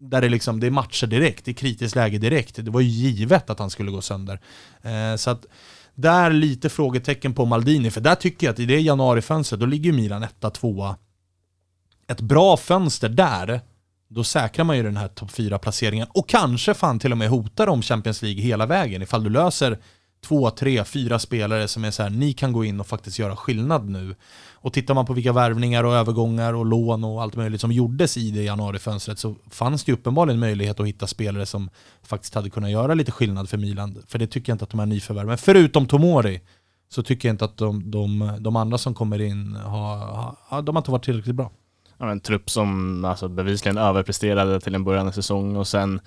där 0.00 0.20
det, 0.20 0.28
liksom, 0.28 0.60
det 0.60 0.66
är 0.66 0.70
matcher 0.70 1.06
direkt, 1.06 1.44
det 1.44 1.50
är 1.50 1.54
kritiskt 1.54 1.96
läge 1.96 2.18
direkt. 2.18 2.64
Det 2.64 2.70
var 2.70 2.80
ju 2.80 2.88
givet 2.88 3.50
att 3.50 3.58
han 3.58 3.70
skulle 3.70 3.90
gå 3.90 4.00
sönder. 4.00 4.40
Eh, 4.82 5.16
så 5.16 5.30
att 5.30 5.46
där 5.94 6.30
lite 6.30 6.68
frågetecken 6.68 7.34
på 7.34 7.44
Maldini, 7.44 7.90
för 7.90 8.00
där 8.00 8.14
tycker 8.14 8.46
jag 8.46 8.52
att 8.52 8.58
i 8.58 8.66
det 8.66 8.80
januarifönstret, 8.80 9.60
då 9.60 9.66
ligger 9.66 9.92
Milan 9.92 10.22
etta, 10.22 10.50
tvåa. 10.50 10.96
Ett 12.06 12.20
bra 12.20 12.56
fönster 12.56 13.08
där, 13.08 13.60
då 14.08 14.24
säkrar 14.24 14.64
man 14.64 14.76
ju 14.76 14.82
den 14.82 14.96
här 14.96 15.08
topp 15.08 15.30
4-placeringen 15.30 16.06
och 16.10 16.28
kanske 16.28 16.74
fan 16.74 16.98
till 16.98 17.12
och 17.12 17.18
med 17.18 17.28
hotar 17.28 17.66
om 17.66 17.82
Champions 17.82 18.22
League 18.22 18.42
hela 18.42 18.66
vägen 18.66 19.02
ifall 19.02 19.24
du 19.24 19.30
löser 19.30 19.78
två, 20.20 20.50
tre, 20.50 20.84
fyra 20.84 21.18
spelare 21.18 21.68
som 21.68 21.84
är 21.84 21.90
så 21.90 22.02
här, 22.02 22.10
ni 22.10 22.32
kan 22.32 22.52
gå 22.52 22.64
in 22.64 22.80
och 22.80 22.86
faktiskt 22.86 23.18
göra 23.18 23.36
skillnad 23.36 23.88
nu. 23.88 24.14
Och 24.60 24.72
tittar 24.72 24.94
man 24.94 25.06
på 25.06 25.12
vilka 25.12 25.32
värvningar 25.32 25.84
och 25.84 25.94
övergångar 25.94 26.52
och 26.54 26.66
lån 26.66 27.04
och 27.04 27.22
allt 27.22 27.36
möjligt 27.36 27.60
som 27.60 27.72
gjordes 27.72 28.16
i 28.16 28.30
det 28.30 28.42
januarifönstret 28.42 29.18
så 29.18 29.36
fanns 29.50 29.84
det 29.84 29.92
ju 29.92 29.96
uppenbarligen 29.96 30.40
möjlighet 30.40 30.80
att 30.80 30.86
hitta 30.86 31.06
spelare 31.06 31.46
som 31.46 31.70
faktiskt 32.02 32.34
hade 32.34 32.50
kunnat 32.50 32.70
göra 32.70 32.94
lite 32.94 33.12
skillnad 33.12 33.48
för 33.48 33.58
Milan. 33.58 34.02
För 34.06 34.18
det 34.18 34.26
tycker 34.26 34.52
jag 34.52 34.54
inte 34.54 34.64
att 34.64 34.70
de 34.70 34.78
här 34.78 34.86
nyförvärven, 34.86 35.38
förutom 35.38 35.86
Tomori, 35.86 36.40
så 36.88 37.02
tycker 37.02 37.28
jag 37.28 37.34
inte 37.34 37.44
att 37.44 37.56
de, 37.56 37.90
de, 37.90 38.36
de 38.40 38.56
andra 38.56 38.78
som 38.78 38.94
kommer 38.94 39.20
in 39.20 39.56
har, 39.56 39.96
har, 40.44 40.62
de 40.62 40.76
har 40.76 40.80
inte 40.80 40.90
varit 40.90 41.04
tillräckligt 41.04 41.36
bra 41.36 41.50
ja, 41.98 42.10
en 42.10 42.20
trupp 42.20 42.50
som 42.50 43.04
alltså, 43.04 43.28
bevisligen 43.28 43.78
överpresterade 43.78 44.60
till 44.60 44.74
en 44.74 44.84
början 44.84 45.08
av 45.08 45.12
säsong 45.12 45.56
och 45.56 45.66
sen 45.66 46.00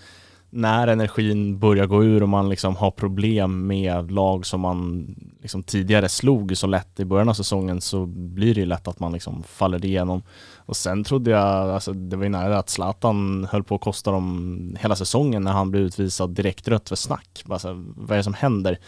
när 0.53 0.87
energin 0.87 1.59
börjar 1.59 1.85
gå 1.85 2.03
ur 2.03 2.23
och 2.23 2.29
man 2.29 2.49
liksom 2.49 2.75
har 2.75 2.91
problem 2.91 3.67
med 3.67 4.11
lag 4.11 4.45
som 4.45 4.61
man 4.61 5.07
liksom 5.41 5.63
tidigare 5.63 6.09
slog 6.09 6.57
så 6.57 6.67
lätt 6.67 6.99
i 6.99 7.05
början 7.05 7.29
av 7.29 7.33
säsongen 7.33 7.81
så 7.81 8.05
blir 8.05 8.55
det 8.55 8.59
ju 8.59 8.65
lätt 8.65 8.87
att 8.87 8.99
man 8.99 9.13
liksom 9.13 9.43
faller 9.43 9.85
igenom. 9.85 10.23
Och 10.55 10.75
sen 10.75 11.03
trodde 11.03 11.31
jag, 11.31 11.69
alltså 11.69 11.93
det 11.93 12.15
var 12.15 12.23
ju 12.23 12.29
nära 12.29 12.57
att 12.57 12.69
Zlatan 12.69 13.47
höll 13.51 13.63
på 13.63 13.75
att 13.75 13.81
kosta 13.81 14.11
dem 14.11 14.77
hela 14.79 14.95
säsongen 14.95 15.43
när 15.43 15.51
han 15.51 15.71
blev 15.71 15.83
utvisad 15.83 16.29
direkt 16.29 16.67
rött 16.67 16.89
för 16.89 16.95
snack. 16.95 17.43
Alltså, 17.49 17.73
vad 17.95 18.11
är 18.11 18.17
det 18.17 18.23
som 18.23 18.33
händer? 18.33 18.79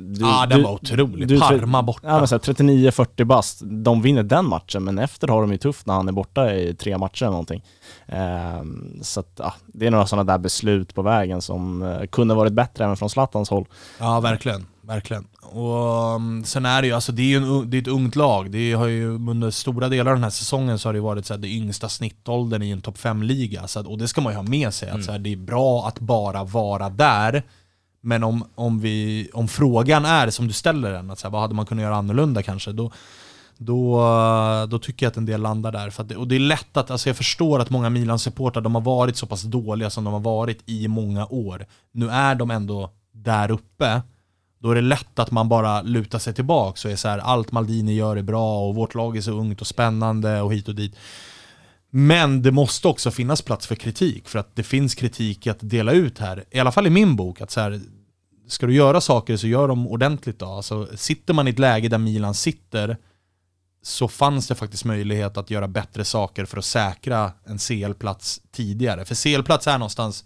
Du, 0.00 0.24
ah, 0.24 0.46
den 0.46 0.58
du, 0.58 0.64
var 0.64 0.72
otrolig. 0.72 1.28
Du, 1.28 1.40
Parma 1.40 1.82
borta. 1.82 2.08
Ja, 2.08 2.24
39-40 2.24 3.24
bast. 3.24 3.60
De 3.62 4.02
vinner 4.02 4.22
den 4.22 4.44
matchen, 4.44 4.84
men 4.84 4.98
efter 4.98 5.28
har 5.28 5.40
de 5.40 5.52
ju 5.52 5.58
tufft 5.58 5.86
när 5.86 5.94
han 5.94 6.08
är 6.08 6.12
borta 6.12 6.54
i 6.54 6.74
tre 6.74 6.98
matcher 6.98 7.22
eller 7.22 7.30
någonting. 7.30 7.64
Um, 8.06 9.00
så 9.02 9.20
att, 9.20 9.40
ah, 9.40 9.54
det 9.66 9.86
är 9.86 9.90
några 9.90 10.06
sådana 10.06 10.32
där 10.32 10.38
beslut 10.38 10.94
på 10.94 11.02
vägen 11.02 11.42
som 11.42 11.82
uh, 11.82 12.06
kunde 12.06 12.34
varit 12.34 12.52
bättre 12.52 12.84
även 12.84 12.96
från 12.96 13.10
Zlatans 13.10 13.50
håll. 13.50 13.66
Ja, 13.98 14.20
verkligen. 14.20 14.66
Verkligen. 14.88 15.26
Och 15.42 16.14
um, 16.14 16.44
sen 16.44 16.66
är 16.66 16.82
det 16.82 16.88
ju, 16.88 16.94
alltså 16.94 17.12
det 17.12 17.22
är 17.22 17.26
ju 17.26 17.36
en, 17.36 17.70
det 17.70 17.76
är 17.76 17.82
ett 17.82 17.88
ungt 17.88 18.16
lag. 18.16 18.50
Det 18.50 18.72
har 18.72 18.86
ju 18.86 19.08
under 19.08 19.50
stora 19.50 19.88
delar 19.88 20.10
av 20.10 20.16
den 20.16 20.24
här 20.24 20.30
säsongen 20.30 20.78
så 20.78 20.88
har 20.88 20.92
det 20.92 21.00
varit 21.00 21.26
så 21.26 21.34
här, 21.34 21.40
det 21.40 21.48
yngsta 21.48 21.88
snittåldern 21.88 22.62
i 22.62 22.70
en 22.70 22.80
topp 22.80 22.98
5-liga. 22.98 23.62
Och 23.86 23.98
det 23.98 24.08
ska 24.08 24.20
man 24.20 24.32
ju 24.32 24.36
ha 24.36 24.42
med 24.42 24.74
sig, 24.74 24.88
mm. 24.88 25.00
att 25.00 25.06
så 25.06 25.12
här, 25.12 25.18
det 25.18 25.32
är 25.32 25.36
bra 25.36 25.86
att 25.86 26.00
bara 26.00 26.44
vara 26.44 26.88
där 26.88 27.42
men 28.00 28.24
om, 28.24 28.44
om, 28.54 28.80
vi, 28.80 29.28
om 29.32 29.48
frågan 29.48 30.04
är 30.04 30.30
som 30.30 30.46
du 30.46 30.52
ställer 30.52 30.92
den, 30.92 31.10
att 31.10 31.18
så 31.18 31.26
här, 31.26 31.32
vad 31.32 31.40
hade 31.40 31.54
man 31.54 31.66
kunnat 31.66 31.82
göra 31.82 31.96
annorlunda 31.96 32.42
kanske? 32.42 32.72
Då, 32.72 32.90
då, 33.58 34.00
då 34.70 34.78
tycker 34.78 35.06
jag 35.06 35.10
att 35.10 35.16
en 35.16 35.26
del 35.26 35.40
landar 35.40 35.72
där. 35.72 35.90
För 35.90 36.04
det, 36.04 36.16
och 36.16 36.28
det 36.28 36.34
är 36.34 36.40
lätt 36.40 36.76
att, 36.76 36.90
alltså 36.90 37.08
jag 37.08 37.16
förstår 37.16 37.60
att 37.60 37.70
många 37.70 37.90
Milan-supportrar, 37.90 38.62
de 38.62 38.74
har 38.74 38.82
varit 38.82 39.16
så 39.16 39.26
pass 39.26 39.42
dåliga 39.42 39.90
som 39.90 40.04
de 40.04 40.12
har 40.12 40.20
varit 40.20 40.62
i 40.66 40.88
många 40.88 41.26
år. 41.26 41.66
Nu 41.92 42.10
är 42.10 42.34
de 42.34 42.50
ändå 42.50 42.90
där 43.12 43.50
uppe. 43.50 44.02
Då 44.58 44.70
är 44.70 44.74
det 44.74 44.80
lätt 44.80 45.18
att 45.18 45.30
man 45.30 45.48
bara 45.48 45.82
lutar 45.82 46.18
sig 46.18 46.34
tillbaka 46.34 46.88
och 46.88 46.92
är 46.92 46.96
så 46.96 47.08
här, 47.08 47.18
allt 47.18 47.52
Maldini 47.52 47.94
gör 47.94 48.16
är 48.16 48.22
bra 48.22 48.60
och 48.60 48.74
vårt 48.74 48.94
lag 48.94 49.16
är 49.16 49.20
så 49.20 49.32
ungt 49.32 49.60
och 49.60 49.66
spännande 49.66 50.40
och 50.40 50.54
hit 50.54 50.68
och 50.68 50.74
dit. 50.74 50.96
Men 51.90 52.42
det 52.42 52.50
måste 52.50 52.88
också 52.88 53.10
finnas 53.10 53.42
plats 53.42 53.66
för 53.66 53.74
kritik, 53.74 54.28
för 54.28 54.38
att 54.38 54.56
det 54.56 54.62
finns 54.62 54.94
kritik 54.94 55.46
att 55.46 55.58
dela 55.60 55.92
ut 55.92 56.18
här. 56.18 56.44
I 56.50 56.58
alla 56.58 56.72
fall 56.72 56.86
i 56.86 56.90
min 56.90 57.16
bok, 57.16 57.40
att 57.40 57.50
så 57.50 57.60
här, 57.60 57.80
ska 58.48 58.66
du 58.66 58.74
göra 58.74 59.00
saker 59.00 59.36
så 59.36 59.46
gör 59.46 59.68
dem 59.68 59.86
ordentligt 59.86 60.38
då. 60.38 60.46
Alltså, 60.46 60.88
sitter 60.96 61.34
man 61.34 61.48
i 61.48 61.50
ett 61.50 61.58
läge 61.58 61.88
där 61.88 61.98
Milan 61.98 62.34
sitter, 62.34 62.96
så 63.82 64.08
fanns 64.08 64.48
det 64.48 64.54
faktiskt 64.54 64.84
möjlighet 64.84 65.36
att 65.36 65.50
göra 65.50 65.68
bättre 65.68 66.04
saker 66.04 66.44
för 66.44 66.58
att 66.58 66.64
säkra 66.64 67.32
en 67.44 67.58
CL-plats 67.58 68.40
tidigare. 68.50 69.04
För 69.04 69.14
CL-plats 69.14 69.66
är 69.66 69.78
någonstans 69.78 70.24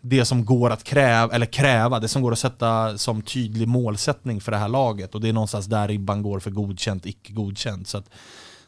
det 0.00 0.24
som 0.24 0.44
går 0.44 0.70
att 0.70 0.84
kräva, 0.84 1.34
eller 1.34 1.46
kräva, 1.46 2.00
det 2.00 2.08
som 2.08 2.22
går 2.22 2.32
att 2.32 2.38
sätta 2.38 2.98
som 2.98 3.22
tydlig 3.22 3.68
målsättning 3.68 4.40
för 4.40 4.52
det 4.52 4.58
här 4.58 4.68
laget. 4.68 5.14
Och 5.14 5.20
det 5.20 5.28
är 5.28 5.32
någonstans 5.32 5.66
där 5.66 5.88
ribban 5.88 6.22
går 6.22 6.40
för 6.40 6.50
godkänt, 6.50 7.06
icke 7.06 7.32
godkänt. 7.32 7.88
Så 7.88 7.98
att, 7.98 8.10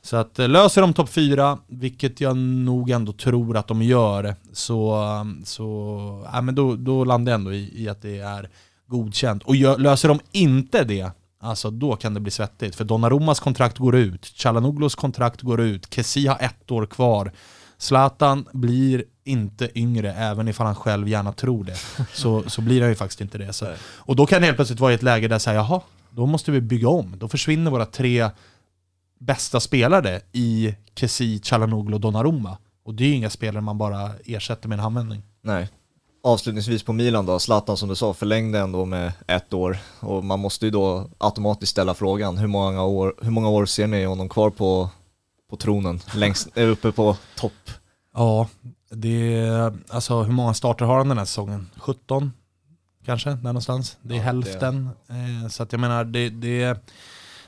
så 0.05 0.17
att 0.17 0.39
eh, 0.39 0.49
löser 0.49 0.81
de 0.81 0.93
topp 0.93 1.09
4, 1.09 1.59
vilket 1.67 2.21
jag 2.21 2.37
nog 2.37 2.91
ändå 2.91 3.13
tror 3.13 3.57
att 3.57 3.69
de 3.69 3.83
gör, 3.83 4.35
så, 4.53 5.05
så 5.45 6.29
ja, 6.33 6.41
men 6.41 6.55
då, 6.55 6.77
då 6.77 7.05
landar 7.05 7.33
jag 7.33 7.39
ändå 7.39 7.53
i, 7.53 7.83
i 7.83 7.89
att 7.89 8.03
det 8.03 8.19
är 8.19 8.51
godkänt. 8.87 9.43
Och 9.43 9.57
gör, 9.57 9.79
löser 9.79 10.09
de 10.09 10.21
inte 10.33 10.85
det, 10.85 11.11
alltså 11.41 11.71
då 11.71 11.97
kan 11.97 12.15
det 12.15 12.21
bli 12.21 12.31
svettigt. 12.31 12.75
För 12.75 12.85
Donnarummas 12.85 13.41
kontrakt 13.41 13.79
går 13.79 13.97
ut, 13.97 14.27
Chalanoglos 14.27 14.95
kontrakt 14.95 15.43
går 15.43 15.61
ut, 15.61 15.95
Kessi 15.95 16.27
har 16.27 16.39
ett 16.41 16.71
år 16.71 16.87
kvar. 16.87 17.33
Zlatan 17.79 18.45
blir 18.53 19.05
inte 19.25 19.79
yngre, 19.79 20.13
även 20.13 20.49
ifall 20.49 20.67
han 20.67 20.75
själv 20.75 21.09
gärna 21.09 21.33
tror 21.33 21.65
det. 21.65 21.77
Så, 22.15 22.43
så 22.51 22.61
blir 22.61 22.81
han 22.81 22.91
ju 22.91 22.97
faktiskt 22.97 23.21
inte 23.21 23.39
det. 23.39 23.53
Så. 23.53 23.67
Och 23.97 24.17
då 24.17 24.27
kan 24.27 24.41
det 24.41 24.47
helt 24.47 24.57
plötsligt 24.57 24.81
vara 24.81 24.93
i 24.93 24.95
ett 24.95 25.03
läge 25.03 25.29
där 25.29 25.39
säger 25.39 25.59
jaha, 25.59 25.81
då 26.11 26.27
måste 26.27 26.51
vi 26.51 26.61
bygga 26.61 26.89
om. 26.89 27.15
Då 27.19 27.29
försvinner 27.29 27.71
våra 27.71 27.87
tre 27.87 28.31
bästa 29.25 29.61
spelare 29.61 30.21
i 30.33 30.75
Kessi, 30.95 31.41
Chalanoglu 31.43 31.95
och 31.95 32.01
Donnarumma. 32.01 32.59
Och 32.85 32.95
det 32.95 33.05
är 33.05 33.09
ju 33.09 33.15
inga 33.15 33.31
spelare 33.31 33.61
man 33.61 33.79
bara 33.79 34.11
ersätter 34.25 34.69
med 34.69 34.77
en 34.77 34.83
handvändning. 34.83 35.23
Nej. 35.43 35.69
Avslutningsvis 36.25 36.83
på 36.83 36.93
Milan 36.93 37.27
då, 37.27 37.39
Zlatan 37.39 37.77
som 37.77 37.89
du 37.89 37.95
sa 37.95 38.15
förlängde 38.15 38.59
ändå 38.59 38.85
med 38.85 39.13
ett 39.27 39.53
år 39.53 39.79
och 40.01 40.25
man 40.25 40.41
måste 40.41 40.65
ju 40.65 40.71
då 40.71 41.11
automatiskt 41.19 41.71
ställa 41.73 41.95
frågan, 41.95 42.39
hur 42.39 42.47
många 42.47 42.85
år, 42.85 43.15
hur 43.23 43.31
många 43.31 43.49
år 43.49 43.67
ser 43.67 43.87
ni 43.87 44.05
honom 44.05 44.29
kvar 44.29 44.51
på, 44.51 44.91
på 45.51 45.57
tronen, 45.57 46.01
längst 46.15 46.59
uppe 46.59 46.93
på 46.93 47.17
topp? 47.37 47.71
Ja, 48.15 48.49
det 48.91 49.35
är, 49.39 49.79
alltså 49.89 50.23
hur 50.23 50.33
många 50.33 50.55
starter 50.55 50.85
har 50.85 50.99
han 50.99 51.09
den 51.09 51.19
här 51.19 51.25
säsongen? 51.25 51.71
17 51.77 52.33
kanske, 53.05 53.31
där 53.31 53.43
någonstans. 53.43 53.97
Det 54.03 54.15
är 54.15 54.19
ja, 54.19 54.25
hälften. 54.25 54.91
Det... 55.07 55.15
Eh, 55.15 55.49
så 55.49 55.63
att 55.63 55.73
jag 55.73 55.81
menar, 55.81 56.05
det, 56.05 56.29
det, 56.29 56.79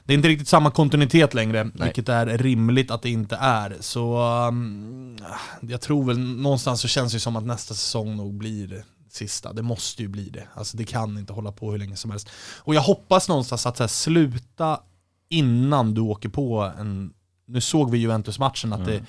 det 0.04 0.12
är 0.12 0.14
inte 0.14 0.28
riktigt 0.28 0.48
samma 0.48 0.70
kontinuitet 0.70 1.34
längre, 1.34 1.64
Nej. 1.64 1.72
vilket 1.74 2.08
är 2.08 2.38
rimligt 2.38 2.90
att 2.90 3.02
det 3.02 3.10
inte 3.10 3.36
är. 3.36 3.76
Så 3.80 4.18
um, 4.48 5.18
jag 5.60 5.80
tror 5.80 6.04
väl 6.04 6.18
någonstans 6.18 6.80
så 6.80 6.88
känns 6.88 7.12
det 7.12 7.20
som 7.20 7.36
att 7.36 7.44
nästa 7.44 7.74
säsong 7.74 8.16
nog 8.16 8.34
blir 8.34 8.84
sista. 9.10 9.52
Det 9.52 9.62
måste 9.62 10.02
ju 10.02 10.08
bli 10.08 10.28
det. 10.28 10.48
Alltså 10.54 10.76
det 10.76 10.84
kan 10.84 11.18
inte 11.18 11.32
hålla 11.32 11.52
på 11.52 11.70
hur 11.70 11.78
länge 11.78 11.96
som 11.96 12.10
helst. 12.10 12.28
Och 12.58 12.74
jag 12.74 12.80
hoppas 12.80 13.28
någonstans 13.28 13.66
att 13.66 13.78
här, 13.78 13.86
sluta 13.86 14.80
innan 15.28 15.94
du 15.94 16.00
åker 16.00 16.28
på 16.28 16.72
en... 16.78 17.12
Nu 17.46 17.60
såg 17.60 17.90
vi 17.90 17.98
Juventus-matchen 17.98 18.72
att 18.72 18.80
mm. 18.80 18.90
det... 18.90 19.04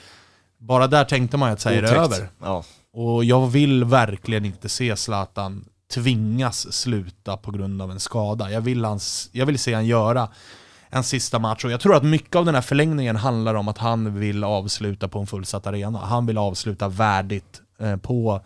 Bara 0.57 0.87
där 0.87 1.05
tänkte 1.05 1.37
man 1.37 1.49
ju 1.49 1.53
att 1.53 1.65
är 1.65 1.81
det 1.81 1.89
över. 1.89 2.29
Ja. 2.41 2.63
Och 2.93 3.25
jag 3.25 3.47
vill 3.47 3.83
verkligen 3.83 4.45
inte 4.45 4.69
se 4.69 4.95
Zlatan 4.95 5.65
tvingas 5.93 6.73
sluta 6.73 7.37
på 7.37 7.51
grund 7.51 7.81
av 7.81 7.91
en 7.91 7.99
skada. 7.99 8.51
Jag 8.51 8.61
vill, 8.61 8.85
hans, 8.85 9.29
jag 9.31 9.45
vill 9.45 9.59
se 9.59 9.73
han 9.73 9.85
göra 9.85 10.29
en 10.95 11.03
sista 11.03 11.39
match. 11.39 11.65
Och 11.65 11.71
jag 11.71 11.79
tror 11.79 11.95
att 11.95 12.03
mycket 12.03 12.35
av 12.35 12.45
den 12.45 12.55
här 12.55 12.61
förlängningen 12.61 13.15
handlar 13.15 13.55
om 13.55 13.67
att 13.67 13.77
han 13.77 14.19
vill 14.19 14.43
avsluta 14.43 15.07
på 15.07 15.19
en 15.19 15.27
fullsatt 15.27 15.67
arena. 15.67 15.99
Han 15.99 16.25
vill 16.25 16.37
avsluta 16.37 16.87
värdigt 16.87 17.61
eh, 17.79 17.97
på 17.97 18.41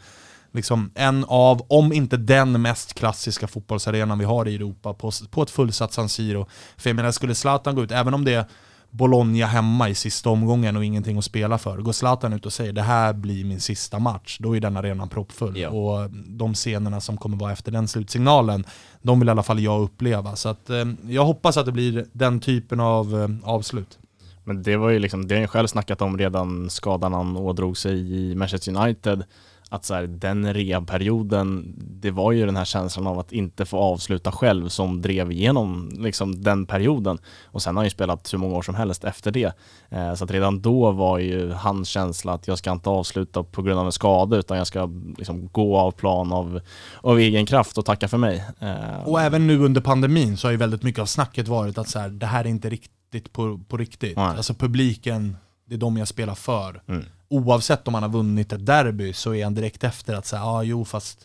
liksom 0.52 0.92
en 0.96 1.26
av, 1.28 1.66
om 1.70 1.94
inte 1.94 2.18
den 2.18 2.62
mest 2.62 2.94
klassiska 2.94 3.48
fotbollsarenan 3.48 4.20
vi 4.20 4.26
har 4.26 4.48
i 4.48 4.56
Europa, 4.56 4.94
på, 4.94 5.12
på 5.30 5.44
ett 5.44 5.50
fullsatt 5.50 5.94
San 5.94 6.10
Siro. 6.10 6.48
För 6.78 6.90
jag 6.90 6.96
menar, 6.96 7.12
skulle 7.12 7.36
Zlatan 7.36 7.76
gå 7.76 7.84
ut, 7.84 7.92
även 7.92 8.14
om 8.14 8.26
det 8.26 8.50
Bologna 8.92 9.46
hemma 9.46 9.90
i 9.90 9.96
sista 9.96 10.30
omgången 10.30 10.78
och 10.78 10.86
ingenting 10.86 11.18
att 11.18 11.26
spela 11.26 11.58
för. 11.58 11.78
Går 11.78 11.92
Zlatan 11.92 12.34
ut 12.34 12.46
och 12.46 12.54
säger 12.54 12.74
det 12.74 12.82
här 12.82 13.14
blir 13.14 13.46
min 13.46 13.60
sista 13.60 14.00
match, 14.00 14.38
då 14.40 14.56
är 14.56 14.60
den 14.60 14.78
arenan 14.78 15.10
proppfull. 15.10 15.58
Ja. 15.58 15.70
Och 15.70 16.10
de 16.12 16.54
scenerna 16.54 17.02
som 17.02 17.18
kommer 17.18 17.38
vara 17.38 17.52
efter 17.52 17.72
den 17.72 17.88
slutsignalen, 17.88 18.66
de 19.02 19.20
vill 19.20 19.28
i 19.28 19.32
alla 19.32 19.44
fall 19.44 19.60
jag 19.60 19.82
uppleva. 19.82 20.36
Så 20.36 20.50
att, 20.50 20.70
eh, 20.70 20.86
jag 21.08 21.26
hoppas 21.26 21.58
att 21.58 21.66
det 21.66 21.72
blir 21.72 22.06
den 22.14 22.40
typen 22.40 22.80
av 22.80 23.22
eh, 23.22 23.50
avslut. 23.50 24.00
Men 24.44 24.64
det 24.64 24.78
var 24.78 24.90
ju 24.90 25.00
liksom, 25.00 25.28
det 25.28 25.36
har 25.36 25.42
jag 25.42 25.50
själv 25.50 25.68
snackat 25.68 26.02
om 26.02 26.18
redan 26.18 26.70
skadan 26.70 27.14
han 27.14 27.38
ådrog 27.38 27.78
sig 27.78 28.14
i 28.14 28.36
Manchester 28.36 28.76
United 28.76 29.24
att 29.70 29.86
så 29.86 29.94
här, 29.94 30.08
den 30.08 30.54
rehabperioden, 30.54 31.74
det 31.78 32.12
var 32.12 32.32
ju 32.32 32.46
den 32.46 32.56
här 32.56 32.66
känslan 32.66 33.08
av 33.08 33.20
att 33.20 33.32
inte 33.32 33.66
få 33.66 33.78
avsluta 33.78 34.32
själv 34.32 34.68
som 34.68 35.02
drev 35.02 35.32
igenom 35.32 35.90
liksom, 35.98 36.44
den 36.44 36.66
perioden. 36.66 37.18
Och 37.46 37.62
sen 37.62 37.76
har 37.76 37.82
han 37.82 37.86
ju 37.86 37.90
spelat 37.90 38.34
hur 38.34 38.38
många 38.38 38.56
år 38.56 38.62
som 38.62 38.76
helst 38.76 39.04
efter 39.04 39.32
det. 39.32 39.54
Eh, 39.90 40.14
så 40.14 40.24
att 40.24 40.32
redan 40.32 40.62
då 40.62 40.92
var 40.92 41.20
ju 41.20 41.52
hans 41.52 41.90
känsla 41.90 42.34
att 42.34 42.48
jag 42.48 42.58
ska 42.58 42.72
inte 42.72 42.90
avsluta 42.90 43.44
på 43.44 43.62
grund 43.62 43.80
av 43.80 43.86
en 43.86 43.92
skada 43.92 44.38
utan 44.38 44.58
jag 44.58 44.68
ska 44.68 44.90
liksom, 45.18 45.50
gå 45.52 45.78
av 45.78 45.92
plan 45.92 46.34
av, 46.34 46.62
av 47.02 47.20
egen 47.20 47.46
kraft 47.46 47.78
och 47.78 47.86
tacka 47.86 48.08
för 48.08 48.18
mig. 48.18 48.44
Eh, 48.60 49.08
och 49.08 49.22
även 49.22 49.48
nu 49.48 49.60
under 49.60 49.82
pandemin 49.82 50.38
så 50.38 50.48
har 50.48 50.52
ju 50.52 50.58
väldigt 50.58 50.84
mycket 50.84 51.02
av 51.02 51.06
snacket 51.06 51.48
varit 51.48 51.78
att 51.78 51.90
så 51.90 52.00
här, 52.00 52.10
det 52.10 52.26
här 52.26 52.46
är 52.46 52.50
inte 52.50 52.70
riktigt 52.70 53.34
på, 53.34 53.60
på 53.68 53.78
riktigt. 53.78 54.18
Nej. 54.18 54.38
Alltså 54.38 54.54
publiken, 54.54 55.38
det 55.66 55.76
är 55.76 55.80
de 55.80 55.98
jag 55.98 56.08
spelar 56.08 56.36
för. 56.36 56.82
Mm 56.88 57.06
oavsett 57.30 57.88
om 57.88 57.94
han 57.94 58.04
har 58.04 58.10
vunnit 58.10 58.54
ett 58.54 58.66
derby 58.66 59.14
så 59.14 59.34
är 59.34 59.44
han 59.44 59.54
direkt 59.54 59.84
efter 59.84 60.14
att 60.14 60.26
säga, 60.26 60.42
ja 60.42 60.52
ah, 60.52 60.64
jo 60.64 60.86
fast 60.86 61.20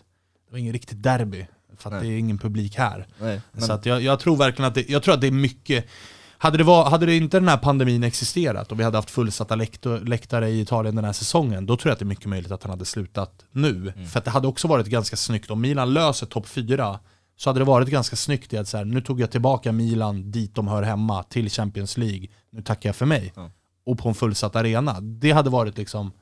det 0.47 0.53
var 0.53 0.59
ingen 0.59 0.73
riktigt 0.73 1.03
derby. 1.03 1.47
För 1.77 1.91
att 1.91 2.03
Nej. 2.03 2.11
det 2.11 2.17
är 2.17 2.19
ingen 2.19 2.39
publik 2.39 2.77
här. 2.77 3.07
Nej, 3.19 3.41
men... 3.53 3.63
Så 3.63 3.73
att 3.73 3.87
jag, 3.87 4.03
jag, 4.03 4.21
tror 4.21 4.37
verkligen 4.37 4.69
att 4.69 4.75
det, 4.75 4.91
jag 4.91 5.03
tror 5.03 5.15
att 5.15 5.21
det 5.21 5.27
är 5.27 5.31
mycket 5.31 5.87
hade 6.39 6.59
det, 6.59 6.65
var, 6.65 6.91
hade 6.91 7.07
det 7.07 7.17
inte 7.17 7.37
den 7.37 7.49
här 7.49 7.57
pandemin 7.57 8.03
existerat 8.03 8.73
och 8.73 8.81
vi 8.81 8.85
hade 8.85 8.99
haft 8.99 9.11
fullsatta 9.11 9.55
läktare 10.03 10.51
i 10.51 10.61
Italien 10.61 10.97
den 10.97 11.05
här 11.05 11.13
säsongen, 11.13 11.67
då 11.67 11.77
tror 11.77 11.91
jag 11.91 11.93
att 11.93 11.99
det 11.99 12.03
är 12.03 12.07
mycket 12.07 12.27
möjligt 12.27 12.53
att 12.53 12.63
han 12.63 12.71
hade 12.71 12.85
slutat 12.85 13.45
nu. 13.53 13.93
Mm. 13.97 14.07
För 14.07 14.23
det 14.25 14.31
hade 14.31 14.49
också 14.49 14.69
varit 14.69 14.87
ganska 14.87 15.17
snyggt, 15.17 15.51
om 15.51 15.61
Milan 15.61 15.93
löser 15.93 16.27
topp 16.27 16.47
4, 16.47 16.99
så 17.37 17.51
hade 17.51 17.61
det 17.61 17.65
varit 17.65 17.89
ganska 17.89 18.17
snyggt 18.17 18.53
i 18.53 18.57
att 18.57 18.69
så 18.69 18.77
här, 18.77 18.85
nu 18.85 19.01
tog 19.01 19.21
jag 19.21 19.31
tillbaka 19.31 19.73
Milan 19.73 20.31
dit 20.31 20.55
de 20.55 20.69
hör 20.69 20.83
hemma, 20.83 21.23
till 21.23 21.51
Champions 21.51 21.97
League, 21.97 22.29
nu 22.51 22.63
tackar 22.63 22.89
jag 22.89 22.97
för 22.97 23.07
mig. 23.07 23.33
Mm 23.37 23.51
och 23.87 23.99
på 23.99 24.09
en 24.09 24.15
fullsatt 24.15 24.57
arena. 24.57 25.01
Det 25.01 25.31
hade 25.31 25.51
varit 25.51 25.79
liksom 25.79 26.13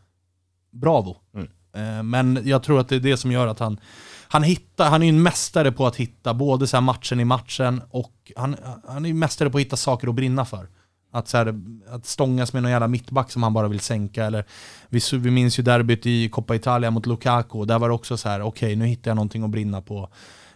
bravo. 0.70 1.16
Mm. 1.34 1.48
Eh, 1.72 2.02
men 2.02 2.40
jag 2.44 2.62
tror 2.62 2.80
att 2.80 2.88
det 2.88 2.96
är 2.96 3.00
det 3.00 3.16
som 3.16 3.32
gör 3.32 3.46
att 3.46 3.58
han, 3.58 3.80
han 4.28 4.42
hittar, 4.42 4.90
han 4.90 5.02
är 5.02 5.06
ju 5.06 5.08
en 5.08 5.22
mästare 5.22 5.72
på 5.72 5.86
att 5.86 5.96
hitta 5.96 6.34
både 6.34 6.66
så 6.66 6.80
matchen 6.80 7.20
i 7.20 7.24
matchen 7.24 7.82
och 7.90 8.32
han, 8.36 8.56
han 8.88 9.04
är 9.04 9.08
ju 9.08 9.14
mästare 9.14 9.50
på 9.50 9.58
att 9.58 9.64
hitta 9.64 9.76
saker 9.76 10.08
att 10.08 10.14
brinna 10.14 10.44
för. 10.44 10.68
Att, 11.14 11.28
så 11.28 11.36
här, 11.36 11.60
att 11.88 12.06
stångas 12.06 12.52
med 12.52 12.62
någon 12.62 12.72
jävla 12.72 12.88
mittback 12.88 13.30
som 13.30 13.42
han 13.42 13.52
bara 13.52 13.68
vill 13.68 13.80
sänka. 13.80 14.24
Eller, 14.24 14.44
vi, 14.88 15.00
vi 15.12 15.30
minns 15.30 15.58
ju 15.58 15.62
derbyt 15.62 16.06
i 16.06 16.28
Coppa 16.28 16.54
Italia 16.54 16.90
mot 16.90 17.06
Lukaku. 17.06 17.64
Där 17.64 17.78
var 17.78 17.88
det 17.88 17.94
också 17.94 18.16
så 18.16 18.28
här, 18.28 18.40
okej 18.40 18.66
okay, 18.66 18.76
nu 18.76 18.86
hittar 18.86 19.10
jag 19.10 19.16
någonting 19.16 19.42
att 19.42 19.50
brinna 19.50 19.82
på. 19.82 20.08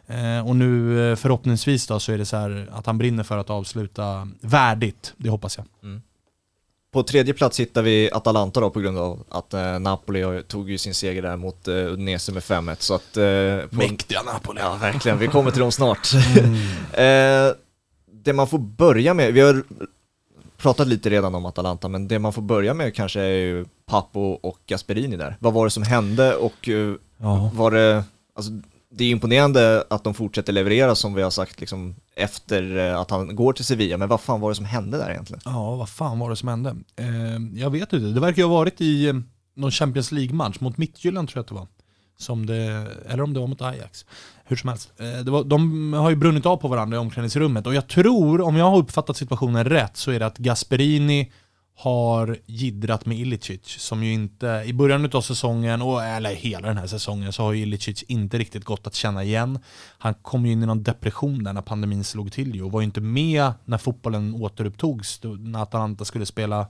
Eh, 0.07 0.49
och 0.49 0.57
nu 0.57 1.01
eh, 1.11 1.17
förhoppningsvis 1.17 1.87
då 1.87 2.01
så 2.01 2.13
är 2.13 2.19
det 2.19 2.25
så 2.25 2.37
här 2.37 2.69
att 2.73 2.87
han 2.87 2.99
brinner 2.99 3.23
för 3.23 3.39
att 3.39 3.51
avsluta 3.51 4.29
värdigt. 4.41 5.15
Det 5.17 5.31
hoppas 5.31 5.57
jag. 5.57 5.67
Mm. 5.83 6.03
På 6.97 7.03
tredje 7.03 7.35
plats 7.35 7.61
hittar 7.61 7.83
vi 7.83 8.11
Atalanta 8.13 8.61
då 8.61 8.71
på 8.71 8.81
grund 8.81 8.99
av 8.99 9.25
att 9.29 9.55
eh, 9.55 9.79
Napoli 9.79 10.43
tog 10.43 10.71
ju 10.71 10.79
sin 10.79 10.95
seger 10.95 11.23
där 11.23 11.37
mot 11.37 11.69
eh, 11.69 11.75
Udinese 11.75 12.33
med 12.33 12.43
5-1. 12.43 12.77
Så 12.79 12.95
att, 12.95 13.17
eh, 13.17 13.69
på, 13.71 13.77
Mäktiga 13.77 14.23
Napoli! 14.23 14.61
Ja, 14.61 14.79
verkligen. 14.81 15.19
Vi 15.19 15.27
kommer 15.27 15.51
till 15.51 15.61
dem 15.61 15.73
snart. 15.73 16.09
Mm. 16.39 16.55
eh, 17.49 17.55
det 18.13 18.33
man 18.33 18.47
får 18.47 18.59
börja 18.59 19.15
med, 19.15 19.33
vi 19.33 19.41
har 19.41 19.63
pratat 20.57 20.89
lite 20.89 21.11
redan 21.11 21.35
om 21.35 21.47
Atalanta, 21.47 21.89
men 21.89 22.09
det 22.09 22.19
man 22.19 22.33
får 22.33 22.43
börja 22.43 22.75
med 22.75 22.95
kanske 22.95 23.21
är 23.21 23.39
ju 23.39 23.65
Papo 23.87 24.21
och 24.21 24.59
Gasperini 24.67 25.17
där. 25.17 25.37
Vad 25.41 25.53
var 25.53 25.65
det 25.65 25.71
som 25.71 25.83
hände 25.83 26.37
och 26.37 26.69
uh, 26.69 26.97
ja. 27.19 27.51
var 27.55 27.71
det, 27.71 28.05
alltså 28.35 28.53
det 28.97 29.05
är 29.05 29.11
imponerande 29.11 29.85
att 29.91 30.05
de 30.05 30.15
fortsätter 30.15 30.53
leverera 30.53 30.95
som 30.95 31.15
vi 31.15 31.23
har 31.23 31.31
sagt 31.31 31.61
liksom, 31.61 31.95
efter 32.15 32.77
eh, 32.77 33.01
att 33.01 33.11
han 33.11 33.37
går 33.37 33.53
till 33.53 33.65
Sevilla, 33.65 33.97
men 33.97 34.09
vad 34.09 34.21
fan 34.21 34.41
var 34.41 34.49
det 34.49 34.55
som 34.55 34.65
hände 34.65 34.99
där 34.99 35.11
egentligen? 35.11 35.41
Ja, 35.45 35.77
vad 35.77 35.89
fan 35.89 36.19
var 36.19 36.31
det 36.31 36.37
som 36.37 36.49
hände? 36.49 36.77
Eh, 36.97 37.61
jag 37.61 37.71
vet 37.71 37.93
inte, 37.93 38.07
det 38.07 38.21
verkar 38.21 38.43
ju 38.43 38.49
ha 38.49 38.55
varit 38.55 38.81
i 38.81 39.07
eh, 39.07 39.15
någon 39.57 39.71
Champions 39.71 40.13
League-match 40.13 40.61
mot 40.61 40.79
Midtjylland 40.79 41.29
tror 41.29 41.39
jag 41.39 41.43
att 41.43 41.49
det 41.49 41.55
var. 41.55 41.67
Som 42.19 42.47
det, 42.47 42.87
eller 43.09 43.23
om 43.23 43.35
det 43.35 43.41
var 43.41 43.47
mot 43.47 43.63
Ajax. 43.63 44.05
Hur 44.45 44.57
som 44.57 44.69
helst. 44.69 44.93
Eh, 44.97 45.25
det 45.25 45.31
var, 45.31 45.45
de 45.45 45.93
har 45.93 46.11
ju 46.11 46.17
brunnit 46.17 46.47
av 46.47 46.57
på 46.57 46.69
varandra 46.69 46.97
i 46.97 47.01
omklädningsrummet 47.01 47.67
och 47.67 47.75
jag 47.75 47.89
tror, 47.89 48.41
om 48.41 48.57
jag 48.57 48.71
har 48.71 48.79
uppfattat 48.79 49.17
situationen 49.17 49.65
rätt, 49.65 49.97
så 49.97 50.11
är 50.11 50.19
det 50.19 50.27
att 50.27 50.39
Gasperini 50.39 51.33
har 51.79 52.37
gidrat 52.47 53.07
med 53.07 53.19
Ilicic 53.19 53.61
som 53.65 54.03
ju 54.03 54.13
inte, 54.13 54.63
i 54.67 54.73
början 54.73 55.11
av 55.13 55.21
säsongen, 55.21 55.83
och, 55.83 56.05
eller 56.05 56.35
hela 56.35 56.69
den 56.69 56.77
här 56.77 56.87
säsongen, 56.87 57.33
så 57.33 57.43
har 57.43 57.53
ju 57.53 57.63
Ilicic 57.63 58.03
inte 58.03 58.39
riktigt 58.39 58.65
gått 58.65 58.87
att 58.87 58.95
känna 58.95 59.25
igen. 59.25 59.59
Han 59.99 60.15
kom 60.15 60.47
ju 60.47 60.53
in 60.53 60.63
i 60.63 60.67
någon 60.67 60.83
depression 60.83 61.45
där 61.45 61.53
när 61.53 61.63
pandemin 61.63 62.05
slog 62.05 62.33
till 62.33 62.55
ju 62.55 62.63
och 62.63 62.73
var 62.73 62.81
ju 62.81 62.85
inte 62.85 63.01
med 63.01 63.53
när 63.65 63.79
fotbollen 63.79 64.35
återupptogs, 64.35 65.21
när 65.39 65.63
Atalanta 65.63 66.05
skulle 66.05 66.27
spela 66.27 66.67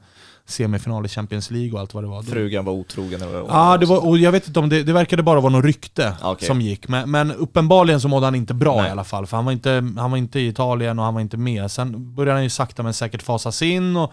semifinal 0.47 1.07
i 1.07 1.09
Champions 1.09 1.51
League 1.51 1.73
och 1.73 1.81
allt 1.81 1.95
vad 1.95 2.05
det 2.05 2.09
var. 2.09 2.23
Frugan 2.23 2.65
var 2.65 2.73
otrogen 2.73 3.23
eller 3.23 3.39
Ja, 3.39 3.77
det 3.81 3.87
var, 3.87 4.07
och 4.07 4.19
jag 4.19 4.33
vet 4.33 4.47
inte 4.49 4.61
om 4.61 4.69
det, 4.69 4.83
det 4.83 4.93
verkade 4.93 5.23
bara 5.23 5.41
vara 5.41 5.53
något 5.53 5.65
rykte 5.65 6.17
okay. 6.25 6.47
som 6.47 6.61
gick. 6.61 6.89
Men, 6.89 7.11
men, 7.11 7.33
uppenbarligen 7.33 8.01
så 8.01 8.09
mådde 8.09 8.27
han 8.27 8.35
inte 8.35 8.55
bra 8.55 8.77
Nej. 8.77 8.89
i 8.89 8.91
alla 8.91 9.05
fall, 9.05 9.27
för 9.27 9.37
han 9.37 9.45
var, 9.45 9.53
inte, 9.53 9.71
han 9.97 10.11
var 10.11 10.19
inte 10.19 10.41
i 10.41 10.47
Italien 10.47 10.99
och 10.99 11.05
han 11.05 11.15
var 11.15 11.21
inte 11.21 11.37
med. 11.37 11.71
Sen 11.71 12.15
började 12.15 12.37
han 12.37 12.43
ju 12.43 12.51
sakta 12.51 12.83
men 12.83 12.95
säkert 12.95 13.23
fasas 13.23 13.63
in 13.63 13.97
och 13.97 14.13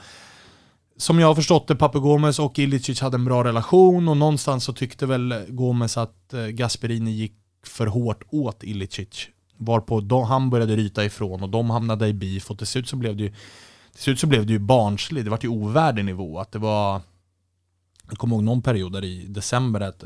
som 0.97 1.19
jag 1.19 1.27
har 1.27 1.35
förstått 1.35 1.67
det, 1.67 1.75
Papu 1.75 1.99
Gomez 1.99 2.39
och 2.39 2.59
Ilicic 2.59 3.01
hade 3.01 3.15
en 3.15 3.25
bra 3.25 3.43
relation 3.43 4.07
och 4.07 4.17
någonstans 4.17 4.63
så 4.63 4.73
tyckte 4.73 5.05
väl 5.05 5.45
Gomez 5.47 5.97
att 5.97 6.33
eh, 6.33 6.45
Gasperini 6.45 7.11
gick 7.11 7.33
för 7.65 7.87
hårt 7.87 8.23
åt 8.29 8.63
Ilicic. 8.63 9.27
Varpå 9.57 10.01
de, 10.01 10.23
han 10.23 10.49
började 10.49 10.75
ryta 10.75 11.05
ifrån 11.05 11.43
och 11.43 11.49
de 11.49 11.69
hamnade 11.69 12.07
i 12.07 12.13
beef 12.13 12.51
och 12.51 12.57
till 12.57 12.67
slut 12.67 12.87
så 12.87 12.95
blev 12.95 13.17
det 13.17 13.23
ju, 13.23 13.29
till 13.91 14.03
slut 14.03 14.19
så 14.19 14.27
blev 14.27 14.45
det 14.45 14.53
ju 14.53 14.59
barnsligt, 14.59 15.25
det 15.25 15.31
var 15.31 15.39
ju 15.41 15.49
ovärdig 15.49 16.05
nivå. 16.05 16.39
Att 16.39 16.51
det 16.51 16.59
var, 16.59 17.01
jag 18.09 18.17
kommer 18.17 18.35
ihåg 18.35 18.43
någon 18.43 18.61
period 18.61 18.91
där 18.91 19.03
i 19.03 19.25
december 19.27 19.81
att 19.81 20.03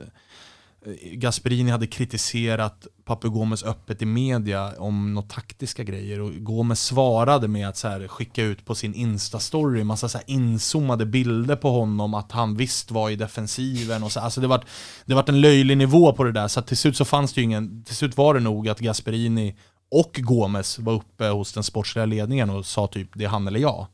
Gasperini 1.13 1.71
hade 1.71 1.87
kritiserat 1.87 2.87
Papu 3.05 3.29
Gomes 3.29 3.63
öppet 3.63 4.01
i 4.01 4.05
media 4.05 4.73
om 4.77 5.13
några 5.13 5.27
taktiska 5.27 5.83
grejer 5.83 6.21
och 6.21 6.33
Gomes 6.33 6.83
svarade 6.83 7.47
med 7.47 7.69
att 7.69 7.77
så 7.77 7.87
här, 7.87 8.07
skicka 8.07 8.43
ut 8.43 8.65
på 8.65 8.75
sin 8.75 8.93
Insta-story 8.93 9.83
massa 9.83 10.09
så 10.09 10.17
här 10.17 10.29
inzoomade 10.29 11.05
bilder 11.05 11.55
på 11.55 11.69
honom 11.69 12.13
att 12.13 12.31
han 12.31 12.57
visst 12.57 12.91
var 12.91 13.09
i 13.09 13.15
defensiven 13.15 14.03
och 14.03 14.11
så. 14.11 14.19
Alltså 14.19 14.41
det 14.41 14.47
vart 14.47 14.65
det 15.05 15.13
var 15.13 15.25
en 15.27 15.41
löjlig 15.41 15.77
nivå 15.77 16.13
på 16.13 16.23
det 16.23 16.31
där 16.31 16.47
så 16.47 16.61
till 16.61 16.77
slut 16.77 16.97
så 16.97 17.05
fanns 17.05 17.33
det 17.33 17.41
ju 17.41 17.45
ingen, 17.45 17.83
till 17.83 17.95
slut 17.95 18.17
var 18.17 18.33
det 18.33 18.39
nog 18.39 18.69
att 18.69 18.79
Gasperini 18.79 19.55
och 19.91 20.19
Gomes 20.23 20.79
var 20.79 20.93
uppe 20.93 21.27
hos 21.27 21.53
den 21.53 21.63
sportsliga 21.63 22.05
ledningen 22.05 22.49
och 22.49 22.65
sa 22.65 22.87
typ 22.87 23.09
det 23.13 23.25
är 23.25 23.29
han 23.29 23.47
eller 23.47 23.59
jag. 23.59 23.87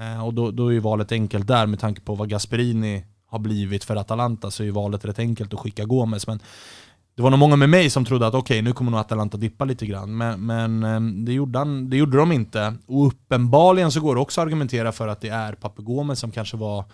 Eh, 0.00 0.26
och 0.26 0.34
då, 0.34 0.50
då 0.50 0.68
är 0.68 0.72
ju 0.72 0.80
valet 0.80 1.12
enkelt 1.12 1.46
där 1.46 1.66
med 1.66 1.80
tanke 1.80 2.00
på 2.00 2.14
vad 2.14 2.28
Gasperini 2.28 3.04
har 3.32 3.38
blivit 3.38 3.84
för 3.84 3.96
Atalanta 3.96 4.50
så 4.50 4.62
är 4.62 4.64
ju 4.64 4.70
valet 4.70 5.04
rätt 5.04 5.18
enkelt 5.18 5.54
att 5.54 5.60
skicka 5.60 5.84
Gomes. 5.84 6.26
Men 6.26 6.40
det 7.16 7.22
var 7.22 7.30
nog 7.30 7.38
många 7.38 7.56
med 7.56 7.70
mig 7.70 7.90
som 7.90 8.04
trodde 8.04 8.26
att 8.26 8.34
okej, 8.34 8.54
okay, 8.54 8.62
nu 8.62 8.72
kommer 8.72 8.90
nog 8.90 9.00
Atalanta 9.00 9.36
dippa 9.36 9.64
lite 9.64 9.86
grann. 9.86 10.16
Men, 10.16 10.46
men 10.46 10.82
eh, 10.82 11.24
det, 11.24 11.32
gjorde 11.32 11.58
han, 11.58 11.90
det 11.90 11.96
gjorde 11.96 12.16
de 12.16 12.32
inte. 12.32 12.74
Och 12.86 13.06
uppenbarligen 13.06 13.92
så 13.92 14.00
går 14.00 14.14
det 14.14 14.20
också 14.20 14.40
att 14.40 14.46
argumentera 14.46 14.92
för 14.92 15.08
att 15.08 15.20
det 15.20 15.28
är 15.28 15.52
Papu 15.52 15.82
Gomes 15.82 16.18
som 16.18 16.30
kanske 16.30 16.56
var 16.56 16.84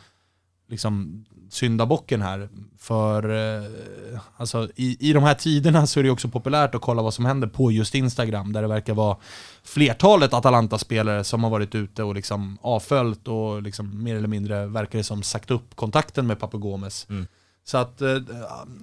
liksom 0.69 1.25
syndabocken 1.51 2.23
här. 2.23 2.49
För 2.79 3.31
eh, 3.31 3.71
alltså, 4.37 4.69
i, 4.77 5.11
i 5.11 5.13
de 5.13 5.23
här 5.23 5.35
tiderna 5.35 5.87
så 5.87 6.01
är 6.01 6.05
det 6.05 6.11
också 6.11 6.29
populärt 6.29 6.75
att 6.75 6.81
kolla 6.81 7.03
vad 7.03 7.15
som 7.15 7.25
händer 7.25 7.49
på 7.49 7.73
just 7.73 7.95
Instagram, 7.95 8.53
där 8.53 8.63
det 8.63 8.69
verkar 8.69 8.95
vara 8.95 9.17
flertalet 9.63 10.35
Atalanta-spelare 10.35 11.25
som 11.25 11.45
har 11.45 11.51
varit 11.51 11.75
ute 11.75 12.03
och 12.03 12.15
liksom 12.15 12.59
avföljt 12.63 13.29
och 13.29 13.63
liksom 13.63 14.03
mer 14.03 14.17
eller 14.17 14.29
mindre 14.29 14.67
verkar 14.67 14.99
det 14.99 15.05
som 15.05 15.23
sagt 15.23 15.51
upp 15.51 15.77
kontakten 15.77 16.27
med 16.27 16.41
Papu 16.41 16.59
Gomes. 16.59 17.07
Mm. 17.11 17.27
Så 17.65 17.79
att, 17.79 18.03
eh, 18.03 18.17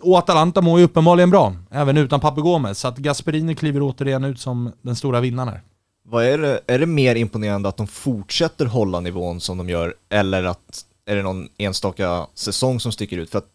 och 0.02 0.18
Atalanta 0.18 0.62
mår 0.62 0.80
ju 0.80 0.86
uppenbarligen 0.86 1.30
bra, 1.30 1.56
även 1.72 1.98
utan 1.98 2.20
Papu 2.20 2.42
Gomes. 2.42 2.80
Så 2.80 2.88
att 2.88 2.98
Gasperini 2.98 3.56
kliver 3.56 3.82
återigen 3.82 4.24
ut 4.24 4.40
som 4.40 4.72
den 4.82 4.96
stora 4.96 5.20
vinnaren 5.20 5.50
här. 5.50 5.62
Vad 6.08 6.26
är 6.26 6.38
det, 6.38 6.60
är 6.68 6.80
det 6.80 6.86
mer 6.86 7.16
imponerande 7.16 7.70
att 7.70 7.78
de 7.78 7.88
fortsätter 7.88 8.66
hålla 8.66 9.00
nivån 9.00 9.42
som 9.42 9.58
de 9.58 9.70
gör, 9.70 9.94
eller 10.10 10.44
att 10.44 10.86
är 11.06 11.16
det 11.16 11.24
någon 11.24 11.50
enstaka 11.58 12.28
säsong 12.34 12.80
som 12.80 12.92
sticker 12.92 13.18
ut? 13.18 13.30
För 13.30 13.38
att 13.38 13.50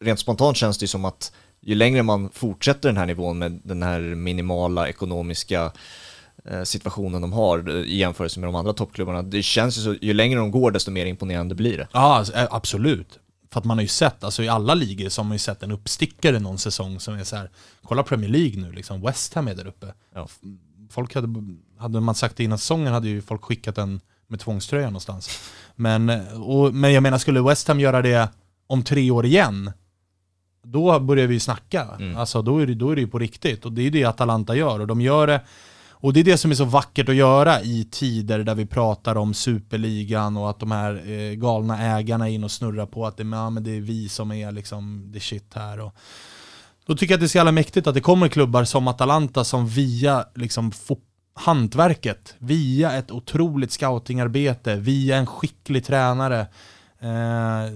rent 0.00 0.20
spontant 0.20 0.56
känns 0.56 0.78
det 0.78 0.82
ju 0.82 0.88
som 0.88 1.04
att 1.04 1.32
ju 1.60 1.74
längre 1.74 2.02
man 2.02 2.30
fortsätter 2.30 2.88
den 2.88 2.96
här 2.96 3.06
nivån 3.06 3.38
med 3.38 3.60
den 3.64 3.82
här 3.82 4.00
minimala 4.00 4.88
ekonomiska 4.88 5.72
eh, 6.44 6.62
situationen 6.62 7.22
de 7.22 7.32
har 7.32 7.70
i 7.84 7.96
jämförelse 7.96 8.40
med 8.40 8.48
de 8.48 8.54
andra 8.54 8.72
toppklubbarna. 8.72 9.22
Det 9.22 9.42
känns 9.42 9.78
ju 9.78 9.82
så, 9.82 9.94
ju 10.00 10.14
längre 10.14 10.38
de 10.38 10.50
går 10.50 10.70
desto 10.70 10.90
mer 10.90 11.06
imponerande 11.06 11.54
blir 11.54 11.78
det. 11.78 11.88
Ja, 11.92 12.14
alltså, 12.14 12.32
eh, 12.34 12.46
absolut. 12.50 13.18
För 13.50 13.60
att 13.60 13.64
man 13.64 13.78
har 13.78 13.82
ju 13.82 13.88
sett, 13.88 14.24
alltså 14.24 14.42
i 14.42 14.48
alla 14.48 14.74
ligor 14.74 15.08
så 15.08 15.20
har 15.20 15.24
man 15.24 15.34
ju 15.34 15.38
sett 15.38 15.62
en 15.62 15.72
uppstickare 15.72 16.38
någon 16.38 16.58
säsong 16.58 17.00
som 17.00 17.14
är 17.14 17.24
så 17.24 17.36
här, 17.36 17.50
kolla 17.82 18.02
Premier 18.02 18.30
League 18.30 18.60
nu 18.62 18.72
liksom, 18.72 19.00
West 19.00 19.34
Ham 19.34 19.48
är 19.48 19.54
där 19.54 19.66
uppe. 19.66 19.94
Ja. 20.14 20.28
Folk 20.90 21.14
hade, 21.14 21.28
hade 21.78 22.00
man 22.00 22.14
sagt 22.14 22.36
det 22.36 22.44
innan 22.44 22.58
säsongen 22.58 22.92
hade 22.92 23.08
ju 23.08 23.22
folk 23.22 23.42
skickat 23.42 23.78
en 23.78 24.00
med 24.28 24.40
tvångströja 24.40 24.86
någonstans. 24.86 25.40
Men, 25.78 26.10
och, 26.36 26.74
men 26.74 26.92
jag 26.92 27.02
menar, 27.02 27.18
skulle 27.18 27.42
West 27.42 27.68
Ham 27.68 27.80
göra 27.80 28.02
det 28.02 28.28
om 28.66 28.82
tre 28.82 29.10
år 29.10 29.26
igen, 29.26 29.72
då 30.64 31.00
börjar 31.00 31.26
vi 31.26 31.40
snacka. 31.40 31.86
Mm. 31.98 32.16
Alltså 32.16 32.42
då 32.42 32.58
är, 32.58 32.66
det, 32.66 32.74
då 32.74 32.90
är 32.90 32.94
det 32.94 33.00
ju 33.00 33.08
på 33.08 33.18
riktigt. 33.18 33.64
Och 33.64 33.72
det 33.72 33.82
är 33.82 33.90
det 33.90 34.04
Atalanta 34.04 34.56
gör. 34.56 34.80
Och 34.80 34.86
de 34.86 35.00
gör 35.00 35.26
det 35.26 35.40
och 36.00 36.12
det 36.12 36.20
är 36.20 36.24
det 36.24 36.38
som 36.38 36.50
är 36.50 36.54
så 36.54 36.64
vackert 36.64 37.08
att 37.08 37.14
göra 37.14 37.62
i 37.62 37.88
tider 37.90 38.38
där 38.38 38.54
vi 38.54 38.66
pratar 38.66 39.16
om 39.16 39.34
superligan 39.34 40.36
och 40.36 40.50
att 40.50 40.60
de 40.60 40.70
här 40.70 41.10
eh, 41.10 41.32
galna 41.34 41.98
ägarna 41.98 42.28
är 42.28 42.32
in 42.32 42.44
och 42.44 42.50
snurrar 42.50 42.86
på 42.86 43.06
att 43.06 43.16
det, 43.16 43.24
ja, 43.24 43.50
men 43.50 43.64
det 43.64 43.76
är 43.76 43.80
vi 43.80 44.08
som 44.08 44.32
är 44.32 44.52
liksom 44.52 45.10
the 45.14 45.20
shit 45.20 45.54
här. 45.54 45.80
Och 45.80 45.94
då 46.86 46.96
tycker 46.96 47.12
jag 47.12 47.16
att 47.16 47.20
det 47.20 47.26
är 47.26 47.28
så 47.28 47.38
jävla 47.38 47.52
mäktigt 47.52 47.86
att 47.86 47.94
det 47.94 48.00
kommer 48.00 48.28
klubbar 48.28 48.64
som 48.64 48.88
Atalanta 48.88 49.44
som 49.44 49.66
via 49.66 50.24
liksom, 50.34 50.72
hantverket, 51.38 52.34
via 52.38 52.92
ett 52.92 53.10
otroligt 53.10 53.72
scoutingarbete, 53.72 54.76
via 54.76 55.16
en 55.16 55.26
skicklig 55.26 55.84
tränare, 55.84 56.40
eh, 57.00 57.72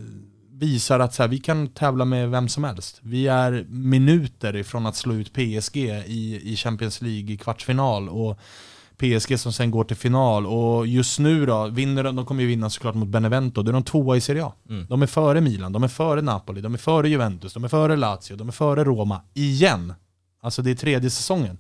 visar 0.51 1.01
att 1.01 1.15
så 1.15 1.23
här, 1.23 1.29
vi 1.29 1.39
kan 1.39 1.69
tävla 1.69 2.05
med 2.05 2.31
vem 2.31 2.49
som 2.49 2.65
helst. 2.65 2.99
Vi 3.03 3.29
är 3.29 3.67
minuter 3.69 4.57
ifrån 4.57 4.87
att 4.87 4.97
slå 4.97 5.15
ut 5.15 5.33
PSG 5.33 5.77
i, 6.07 6.53
i 6.53 6.57
Champions 6.57 7.03
League 7.03 7.33
i 7.33 7.37
kvartsfinal. 7.37 8.09
Och 8.09 8.39
PSG 8.97 9.39
som 9.39 9.53
sen 9.53 9.71
går 9.71 9.85
till 9.85 9.97
final. 9.97 10.47
Och 10.47 10.87
just 10.87 11.19
nu 11.19 11.47
då, 11.47 11.69
vinner 11.69 12.05
de, 12.05 12.17
de 12.17 12.27
kommer 12.27 12.43
ju 12.43 12.49
vinna 12.49 12.71
såklart 12.71 12.95
mot 12.95 13.09
Benevento, 13.09 13.63
då 13.63 13.71
är 13.71 13.73
de 13.73 13.83
tvåa 13.83 14.17
i 14.17 14.21
Serie 14.21 14.45
A. 14.45 14.53
Mm. 14.69 14.87
De 14.89 15.03
är 15.03 15.07
före 15.07 15.41
Milan, 15.41 15.73
de 15.73 15.85
är 15.85 15.89
före 15.89 16.23
Napoli, 16.23 16.61
de 16.61 16.75
är 16.75 16.79
före 16.79 17.09
Juventus, 17.09 17.55
de 17.55 17.65
är 17.65 17.69
före 17.69 17.97
Lazio, 17.97 18.37
de 18.37 18.49
är 18.49 18.53
före 18.53 18.85
Roma, 18.85 19.21
igen. 19.35 19.95
Alltså 20.43 20.63
det 20.63 20.71
är 20.71 20.75
tredje 20.75 21.11
säsongen. 21.11 21.59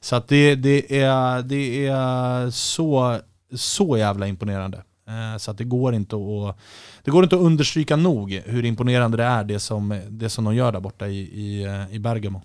Så 0.00 0.16
att 0.16 0.28
det, 0.28 0.54
det, 0.54 1.00
är, 1.00 1.42
det 1.42 1.86
är 1.86 2.50
så, 2.50 3.18
så 3.54 3.96
jävla 3.96 4.26
imponerande. 4.26 4.82
Eh, 5.08 5.38
så 5.38 5.50
att 5.50 5.58
det 5.58 5.64
går 5.64 5.94
inte 5.94 6.16
att, 6.16 6.56
det 7.04 7.10
går 7.10 7.22
inte 7.22 7.36
att 7.36 7.42
understryka 7.42 7.96
nog 7.96 8.32
hur 8.32 8.64
imponerande 8.64 9.16
det 9.16 9.24
är 9.24 9.44
det 9.44 9.60
som, 9.60 10.00
det 10.08 10.28
som 10.28 10.44
de 10.44 10.54
gör 10.54 10.72
där 10.72 10.80
borta 10.80 11.08
i, 11.08 11.18
i, 11.18 11.64
eh, 11.64 11.94
i 11.94 11.98
Bergamo. 11.98 12.42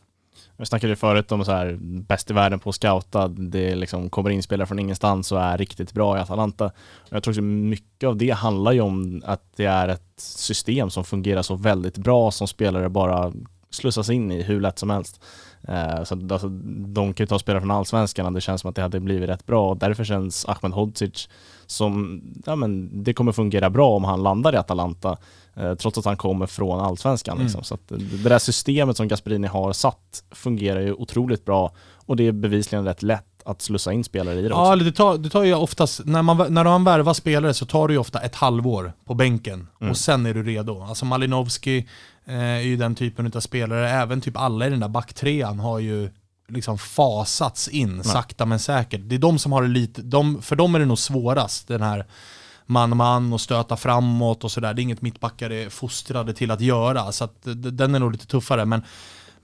Vi 0.57 0.65
snackade 0.65 0.91
ju 0.91 0.95
förut 0.95 1.31
om 1.31 1.45
så 1.45 1.51
här, 1.51 1.77
bäst 1.81 2.31
i 2.31 2.33
världen 2.33 2.59
på 2.59 2.69
att 2.69 2.75
scouta, 2.75 3.27
det 3.27 3.75
liksom 3.75 4.09
kommer 4.09 4.29
in 4.29 4.43
spelare 4.43 4.67
från 4.67 4.79
ingenstans 4.79 5.31
och 5.31 5.41
är 5.41 5.57
riktigt 5.57 5.93
bra 5.93 6.17
i 6.17 6.19
Atalanta. 6.21 6.65
Och 6.99 7.13
jag 7.13 7.23
tror 7.23 7.33
att 7.37 7.43
mycket 7.43 8.07
av 8.07 8.17
det 8.17 8.29
handlar 8.29 8.71
ju 8.71 8.81
om 8.81 9.21
att 9.25 9.43
det 9.55 9.65
är 9.65 9.87
ett 9.87 10.13
system 10.17 10.89
som 10.89 11.03
fungerar 11.03 11.41
så 11.41 11.55
väldigt 11.55 11.97
bra 11.97 12.31
som 12.31 12.47
spelare 12.47 12.89
bara 12.89 13.33
slussas 13.69 14.09
in 14.09 14.31
i 14.31 14.41
hur 14.41 14.61
lätt 14.61 14.79
som 14.79 14.89
helst. 14.89 15.21
Eh, 15.67 16.03
så 16.03 16.19
alltså, 16.31 16.49
de 16.87 17.13
kan 17.13 17.23
ju 17.23 17.27
ta 17.27 17.39
spelare 17.39 17.61
från 17.61 17.71
allsvenskan 17.71 18.25
och 18.25 18.33
det 18.33 18.41
känns 18.41 18.61
som 18.61 18.69
att 18.69 18.75
det 18.75 18.81
hade 18.81 18.99
blivit 18.99 19.29
rätt 19.29 19.45
bra 19.45 19.69
och 19.69 19.77
därför 19.77 20.03
känns 20.03 20.45
Ahmed 20.45 20.71
Hodzic 20.71 21.29
som, 21.65 22.21
ja 22.45 22.55
men 22.55 23.03
det 23.03 23.13
kommer 23.13 23.31
fungera 23.31 23.69
bra 23.69 23.89
om 23.89 24.03
han 24.03 24.23
landar 24.23 24.53
i 24.53 24.57
Atalanta 24.57 25.17
eh, 25.55 25.75
trots 25.75 25.97
att 25.97 26.05
han 26.05 26.17
kommer 26.17 26.45
från 26.45 26.79
allsvenskan. 26.79 27.33
Mm. 27.33 27.45
Liksom. 27.45 27.63
Så 27.63 27.73
att 27.73 27.87
det 27.87 28.29
där 28.29 28.39
systemet 28.39 28.97
som 28.97 29.07
Gasperini 29.07 29.47
har 29.47 29.73
satt 29.73 30.23
fungerar 30.31 30.81
ju 30.81 30.93
otroligt 30.93 31.45
bra 31.45 31.71
och 32.05 32.15
det 32.15 32.27
är 32.27 32.31
bevisligen 32.31 32.85
rätt 32.85 33.03
lätt 33.03 33.35
att 33.45 33.61
slussa 33.61 33.93
in 33.93 34.03
spelare 34.03 34.39
i 34.39 34.41
det 34.41 34.47
Ja, 34.47 34.75
det 34.75 34.91
tar, 34.91 35.17
det 35.17 35.29
tar 35.29 35.43
ju 35.43 35.53
oftast, 35.53 36.01
när 36.05 36.21
man, 36.21 36.53
när 36.53 36.63
man 36.63 36.83
värvar 36.83 37.13
spelare 37.13 37.53
så 37.53 37.65
tar 37.65 37.87
det 37.87 37.93
ju 37.93 37.99
ofta 37.99 38.19
ett 38.19 38.35
halvår 38.35 38.93
på 39.05 39.13
bänken 39.13 39.67
mm. 39.81 39.91
och 39.91 39.97
sen 39.97 40.25
är 40.25 40.33
du 40.33 40.43
redo. 40.43 40.81
Alltså 40.81 41.05
Malinovski 41.05 41.77
eh, 41.77 41.85
är 42.25 42.59
ju 42.59 42.77
den 42.77 42.95
typen 42.95 43.31
av 43.35 43.39
spelare, 43.39 43.89
även 43.89 44.21
typ 44.21 44.37
alla 44.37 44.67
i 44.67 44.69
den 44.69 44.79
där 44.79 44.87
backtrean 44.87 45.59
har 45.59 45.79
ju 45.79 46.09
liksom 46.47 46.77
fasats 46.77 47.67
in 47.67 47.95
Nej. 47.95 48.03
sakta 48.03 48.45
men 48.45 48.59
säkert. 48.59 49.01
Det 49.03 49.15
är 49.15 49.19
de 49.19 49.39
som 49.39 49.51
har 49.51 49.61
det 49.61 49.67
lite, 49.67 50.01
de, 50.01 50.41
för 50.41 50.55
dem 50.55 50.75
är 50.75 50.79
det 50.79 50.85
nog 50.85 50.99
svårast, 50.99 51.67
den 51.67 51.81
här 51.81 52.05
man-man 52.65 53.33
och 53.33 53.41
stöta 53.41 53.77
framåt 53.77 54.43
och 54.43 54.51
sådär. 54.51 54.73
Det 54.73 54.81
är 54.81 54.83
inget 54.83 55.01
mittbackar 55.01 55.49
är 55.49 55.69
fostrade 55.69 56.33
till 56.33 56.51
att 56.51 56.61
göra, 56.61 57.11
så 57.11 57.23
att 57.23 57.35
den 57.55 57.95
är 57.95 57.99
nog 57.99 58.11
lite 58.11 58.27
tuffare. 58.27 58.65
Men 58.65 58.81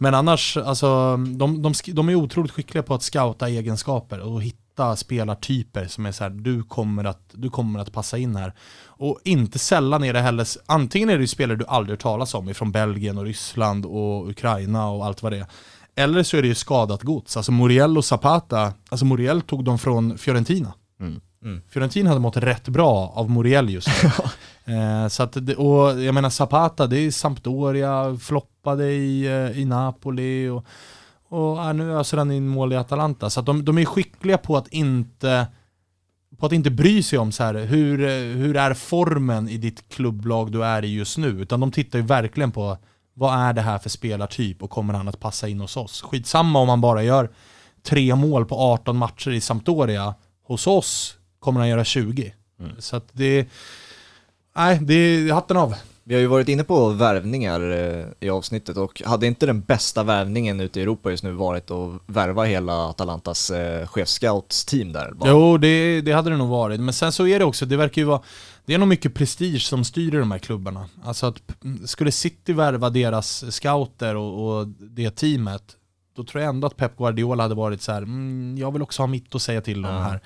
men 0.02 0.14
annars, 0.16 0.58
alltså, 0.58 1.18
de, 1.18 1.62
de, 1.62 1.74
de 1.88 2.10
är 2.10 2.16
otroligt 2.16 2.52
skickliga 2.52 2.84
på 2.84 2.94
att 2.94 3.04
scouta 3.04 3.50
egenskaper 3.50 4.20
och 4.20 4.44
hitta 4.44 4.58
hitta 4.82 4.96
spelartyper 4.96 5.86
som 5.86 6.06
är 6.06 6.12
så 6.12 6.24
här, 6.24 6.30
du 6.30 6.64
kommer, 6.64 7.04
att, 7.04 7.22
du 7.32 7.50
kommer 7.50 7.80
att 7.80 7.92
passa 7.92 8.18
in 8.18 8.36
här. 8.36 8.54
Och 8.86 9.20
inte 9.24 9.60
sällan 9.60 10.04
är 10.04 10.14
det 10.14 10.22
heller, 10.22 10.48
antingen 10.66 11.10
är 11.10 11.16
det 11.16 11.22
ju 11.22 11.28
spelare 11.28 11.58
du 11.58 11.66
aldrig 11.66 11.94
hört 11.94 12.02
talas 12.02 12.34
om, 12.34 12.54
från 12.54 12.72
Belgien 12.72 13.18
och 13.18 13.26
Ryssland 13.26 13.86
och 13.86 14.30
Ukraina 14.30 14.90
och 14.90 15.06
allt 15.06 15.24
vad 15.24 15.32
det 15.32 15.38
är. 15.38 15.46
Eller 15.96 16.24
så 16.24 16.38
är 16.38 16.42
det 16.42 16.48
ju 16.48 16.56
skadat 16.56 17.02
gods. 17.02 17.38
Alltså 17.38 17.52
Muriel 17.52 17.98
och 17.98 18.06
Zapata, 18.06 18.74
alltså 18.90 19.06
Muriel 19.06 19.42
tog 19.42 19.64
dem 19.64 19.80
från 19.80 20.18
Fiorentina. 20.18 20.74
Mm. 21.00 21.22
Mm. 21.44 21.62
Fiorentina 21.70 22.10
hade 22.10 22.22
mått 22.22 22.38
rätt 22.38 22.68
bra 22.68 23.14
av 23.16 23.30
Muriel 23.30 23.70
just 23.70 23.88
nu. 24.04 24.10
eh, 24.74 25.08
så 25.08 25.24
att, 25.24 25.36
och 25.58 26.02
jag 26.02 26.14
menar 26.14 26.30
Zapata, 26.30 26.88
det 26.88 26.98
är 26.98 27.12
Sampdoria, 27.12 28.18
floppade 28.22 28.92
i, 28.92 29.26
eh, 29.26 29.60
i 29.60 29.66
Napoli 29.66 30.50
och, 30.50 30.66
och 31.32 31.58
ja, 31.58 31.74
nu 31.74 32.00
öser 32.00 32.18
han 32.18 32.32
in 32.32 32.48
mål 32.48 32.74
i 32.74 32.76
Atalanta. 32.76 33.30
Så 33.30 33.42
de, 33.42 33.66
de 33.66 33.78
är 33.78 33.86
skickliga 33.86 34.38
på 34.38 34.58
att 34.58 34.68
inte 34.68 35.48
på 36.38 36.46
att 36.46 36.52
inte 36.52 36.72
bry 36.72 37.04
sig 37.04 37.20
om 37.20 37.32
så 37.32 37.44
här, 37.44 37.54
hur, 37.54 37.98
hur 38.36 38.58
är 38.58 38.74
formen 38.74 39.50
i 39.50 39.58
ditt 39.58 39.90
klubblag 39.90 40.52
du 40.52 40.66
är 40.66 40.86
i 40.86 40.96
just 40.96 41.18
nu. 41.18 41.28
Utan 41.28 41.60
de 41.60 41.72
tittar 41.72 42.00
ju 42.00 42.06
verkligen 42.06 42.52
på 42.52 42.78
vad 43.14 43.40
är 43.40 43.54
det 43.54 43.62
här 43.62 43.80
för 43.80 43.90
spelartyp 43.90 44.64
och 44.64 44.70
kommer 44.70 44.94
han 44.94 45.08
att 45.08 45.20
passa 45.20 45.48
in 45.48 45.60
hos 45.60 45.78
oss? 45.78 46.02
Skitsamma 46.02 46.60
om 46.60 46.70
han 46.70 46.82
bara 46.82 47.04
gör 47.04 47.30
tre 47.84 48.16
mål 48.16 48.46
på 48.46 48.56
18 48.56 48.98
matcher 48.98 49.32
i 49.32 49.42
Sampdoria. 49.42 50.16
Hos 50.44 50.68
oss 50.68 51.18
kommer 51.40 51.60
han 51.60 51.70
göra 51.70 51.84
20. 51.84 52.34
Mm. 52.60 52.72
Så 52.80 52.96
att 52.96 53.10
det... 53.12 53.48
Nej, 54.56 54.80
det 54.82 54.94
är 54.94 55.34
hatten 55.34 55.58
av. 55.58 55.76
Vi 56.04 56.14
har 56.14 56.22
ju 56.22 56.28
varit 56.28 56.48
inne 56.48 56.64
på 56.64 56.90
värvningar 56.90 57.72
eh, 57.72 58.06
i 58.20 58.30
avsnittet 58.30 58.78
och 58.78 59.02
hade 59.06 59.28
inte 59.28 59.46
den 59.46 59.62
bästa 59.62 60.04
värvningen 60.04 60.60
ute 60.60 60.80
i 60.80 60.84
Europa 60.84 61.12
just 61.12 61.24
nu 61.24 61.32
varit 61.32 61.72
att 61.72 62.02
värva 62.06 62.44
hela 62.44 62.74
Atalantas 62.74 63.52
eh, 63.52 63.88
chefscoutsteam 63.88 64.94
där? 64.94 65.12
Bara? 65.12 65.30
Jo, 65.30 65.58
det, 65.58 66.02
det 66.02 66.12
hade 66.12 66.30
det 66.30 66.38
nog 66.38 66.50
varit. 66.50 66.80
Men 66.80 66.94
sen 66.94 67.12
så 67.12 67.28
är 67.28 67.40
det 67.40 67.46
också, 67.46 67.66
det 67.66 67.78
verkar 67.78 68.02
ju 68.02 68.06
vara 68.06 68.22
det 68.66 68.74
är 68.74 68.78
nog 68.78 68.88
mycket 68.88 69.14
prestige 69.14 69.62
som 69.62 69.84
styr 69.84 70.12
de 70.12 70.32
här 70.32 70.40
klubbarna. 70.40 70.90
Alltså 71.04 71.26
att 71.26 71.42
skulle 71.86 72.12
City 72.12 72.54
värva 72.54 72.90
deras 72.90 73.56
scouter 73.56 74.16
och, 74.16 74.60
och 74.60 74.68
det 74.68 75.12
teamet, 75.12 75.64
då 76.16 76.24
tror 76.24 76.44
jag 76.44 76.50
ändå 76.50 76.68
att 76.68 76.78
Pep 76.78 76.98
Guardiola 76.98 77.44
hade 77.44 77.56
varit 77.56 77.82
så 77.82 77.92
här, 77.92 78.02
mm, 78.02 78.58
jag 78.58 78.72
vill 78.72 78.82
också 78.82 79.02
ha 79.02 79.08
mitt 79.08 79.36
att 79.36 79.42
säga 79.42 79.62
till 79.62 79.86
om 79.86 79.92
mm. 79.92 80.04
här. 80.04 80.22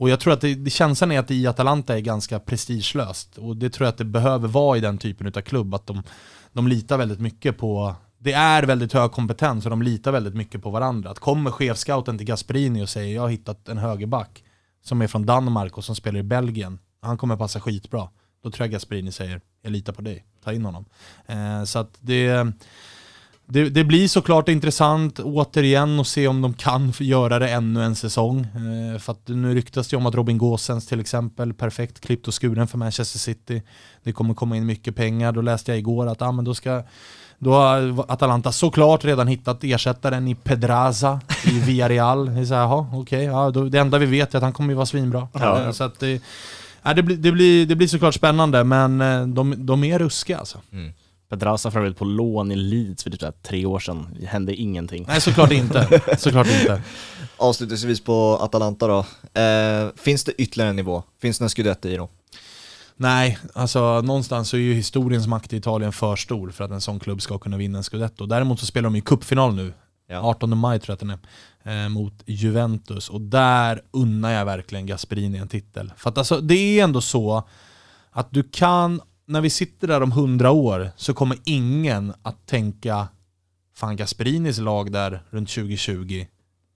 Och 0.00 0.10
jag 0.10 0.20
tror 0.20 0.32
att 0.32 0.40
det, 0.40 0.54
det 0.54 0.70
känslan 0.70 1.12
är 1.12 1.18
att 1.18 1.28
det 1.28 1.34
i 1.34 1.46
Atalanta 1.46 1.96
är 1.96 2.00
ganska 2.00 2.40
prestigelöst. 2.40 3.38
Och 3.38 3.56
det 3.56 3.70
tror 3.70 3.84
jag 3.84 3.92
att 3.92 3.98
det 3.98 4.04
behöver 4.04 4.48
vara 4.48 4.78
i 4.78 4.80
den 4.80 4.98
typen 4.98 5.26
av 5.26 5.40
klubb, 5.40 5.74
att 5.74 5.86
de, 5.86 6.02
de 6.52 6.68
litar 6.68 6.98
väldigt 6.98 7.20
mycket 7.20 7.58
på 7.58 7.94
det 8.18 8.32
är 8.32 8.62
väldigt 8.62 8.92
hög 8.92 9.12
kompetens 9.12 9.64
och 9.66 9.70
de 9.70 9.82
litar 9.82 10.12
väldigt 10.12 10.34
mycket 10.34 10.62
på 10.62 10.70
varandra. 10.70 11.10
Att 11.10 11.18
kommer 11.18 11.50
chefscouten 11.50 12.18
till 12.18 12.26
Gasperini 12.26 12.84
och 12.84 12.88
säger 12.88 13.14
jag 13.14 13.22
har 13.22 13.28
hittat 13.28 13.68
en 13.68 13.78
högerback 13.78 14.44
som 14.84 15.02
är 15.02 15.06
från 15.06 15.26
Danmark 15.26 15.78
och 15.78 15.84
som 15.84 15.96
spelar 15.96 16.20
i 16.20 16.22
Belgien 16.22 16.78
han 17.02 17.18
kommer 17.18 17.36
passa 17.36 17.60
skitbra. 17.60 18.08
Då 18.42 18.50
tror 18.50 18.64
jag 18.64 18.72
Gasperini 18.72 19.12
säger, 19.12 19.40
jag 19.62 19.72
litar 19.72 19.92
på 19.92 20.02
dig, 20.02 20.24
ta 20.44 20.52
in 20.52 20.64
honom. 20.64 20.84
Eh, 21.26 21.64
så 21.64 21.78
att 21.78 21.98
det, 22.00 22.52
det, 23.50 23.68
det, 23.68 23.84
blir 23.84 24.08
såklart 24.08 24.48
intressant 24.48 25.20
återigen 25.20 26.00
att 26.00 26.06
se 26.06 26.28
om 26.28 26.42
de 26.42 26.54
kan 26.54 26.92
göra 27.00 27.38
det 27.38 27.48
ännu 27.48 27.82
en 27.82 27.96
säsong. 27.96 28.40
Eh, 28.40 28.98
för 28.98 29.12
att 29.12 29.28
nu 29.28 29.54
ryktas 29.54 29.88
det 29.88 29.96
om 29.96 30.06
att 30.06 30.14
Robin 30.14 30.38
Gåsens 30.38 30.86
till 30.86 31.00
exempel, 31.00 31.54
perfekt 31.54 32.00
klippt 32.00 32.28
och 32.28 32.42
skuren 32.42 32.68
för 32.68 32.78
Manchester 32.78 33.18
City. 33.18 33.62
Det 34.02 34.12
kommer 34.12 34.34
komma 34.34 34.56
in 34.56 34.66
mycket 34.66 34.96
pengar. 34.96 35.32
Då 35.32 35.40
läste 35.40 35.70
jag 35.70 35.78
igår 35.78 36.06
att 36.06 36.22
ah, 36.22 36.32
men 36.32 36.44
då 36.44 36.54
ska 36.54 36.82
då 37.38 37.52
har 37.52 38.04
Atalanta 38.12 38.52
såklart 38.52 39.04
redan 39.04 39.28
hittat 39.28 39.64
ersättaren 39.64 40.28
i 40.28 40.34
Pedraza 40.34 41.20
i 41.44 41.60
Villarreal. 41.66 42.34
Det 42.34 42.40
är 42.40 42.44
så 42.44 42.54
här, 42.54 42.96
okay, 42.96 43.24
ja, 43.24 43.50
det 43.50 43.78
enda 43.78 43.98
vi 43.98 44.06
vet 44.06 44.34
är 44.34 44.38
att 44.38 44.42
han 44.42 44.52
kommer 44.52 44.70
ju 44.70 44.74
vara 44.74 44.86
svinbra. 44.86 45.28
Ja. 45.32 45.60
Eh, 45.60 45.72
så 45.72 45.84
att 45.84 46.00
det, 46.00 46.22
Ja, 46.82 46.94
det, 46.94 47.02
blir, 47.02 47.16
det, 47.16 47.32
blir, 47.32 47.66
det 47.66 47.76
blir 47.76 47.88
såklart 47.88 48.14
spännande, 48.14 48.64
men 48.64 49.00
eh, 49.00 49.26
de, 49.26 49.66
de 49.66 49.84
är 49.84 49.98
ruskiga 49.98 50.38
alltså. 50.38 50.58
Mm. 50.72 50.92
Pedraza 51.30 51.70
för 51.70 51.78
övrigt 51.78 51.96
på 51.96 52.04
lån 52.04 52.52
i 52.52 52.56
Leeds 52.56 53.02
för 53.02 53.10
typ 53.10 53.42
tre 53.42 53.66
år 53.66 53.78
sedan. 53.78 54.16
Det 54.20 54.26
hände 54.26 54.54
ingenting. 54.54 55.04
Nej, 55.08 55.20
såklart 55.20 55.52
inte. 55.52 56.00
såklart 56.18 56.46
inte. 56.46 56.82
Avslutningsvis 57.36 58.00
på 58.00 58.38
Atalanta 58.40 58.86
då. 58.86 58.98
Eh, 59.40 59.88
finns 59.96 60.24
det 60.24 60.32
ytterligare 60.32 60.70
en 60.70 60.76
nivå? 60.76 61.02
Finns 61.22 61.38
det 61.38 61.44
en 61.44 61.48
scudetto 61.48 61.88
i 61.88 61.96
dem? 61.96 62.08
Nej, 62.96 63.38
alltså 63.54 64.00
någonstans 64.00 64.48
så 64.48 64.56
är 64.56 64.60
ju 64.60 64.74
historiens 64.74 65.26
makt 65.26 65.52
i 65.52 65.56
Italien 65.56 65.92
för 65.92 66.16
stor 66.16 66.50
för 66.50 66.64
att 66.64 66.70
en 66.70 66.80
sån 66.80 67.00
klubb 67.00 67.22
ska 67.22 67.38
kunna 67.38 67.56
vinna 67.56 67.78
en 67.78 67.84
scudetto. 67.84 68.26
Däremot 68.26 68.60
så 68.60 68.66
spelar 68.66 68.84
de 68.84 68.96
ju 68.96 69.02
cupfinal 69.02 69.54
nu. 69.54 69.72
Ja. 70.08 70.20
18 70.20 70.58
maj 70.58 70.80
tror 70.80 70.92
jag 70.92 70.94
att 70.94 71.00
den 71.00 71.18
är 71.64 71.84
eh, 71.84 71.88
mot 71.88 72.22
Juventus. 72.26 73.08
Och 73.08 73.20
där 73.20 73.82
unnar 73.90 74.30
jag 74.30 74.44
verkligen 74.44 74.86
Gasperini 74.86 75.38
en 75.38 75.48
titel. 75.48 75.92
För 75.96 76.10
att 76.10 76.18
alltså, 76.18 76.40
det 76.40 76.54
är 76.54 76.84
ändå 76.84 77.00
så 77.00 77.48
att 78.10 78.28
du 78.30 78.42
kan, 78.42 79.00
när 79.30 79.40
vi 79.40 79.50
sitter 79.50 79.88
där 79.88 80.02
om 80.02 80.12
hundra 80.12 80.50
år, 80.50 80.90
så 80.96 81.14
kommer 81.14 81.38
ingen 81.44 82.12
att 82.22 82.46
tänka 82.46 83.08
Fan 83.74 83.96
Gasperinis 83.96 84.58
lag 84.58 84.92
där 84.92 85.22
runt 85.30 85.48
2020, 85.48 86.26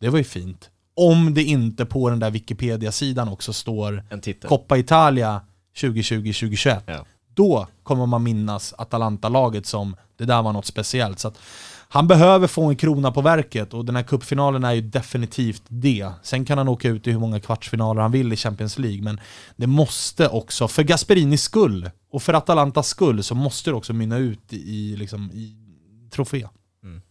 det 0.01 0.09
var 0.09 0.19
ju 0.19 0.25
fint. 0.25 0.71
Om 0.97 1.35
det 1.35 1.43
inte 1.43 1.87
på 1.87 2.11
den 2.11 2.19
där 2.19 2.31
Wikipedia-sidan 2.31 3.29
också 3.29 3.53
står 3.53 4.05
Coppa 4.49 4.79
Italia 4.79 5.41
2020-2021. 5.77 6.81
Ja. 6.87 7.07
Då 7.35 7.67
kommer 7.83 8.07
man 8.07 8.23
minnas 8.23 8.75
Atalanta-laget 8.79 9.67
som 9.67 9.97
det 10.17 10.25
där 10.25 10.43
var 10.43 10.53
något 10.53 10.67
speciellt. 10.67 11.19
Så 11.19 11.29
att 11.29 11.39
han 11.89 12.07
behöver 12.07 12.47
få 12.47 12.65
en 12.65 12.77
krona 12.77 13.13
på 13.13 13.21
verket 13.21 13.75
och 13.75 13.85
den 13.85 13.97
här 13.97 14.03
kuppfinalen 14.03 14.65
är 14.65 14.73
ju 14.73 14.81
definitivt 14.81 15.63
det. 15.69 16.09
Sen 16.23 16.45
kan 16.45 16.59
han 16.59 16.69
åka 16.69 16.89
ut 16.89 17.07
i 17.07 17.11
hur 17.11 17.19
många 17.19 17.41
kvartsfinaler 17.41 18.03
han 18.03 18.13
vill 18.13 18.33
i 18.33 18.37
Champions 18.37 18.79
League, 18.79 19.03
men 19.03 19.21
det 19.57 19.67
måste 19.67 20.29
också, 20.29 20.69
för 20.69 20.83
Gasperinis 20.83 21.43
skull 21.43 21.91
och 22.13 22.23
för 22.23 22.35
Atalantas 22.35 22.89
skull, 22.89 23.23
så 23.23 23.35
måste 23.35 23.71
det 23.71 23.77
också 23.77 23.93
mynna 23.93 24.19
ut 24.19 24.53
i, 24.53 24.97
liksom, 24.97 25.31
i 25.33 25.57
trofé. 26.11 26.47
Mm. 26.83 27.03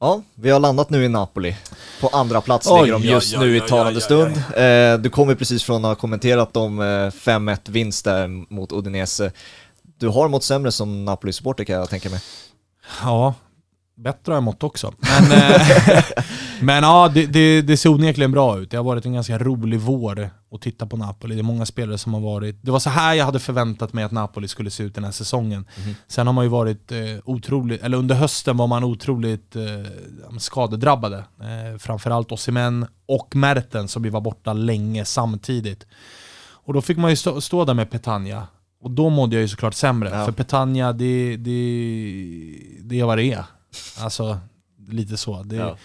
Ja, 0.00 0.22
vi 0.34 0.50
har 0.50 0.60
landat 0.60 0.90
nu 0.90 1.04
i 1.04 1.08
Napoli. 1.08 1.56
På 2.00 2.08
andra 2.08 2.40
plats 2.40 2.68
oj, 2.70 2.80
ligger 2.80 2.98
de 2.98 3.06
just 3.06 3.34
oj, 3.36 3.40
nu 3.40 3.50
oj, 3.50 3.56
i 3.56 3.60
talande 3.60 4.00
stund. 4.00 4.36
Eh, 4.36 4.98
du 4.98 5.10
kommer 5.10 5.34
precis 5.34 5.64
från 5.64 5.84
att 5.84 5.88
ha 5.88 5.94
kommenterat 5.94 6.52
de 6.52 6.82
5-1 6.82 7.50
eh, 7.50 7.58
vinst 7.72 8.04
där 8.04 8.54
mot 8.54 8.72
Udinese. 8.72 9.32
Du 9.98 10.08
har 10.08 10.28
mått 10.28 10.44
sämre 10.44 10.72
som 10.72 11.04
Napoli-supporter 11.04 11.64
kan 11.64 11.76
jag 11.76 11.90
tänka 11.90 12.10
mig. 12.10 12.20
Ja, 13.02 13.34
Bättre 13.96 14.32
har 14.32 14.36
jag 14.36 14.42
mått 14.42 14.62
också. 14.62 14.94
Men, 15.00 15.32
eh, 15.32 16.04
men 16.60 16.82
ja, 16.82 17.10
det, 17.14 17.26
det, 17.26 17.62
det, 17.62 17.76
ser 17.76 17.90
onekligen 17.90 18.32
bra 18.32 18.58
ut. 18.58 18.70
Det 18.70 18.76
har 18.76 18.84
varit 18.84 19.06
en 19.06 19.12
ganska 19.12 19.38
rolig 19.38 19.80
vår 19.80 20.30
att 20.52 20.60
titta 20.60 20.86
på 20.86 20.96
Napoli. 20.96 21.34
Det 21.34 21.40
är 21.40 21.42
många 21.42 21.66
spelare 21.66 21.98
som 21.98 22.14
har 22.14 22.20
varit... 22.20 22.58
Det 22.62 22.70
var 22.70 22.78
så 22.78 22.90
här 22.90 23.14
jag 23.14 23.24
hade 23.24 23.38
förväntat 23.38 23.92
mig 23.92 24.04
att 24.04 24.12
Napoli 24.12 24.48
skulle 24.48 24.70
se 24.70 24.82
ut 24.82 24.94
den 24.94 25.04
här 25.04 25.10
säsongen. 25.10 25.66
Mm. 25.82 25.94
Sen 26.08 26.26
har 26.26 26.34
man 26.34 26.44
ju 26.44 26.48
varit 26.48 26.92
eh, 26.92 26.98
otroligt... 27.24 27.82
Eller 27.82 27.98
under 27.98 28.14
hösten 28.14 28.56
var 28.56 28.66
man 28.66 28.84
otroligt 28.84 29.56
eh, 29.56 29.62
skadedrabbade. 30.38 31.16
Eh, 31.18 31.78
framförallt 31.78 32.32
Osimhen 32.32 32.86
och 33.06 33.36
Merten 33.36 33.88
som 33.88 34.04
ju 34.04 34.10
var 34.10 34.20
borta 34.20 34.52
länge 34.52 35.04
samtidigt. 35.04 35.86
Och 36.38 36.74
då 36.74 36.80
fick 36.80 36.98
man 36.98 37.10
ju 37.10 37.16
stå, 37.16 37.40
stå 37.40 37.64
där 37.64 37.74
med 37.74 37.90
Petagna. 37.90 38.46
Och 38.82 38.90
då 38.90 39.10
mådde 39.10 39.36
jag 39.36 39.42
ju 39.42 39.48
såklart 39.48 39.74
sämre. 39.74 40.10
Ja. 40.12 40.24
För 40.24 40.32
Petagna, 40.32 40.92
det, 40.92 41.36
det, 41.36 41.50
det 42.80 43.00
är 43.00 43.04
vad 43.04 43.18
det 43.18 43.24
är. 43.24 43.44
Alltså, 43.98 44.38
lite 44.88 45.16
så. 45.16 45.42
Det, 45.42 45.56
ja. 45.56 45.76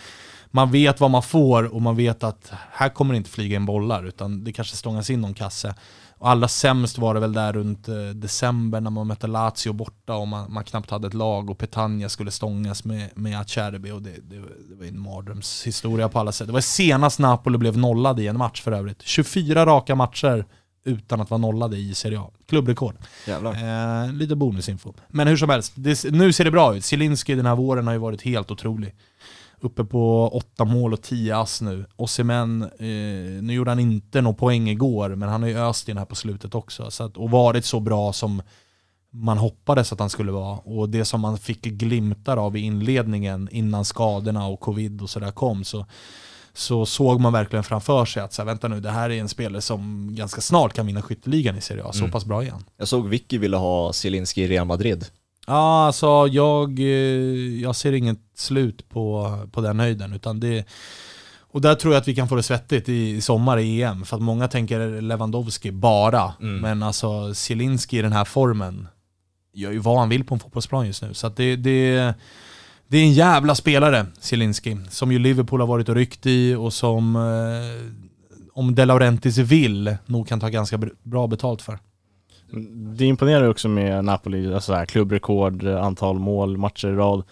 Man 0.52 0.72
vet 0.72 1.00
vad 1.00 1.12
man 1.12 1.24
får 1.24 1.64
och 1.64 1.82
man 1.82 1.96
vet 1.96 2.24
att 2.24 2.52
här 2.72 2.90
kommer 2.90 3.14
det 3.14 3.18
inte 3.18 3.30
flyga 3.30 3.56
in 3.56 3.66
bollar 3.66 4.04
utan 4.04 4.44
det 4.44 4.54
kanske 4.54 4.76
stångas 4.76 5.10
in 5.10 5.22
någon 5.22 5.34
kasse. 5.34 5.76
Och 6.22 6.30
allra 6.30 6.48
sämst 6.48 6.98
var 6.98 7.14
det 7.14 7.20
väl 7.20 7.34
där 7.34 7.54
runt 7.54 7.88
eh, 7.88 7.96
december 7.96 8.82
när 8.82 8.90
man 8.90 9.08
mötte 9.08 9.28
Lazio 9.28 9.74
borta 9.74 10.16
och 10.16 10.28
man, 10.28 10.54
man, 10.54 10.64
knappt 10.64 10.92
hade 10.92 11.08
ett 11.08 11.14
lag 11.14 11.50
och 11.50 11.58
Petagna 11.58 12.10
skulle 12.10 12.32
stångas 12.32 12.84
med, 12.84 13.10
med 13.16 13.40
Acerbi 13.40 13.92
och 13.92 14.02
det, 14.02 14.10
det, 14.10 14.36
det 14.70 14.76
var 14.76 14.86
en 14.86 15.00
mardrömshistoria 15.00 16.10
på 16.10 16.20
alla 16.20 16.32
sätt. 16.32 16.48
Det 16.48 16.54
var 16.54 16.62
senast 16.62 17.20
Napoli 17.20 17.58
blev 17.58 17.78
nollad 17.78 18.20
i 18.20 18.28
en 18.28 18.38
match 18.38 18.62
för 18.62 18.72
övrigt. 18.72 19.02
24 19.02 19.66
raka 19.66 19.96
matcher 19.96 20.46
utan 20.84 21.22
att 21.22 21.30
vara 21.30 21.38
nollade 21.38 21.78
i 21.78 21.94
Serie 21.94 22.20
A. 22.20 22.32
Klubbrekord. 22.46 22.96
Eh, 23.56 24.14
lite 24.14 24.36
bonusinfo. 24.36 24.94
Men 25.08 25.28
hur 25.28 25.38
som 25.38 25.50
helst, 25.50 25.74
det, 25.76 26.12
nu 26.12 26.34
ser 26.34 26.46
det 26.46 26.52
bra 26.52 26.76
ut. 26.76 26.86
Zielinski 26.86 27.36
den 27.36 27.46
här 27.46 27.56
våren 27.56 27.88
har 27.88 27.94
ju 27.94 28.00
varit 28.00 28.22
helt 28.22 28.52
otrolig. 28.52 28.96
Uppe 29.60 29.84
på 29.84 30.28
åtta 30.28 30.66
mål 30.66 30.94
och 30.94 31.02
tio 31.02 31.38
ass 31.38 31.62
nu. 31.62 31.86
Osimhen, 31.96 32.62
eh, 32.62 33.44
nu 33.44 33.54
gjorde 33.54 33.72
han 33.72 33.80
inte 33.80 34.22
någon 34.22 34.36
poäng 34.36 34.70
igår, 34.70 35.10
men 35.10 35.30
han 35.30 35.42
har 35.42 35.50
ju 35.50 35.58
öst 35.58 35.90
in 35.90 35.98
här 35.98 36.06
på 36.06 36.16
slutet 36.16 36.56
också. 36.56 36.92
Så 36.92 37.04
att, 37.04 37.18
och 37.18 37.32
varit 37.32 37.66
så 37.66 37.80
bra 37.80 38.14
som 38.14 38.42
man 39.14 39.38
hoppades 39.38 39.94
att 39.94 40.00
han 40.00 40.10
skulle 40.10 40.32
vara. 40.32 40.58
Och 40.58 40.90
det 40.90 41.06
som 41.06 41.22
man 41.22 41.38
fick 41.38 41.62
glimtar 41.62 42.38
av 42.38 42.58
i 42.58 42.60
inledningen 42.60 43.50
innan 43.52 43.86
skadorna 43.86 44.48
och 44.48 44.60
covid 44.60 45.02
och 45.02 45.10
sådär 45.10 45.32
kom. 45.32 45.64
Så 45.64 45.86
så 46.54 46.86
såg 46.86 47.20
man 47.20 47.34
verkligen 47.34 47.64
framför 47.64 48.06
sig 48.06 48.24
att 48.24 48.34
så 48.34 48.42
här, 48.42 48.46
vänta 48.48 48.68
nu, 48.68 48.80
det 48.80 48.90
här 48.90 49.10
är 49.10 49.20
en 49.20 49.30
spelare 49.30 49.62
som 49.62 50.10
ganska 50.16 50.42
snart 50.42 50.74
kan 50.74 50.86
vinna 50.86 51.02
skytteligan 51.02 51.58
i 51.58 51.62
Serie 51.62 51.84
A. 51.84 51.94
Så 51.94 52.00
mm. 52.00 52.12
pass 52.12 52.26
bra 52.26 52.44
igen. 52.44 52.64
Jag 52.78 52.88
såg 52.88 53.10
Vicky 53.10 53.38
ville 53.38 53.58
ha 53.58 53.94
Zielinski 53.94 54.44
i 54.44 54.48
Real 54.48 54.68
Madrid. 54.68 55.06
Ja, 55.48 55.86
alltså 55.86 56.28
jag, 56.28 56.80
eh, 56.80 57.62
jag 57.62 57.76
ser 57.76 57.92
inget 57.92 58.20
slut 58.36 58.90
på, 58.90 59.38
på 59.52 59.62
den 59.62 59.80
höjden. 59.80 60.14
Utan 60.14 60.40
det, 60.40 60.66
Och 61.52 61.62
där 61.62 61.76
tror 61.76 61.94
jag 61.94 62.02
att 62.02 62.08
vi 62.08 62.16
kan 62.16 62.30
få 62.30 62.36
det 62.36 62.44
svettigt 62.44 62.90
i 62.90 63.22
sommar 63.22 63.60
i 63.60 63.82
EM, 63.82 64.06
för 64.06 64.16
att 64.16 64.24
många 64.24 64.48
tänker 64.48 65.02
Lewandowski 65.02 65.72
bara. 65.72 66.34
Mm. 66.40 66.58
Men 66.58 66.84
alltså 66.84 67.34
Zielinski 67.34 68.00
i 68.00 68.02
den 68.02 68.14
här 68.14 68.26
formen 68.26 68.88
gör 69.54 69.72
ju 69.72 69.80
vad 69.80 70.00
han 70.00 70.10
vill 70.10 70.24
på 70.24 70.34
en 70.34 70.40
fotbollsplan 70.40 70.88
just 70.88 71.02
nu. 71.02 71.14
Så 71.14 71.30
det, 71.30 71.56
det, 71.56 72.14
det 72.92 72.98
är 72.98 73.04
en 73.04 73.14
jävla 73.14 73.56
spelare, 73.56 74.06
Zielinski, 74.20 74.78
som 74.90 75.12
ju 75.12 75.20
Liverpool 75.20 75.60
har 75.60 75.68
varit 75.68 75.90
och 75.90 75.96
ryckt 75.96 76.26
i 76.26 76.56
och 76.56 76.74
som, 76.74 77.16
eh, 77.16 77.96
om 78.54 78.76
De 78.76 78.86
Laurentiis 78.86 79.38
vill, 79.38 79.96
nog 80.06 80.28
kan 80.28 80.40
ta 80.40 80.50
ganska 80.50 80.80
bra 81.04 81.28
betalt 81.28 81.62
för. 81.62 81.80
Det 82.98 83.06
imponerar 83.06 83.50
också 83.50 83.68
med 83.68 84.06
Napoli, 84.06 84.54
alltså 84.54 84.74
här, 84.74 84.86
klubbrekord, 84.86 85.64
antal 85.66 86.20
mål, 86.20 86.58
matcher 86.58 86.88
i 86.88 86.96
rad. 86.96 87.24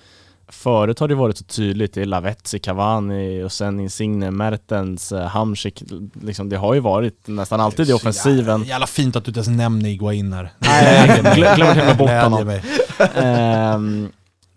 Förut 0.48 1.00
har 1.00 1.08
det 1.08 1.16
varit 1.16 1.38
så 1.38 1.44
tydligt, 1.44 1.94
det 1.94 2.02
är 2.02 2.06
Lavetzi, 2.06 2.60
Cavani 2.60 3.44
och 3.44 3.52
sen 3.52 3.80
Insigne, 3.80 4.32
Mertens, 4.32 5.12
eh, 5.12 5.28
Hamsik. 5.28 5.84
Liksom, 6.22 6.50
det 6.50 6.58
har 6.58 6.74
ju 6.74 6.80
varit 6.80 7.28
nästan 7.28 7.60
alltid 7.60 7.90
i 7.90 7.94
offensiven. 7.94 8.60
Jävla, 8.60 8.66
jävla 8.66 8.88
fint 8.88 9.16
att 9.16 9.26
du 9.26 9.30
inte 9.30 9.40
ens 9.40 9.58
nämner 9.58 9.90
Iguain 9.90 10.34
här. 10.34 10.52
Nej, 10.60 11.22
glöm 11.56 11.78
med 11.78 11.98
bort 11.98 12.10
honom. 12.10 12.60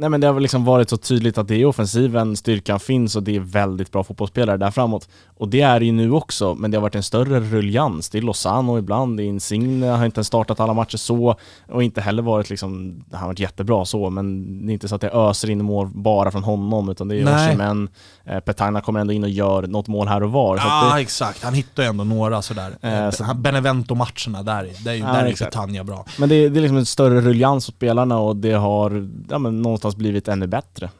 Nej 0.02 0.10
men 0.10 0.20
det 0.20 0.26
har 0.26 0.34
väl 0.34 0.42
liksom 0.42 0.64
varit 0.64 0.90
så 0.90 0.96
tydligt 0.96 1.38
att 1.38 1.48
det 1.48 1.54
är 1.54 1.66
offensiven 1.66 2.36
styrkan 2.36 2.80
finns 2.80 3.16
och 3.16 3.22
det 3.22 3.36
är 3.36 3.40
väldigt 3.40 3.92
bra 3.92 4.04
fotbollsspelare 4.04 4.56
där 4.56 4.70
framåt. 4.70 5.08
Och 5.36 5.48
det 5.48 5.60
är 5.60 5.80
det 5.80 5.86
ju 5.86 5.92
nu 5.92 6.12
också, 6.12 6.54
men 6.54 6.70
det 6.70 6.76
har 6.76 6.82
varit 6.82 6.94
en 6.94 7.02
större 7.02 7.40
ruljans. 7.40 8.10
Det 8.10 8.18
är 8.18 8.22
Lozano 8.22 8.78
ibland, 8.78 9.16
det 9.16 9.22
är 9.22 9.24
Insigne, 9.24 9.86
har 9.86 10.04
inte 10.04 10.24
startat 10.24 10.60
alla 10.60 10.74
matcher 10.74 10.96
så 10.96 11.36
och 11.68 11.82
inte 11.82 12.00
heller 12.00 12.22
varit 12.22 12.50
liksom, 12.50 13.04
han 13.10 13.20
har 13.20 13.26
varit 13.26 13.38
jättebra 13.38 13.84
så, 13.84 14.10
men 14.10 14.66
det 14.66 14.70
är 14.70 14.74
inte 14.74 14.88
så 14.88 14.94
att 14.94 15.00
det 15.00 15.10
öser 15.10 15.50
in 15.50 15.64
mål 15.64 15.88
bara 15.94 16.30
från 16.30 16.44
honom 16.44 16.88
utan 16.88 17.08
det 17.08 17.20
är 17.20 17.34
Osimhen, 17.34 17.88
eh, 18.24 18.40
Petagna 18.40 18.80
kommer 18.80 19.00
ändå 19.00 19.12
in 19.12 19.24
och 19.24 19.30
gör 19.30 19.62
något 19.62 19.88
mål 19.88 20.08
här 20.08 20.22
och 20.22 20.32
var. 20.32 20.56
Ja 20.56 20.92
det, 20.94 21.00
exakt, 21.00 21.44
han 21.44 21.54
hittar 21.54 21.82
ju 21.82 21.88
ändå 21.88 22.04
några 22.04 22.42
sådär. 22.42 22.76
Eh, 22.80 23.10
så, 23.10 23.24
Benevento-matcherna, 23.24 24.42
där, 24.42 24.84
där, 24.84 24.94
ja, 24.94 25.06
där 25.06 25.24
är 25.24 25.32
Petagna 25.32 25.84
bra. 25.84 26.04
Men 26.18 26.28
det, 26.28 26.48
det 26.48 26.58
är 26.58 26.60
liksom 26.60 26.76
en 26.76 26.86
större 26.86 27.20
ruljans 27.20 27.68
åt 27.68 27.74
spelarna 27.74 28.18
och 28.18 28.36
det 28.36 28.52
har 28.52 29.08
ja, 29.28 29.38
men 29.38 29.62
någonstans 29.62 29.91
blivit 29.96 30.28
ännu 30.28 30.46
bättre. 30.46 30.90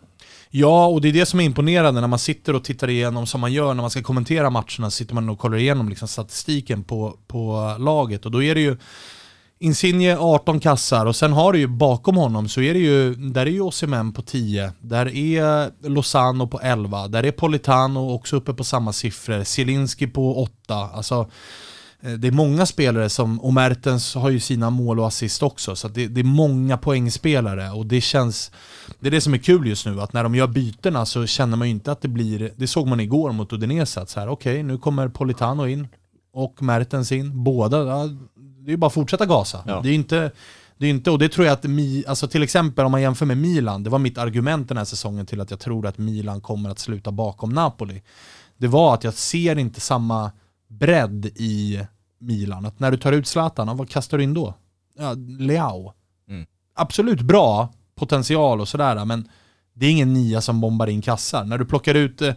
Ja, 0.50 0.86
och 0.86 1.00
det 1.00 1.08
är 1.08 1.12
det 1.12 1.26
som 1.26 1.40
är 1.40 1.44
imponerande 1.44 2.00
när 2.00 2.08
man 2.08 2.18
sitter 2.18 2.54
och 2.54 2.64
tittar 2.64 2.90
igenom, 2.90 3.26
som 3.26 3.40
man 3.40 3.52
gör 3.52 3.74
när 3.74 3.82
man 3.82 3.90
ska 3.90 4.02
kommentera 4.02 4.50
matcherna, 4.50 4.66
så 4.66 4.90
sitter 4.90 5.14
man 5.14 5.28
och 5.28 5.38
kollar 5.38 5.56
igenom 5.56 5.88
liksom 5.88 6.08
statistiken 6.08 6.84
på, 6.84 7.18
på 7.26 7.76
laget. 7.78 8.26
Och 8.26 8.30
då 8.30 8.42
är 8.42 8.54
det 8.54 8.60
ju 8.60 8.76
Insigne 9.62 10.16
18 10.16 10.60
kassar 10.60 11.06
och 11.06 11.16
sen 11.16 11.32
har 11.32 11.52
du 11.52 11.58
ju 11.58 11.66
bakom 11.66 12.16
honom 12.16 12.48
så 12.48 12.60
är 12.60 12.74
det 12.74 12.80
ju, 12.80 13.14
där 13.14 13.46
är 13.46 13.50
ju 13.50 13.60
Osimhen 13.60 14.12
på 14.12 14.22
10, 14.22 14.72
där 14.80 15.16
är 15.16 15.70
Lozano 15.88 16.46
på 16.46 16.60
11, 16.60 17.08
där 17.08 17.22
är 17.22 17.32
Politano 17.32 18.14
också 18.14 18.36
uppe 18.36 18.54
på 18.54 18.64
samma 18.64 18.92
siffror, 18.92 19.44
Zielinski 19.44 20.06
på 20.06 20.42
8. 20.42 20.74
Alltså, 20.74 21.30
det 22.02 22.28
är 22.28 22.32
många 22.32 22.66
spelare 22.66 23.08
som, 23.08 23.40
och 23.40 23.54
Mertens 23.54 24.14
har 24.14 24.30
ju 24.30 24.40
sina 24.40 24.70
mål 24.70 25.00
och 25.00 25.06
assist 25.06 25.42
också, 25.42 25.76
så 25.76 25.88
det, 25.88 26.06
det, 26.06 26.20
är 26.20 26.24
många 26.24 26.76
poängspelare 26.76 27.70
och 27.70 27.86
det 27.86 28.00
känns... 28.00 28.50
Det 29.00 29.06
är 29.06 29.10
det 29.10 29.20
som 29.20 29.34
är 29.34 29.38
kul 29.38 29.66
just 29.66 29.86
nu, 29.86 30.00
att 30.00 30.12
när 30.12 30.22
de 30.22 30.34
gör 30.34 30.46
bytena 30.46 31.06
så 31.06 31.26
känner 31.26 31.56
man 31.56 31.68
ju 31.68 31.72
inte 31.74 31.92
att 31.92 32.02
det 32.02 32.08
blir... 32.08 32.52
Det 32.56 32.66
såg 32.66 32.86
man 32.86 33.00
igår 33.00 33.32
mot 33.32 33.52
Udinese, 33.52 34.00
att 34.00 34.10
så 34.10 34.20
här, 34.20 34.28
okej, 34.28 34.52
okay, 34.52 34.62
nu 34.62 34.78
kommer 34.78 35.08
Politano 35.08 35.66
in 35.66 35.88
och 36.32 36.62
Mertens 36.62 37.12
in, 37.12 37.44
båda, 37.44 37.86
ja, 37.86 38.08
det 38.34 38.68
är 38.68 38.70
ju 38.70 38.76
bara 38.76 38.86
att 38.86 38.92
fortsätta 38.92 39.26
gasa. 39.26 39.62
Ja. 39.66 39.80
Det 39.82 39.88
är 39.88 39.94
inte... 39.94 40.30
Det 40.78 40.86
är 40.86 40.90
inte, 40.90 41.10
och 41.10 41.18
det 41.18 41.28
tror 41.28 41.46
jag 41.46 41.52
att, 41.52 41.64
Mi, 41.64 42.04
alltså 42.06 42.28
till 42.28 42.42
exempel 42.42 42.84
om 42.84 42.92
man 42.92 43.02
jämför 43.02 43.26
med 43.26 43.38
Milan, 43.38 43.82
det 43.82 43.90
var 43.90 43.98
mitt 43.98 44.18
argument 44.18 44.68
den 44.68 44.76
här 44.76 44.84
säsongen 44.84 45.26
till 45.26 45.40
att 45.40 45.50
jag 45.50 45.60
tror 45.60 45.86
att 45.86 45.98
Milan 45.98 46.40
kommer 46.40 46.70
att 46.70 46.78
sluta 46.78 47.10
bakom 47.10 47.50
Napoli. 47.50 48.02
Det 48.56 48.66
var 48.66 48.94
att 48.94 49.04
jag 49.04 49.14
ser 49.14 49.58
inte 49.58 49.80
samma 49.80 50.30
bredd 50.78 51.26
i 51.26 51.80
Milan. 52.18 52.66
Att 52.66 52.80
när 52.80 52.90
du 52.90 52.96
tar 52.96 53.12
ut 53.12 53.26
Zlatan, 53.26 53.76
vad 53.76 53.90
kastar 53.90 54.18
du 54.18 54.24
in 54.24 54.34
då? 54.34 54.54
Ja, 54.98 55.14
Leao. 55.38 55.92
Mm. 56.28 56.46
Absolut 56.74 57.20
bra 57.20 57.72
potential 57.94 58.60
och 58.60 58.68
sådär, 58.68 59.04
men 59.04 59.28
det 59.74 59.86
är 59.86 59.90
ingen 59.90 60.12
nia 60.12 60.40
som 60.40 60.60
bombar 60.60 60.86
in 60.86 61.02
kassar. 61.02 61.44
När 61.44 61.58
du 61.58 61.64
plockar 61.64 61.94
ut 61.94 62.22
eh, 62.22 62.34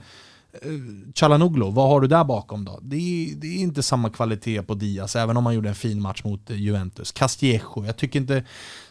Chalanoglu, 1.15 1.71
vad 1.71 1.89
har 1.89 2.01
du 2.01 2.07
där 2.07 2.23
bakom 2.23 2.65
då? 2.65 2.79
Det 2.81 2.95
är, 2.95 3.35
det 3.35 3.47
är, 3.47 3.57
inte 3.57 3.83
samma 3.83 4.09
kvalitet 4.09 4.61
på 4.61 4.73
Diaz, 4.73 5.15
även 5.15 5.37
om 5.37 5.45
han 5.45 5.55
gjorde 5.55 5.69
en 5.69 5.75
fin 5.75 6.01
match 6.01 6.23
mot 6.23 6.49
eh, 6.49 6.57
Juventus. 6.57 7.11
Castillejo, 7.11 7.85
jag 7.85 7.97
tycker 7.97 8.19
inte... 8.19 8.43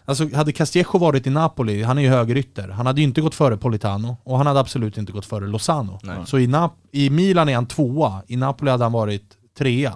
Alltså 0.04 0.34
hade 0.34 0.52
Castillejo 0.52 0.98
varit 0.98 1.26
i 1.26 1.30
Napoli, 1.30 1.82
han 1.82 1.98
är 1.98 2.02
ju 2.02 2.08
högerytter, 2.08 2.68
han 2.68 2.86
hade 2.86 3.00
ju 3.00 3.06
inte 3.06 3.20
gått 3.20 3.34
före 3.34 3.56
Politano 3.56 4.16
och 4.24 4.36
han 4.36 4.46
hade 4.46 4.60
absolut 4.60 4.98
inte 4.98 5.12
gått 5.12 5.26
före 5.26 5.46
Lozano. 5.46 5.98
Nej. 6.02 6.16
Så 6.26 6.38
i, 6.38 6.46
Nap 6.46 6.72
i 6.92 7.10
Milan 7.10 7.48
är 7.48 7.54
han 7.54 7.66
tvåa, 7.66 8.22
i 8.26 8.36
Napoli 8.36 8.70
hade 8.70 8.84
han 8.84 8.92
varit 8.92 9.36
trea. 9.58 9.92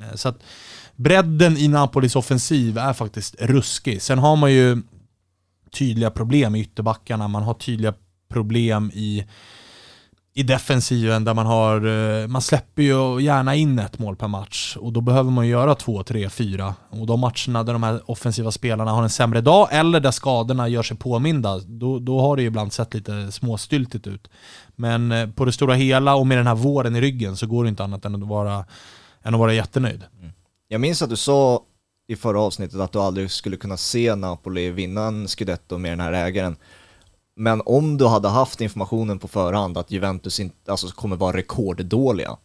Eh, 0.00 0.14
så 0.14 0.28
att 0.28 0.38
bredden 0.96 1.56
i 1.56 1.68
Napolis 1.68 2.16
offensiv 2.16 2.78
är 2.78 2.92
faktiskt 2.92 3.34
ruskig. 3.40 4.02
Sen 4.02 4.18
har 4.18 4.36
man 4.36 4.52
ju 4.52 4.82
tydliga 5.70 6.10
problem 6.10 6.54
i 6.54 6.60
ytterbackarna, 6.60 7.28
man 7.28 7.42
har 7.42 7.54
tydliga 7.54 7.94
problem 8.28 8.90
i, 8.94 9.24
i 10.36 10.42
defensiven 10.42 11.24
där 11.24 11.34
man 11.34 11.46
har, 11.46 11.86
eh, 11.86 12.26
man 12.26 12.42
släpper 12.42 12.82
ju 12.82 13.20
gärna 13.20 13.54
in 13.54 13.78
ett 13.78 13.98
mål 13.98 14.16
per 14.16 14.28
match 14.28 14.76
och 14.76 14.92
då 14.92 15.00
behöver 15.00 15.30
man 15.30 15.46
ju 15.46 15.50
göra 15.50 15.74
två, 15.74 16.02
tre, 16.02 16.30
fyra. 16.30 16.74
Och 16.90 17.06
de 17.06 17.20
matcherna 17.20 17.62
där 17.62 17.72
de 17.72 17.82
här 17.82 18.10
offensiva 18.10 18.50
spelarna 18.50 18.90
har 18.90 19.02
en 19.02 19.10
sämre 19.10 19.40
dag 19.40 19.68
eller 19.70 20.00
där 20.00 20.10
skadorna 20.10 20.68
gör 20.68 20.82
sig 20.82 20.96
påminda, 20.96 21.58
då, 21.58 21.98
då 21.98 22.20
har 22.20 22.36
det 22.36 22.42
ju 22.42 22.48
ibland 22.48 22.72
sett 22.72 22.94
lite 22.94 23.32
småstyltigt 23.32 24.06
ut. 24.06 24.30
Men 24.76 25.12
eh, 25.12 25.30
på 25.30 25.44
det 25.44 25.52
stora 25.52 25.74
hela 25.74 26.14
och 26.14 26.26
med 26.26 26.38
den 26.38 26.46
här 26.46 26.54
våren 26.54 26.96
i 26.96 27.00
ryggen 27.00 27.36
så 27.36 27.46
går 27.46 27.64
det 27.64 27.68
inte 27.68 27.84
annat 27.84 28.04
än 28.04 28.14
att 28.14 28.28
vara 28.28 28.64
än 29.22 29.34
att 29.34 29.40
vara 29.40 29.54
jättenöjd. 29.54 30.02
Mm. 30.20 30.32
Jag 30.68 30.80
minns 30.80 31.02
att 31.02 31.10
du 31.10 31.16
sa 31.16 31.62
i 32.08 32.16
förra 32.16 32.40
avsnittet 32.40 32.80
att 32.80 32.92
du 32.92 32.98
aldrig 32.98 33.30
skulle 33.30 33.56
kunna 33.56 33.76
se 33.76 34.14
Napoli 34.14 34.70
vinna 34.70 35.06
en 35.06 35.28
scudetto 35.28 35.78
med 35.78 35.92
den 35.92 36.00
här 36.00 36.12
ägaren. 36.12 36.56
Men 37.36 37.62
om 37.66 37.98
du 37.98 38.06
hade 38.06 38.28
haft 38.28 38.60
informationen 38.60 39.18
på 39.18 39.28
förhand 39.28 39.78
att 39.78 39.90
Juventus 39.90 40.40
inte, 40.40 40.70
alltså, 40.70 40.88
kommer 40.88 41.16
vara 41.16 41.36
rekorddåliga, 41.36 42.36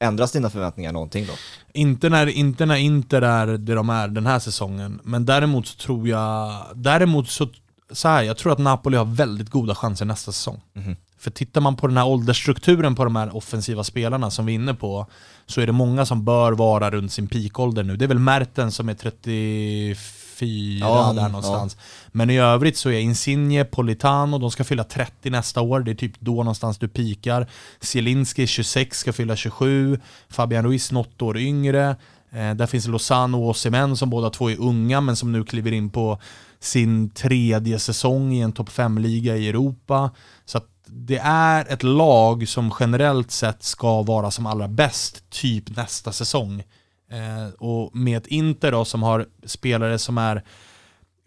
ändras 0.00 0.32
dina 0.32 0.50
förväntningar 0.50 0.92
någonting 0.92 1.26
då? 1.26 1.32
Inte 1.72 2.08
när, 2.08 2.26
inte 2.26 2.66
när 2.66 2.76
Inter 2.76 3.22
är 3.22 3.46
det 3.46 3.74
de 3.74 3.90
är 3.90 4.08
den 4.08 4.26
här 4.26 4.38
säsongen, 4.38 5.00
men 5.04 5.26
däremot 5.26 5.66
så 5.66 5.76
tror 5.76 6.08
jag, 6.08 6.62
däremot 6.74 7.28
så, 7.28 7.48
så 7.90 8.08
här, 8.08 8.22
jag 8.22 8.36
tror 8.36 8.52
att 8.52 8.58
Napoli 8.58 8.96
har 8.96 9.04
väldigt 9.04 9.50
goda 9.50 9.74
chanser 9.74 10.04
nästa 10.04 10.32
säsong. 10.32 10.60
Mm. 10.76 10.96
För 11.18 11.30
tittar 11.30 11.60
man 11.60 11.76
på 11.76 11.86
den 11.86 11.96
här 11.96 12.06
åldersstrukturen 12.06 12.94
på 12.94 13.04
de 13.04 13.16
här 13.16 13.36
offensiva 13.36 13.84
spelarna 13.84 14.30
som 14.30 14.46
vi 14.46 14.52
är 14.52 14.54
inne 14.54 14.74
på, 14.74 15.06
så 15.46 15.60
är 15.60 15.66
det 15.66 15.72
många 15.72 16.06
som 16.06 16.24
bör 16.24 16.52
vara 16.52 16.90
runt 16.90 17.12
sin 17.12 17.28
peakålder 17.28 17.82
nu. 17.82 17.96
Det 17.96 18.04
är 18.04 18.08
väl 18.08 18.18
Merten 18.18 18.72
som 18.72 18.88
är 18.88 18.94
34 18.94 19.96
ja, 20.42 21.12
där 21.16 21.28
någonstans. 21.28 21.76
Ja. 21.78 22.08
Men 22.12 22.30
i 22.30 22.38
övrigt 22.38 22.76
så 22.76 22.90
är 22.90 23.00
Insigne, 23.00 23.64
Politano, 23.64 24.38
de 24.38 24.50
ska 24.50 24.64
fylla 24.64 24.84
30 24.84 25.30
nästa 25.30 25.60
år. 25.60 25.80
Det 25.80 25.90
är 25.90 25.94
typ 25.94 26.20
då 26.20 26.34
någonstans 26.34 26.78
du 26.78 26.88
pikar. 26.88 27.46
Zielinski 27.80 28.46
26, 28.46 28.98
ska 28.98 29.12
fylla 29.12 29.36
27. 29.36 30.00
Fabian 30.28 30.64
Ruiz 30.64 30.92
något 30.92 31.22
år 31.22 31.38
yngre. 31.38 31.96
Eh, 32.30 32.54
där 32.54 32.66
finns 32.66 32.86
Lozano 32.86 33.42
och 33.42 33.50
Osimhen 33.50 33.96
som 33.96 34.10
båda 34.10 34.30
två 34.30 34.50
är 34.50 34.60
unga 34.60 35.00
men 35.00 35.16
som 35.16 35.32
nu 35.32 35.44
kliver 35.44 35.72
in 35.72 35.90
på 35.90 36.18
sin 36.60 37.10
tredje 37.10 37.78
säsong 37.78 38.32
i 38.32 38.40
en 38.40 38.52
topp 38.52 38.68
5-liga 38.68 39.36
i 39.36 39.48
Europa. 39.48 40.10
Så 40.44 40.58
att 40.58 40.68
det 40.86 41.18
är 41.22 41.72
ett 41.72 41.82
lag 41.82 42.48
som 42.48 42.74
generellt 42.80 43.30
sett 43.30 43.62
ska 43.62 44.02
vara 44.02 44.30
som 44.30 44.46
allra 44.46 44.68
bäst 44.68 45.30
typ 45.30 45.76
nästa 45.76 46.12
säsong. 46.12 46.62
Eh, 47.10 47.54
och 47.58 47.96
med 47.96 48.16
ett 48.16 48.26
Inter 48.26 48.72
då 48.72 48.84
som 48.84 49.02
har 49.02 49.26
spelare 49.44 49.98
som 49.98 50.18
är 50.18 50.44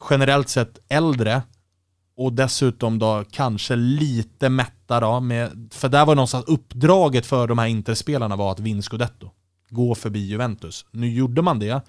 generellt 0.10 0.50
sett 0.50 0.80
äldre 0.90 1.42
och 2.18 2.34
dessutom 2.34 3.00
då 3.00 3.24
kanske 3.32 3.76
lite 3.76 4.50
mätta 4.50 5.00
då, 5.00 5.20
med, 5.20 5.70
för 5.74 5.90
där 5.90 6.06
var 6.06 6.16
någonstans 6.16 6.46
uppdraget 6.46 7.26
för 7.26 7.48
de 7.48 7.58
här 7.58 7.68
Interspelarna 7.68 8.36
var 8.36 8.52
att 8.52 8.60
vinna 8.60 8.82
scudetto. 8.82 9.32
Gå 9.70 9.96
förbi 9.96 10.20
Juventus. 10.20 10.86
Nu 10.92 11.14
gjorde 11.14 11.42
man 11.42 11.60
det, 11.60 11.82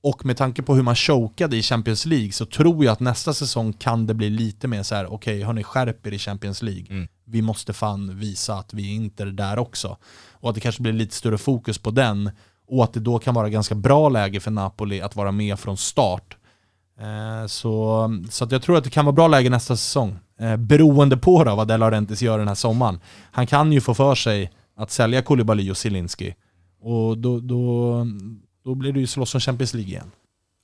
och 0.00 0.24
med 0.24 0.36
tanke 0.36 0.62
på 0.62 0.74
hur 0.74 0.82
man 0.82 0.96
chokade 0.96 1.56
i 1.56 1.62
Champions 1.62 2.06
League 2.06 2.32
så 2.32 2.46
tror 2.46 2.84
jag 2.84 2.92
att 2.92 3.00
nästa 3.00 3.34
säsong 3.34 3.72
kan 3.72 4.06
det 4.06 4.14
bli 4.14 4.30
lite 4.30 4.68
mer 4.68 4.82
så 4.82 4.94
här: 4.94 5.06
okej, 5.06 5.34
okay, 5.34 5.44
hörni, 5.44 5.62
skärp 5.62 6.06
er 6.06 6.12
i 6.12 6.18
Champions 6.18 6.62
League. 6.62 6.86
Mm. 6.90 7.08
Vi 7.24 7.42
måste 7.42 7.72
fan 7.72 8.18
visa 8.18 8.54
att 8.54 8.74
vi 8.74 8.94
inte 8.94 9.22
är 9.22 9.26
där 9.26 9.58
också. 9.58 9.96
Och 10.32 10.48
att 10.48 10.54
det 10.54 10.60
kanske 10.60 10.82
blir 10.82 10.92
lite 10.92 11.14
större 11.14 11.38
fokus 11.38 11.78
på 11.78 11.90
den. 11.90 12.30
Och 12.68 12.84
att 12.84 12.92
det 12.92 13.00
då 13.00 13.18
kan 13.18 13.34
vara 13.34 13.48
ganska 13.48 13.74
bra 13.74 14.08
läge 14.08 14.40
för 14.40 14.50
Napoli 14.50 15.00
att 15.00 15.16
vara 15.16 15.32
med 15.32 15.58
från 15.58 15.76
start. 15.76 16.36
Eh, 17.00 17.46
så 17.46 18.10
så 18.30 18.46
jag 18.50 18.62
tror 18.62 18.76
att 18.76 18.84
det 18.84 18.90
kan 18.90 19.04
vara 19.04 19.12
bra 19.12 19.28
läge 19.28 19.50
nästa 19.50 19.76
säsong. 19.76 20.18
Eh, 20.40 20.56
beroende 20.56 21.16
på 21.16 21.44
då 21.44 21.54
vad 21.54 21.68
De 21.68 21.76
Laurentiis 21.76 22.22
gör 22.22 22.38
den 22.38 22.48
här 22.48 22.54
sommaren. 22.54 23.00
Han 23.32 23.46
kan 23.46 23.72
ju 23.72 23.80
få 23.80 23.94
för 23.94 24.14
sig 24.14 24.52
att 24.76 24.90
sälja 24.90 25.22
Koulibaly 25.22 25.70
och 25.70 25.76
Zielinski. 25.76 26.34
Och 26.80 27.18
då, 27.18 27.40
då, 27.40 28.06
då 28.64 28.74
blir 28.74 28.92
det 28.92 29.00
ju 29.00 29.06
slåss 29.06 29.34
om 29.34 29.40
Champions 29.40 29.74
League 29.74 29.90
igen. 29.90 30.10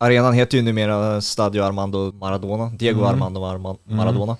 Arenan 0.00 0.34
heter 0.34 0.58
ju 0.58 0.62
numera 0.62 1.20
Stadio 1.20 1.62
Armando 1.62 2.12
Maradona, 2.12 2.70
Diego 2.70 2.98
mm. 2.98 3.10
Armando 3.10 3.40
Maradona. 3.84 4.36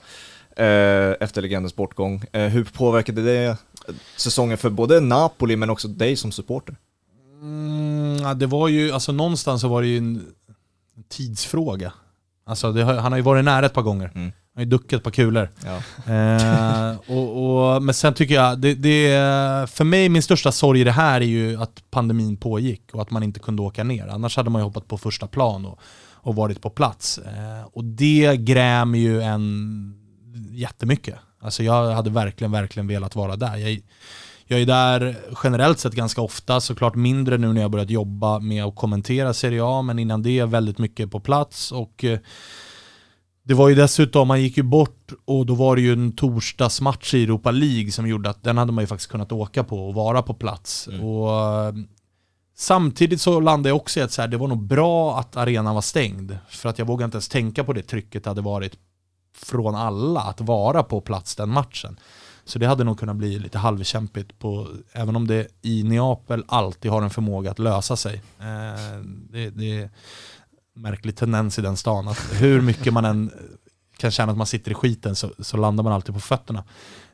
Mm. 0.57 1.17
efter 1.21 1.43
legendens 1.43 1.77
bortgång. 1.77 2.23
Hur 2.33 2.65
påverkade 2.65 3.23
det 3.23 3.57
säsongen 4.17 4.59
för 4.59 4.71
både 4.71 5.01
Napoli 5.01 5.57
men 5.57 5.71
också 5.71 5.89
dig 5.89 6.17
som 6.17 6.33
supporter? 6.33 6.77
Mm, 7.45 8.17
ja, 8.23 8.35
det 8.35 8.47
var 8.47 8.69
ju, 8.69 8.93
alltså 8.93 9.13
någonstans 9.13 9.61
så 9.61 9.69
var 9.69 9.83
det 9.83 9.89
ju 9.89 9.99
en 9.99 10.27
tidsfråga. 11.09 11.93
Alltså 12.47 12.73
det, 12.73 12.85
han 12.85 13.13
har 13.13 13.17
ju 13.17 13.23
varit 13.23 13.45
nära 13.45 13.67
ett 13.67 13.73
par 13.73 13.83
gånger. 13.83 14.11
Mm. 14.15 14.23
Han 14.25 14.33
har 14.55 14.63
ju 14.63 14.69
duckat 14.69 14.93
ett 14.93 15.03
par 15.03 15.11
kulor. 15.11 15.51
Ja. 15.65 15.77
Eh, 16.13 16.97
och, 17.07 17.75
och, 17.75 17.83
men 17.83 17.95
sen 17.95 18.15
tycker 18.15 18.35
jag, 18.35 18.59
det, 18.59 18.75
det, 18.75 19.11
för 19.71 19.85
mig 19.85 20.09
min 20.09 20.23
största 20.23 20.53
sorg 20.53 20.81
i 20.81 20.85
det 20.85 20.93
här 20.93 21.21
är 21.21 21.25
ju 21.25 21.63
att 21.63 21.83
pandemin 21.91 22.37
pågick 22.37 22.83
och 22.93 23.03
att 23.03 23.11
man 23.11 23.23
inte 23.23 23.41
kunde 23.41 23.63
åka 23.63 23.85
ner. 23.85 24.09
Annars 24.09 24.37
hade 24.37 24.51
man 24.51 24.61
ju 24.61 24.65
hoppat 24.65 24.89
på 24.89 24.99
första 24.99 25.27
plan 25.27 25.67
och, 25.67 25.79
och 26.13 26.35
varit 26.35 26.63
på 26.63 26.71
plats. 26.71 27.19
Eh, 27.19 27.69
och 27.73 27.85
det 27.85 28.37
grämer 28.37 28.99
ju 28.99 29.23
en 29.23 29.95
jättemycket. 30.51 31.15
Alltså 31.41 31.63
jag 31.63 31.91
hade 31.91 32.11
verkligen, 32.11 32.53
verkligen 32.53 32.87
velat 32.87 33.17
vara 33.17 33.37
där. 33.37 33.57
Jag, 33.57 33.81
jag 34.47 34.61
är 34.61 34.67
där 34.67 35.17
generellt 35.45 35.79
sett 35.79 35.95
ganska 35.95 36.21
ofta, 36.21 36.61
såklart 36.61 36.95
mindre 36.95 37.39
nu 37.39 37.53
när 37.53 37.61
jag 37.61 37.71
börjat 37.71 37.91
jobba 37.91 38.39
med 38.39 38.65
att 38.65 38.77
kommentera 38.77 39.35
Serie 39.35 39.65
A, 39.65 39.83
men 39.83 39.99
innan 39.99 40.23
det 40.23 40.45
väldigt 40.45 40.79
mycket 40.79 41.11
på 41.11 41.21
plats. 41.21 41.73
Och 41.73 42.05
eh, 42.05 42.19
det 43.43 43.55
var 43.55 43.69
ju 43.69 43.75
dessutom, 43.75 44.29
man 44.29 44.43
gick 44.43 44.57
ju 44.57 44.63
bort 44.63 45.13
och 45.25 45.47
då 45.47 45.55
var 45.55 45.77
det 45.77 45.83
ju 45.83 45.93
en 45.93 46.13
torsdagsmatch 46.13 47.15
i 47.15 47.23
Europa 47.23 47.51
League 47.51 47.93
som 47.93 48.09
gjorde 48.09 48.31
att 48.31 48.43
den 48.43 48.59
hade 48.59 48.73
man 48.73 48.83
ju 48.83 48.87
faktiskt 48.87 49.11
kunnat 49.11 49.33
åka 49.33 49.65
på 49.65 49.89
och 49.89 49.95
vara 49.95 50.23
på 50.23 50.35
plats. 50.35 50.89
Mm. 50.89 51.05
Och 51.05 51.31
eh, 51.31 51.75
Samtidigt 52.57 53.21
så 53.21 53.41
landade 53.41 53.69
jag 53.69 53.77
också 53.77 54.01
i 54.01 54.03
att 54.03 54.13
så 54.13 54.23
här, 54.23 54.29
det 54.29 54.37
var 54.37 54.49
nog 54.49 54.63
bra 54.63 55.19
att 55.19 55.37
arenan 55.37 55.75
var 55.75 55.83
stängd. 55.83 56.39
För 56.49 56.69
att 56.69 56.79
jag 56.79 56.87
vågade 56.87 57.05
inte 57.05 57.17
ens 57.17 57.29
tänka 57.29 57.65
på 57.65 57.73
det 57.73 57.83
trycket 57.83 58.25
det 58.25 58.31
hade 58.31 58.41
varit 58.41 58.79
från 59.37 59.75
alla 59.75 60.21
att 60.21 60.41
vara 60.41 60.83
på 60.83 61.01
plats 61.01 61.37
den 61.37 61.49
matchen. 61.49 61.97
Så 62.45 62.59
det 62.59 62.67
hade 62.67 62.85
nog 62.85 62.99
kunnat 62.99 63.17
bli 63.17 63.39
lite 63.39 63.59
halvkämpigt, 63.59 64.39
på, 64.39 64.69
även 64.93 65.17
om 65.17 65.27
det 65.27 65.47
i 65.63 65.83
Neapel 65.83 66.45
alltid 66.49 66.91
har 66.91 67.03
en 67.03 67.11
förmåga 67.11 67.51
att 67.51 67.59
lösa 67.59 67.97
sig. 67.97 68.23
Eh, 68.41 69.01
det, 69.31 69.51
det 69.51 69.81
är 69.81 69.91
märklig 70.75 71.17
tendens 71.17 71.59
i 71.59 71.63
den 71.63 71.77
stan, 71.77 72.09
att 72.09 72.41
hur 72.41 72.61
mycket 72.61 72.93
man 72.93 73.05
än 73.05 73.31
kan 73.97 74.11
känna 74.11 74.33
att 74.33 74.39
man 74.39 74.47
sitter 74.47 74.71
i 74.71 74.75
skiten 74.75 75.17
så, 75.17 75.31
så 75.39 75.57
landar 75.57 75.85
man 75.85 75.93
alltid 75.93 76.15
på 76.15 76.21
fötterna. 76.21 76.65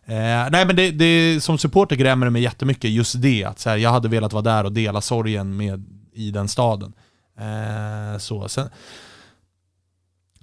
Eh, 0.04 0.50
nej 0.50 0.66
men 0.66 0.76
det, 0.76 0.90
det, 0.90 1.40
som 1.42 1.58
supporter 1.58 1.96
grämer 1.96 2.26
det 2.26 2.30
mig 2.30 2.42
jättemycket, 2.42 2.90
just 2.90 3.22
det. 3.22 3.44
Att 3.44 3.58
så 3.58 3.70
här, 3.70 3.76
jag 3.76 3.90
hade 3.90 4.08
velat 4.08 4.32
vara 4.32 4.42
där 4.42 4.64
och 4.64 4.72
dela 4.72 5.00
sorgen 5.00 5.56
med, 5.56 5.84
i 6.12 6.30
den 6.30 6.48
staden. 6.48 6.92
Eh, 7.38 8.18
så. 8.18 8.48
Sen, 8.48 8.68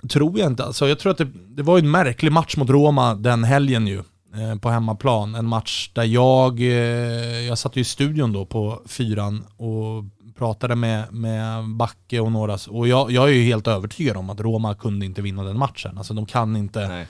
tror 0.09 0.39
jag 0.39 0.51
inte. 0.51 0.63
Alltså, 0.63 0.87
jag 0.87 0.99
tror 0.99 1.11
att 1.11 1.17
det, 1.17 1.27
det 1.49 1.63
var 1.63 1.79
en 1.79 1.91
märklig 1.91 2.31
match 2.31 2.57
mot 2.57 2.69
Roma 2.69 3.15
den 3.15 3.43
helgen 3.43 3.87
ju. 3.87 4.03
Eh, 4.37 4.55
på 4.55 4.69
hemmaplan. 4.69 5.35
En 5.35 5.45
match 5.45 5.89
där 5.93 6.03
jag, 6.03 6.61
eh, 6.61 6.67
jag 7.47 7.57
satt 7.57 7.77
i 7.77 7.83
studion 7.83 8.33
då 8.33 8.45
på 8.45 8.81
fyran 8.85 9.45
och 9.57 10.03
pratade 10.37 10.75
med, 10.75 11.13
med 11.13 11.69
Backe 11.69 12.19
och 12.19 12.31
några. 12.31 12.57
Och 12.69 12.87
jag, 12.87 13.11
jag 13.11 13.29
är 13.29 13.33
ju 13.33 13.43
helt 13.43 13.67
övertygad 13.67 14.17
om 14.17 14.29
att 14.29 14.39
Roma 14.39 14.75
kunde 14.75 15.05
inte 15.05 15.21
vinna 15.21 15.43
den 15.43 15.57
matchen. 15.57 15.97
Alltså 15.97 16.13
de 16.13 16.25
kan 16.25 16.55
inte. 16.55 16.87
Nej. 16.87 17.07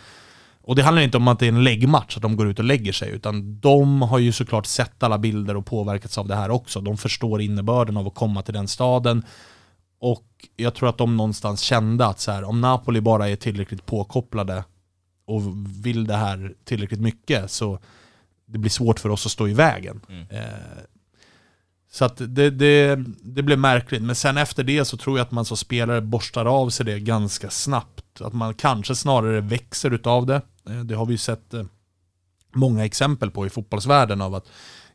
Och 0.61 0.75
det 0.75 0.83
handlar 0.83 1.01
inte 1.01 1.17
om 1.17 1.27
att 1.27 1.39
det 1.39 1.45
är 1.45 1.51
en 1.51 1.63
läggmatch, 1.63 2.15
att 2.15 2.21
de 2.21 2.37
går 2.37 2.47
ut 2.47 2.59
och 2.59 2.65
lägger 2.65 2.91
sig, 2.91 3.11
utan 3.11 3.59
de 3.59 4.01
har 4.01 4.19
ju 4.19 4.31
såklart 4.31 4.65
sett 4.65 5.03
alla 5.03 5.17
bilder 5.17 5.57
och 5.57 5.65
påverkats 5.65 6.17
av 6.17 6.27
det 6.27 6.35
här 6.35 6.49
också. 6.49 6.81
De 6.81 6.97
förstår 6.97 7.41
innebörden 7.41 7.97
av 7.97 8.07
att 8.07 8.15
komma 8.15 8.41
till 8.41 8.53
den 8.53 8.67
staden. 8.67 9.25
Och 9.99 10.25
jag 10.55 10.73
tror 10.73 10.89
att 10.89 10.97
de 10.97 11.17
någonstans 11.17 11.61
kände 11.61 12.05
att 12.05 12.19
så 12.19 12.31
här, 12.31 12.43
om 12.43 12.61
Napoli 12.61 13.01
bara 13.01 13.29
är 13.29 13.35
tillräckligt 13.35 13.85
påkopplade 13.85 14.63
och 15.27 15.41
vill 15.85 16.07
det 16.07 16.15
här 16.15 16.53
tillräckligt 16.63 16.99
mycket 16.99 17.51
så 17.51 17.79
det 18.45 18.57
blir 18.57 18.71
svårt 18.71 18.99
för 18.99 19.09
oss 19.09 19.25
att 19.25 19.31
stå 19.31 19.47
i 19.47 19.53
vägen. 19.53 20.01
Mm. 20.09 20.27
Eh, 20.29 20.43
så 21.91 22.05
att 22.05 22.17
det, 22.17 22.49
det, 22.49 23.03
det 23.21 23.43
blev 23.43 23.59
märkligt. 23.59 24.01
Men 24.01 24.15
sen 24.15 24.37
efter 24.37 24.63
det 24.63 24.85
så 24.85 24.97
tror 24.97 25.17
jag 25.17 25.25
att 25.25 25.31
man 25.31 25.45
som 25.45 25.57
spelare 25.57 26.01
borstar 26.01 26.45
av 26.45 26.69
sig 26.69 26.85
det 26.85 26.99
ganska 26.99 27.49
snabbt. 27.49 28.21
Att 28.21 28.33
man 28.33 28.53
kanske 28.53 28.95
snarare 28.95 29.41
växer 29.41 29.93
utav 29.93 30.25
det. 30.25 30.41
Eh, 30.69 30.79
det 30.79 30.95
har 30.95 31.05
vi 31.05 31.11
ju 31.11 31.17
sett 31.17 31.53
eh, 31.53 31.65
många 32.53 32.85
exempel 32.85 33.31
på 33.31 33.45
i 33.45 33.49
fotbollsvärlden 33.49 34.21
av 34.21 34.35
att 34.35 34.47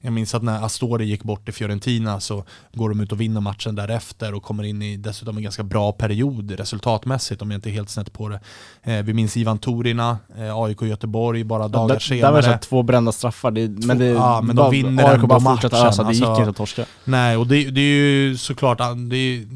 jag 0.04 0.12
minns 0.12 0.34
att 0.34 0.42
när 0.42 0.64
Astori 0.64 1.04
gick 1.04 1.22
bort 1.22 1.48
i 1.48 1.52
Fiorentina 1.52 2.20
så 2.20 2.44
går 2.72 2.88
de 2.88 3.00
ut 3.00 3.12
och 3.12 3.20
vinner 3.20 3.40
matchen 3.40 3.74
därefter 3.74 4.34
och 4.34 4.42
kommer 4.42 4.62
in 4.62 4.82
i 4.82 4.96
dessutom 4.96 5.36
en 5.36 5.42
ganska 5.42 5.62
bra 5.62 5.92
period 5.92 6.50
resultatmässigt 6.50 7.42
om 7.42 7.50
jag 7.50 7.58
inte 7.58 7.70
är 7.70 7.72
helt 7.72 7.90
snett 7.90 8.12
på 8.12 8.28
det. 8.28 8.40
Eh, 8.82 9.02
vi 9.02 9.14
minns 9.14 9.36
Ivan 9.36 9.58
Torina, 9.58 10.18
eh, 10.38 10.56
AIK 10.56 10.82
Göteborg 10.82 11.44
bara 11.44 11.68
dagar 11.68 11.94
ja, 11.94 12.00
senare. 12.00 12.32
Där 12.32 12.42
var 12.42 12.52
det 12.52 12.58
två 12.58 12.82
brända 12.82 13.12
straffar, 13.12 13.50
det, 13.50 13.86
men, 13.86 13.98
det, 13.98 14.06
ja, 14.06 14.40
men 14.42 14.56
de 14.56 14.70
vinner 14.70 15.12
AIK 15.12 15.20
bara 15.20 15.40
fortsatte 15.40 15.76
ösa, 15.76 16.02
det 16.02 16.12
gick 16.12 16.24
alltså, 16.24 16.40
inte 16.40 16.50
att 16.50 16.56
torska. 16.56 16.84
Nej, 17.04 17.36
och 17.36 17.46
det, 17.46 17.70
det 17.70 17.80
är 17.80 17.94
ju 17.94 18.36
såklart, 18.36 18.78
det 19.10 19.16
är, 19.16 19.46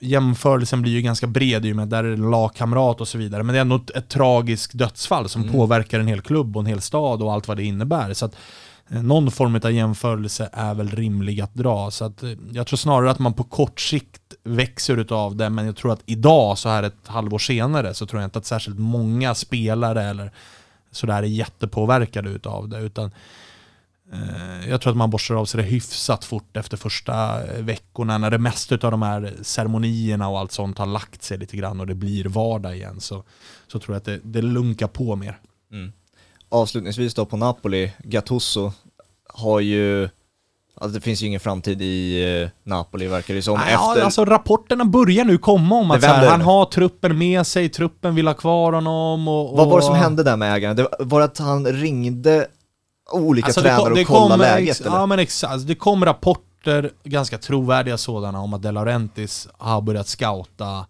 jämförelsen 0.00 0.82
blir 0.82 0.92
ju 0.92 1.02
ganska 1.02 1.26
bred 1.26 1.66
i 1.66 1.72
och 1.72 1.76
med 1.76 1.82
att 1.82 1.90
där 1.90 2.04
är 2.04 2.10
det 2.10 2.30
lagkamrat 2.30 3.00
och 3.00 3.08
så 3.08 3.18
vidare. 3.18 3.42
Men 3.42 3.52
det 3.52 3.58
är 3.58 3.60
ändå 3.60 3.76
ett, 3.76 3.90
ett 3.90 4.08
tragiskt 4.08 4.78
dödsfall 4.78 5.28
som 5.28 5.42
mm. 5.42 5.54
påverkar 5.54 6.00
en 6.00 6.06
hel 6.06 6.20
klubb 6.20 6.56
och 6.56 6.62
en 6.62 6.66
hel 6.66 6.80
stad 6.80 7.22
och 7.22 7.32
allt 7.32 7.48
vad 7.48 7.56
det 7.56 7.64
innebär. 7.64 8.14
Så 8.14 8.24
att 8.24 8.36
Eh, 8.88 9.02
någon 9.02 9.30
form 9.30 9.60
av 9.64 9.72
jämförelse 9.72 10.48
är 10.52 10.74
väl 10.74 10.90
rimlig 10.90 11.40
att 11.40 11.54
dra. 11.54 11.90
Så 11.90 12.04
att, 12.04 12.22
eh, 12.22 12.30
jag 12.52 12.66
tror 12.66 12.76
snarare 12.76 13.10
att 13.10 13.18
man 13.18 13.34
på 13.34 13.44
kort 13.44 13.80
sikt 13.80 14.34
växer 14.44 14.96
utav 14.96 15.36
det, 15.36 15.50
men 15.50 15.66
jag 15.66 15.76
tror 15.76 15.92
att 15.92 16.02
idag, 16.06 16.58
så 16.58 16.68
här 16.68 16.82
ett 16.82 17.06
halvår 17.08 17.38
senare, 17.38 17.94
så 17.94 18.06
tror 18.06 18.22
jag 18.22 18.26
inte 18.26 18.38
att 18.38 18.46
särskilt 18.46 18.78
många 18.78 19.34
spelare 19.34 20.02
eller 20.02 20.32
sådär 20.90 21.22
är 21.22 21.26
jättepåverkade 21.26 22.30
utav 22.30 22.68
det. 22.68 22.78
Utan 22.78 23.10
eh, 24.12 24.68
jag 24.68 24.80
tror 24.80 24.90
att 24.90 24.96
man 24.96 25.10
borstar 25.10 25.34
av 25.34 25.44
sig 25.44 25.62
det 25.62 25.68
hyfsat 25.68 26.24
fort 26.24 26.56
efter 26.56 26.76
första 26.76 27.44
eh, 27.44 27.62
veckorna 27.62 28.18
när 28.18 28.30
det 28.30 28.38
mesta 28.38 28.74
av 28.74 28.90
de 28.90 29.02
här 29.02 29.32
ceremonierna 29.42 30.28
och 30.28 30.38
allt 30.38 30.52
sånt 30.52 30.78
har 30.78 30.86
lagt 30.86 31.22
sig 31.22 31.38
lite 31.38 31.56
grann 31.56 31.80
och 31.80 31.86
det 31.86 31.94
blir 31.94 32.24
vardag 32.24 32.76
igen. 32.76 33.00
Så, 33.00 33.24
så 33.66 33.78
tror 33.78 33.94
jag 33.94 33.98
att 33.98 34.04
det, 34.04 34.20
det 34.24 34.42
lunkar 34.42 34.88
på 34.88 35.16
mer. 35.16 35.38
Mm 35.72 35.92
avslutningsvis 36.52 37.14
då 37.14 37.26
på 37.26 37.36
Napoli, 37.36 37.92
Gattuso 37.98 38.72
har 39.34 39.60
ju 39.60 40.08
Alltså 40.74 40.98
det 40.98 41.04
finns 41.04 41.22
ju 41.22 41.26
ingen 41.26 41.40
framtid 41.40 41.82
i 41.82 42.24
eh, 42.42 42.70
Napoli 42.70 43.06
verkar 43.06 43.34
det 43.34 43.42
som. 43.42 43.58
Nej, 43.58 43.74
Efter... 43.74 43.98
Ja, 43.98 44.04
alltså 44.04 44.24
rapporterna 44.24 44.84
börjar 44.84 45.24
nu 45.24 45.38
komma 45.38 45.74
om 45.74 45.90
att 45.90 46.04
här, 46.04 46.30
han 46.30 46.40
har 46.40 46.64
truppen 46.64 47.18
med 47.18 47.46
sig, 47.46 47.68
truppen 47.68 48.14
vill 48.14 48.26
ha 48.26 48.34
kvar 48.34 48.72
honom 48.72 49.28
och, 49.28 49.50
och... 49.50 49.56
Vad 49.56 49.68
var 49.68 49.80
det 49.80 49.86
som 49.86 49.94
hände 49.94 50.22
där 50.22 50.36
med 50.36 50.54
ägaren? 50.54 50.76
Det 50.76 50.88
var 50.98 51.20
att 51.20 51.38
han 51.38 51.66
ringde 51.66 52.46
olika 53.12 53.46
alltså 53.46 53.60
tränare 53.60 54.04
kom, 54.04 54.16
och 54.16 54.22
kollade 54.22 54.42
läget? 54.42 54.80
eller? 54.80 54.90
Ja 54.90 55.06
men 55.06 55.18
exakt, 55.18 55.52
alltså 55.52 55.68
det 55.68 55.74
kom 55.74 56.04
rapporter, 56.04 56.90
ganska 57.04 57.38
trovärdiga 57.38 57.98
sådana, 57.98 58.40
om 58.40 58.54
att 58.54 58.62
De 58.62 58.70
Laurentiis 58.70 59.48
har 59.58 59.80
börjat 59.80 60.08
scouta 60.08 60.86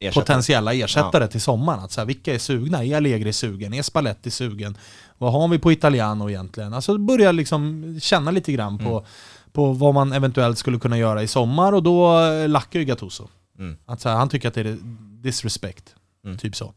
ersättare. 0.00 0.22
potentiella 0.22 0.74
ersättare 0.74 1.24
ja. 1.24 1.28
till 1.28 1.40
sommaren. 1.40 1.80
Att 1.80 1.92
så 1.92 2.00
här, 2.00 2.06
vilka 2.06 2.34
är 2.34 2.38
sugna? 2.38 2.84
Är 2.84 2.96
Allegri 2.96 3.32
sugen? 3.32 3.74
Är 3.74 3.82
Spalletti 3.82 4.30
sugen? 4.30 4.78
Vad 5.18 5.32
har 5.32 5.48
vi 5.48 5.58
på 5.58 5.72
Italiano 5.72 6.30
egentligen? 6.30 6.74
Alltså 6.74 6.98
börja 6.98 7.32
liksom 7.32 7.96
känna 8.00 8.30
lite 8.30 8.52
grann 8.52 8.78
på, 8.78 8.98
mm. 8.98 9.04
på 9.52 9.72
vad 9.72 9.94
man 9.94 10.12
eventuellt 10.12 10.58
skulle 10.58 10.78
kunna 10.78 10.98
göra 10.98 11.22
i 11.22 11.28
sommar 11.28 11.72
och 11.72 11.82
då 11.82 12.20
lackar 12.46 12.78
ju 12.80 12.84
Gattuso. 12.84 13.28
Mm. 13.58 13.76
Att 13.86 14.04
här, 14.04 14.14
han 14.14 14.28
tycker 14.28 14.48
att 14.48 14.54
det 14.54 14.60
är 14.60 14.78
disrespect. 15.22 15.94
Mm. 16.24 16.38
Typ 16.38 16.56
så 16.56 16.74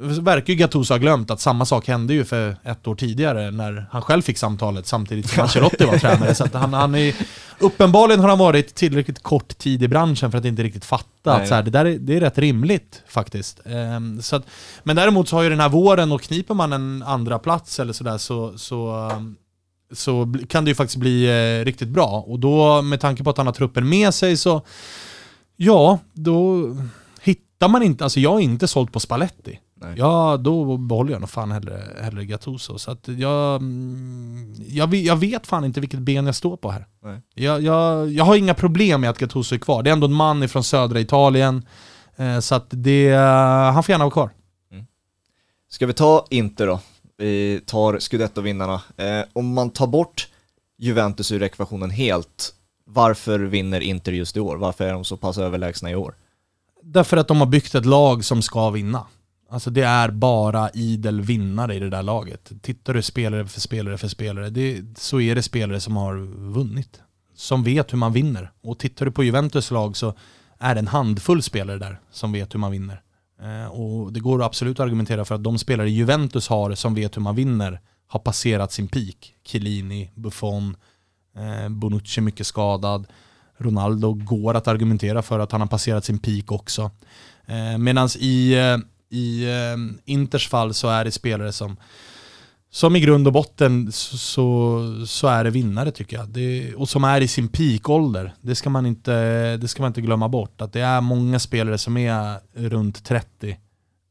verkar 0.00 0.52
ju 0.52 0.58
Gattuso 0.58 0.94
ha 0.94 0.98
glömt 0.98 1.30
att 1.30 1.40
samma 1.40 1.64
sak 1.64 1.88
hände 1.88 2.14
ju 2.14 2.24
för 2.24 2.56
ett 2.64 2.86
år 2.86 2.94
tidigare 2.94 3.50
när 3.50 3.86
han 3.90 4.02
själv 4.02 4.22
fick 4.22 4.38
samtalet 4.38 4.86
samtidigt 4.86 5.30
som 5.30 5.42
Ancelotti 5.42 5.84
var 5.84 5.98
tränare. 5.98 6.34
Så 6.34 6.48
han, 6.52 6.72
han 6.72 6.94
är, 6.94 7.14
uppenbarligen 7.58 8.20
har 8.20 8.28
han 8.28 8.38
varit 8.38 8.74
tillräckligt 8.74 9.22
kort 9.22 9.58
tid 9.58 9.82
i 9.82 9.88
branschen 9.88 10.30
för 10.30 10.38
att 10.38 10.44
inte 10.44 10.62
riktigt 10.62 10.84
fatta 10.84 11.32
Nej. 11.32 11.42
att 11.42 11.48
så 11.48 11.54
här, 11.54 11.62
det 11.62 11.70
där 11.70 11.84
är, 11.84 11.98
det 11.98 12.16
är 12.16 12.20
rätt 12.20 12.38
rimligt 12.38 13.02
faktiskt. 13.08 13.60
Um, 13.64 14.22
så 14.22 14.36
att, 14.36 14.46
men 14.82 14.96
däremot 14.96 15.28
så 15.28 15.36
har 15.36 15.42
ju 15.42 15.50
den 15.50 15.60
här 15.60 15.68
våren, 15.68 16.12
och 16.12 16.22
kniper 16.22 16.54
man 16.54 16.72
en 16.72 17.02
andra 17.02 17.38
plats 17.38 17.80
eller 17.80 17.92
sådär 17.92 18.18
så, 18.18 18.58
så, 18.58 19.10
så 19.92 20.34
kan 20.48 20.64
det 20.64 20.70
ju 20.70 20.74
faktiskt 20.74 20.98
bli 20.98 21.24
eh, 21.24 21.64
riktigt 21.64 21.88
bra. 21.88 22.24
Och 22.26 22.38
då 22.38 22.82
med 22.82 23.00
tanke 23.00 23.24
på 23.24 23.30
att 23.30 23.36
han 23.36 23.46
har 23.46 23.54
truppen 23.54 23.88
med 23.88 24.14
sig 24.14 24.36
så, 24.36 24.62
ja, 25.56 25.98
då 26.12 26.64
hittar 27.22 27.68
man 27.68 27.82
inte, 27.82 28.04
alltså 28.04 28.20
jag 28.20 28.34
är 28.34 28.40
inte 28.40 28.68
sålt 28.68 28.92
på 28.92 29.00
Spalletti. 29.00 29.58
Nej. 29.80 29.94
Ja, 29.96 30.36
då 30.36 30.76
behåller 30.76 31.12
jag 31.12 31.20
nog 31.20 31.30
fan 31.30 31.50
hellre, 31.50 31.82
hellre 32.02 32.24
Gattuso. 32.24 32.78
Så 32.78 32.90
att 32.90 33.08
jag, 33.08 33.56
mm, 33.56 34.54
jag, 34.68 34.94
jag 34.94 35.16
vet 35.16 35.46
fan 35.46 35.64
inte 35.64 35.80
vilket 35.80 36.00
ben 36.00 36.26
jag 36.26 36.34
står 36.34 36.56
på 36.56 36.70
här. 36.70 36.86
Nej. 37.02 37.20
Jag, 37.34 37.62
jag, 37.62 38.08
jag 38.08 38.24
har 38.24 38.36
inga 38.36 38.54
problem 38.54 39.00
med 39.00 39.10
att 39.10 39.18
Gattuso 39.18 39.54
är 39.54 39.58
kvar. 39.58 39.82
Det 39.82 39.90
är 39.90 39.92
ändå 39.92 40.06
en 40.06 40.12
man 40.12 40.42
ifrån 40.42 40.64
södra 40.64 41.00
Italien. 41.00 41.66
Eh, 42.16 42.38
så 42.40 42.54
att 42.54 42.66
det, 42.70 43.14
han 43.74 43.82
får 43.82 43.92
gärna 43.92 44.04
vara 44.04 44.12
kvar. 44.12 44.30
Mm. 44.72 44.86
Ska 45.68 45.86
vi 45.86 45.92
ta 45.92 46.26
Inter 46.30 46.66
då? 46.66 46.80
Vi 47.16 47.60
tar 47.66 47.98
scudetto-vinnarna. 47.98 48.80
Eh, 48.96 49.24
om 49.32 49.54
man 49.54 49.70
tar 49.70 49.86
bort 49.86 50.28
Juventus 50.78 51.32
ur 51.32 51.42
ekvationen 51.42 51.90
helt, 51.90 52.54
varför 52.86 53.38
vinner 53.38 53.80
Inter 53.80 54.12
just 54.12 54.36
i 54.36 54.40
år? 54.40 54.56
Varför 54.56 54.84
är 54.84 54.92
de 54.92 55.04
så 55.04 55.16
pass 55.16 55.38
överlägsna 55.38 55.90
i 55.90 55.94
år? 55.94 56.14
Därför 56.82 57.16
att 57.16 57.28
de 57.28 57.40
har 57.40 57.46
byggt 57.46 57.74
ett 57.74 57.86
lag 57.86 58.24
som 58.24 58.42
ska 58.42 58.70
vinna. 58.70 59.06
Alltså 59.50 59.70
det 59.70 59.82
är 59.82 60.10
bara 60.10 60.70
idel 60.70 61.20
vinnare 61.20 61.74
i 61.74 61.78
det 61.78 61.90
där 61.90 62.02
laget. 62.02 62.52
Tittar 62.62 62.94
du 62.94 63.02
spelare 63.02 63.46
för 63.46 63.60
spelare 63.60 63.98
för 63.98 64.08
spelare, 64.08 64.50
det, 64.50 64.84
så 64.98 65.20
är 65.20 65.34
det 65.34 65.42
spelare 65.42 65.80
som 65.80 65.96
har 65.96 66.16
vunnit. 66.52 67.00
Som 67.34 67.62
vet 67.62 67.92
hur 67.92 67.98
man 67.98 68.12
vinner. 68.12 68.52
Och 68.62 68.78
tittar 68.78 69.06
du 69.06 69.12
på 69.12 69.24
Juventus 69.24 69.70
lag 69.70 69.96
så 69.96 70.14
är 70.58 70.74
det 70.74 70.78
en 70.78 70.86
handfull 70.86 71.42
spelare 71.42 71.78
där 71.78 72.00
som 72.10 72.32
vet 72.32 72.54
hur 72.54 72.58
man 72.58 72.72
vinner. 72.72 73.02
Eh, 73.42 73.70
och 73.70 74.12
det 74.12 74.20
går 74.20 74.42
absolut 74.44 74.80
att 74.80 74.84
argumentera 74.84 75.24
för 75.24 75.34
att 75.34 75.44
de 75.44 75.58
spelare 75.58 75.90
Juventus 75.90 76.48
har 76.48 76.74
som 76.74 76.94
vet 76.94 77.16
hur 77.16 77.22
man 77.22 77.34
vinner 77.34 77.80
har 78.06 78.20
passerat 78.20 78.72
sin 78.72 78.88
peak. 78.88 79.34
Chiellini, 79.46 80.10
Buffon, 80.14 80.76
eh, 81.36 81.68
Bonucci 81.68 82.20
mycket 82.20 82.46
skadad. 82.46 83.06
Ronaldo 83.58 84.12
går 84.12 84.54
att 84.54 84.68
argumentera 84.68 85.22
för 85.22 85.38
att 85.38 85.52
han 85.52 85.60
har 85.60 85.68
passerat 85.68 86.04
sin 86.04 86.18
peak 86.18 86.52
också. 86.52 86.90
Eh, 87.46 87.78
Medan 87.78 88.08
i, 88.18 88.54
eh, 88.54 88.78
i 89.10 89.44
eh, 89.44 89.76
Inters 90.04 90.48
fall 90.48 90.74
så 90.74 90.88
är 90.88 91.04
det 91.04 91.10
spelare 91.10 91.52
som 91.52 91.76
som 92.70 92.96
i 92.96 93.00
grund 93.00 93.26
och 93.26 93.32
botten 93.32 93.92
så, 93.92 94.82
så 95.06 95.26
är 95.28 95.44
det 95.44 95.50
vinnare 95.50 95.90
tycker 95.90 96.16
jag. 96.16 96.28
Det, 96.28 96.74
och 96.74 96.88
som 96.88 97.04
är 97.04 97.20
i 97.20 97.28
sin 97.28 97.48
peakålder. 97.48 98.34
Det 98.40 98.54
ska, 98.54 98.70
man 98.70 98.86
inte, 98.86 99.56
det 99.56 99.68
ska 99.68 99.82
man 99.82 99.90
inte 99.90 100.00
glömma 100.00 100.28
bort. 100.28 100.60
Att 100.60 100.72
det 100.72 100.80
är 100.80 101.00
många 101.00 101.38
spelare 101.38 101.78
som 101.78 101.96
är 101.96 102.40
runt 102.54 103.04
30. 103.04 103.56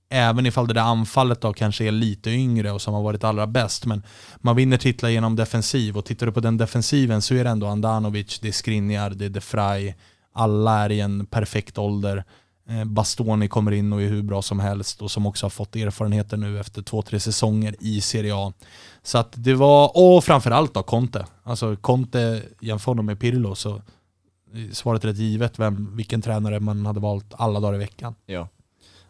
Även 0.09 0.45
ifall 0.45 0.67
det 0.67 0.73
där 0.73 0.81
anfallet 0.81 1.41
då 1.41 1.53
kanske 1.53 1.85
är 1.85 1.91
lite 1.91 2.29
yngre 2.29 2.71
och 2.71 2.81
som 2.81 2.93
har 2.93 3.01
varit 3.01 3.23
allra 3.23 3.47
bäst. 3.47 3.85
Men 3.85 4.03
man 4.37 4.55
vinner 4.55 4.77
titlar 4.77 5.09
genom 5.09 5.35
defensiv 5.35 5.97
och 5.97 6.05
tittar 6.05 6.25
du 6.25 6.31
på 6.31 6.39
den 6.39 6.57
defensiven 6.57 7.21
så 7.21 7.35
är 7.35 7.43
det 7.43 7.49
ändå 7.49 7.67
Andanovic, 7.67 8.39
det 8.39 8.47
är 8.47 8.51
Skriniar, 8.51 9.09
det 9.09 9.25
är 9.25 9.29
De 9.29 9.41
Frey. 9.41 9.93
Alla 10.33 10.79
är 10.79 10.91
i 10.91 10.99
en 10.99 11.25
perfekt 11.25 11.77
ålder. 11.77 12.23
Eh, 12.69 12.83
Bastoni 12.85 13.47
kommer 13.47 13.71
in 13.71 13.93
och 13.93 14.01
är 14.01 14.07
hur 14.07 14.21
bra 14.21 14.41
som 14.41 14.59
helst 14.59 15.01
och 15.01 15.11
som 15.11 15.25
också 15.25 15.45
har 15.45 15.49
fått 15.49 15.75
erfarenheter 15.75 16.37
nu 16.37 16.59
efter 16.59 16.81
två, 16.81 17.01
tre 17.01 17.19
säsonger 17.19 17.75
i 17.79 18.01
Serie 18.01 18.35
A. 18.35 18.53
Så 19.03 19.17
att 19.17 19.33
det 19.35 19.53
var, 19.53 19.91
och 19.95 20.23
framförallt 20.23 20.73
då 20.73 20.83
Conte. 20.83 21.25
Alltså 21.43 21.75
Conte, 21.75 22.43
jämför 22.59 22.91
honom 22.91 23.05
med 23.05 23.19
Pirlo 23.19 23.55
så 23.55 23.75
eh, 23.75 24.71
svaret 24.71 25.03
är 25.03 25.07
rätt 25.07 25.17
givet 25.17 25.59
vem, 25.59 25.95
vilken 25.95 26.21
tränare 26.21 26.59
man 26.59 26.85
hade 26.85 26.99
valt 26.99 27.33
alla 27.37 27.59
dagar 27.59 27.75
i 27.75 27.79
veckan. 27.79 28.15
Ja. 28.25 28.47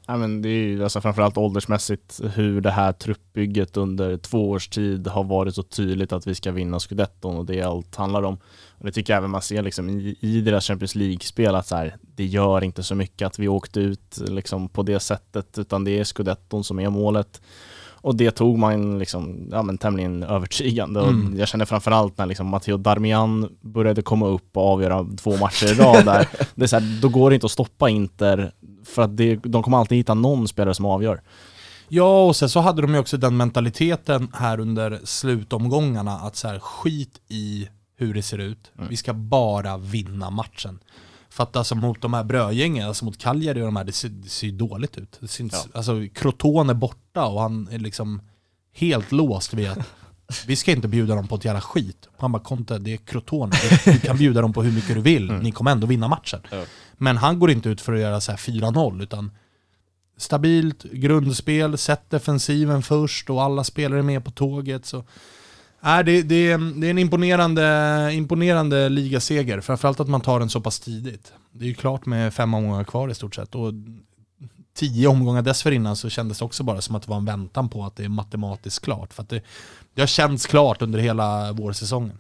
Ja, 0.09 0.17
men 0.17 0.41
det 0.41 0.49
är 0.49 0.67
ju 0.67 0.83
alltså 0.83 1.01
framförallt 1.01 1.37
åldersmässigt 1.37 2.21
hur 2.33 2.61
det 2.61 2.71
här 2.71 2.91
truppbygget 2.91 3.77
under 3.77 4.17
två 4.17 4.49
års 4.49 4.67
tid 4.67 5.07
har 5.07 5.23
varit 5.23 5.55
så 5.55 5.63
tydligt 5.63 6.11
att 6.11 6.27
vi 6.27 6.35
ska 6.35 6.51
vinna 6.51 6.79
scudetton 6.79 7.37
och 7.37 7.45
det 7.45 7.59
är 7.59 7.65
allt 7.65 7.95
handlar 7.95 8.23
om. 8.23 8.37
Och 8.69 8.85
det 8.85 8.91
tycker 8.91 9.13
jag 9.13 9.17
även 9.17 9.29
man 9.29 9.41
ser 9.41 9.61
liksom 9.61 9.89
i, 9.89 10.17
i 10.19 10.41
deras 10.41 10.67
Champions 10.67 10.95
League-spel 10.95 11.55
att 11.55 11.67
så 11.67 11.75
här, 11.75 11.95
det 12.01 12.25
gör 12.25 12.63
inte 12.63 12.83
så 12.83 12.95
mycket 12.95 13.25
att 13.25 13.39
vi 13.39 13.47
åkte 13.47 13.79
ut 13.79 14.17
liksom 14.27 14.69
på 14.69 14.83
det 14.83 14.99
sättet 14.99 15.57
utan 15.57 15.83
det 15.83 15.99
är 15.99 16.03
scudetton 16.03 16.63
som 16.63 16.79
är 16.79 16.89
målet. 16.89 17.41
Och 18.01 18.15
det 18.15 18.31
tog 18.31 18.57
man 18.57 18.99
liksom, 18.99 19.49
ja, 19.51 19.63
men 19.63 19.77
tämligen 19.77 20.23
övertygande. 20.23 20.99
Mm. 20.99 21.33
Och 21.33 21.39
jag 21.39 21.47
känner 21.47 21.65
framförallt 21.65 22.17
när 22.17 22.25
liksom 22.25 22.47
Matteo 22.47 22.77
Darmian 22.77 23.57
började 23.61 24.01
komma 24.01 24.27
upp 24.27 24.57
och 24.57 24.63
avgöra 24.63 25.07
två 25.17 25.37
matcher 25.37 25.65
i 25.65 25.73
rad 25.73 26.05
där. 26.05 26.27
det 26.55 26.63
är 26.63 26.67
så 26.67 26.79
här, 26.79 27.01
då 27.01 27.09
går 27.09 27.29
det 27.29 27.33
inte 27.33 27.45
att 27.45 27.51
stoppa 27.51 27.89
Inter 27.89 28.51
för 28.87 29.01
att 29.01 29.17
det, 29.17 29.35
de 29.35 29.63
kommer 29.63 29.77
alltid 29.77 29.97
hitta 29.97 30.13
någon 30.13 30.47
spelare 30.47 30.75
som 30.75 30.85
avgör. 30.85 31.21
Ja, 31.87 32.25
och 32.25 32.35
sen 32.35 32.49
så 32.49 32.59
hade 32.59 32.81
de 32.81 32.93
ju 32.93 32.99
också 32.99 33.17
den 33.17 33.37
mentaliteten 33.37 34.31
här 34.33 34.59
under 34.59 34.99
slutomgångarna 35.03 36.11
att 36.11 36.35
så 36.35 36.47
här, 36.47 36.59
skit 36.59 37.21
i 37.27 37.69
hur 37.97 38.13
det 38.13 38.21
ser 38.21 38.37
ut. 38.37 38.71
Mm. 38.77 38.89
Vi 38.89 38.97
ska 38.97 39.13
bara 39.13 39.77
vinna 39.77 40.29
matchen. 40.29 40.79
För 41.29 41.43
att 41.43 41.55
alltså 41.55 41.75
mot 41.75 42.01
de 42.01 42.13
här 42.13 42.23
brödgängen, 42.23 42.87
alltså 42.87 43.05
mot 43.05 43.17
Cagliari 43.17 43.61
och 43.61 43.65
de 43.65 43.75
här, 43.75 43.83
det 43.83 43.91
ser, 43.91 44.09
det 44.09 44.29
ser 44.29 44.51
dåligt 44.51 44.97
ut. 44.97 45.17
Det 45.19 45.27
syns, 45.27 45.53
ja. 45.53 45.77
Alltså 45.77 46.07
Croton 46.13 46.69
är 46.69 46.73
borta 46.73 47.25
och 47.25 47.41
han 47.41 47.67
är 47.71 47.79
liksom 47.79 48.21
helt 48.73 49.11
låst 49.11 49.53
vid 49.53 49.69
att 49.69 49.79
vi 50.47 50.55
ska 50.55 50.71
inte 50.71 50.87
bjuda 50.87 51.15
dem 51.15 51.27
på 51.27 51.35
ett 51.35 51.45
jävla 51.45 51.61
skit. 51.61 52.07
Han 52.17 52.31
bara 52.31 52.43
Conte, 52.43 52.77
det 52.77 52.93
är 52.93 52.97
Crotone, 52.97 53.55
du 53.85 53.99
kan 53.99 54.17
bjuda 54.17 54.41
dem 54.41 54.53
på 54.53 54.63
hur 54.63 54.71
mycket 54.71 54.95
du 54.95 55.01
vill, 55.01 55.29
mm. 55.29 55.41
ni 55.41 55.51
kommer 55.51 55.71
ändå 55.71 55.87
vinna 55.87 56.07
matchen. 56.07 56.41
Ja. 56.51 56.63
Men 56.93 57.17
han 57.17 57.39
går 57.39 57.51
inte 57.51 57.69
ut 57.69 57.81
för 57.81 57.93
att 57.93 57.99
göra 57.99 58.21
så 58.21 58.31
4-0, 58.31 59.03
utan 59.03 59.31
stabilt 60.17 60.83
grundspel, 60.83 61.77
sätt 61.77 62.09
defensiven 62.09 62.83
först 62.83 63.29
och 63.29 63.43
alla 63.43 63.63
spelare 63.63 63.99
är 63.99 64.03
med 64.03 64.25
på 64.25 64.31
tåget. 64.31 64.85
Så 64.85 65.03
Nej, 65.79 66.03
det, 66.03 66.21
det, 66.21 66.57
det 66.57 66.87
är 66.87 66.91
en 66.91 66.97
imponerande, 66.97 68.09
imponerande 68.13 68.89
ligaseger, 68.89 69.61
framförallt 69.61 69.99
att 69.99 70.07
man 70.07 70.21
tar 70.21 70.39
den 70.39 70.49
så 70.49 70.61
pass 70.61 70.79
tidigt. 70.79 71.33
Det 71.51 71.65
är 71.65 71.69
ju 71.69 71.73
klart 71.73 72.05
med 72.05 72.33
fem 72.33 72.53
omgångar 72.53 72.83
kvar 72.83 73.09
i 73.09 73.15
stort 73.15 73.35
sett. 73.35 73.55
Och 73.55 73.73
tio 74.73 75.07
omgångar 75.07 75.41
dessförinnan 75.41 75.95
så 75.95 76.09
kändes 76.09 76.39
det 76.39 76.45
också 76.45 76.63
bara 76.63 76.81
som 76.81 76.95
att 76.95 77.03
det 77.03 77.09
var 77.09 77.17
en 77.17 77.25
väntan 77.25 77.69
på 77.69 77.85
att 77.85 77.95
det 77.95 78.03
är 78.03 78.09
matematiskt 78.09 78.85
klart. 78.85 79.13
För 79.13 79.23
att 79.23 79.29
det, 79.29 79.41
det 79.97 80.01
har 80.01 80.07
känts 80.07 80.45
klart 80.45 80.81
under 80.81 80.99
hela 80.99 81.51
vårsäsongen. 81.51 82.19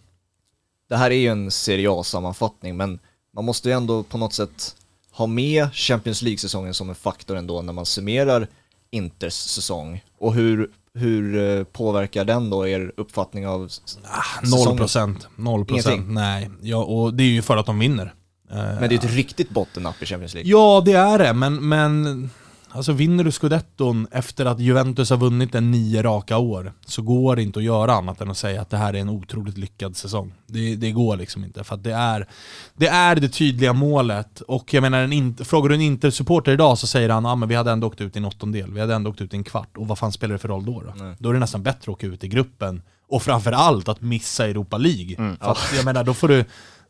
Det 0.89 0.95
här 0.95 1.11
är 1.11 1.15
ju 1.15 1.27
en 1.27 1.51
Serie 1.51 1.91
A-sammanfattning, 1.91 2.77
men 2.77 2.99
man 3.33 3.45
måste 3.45 3.69
ju 3.69 3.75
ändå 3.75 4.03
på 4.03 4.17
något 4.17 4.33
sätt 4.33 4.75
ha 5.11 5.27
med 5.27 5.73
Champions 5.73 6.21
League-säsongen 6.21 6.73
som 6.73 6.89
en 6.89 6.95
faktor 6.95 7.35
ändå 7.37 7.61
när 7.61 7.73
man 7.73 7.85
summerar 7.85 8.47
Inters 8.91 9.33
säsong. 9.33 10.03
Och 10.17 10.33
hur 10.33 10.69
hur 10.93 11.57
eh, 11.57 11.63
påverkar 11.63 12.25
den 12.25 12.49
då 12.49 12.67
er 12.67 12.91
uppfattning 12.97 13.47
av 13.47 13.69
ah, 14.03 14.41
Noll 14.43 14.77
procent. 14.77 15.27
Noll 15.35 15.65
procent. 15.65 16.09
Nej. 16.09 16.49
Ja, 16.61 16.83
och 16.83 17.13
det 17.13 17.23
är 17.23 17.27
ju 17.27 17.41
för 17.41 17.57
att 17.57 17.65
de 17.65 17.79
vinner. 17.79 18.13
Men 18.49 18.89
det 18.89 18.95
är 18.95 18.99
ett 18.99 19.15
riktigt 19.15 19.49
bottennapp 19.49 20.03
i 20.03 20.05
Champions 20.05 20.33
League. 20.33 20.51
Ja, 20.51 20.81
det 20.85 20.93
är 20.93 21.17
det. 21.17 21.33
Men, 21.33 21.69
men 21.69 22.29
Alltså 22.71 22.91
vinner 22.91 23.23
du 23.23 23.31
scudetton 23.31 24.07
efter 24.11 24.45
att 24.45 24.59
Juventus 24.59 25.09
har 25.09 25.17
vunnit 25.17 25.55
en 25.55 25.71
nio 25.71 26.03
raka 26.03 26.37
år 26.37 26.73
så 26.85 27.01
går 27.01 27.35
det 27.35 27.41
inte 27.41 27.59
att 27.59 27.65
göra 27.65 27.93
annat 27.93 28.21
än 28.21 28.31
att 28.31 28.37
säga 28.37 28.61
att 28.61 28.69
det 28.69 28.77
här 28.77 28.93
är 28.93 28.97
en 28.97 29.09
otroligt 29.09 29.57
lyckad 29.57 29.97
säsong. 29.97 30.33
Det, 30.47 30.75
det 30.75 30.91
går 30.91 31.17
liksom 31.17 31.43
inte, 31.43 31.63
för 31.63 31.77
det 31.77 31.91
är, 31.91 32.27
det 32.75 32.87
är 32.87 33.15
det 33.15 33.29
tydliga 33.29 33.73
målet. 33.73 34.41
Och 34.41 34.73
jag 34.73 34.81
menar, 34.81 34.99
en 34.99 35.35
frågar 35.35 35.69
du 35.69 35.75
en 35.75 35.81
Inter-supporter 35.81 36.51
idag 36.51 36.77
så 36.77 36.87
säger 36.87 37.09
han 37.09 37.25
att 37.25 37.43
ah, 37.43 37.45
vi 37.45 37.55
hade 37.55 37.71
ändå 37.71 37.87
åkt 37.87 38.01
ut 38.01 38.15
i 38.15 38.19
en 38.19 38.25
åttondel, 38.25 38.73
vi 38.73 38.79
hade 38.79 38.95
ändå 38.95 39.09
åkt 39.09 39.21
ut 39.21 39.33
i 39.33 39.37
en 39.37 39.43
kvart. 39.43 39.77
Och 39.77 39.87
vad 39.87 39.97
fan 39.97 40.11
spelar 40.11 40.33
det 40.33 40.39
för 40.39 40.47
roll 40.47 40.65
då? 40.65 40.83
Då, 40.97 41.15
då 41.19 41.29
är 41.29 41.33
det 41.33 41.39
nästan 41.39 41.63
bättre 41.63 41.79
att 41.81 41.89
åka 41.89 42.07
ut 42.07 42.23
i 42.23 42.27
gruppen 42.27 42.81
och 43.09 43.23
framförallt 43.23 43.89
att 43.89 44.01
missa 44.01 44.47
Europa 44.47 44.77
League. 44.77 45.15
Mm. 45.17 45.37
För 45.37 45.51
att, 45.51 45.73
jag 45.75 45.85
menar, 45.85 46.03
då 46.03 46.13
får 46.13 46.27
du 46.27 46.45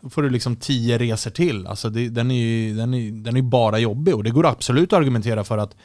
får 0.09 0.21
du 0.21 0.29
liksom 0.29 0.55
tio 0.55 0.97
resor 0.97 1.31
till. 1.31 1.67
Alltså 1.67 1.89
det, 1.89 2.09
den, 2.09 2.31
är 2.31 2.35
ju, 2.35 2.73
den, 2.73 2.93
är, 2.93 3.11
den 3.11 3.37
är 3.37 3.41
bara 3.41 3.79
jobbig 3.79 4.15
och 4.15 4.23
det 4.23 4.29
går 4.29 4.45
absolut 4.45 4.93
att 4.93 4.99
argumentera 4.99 5.43
för 5.43 5.57
att 5.57 5.75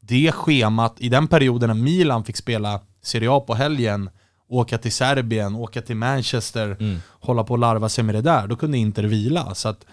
det 0.00 0.32
schemat, 0.32 0.94
i 0.98 1.08
den 1.08 1.28
perioden 1.28 1.68
när 1.68 1.74
Milan 1.74 2.24
fick 2.24 2.36
spela 2.36 2.80
Serie 3.02 3.30
A 3.30 3.40
på 3.40 3.54
helgen, 3.54 4.10
åka 4.48 4.78
till 4.78 4.92
Serbien, 4.92 5.54
åka 5.54 5.82
till 5.82 5.96
Manchester, 5.96 6.76
mm. 6.80 6.98
hålla 7.08 7.44
på 7.44 7.52
och 7.54 7.58
larva 7.58 7.88
sig 7.88 8.04
med 8.04 8.14
det 8.14 8.20
där, 8.20 8.46
då 8.46 8.56
kunde 8.56 8.78
Inter 8.78 9.02
vila. 9.02 9.54
Så 9.54 9.68
att 9.68 9.86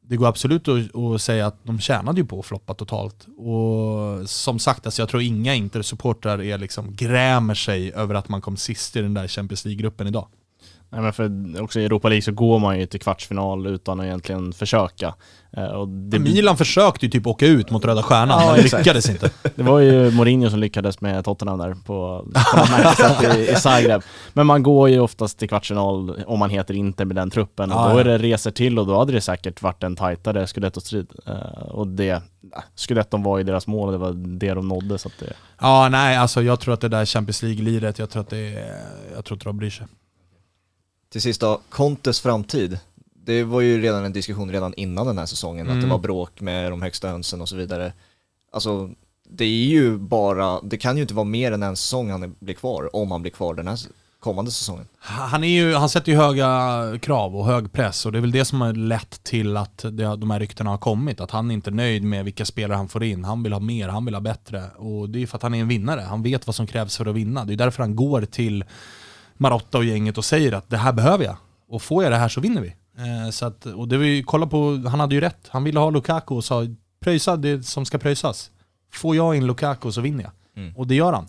det 0.00 0.16
går 0.16 0.28
absolut 0.28 0.68
att, 0.68 0.96
att 0.96 1.22
säga 1.22 1.46
att 1.46 1.58
de 1.62 1.80
tjänade 1.80 2.20
ju 2.20 2.26
på 2.26 2.40
att 2.40 2.46
floppa 2.46 2.74
totalt. 2.74 3.26
Och 3.36 4.30
som 4.30 4.58
sagt, 4.58 4.86
alltså 4.86 5.02
jag 5.02 5.08
tror 5.08 5.22
inga 5.22 5.54
Inter-supportrar 5.54 6.58
liksom 6.58 6.96
grämer 6.96 7.54
sig 7.54 7.92
över 7.92 8.14
att 8.14 8.28
man 8.28 8.40
kom 8.40 8.56
sist 8.56 8.96
i 8.96 9.00
den 9.00 9.14
där 9.14 9.28
Champions 9.28 9.64
League-gruppen 9.64 10.06
idag. 10.06 10.26
Nej, 10.92 11.00
men 11.00 11.12
för 11.12 11.62
också 11.62 11.80
i 11.80 11.84
Europa 11.84 12.08
League 12.08 12.22
så 12.22 12.32
går 12.32 12.58
man 12.58 12.80
ju 12.80 12.86
till 12.86 13.00
kvartsfinal 13.00 13.66
utan 13.66 14.00
att 14.00 14.06
egentligen 14.06 14.52
försöka. 14.52 15.14
Eh, 15.56 15.64
och 15.64 15.88
det... 15.88 16.18
Milan 16.18 16.56
försökte 16.56 17.06
ju 17.06 17.10
typ 17.10 17.26
åka 17.26 17.46
ut 17.46 17.70
mot 17.70 17.84
Röda 17.84 18.02
Stjärnan, 18.02 18.42
ja, 18.42 18.52
men 18.52 18.62
lyckades 18.62 19.10
inte. 19.10 19.30
Det 19.54 19.62
var 19.62 19.78
ju 19.78 20.10
Mourinho 20.10 20.50
som 20.50 20.58
lyckades 20.58 21.00
med 21.00 21.24
Tottenham 21.24 21.58
där 21.58 21.74
på, 21.74 22.26
på 22.34 23.36
i, 23.36 23.50
i 23.50 23.54
Zagreb. 23.56 24.02
Men 24.32 24.46
man 24.46 24.62
går 24.62 24.88
ju 24.88 25.00
oftast 25.00 25.38
till 25.38 25.48
kvartsfinal 25.48 26.24
om 26.26 26.38
man 26.38 26.50
heter 26.50 26.74
Inter 26.74 27.04
med 27.04 27.16
den 27.16 27.30
truppen 27.30 27.72
och 27.72 27.80
ja, 27.80 27.92
då 27.92 27.98
är 27.98 28.04
det 28.04 28.18
resor 28.18 28.50
till 28.50 28.78
och 28.78 28.86
då 28.86 28.98
hade 28.98 29.12
det 29.12 29.20
säkert 29.20 29.62
varit 29.62 29.82
en 29.82 29.96
tajtare 29.96 30.46
scudetto-strid. 30.46 31.06
Uh, 31.28 31.62
och 31.62 31.86
det, 31.86 32.22
scudetton 32.74 33.22
var 33.22 33.38
ju 33.38 33.44
deras 33.44 33.66
mål 33.66 33.86
och 33.88 33.92
det 33.92 33.98
var 33.98 34.12
det 34.12 34.54
de 34.54 34.68
nådde. 34.68 34.98
Så 34.98 35.10
det... 35.18 35.32
Ja, 35.60 35.88
nej, 35.88 36.16
alltså 36.16 36.42
jag 36.42 36.60
tror 36.60 36.74
att 36.74 36.80
det 36.80 36.88
där 36.88 37.04
Champions 37.04 37.42
League-liret, 37.42 37.98
jag 37.98 38.10
tror 38.10 38.22
att 38.22 38.30
det 38.30 38.66
jag 39.14 39.24
tror 39.24 39.36
inte 39.36 39.44
de 39.44 39.56
bryr 39.56 39.70
sig. 39.70 39.86
Till 41.12 41.22
sist 41.22 41.40
då, 41.40 41.60
Contes 41.68 42.20
framtid. 42.20 42.78
Det 43.14 43.44
var 43.44 43.60
ju 43.60 43.82
redan 43.82 44.04
en 44.04 44.12
diskussion 44.12 44.52
redan 44.52 44.74
innan 44.74 45.06
den 45.06 45.18
här 45.18 45.26
säsongen, 45.26 45.66
mm. 45.66 45.72
att 45.72 45.80
det 45.80 45.86
mm. 45.86 45.90
var 45.90 45.98
bråk 45.98 46.40
med 46.40 46.72
de 46.72 46.82
högsta 46.82 47.08
hönsen 47.08 47.40
och 47.40 47.48
så 47.48 47.56
vidare. 47.56 47.92
Alltså, 48.52 48.90
det 49.28 49.44
är 49.44 49.66
ju 49.66 49.98
bara, 49.98 50.60
det 50.60 50.76
kan 50.76 50.96
ju 50.96 51.02
inte 51.02 51.14
vara 51.14 51.24
mer 51.24 51.52
än 51.52 51.62
en 51.62 51.76
säsong 51.76 52.10
han 52.10 52.34
blir 52.40 52.54
kvar, 52.54 52.96
om 52.96 53.10
han 53.10 53.22
blir 53.22 53.32
kvar 53.32 53.54
den 53.54 53.68
här 53.68 53.78
kommande 54.20 54.50
säsongen. 54.50 54.86
Han, 54.98 55.44
är 55.44 55.48
ju, 55.48 55.74
han 55.74 55.88
sätter 55.88 56.12
ju 56.12 56.18
höga 56.18 56.98
krav 56.98 57.36
och 57.36 57.46
hög 57.46 57.72
press 57.72 58.06
och 58.06 58.12
det 58.12 58.18
är 58.18 58.20
väl 58.20 58.32
det 58.32 58.44
som 58.44 58.60
har 58.60 58.72
lett 58.72 59.24
till 59.24 59.56
att 59.56 59.78
det, 59.78 60.16
de 60.16 60.30
här 60.30 60.40
ryktena 60.40 60.70
har 60.70 60.78
kommit. 60.78 61.20
Att 61.20 61.30
han 61.30 61.50
inte 61.50 61.70
är 61.70 61.72
nöjd 61.72 62.02
med 62.04 62.24
vilka 62.24 62.44
spelare 62.44 62.76
han 62.76 62.88
får 62.88 63.04
in. 63.04 63.24
Han 63.24 63.42
vill 63.42 63.52
ha 63.52 63.60
mer, 63.60 63.88
han 63.88 64.04
vill 64.04 64.14
ha 64.14 64.20
bättre. 64.20 64.64
Och 64.76 65.10
det 65.10 65.22
är 65.22 65.26
för 65.26 65.36
att 65.36 65.42
han 65.42 65.54
är 65.54 65.60
en 65.60 65.68
vinnare. 65.68 66.00
Han 66.00 66.22
vet 66.22 66.46
vad 66.46 66.54
som 66.54 66.66
krävs 66.66 66.96
för 66.96 67.06
att 67.06 67.14
vinna. 67.14 67.44
Det 67.44 67.52
är 67.52 67.56
därför 67.56 67.82
han 67.82 67.96
går 67.96 68.22
till 68.22 68.64
Marotta 69.42 69.78
och 69.78 69.84
gänget 69.84 70.18
och 70.18 70.24
säger 70.24 70.52
att 70.52 70.70
det 70.70 70.76
här 70.76 70.92
behöver 70.92 71.24
jag. 71.24 71.36
Och 71.68 71.82
får 71.82 72.02
jag 72.02 72.12
det 72.12 72.18
här 72.18 72.28
så 72.28 72.40
vinner 72.40 72.60
vi. 72.60 72.74
Eh, 72.98 73.30
så 73.30 73.46
att, 73.46 73.66
och 73.66 73.88
det 73.88 73.98
vi 73.98 74.22
kolla 74.22 74.46
på, 74.46 74.82
han 74.88 75.00
hade 75.00 75.14
ju 75.14 75.20
rätt. 75.20 75.48
Han 75.48 75.64
ville 75.64 75.80
ha 75.80 75.90
Lukaku 75.90 76.34
och 76.34 76.44
sa 76.44 76.66
pröjsa 77.00 77.36
det 77.36 77.62
som 77.62 77.84
ska 77.84 77.98
pröjsas. 77.98 78.50
får 78.92 79.16
jag 79.16 79.36
in 79.36 79.46
Lukaku 79.46 79.92
så 79.92 80.00
vinner 80.00 80.24
jag. 80.24 80.32
Mm. 80.56 80.76
Och 80.76 80.86
det 80.86 80.94
gör 80.94 81.12
han. 81.12 81.28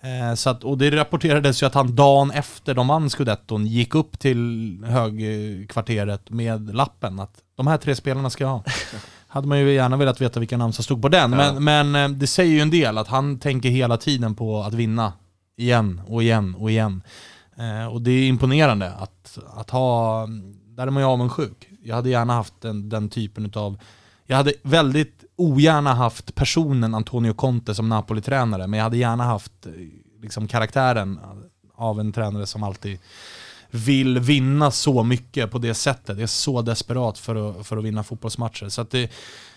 Eh, 0.00 0.34
så 0.34 0.50
att, 0.50 0.64
och 0.64 0.78
det 0.78 0.90
rapporterades 0.90 1.62
ju 1.62 1.66
att 1.66 1.74
han 1.74 1.94
dagen 1.94 2.30
efter 2.30 2.74
de 2.74 2.88
vann 2.88 3.10
scudetton 3.10 3.66
gick 3.66 3.94
upp 3.94 4.18
till 4.18 4.84
högkvarteret 4.86 6.30
med 6.30 6.74
lappen 6.74 7.20
att 7.20 7.42
de 7.56 7.66
här 7.66 7.76
tre 7.76 7.94
spelarna 7.94 8.30
ska 8.30 8.44
jag 8.44 8.48
ha. 8.48 8.64
Hade 9.26 9.46
man 9.48 9.58
ju 9.58 9.72
gärna 9.72 9.96
velat 9.96 10.20
veta 10.20 10.40
vilka 10.40 10.56
namn 10.56 10.72
som 10.72 10.84
stod 10.84 11.02
på 11.02 11.08
den, 11.08 11.32
ja. 11.32 11.52
men, 11.52 11.64
men 11.64 12.12
eh, 12.12 12.18
det 12.18 12.26
säger 12.26 12.52
ju 12.52 12.60
en 12.60 12.70
del 12.70 12.98
att 12.98 13.08
han 13.08 13.38
tänker 13.38 13.68
hela 13.68 13.96
tiden 13.96 14.34
på 14.34 14.62
att 14.62 14.74
vinna. 14.74 15.12
Igen 15.56 16.00
och 16.06 16.22
igen 16.22 16.54
och 16.54 16.70
igen. 16.70 17.02
Eh, 17.58 17.86
och 17.86 18.02
det 18.02 18.10
är 18.10 18.28
imponerande 18.28 18.90
att, 18.90 19.38
att 19.54 19.70
ha, 19.70 20.26
där 20.66 20.86
är 20.86 20.90
man 20.90 21.02
ju 21.02 21.08
avundsjuk. 21.08 21.68
Jag 21.82 21.96
hade 21.96 22.10
gärna 22.10 22.32
haft 22.32 22.60
den, 22.60 22.88
den 22.88 23.08
typen 23.08 23.52
av 23.54 23.78
jag 24.26 24.36
hade 24.36 24.52
väldigt 24.62 25.24
ogärna 25.36 25.94
haft 25.94 26.34
personen 26.34 26.94
Antonio 26.94 27.32
Conte 27.32 27.74
som 27.74 27.88
Napoli-tränare, 27.88 28.66
men 28.66 28.78
jag 28.78 28.84
hade 28.84 28.96
gärna 28.96 29.24
haft 29.24 29.66
eh, 29.66 29.72
liksom, 30.22 30.48
karaktären 30.48 31.20
av 31.74 32.00
en 32.00 32.12
tränare 32.12 32.46
som 32.46 32.62
alltid 32.62 32.98
vill 33.70 34.18
vinna 34.18 34.70
så 34.70 35.02
mycket 35.02 35.50
på 35.50 35.58
det 35.58 35.74
sättet. 35.74 36.16
Det 36.16 36.22
är 36.22 36.26
så 36.26 36.62
desperat 36.62 37.18
för 37.18 37.50
att, 37.50 37.66
för 37.66 37.76
att 37.76 37.84
vinna 37.84 38.04
fotbollsmatcher. 38.04 38.68
Så 38.68 38.80
att 38.80 38.90
det, 38.90 39.12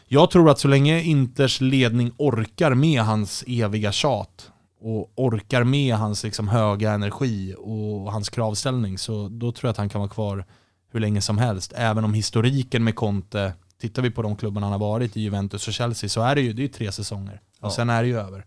jag 0.08 0.32
tror 0.32 0.50
att 0.50 0.60
så 0.60 0.68
länge 0.68 1.02
Inters 1.02 1.62
ledning 1.62 2.12
orkar 2.18 2.74
med 2.74 3.02
hans 3.02 3.44
eviga 3.48 3.92
tjat 3.92 4.52
och 4.80 5.12
orkar 5.16 5.64
med 5.64 5.96
hans 5.96 6.24
liksom 6.24 6.48
höga 6.48 6.92
energi 6.92 7.56
och 7.58 8.12
hans 8.12 8.30
kravställning 8.30 8.98
så 8.98 9.28
då 9.28 9.52
tror 9.52 9.68
jag 9.68 9.72
att 9.72 9.78
han 9.78 9.90
kan 9.90 10.02
vara 10.02 10.10
kvar 10.10 10.46
hur 10.92 11.00
länge 11.00 11.22
som 11.22 11.38
helst. 11.38 11.74
Även 11.76 12.04
om 12.04 12.14
historiken 12.14 12.84
med 12.84 12.96
Conte 12.96 13.54
tittar 13.82 14.02
vi 14.02 14.12
på 14.12 14.22
de 14.22 14.36
klubbarna 14.36 14.66
han 14.66 14.72
har 14.72 14.80
varit 14.80 15.18
i, 15.18 15.22
Juventus 15.22 15.68
och 15.68 15.74
Chelsea, 15.74 16.10
så 16.10 16.22
är 16.22 16.36
det 16.36 16.42
ju 16.42 16.54
det 16.54 16.64
är 16.64 16.68
tre 16.68 16.92
säsonger. 16.92 17.42
Och 17.60 17.74
sen 17.74 17.90
är 17.90 18.02
det 18.02 18.08
ju 18.08 18.20
över. 18.20 18.46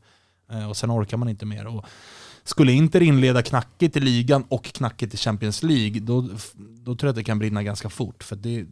Eh, 0.51 0.69
och 0.69 0.77
sen 0.77 0.90
orkar 0.90 1.16
man 1.16 1.28
inte 1.28 1.47
mer. 1.47 1.66
Och 1.66 1.86
skulle 2.44 2.73
Inter 2.73 3.02
inleda 3.02 3.43
knackigt 3.43 3.97
i 3.97 4.01
ligan 4.01 4.44
och 4.48 4.65
knackigt 4.65 5.15
i 5.15 5.16
Champions 5.16 5.62
League, 5.62 6.01
då, 6.01 6.28
då 6.57 6.94
tror 6.94 7.09
jag 7.09 7.11
att 7.11 7.16
det 7.16 7.24
kan 7.24 7.39
brinna 7.39 7.62
ganska 7.62 7.89
fort. 7.89 8.24
För 8.24 8.36
det, 8.36 8.66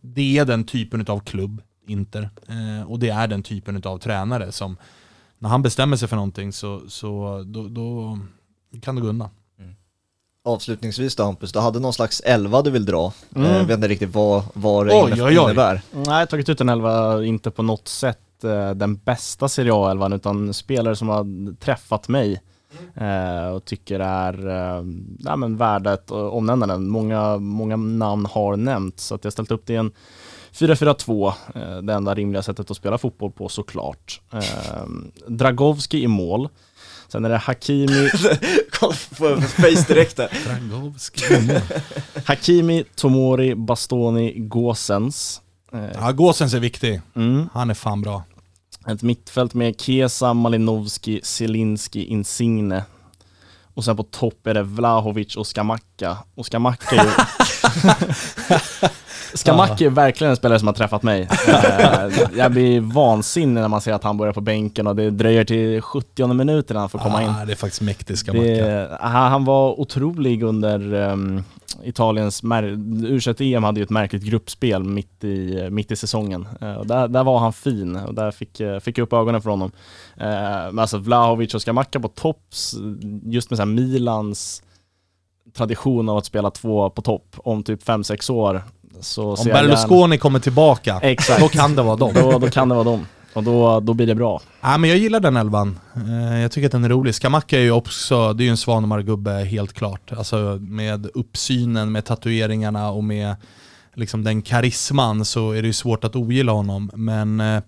det 0.00 0.38
är 0.38 0.44
den 0.44 0.64
typen 0.64 1.06
av 1.06 1.20
klubb, 1.20 1.62
Inter. 1.86 2.30
Eh, 2.48 2.90
och 2.90 2.98
det 2.98 3.08
är 3.08 3.28
den 3.28 3.42
typen 3.42 3.82
av 3.84 3.98
tränare 3.98 4.52
som, 4.52 4.76
när 5.38 5.48
han 5.48 5.62
bestämmer 5.62 5.96
sig 5.96 6.08
för 6.08 6.16
någonting 6.16 6.52
så, 6.52 6.82
så 6.88 7.42
då, 7.46 7.68
då 7.68 8.18
kan 8.82 8.94
det 8.94 9.00
gå 9.00 9.08
undan 9.08 9.30
avslutningsvis 10.44 11.16
då 11.16 11.22
Hampus, 11.22 11.52
du 11.52 11.58
hade 11.58 11.80
någon 11.80 11.92
slags 11.92 12.20
elva 12.20 12.62
du 12.62 12.70
vill 12.70 12.84
dra. 12.84 13.12
Mm. 13.36 13.50
Jag 13.50 13.64
vet 13.64 13.74
inte 13.74 13.88
riktigt 13.88 14.14
vad, 14.14 14.42
vad 14.52 14.86
det 14.86 14.94
oj, 14.94 15.12
oj, 15.12 15.22
oj. 15.22 15.34
innebär. 15.34 15.82
Nej, 15.92 16.04
jag 16.06 16.12
har 16.12 16.26
tagit 16.26 16.48
ut 16.48 16.60
en 16.60 16.68
elva, 16.68 17.24
inte 17.24 17.50
på 17.50 17.62
något 17.62 17.88
sätt 17.88 18.44
eh, 18.44 18.70
den 18.70 18.96
bästa 18.96 19.48
Serie 19.48 19.72
A-elvan 19.74 20.12
utan 20.12 20.54
spelare 20.54 20.96
som 20.96 21.08
har 21.08 21.56
träffat 21.56 22.08
mig 22.08 22.40
mm. 22.94 23.52
och 23.52 23.64
tycker 23.64 24.00
är 24.00 24.48
eh, 24.48 24.84
ja, 25.18 25.36
men 25.36 25.56
värda 25.56 25.92
att 25.92 26.10
omnämna 26.10 26.66
den. 26.66 26.88
Många, 26.88 27.38
många 27.38 27.76
namn 27.76 28.26
har 28.26 28.56
nämnts 28.56 29.04
så 29.04 29.14
att 29.14 29.24
jag 29.24 29.28
har 29.28 29.32
ställt 29.32 29.50
upp 29.50 29.66
det 29.66 29.72
i 29.72 29.76
en 29.76 29.92
4-4-2, 30.54 31.32
eh, 31.54 31.76
det 31.76 31.92
enda 31.92 32.14
rimliga 32.14 32.42
sättet 32.42 32.70
att 32.70 32.76
spela 32.76 32.98
fotboll 32.98 33.32
på 33.32 33.48
såklart. 33.48 34.20
Eh, 34.32 34.40
Dragowski 35.28 36.02
i 36.02 36.08
mål. 36.08 36.48
Sen 37.08 37.24
är 37.24 37.28
det 37.28 37.36
Hakimi... 37.36 38.08
face 39.48 39.84
direkt 39.88 40.16
där. 40.16 40.30
Hakimi, 42.26 42.84
Tomori, 42.94 43.54
Bastoni, 43.54 44.32
Gåsens. 44.36 45.40
Eh, 45.72 45.84
ja, 45.94 46.12
Gåsens 46.12 46.54
är 46.54 46.60
viktig. 46.60 47.00
Mm. 47.16 47.48
Han 47.52 47.70
är 47.70 47.74
fan 47.74 48.02
bra. 48.02 48.22
Ett 48.86 49.02
mittfält 49.02 49.54
med 49.54 49.80
Kesa, 49.80 50.34
Malinovski, 50.34 51.20
Zelinski, 51.22 52.04
Insigne. 52.04 52.84
Och 53.74 53.84
sen 53.84 53.96
på 53.96 54.02
topp 54.02 54.46
är 54.46 54.54
det 54.54 54.62
Vlahovic 54.62 55.36
och 55.36 55.46
Skamacka. 55.46 56.18
Och 56.34 56.46
Skamacka 56.46 56.96
är 56.96 57.06
ju... 59.34 59.38
Skamacki 59.38 59.84
är 59.84 59.90
verkligen 59.90 60.30
en 60.30 60.36
spelare 60.36 60.58
som 60.58 60.68
har 60.68 60.74
träffat 60.74 61.02
mig. 61.02 61.28
Eh, 61.48 62.10
jag 62.36 62.52
blir 62.52 62.80
vansinnig 62.80 63.60
när 63.60 63.68
man 63.68 63.80
ser 63.80 63.92
att 63.92 64.04
han 64.04 64.16
börjar 64.16 64.32
på 64.32 64.40
bänken 64.40 64.86
och 64.86 64.96
det 64.96 65.10
dröjer 65.10 65.44
till 65.44 65.82
70 65.82 66.26
minuter 66.26 66.74
innan 66.74 66.80
han 66.80 66.90
får 66.90 66.98
komma 66.98 67.22
in. 67.22 67.32
Det 67.46 67.52
är 67.52 67.56
faktiskt 67.56 67.82
mäktigt 67.82 68.18
Skamacka. 68.18 68.98
Han 69.00 69.44
var 69.44 69.80
otrolig 69.80 70.42
under 70.42 70.94
um, 70.94 71.44
Italiens, 71.82 72.42
u 73.02 73.20
em 73.38 73.64
hade 73.64 73.80
ju 73.80 73.84
ett 73.84 73.90
märkligt 73.90 74.22
gruppspel 74.22 74.84
mitt 74.84 75.24
i, 75.24 75.68
mitt 75.70 75.90
i 75.90 75.96
säsongen. 75.96 76.48
Uh, 76.62 76.82
där, 76.82 77.08
där 77.08 77.24
var 77.24 77.38
han 77.38 77.52
fin 77.52 77.96
och 77.96 78.14
där 78.14 78.30
fick, 78.30 78.60
uh, 78.60 78.78
fick 78.78 78.98
jag 78.98 79.02
upp 79.02 79.12
ögonen 79.12 79.42
för 79.42 79.50
honom. 79.50 79.70
Uh, 80.20 80.26
men 80.72 80.78
alltså 80.78 80.98
Vlahovic 80.98 81.54
och 81.54 81.62
Skamacka 81.62 82.00
på 82.00 82.08
topps, 82.08 82.74
just 83.22 83.50
med 83.50 83.58
så 83.58 83.64
Milans 83.64 84.62
tradition 85.56 86.08
av 86.08 86.16
att 86.16 86.26
spela 86.26 86.50
två 86.50 86.90
på 86.90 87.02
topp 87.02 87.36
om 87.36 87.62
typ 87.62 87.82
5-6 87.84 88.32
år 88.32 88.62
så 89.00 89.34
Om 89.34 89.44
Berlusconi 89.44 90.18
kommer 90.18 90.38
tillbaka, 90.38 90.98
Exakt. 91.02 91.40
då 91.40 91.48
kan 91.48 91.76
det 91.76 91.82
vara 91.82 91.96
dem. 91.96 92.12
Då, 92.14 92.38
då 92.38 92.50
kan 92.50 92.68
det 92.68 92.74
vara 92.74 92.84
dem. 92.84 93.06
Och 93.34 93.42
då, 93.42 93.80
då 93.80 93.94
blir 93.94 94.06
det 94.06 94.14
bra. 94.14 94.40
Ja, 94.60 94.78
men 94.78 94.90
jag 94.90 94.98
gillar 94.98 95.20
den 95.20 95.36
elvan. 95.36 95.78
Eh, 95.96 96.40
jag 96.40 96.52
tycker 96.52 96.66
att 96.66 96.72
den 96.72 96.84
är 96.84 96.88
rolig. 96.88 97.14
Skamacka 97.14 97.58
är 97.58 97.62
ju 97.62 97.70
också, 97.70 98.32
det 98.32 98.42
är 98.42 98.44
ju 98.44 98.50
en 98.50 98.56
Svanemar-gubbe 98.56 99.44
helt 99.44 99.72
klart. 99.72 100.12
Alltså 100.12 100.58
med 100.60 101.06
uppsynen, 101.14 101.92
med 101.92 102.04
tatueringarna 102.04 102.90
och 102.90 103.04
med 103.04 103.36
liksom 103.94 104.24
den 104.24 104.42
karisman 104.42 105.24
så 105.24 105.52
är 105.52 105.62
det 105.62 105.66
ju 105.66 105.72
svårt 105.72 106.04
att 106.04 106.16
ogilla 106.16 106.52
honom. 106.52 106.90
Men 106.94 107.40
eh, 107.40 107.62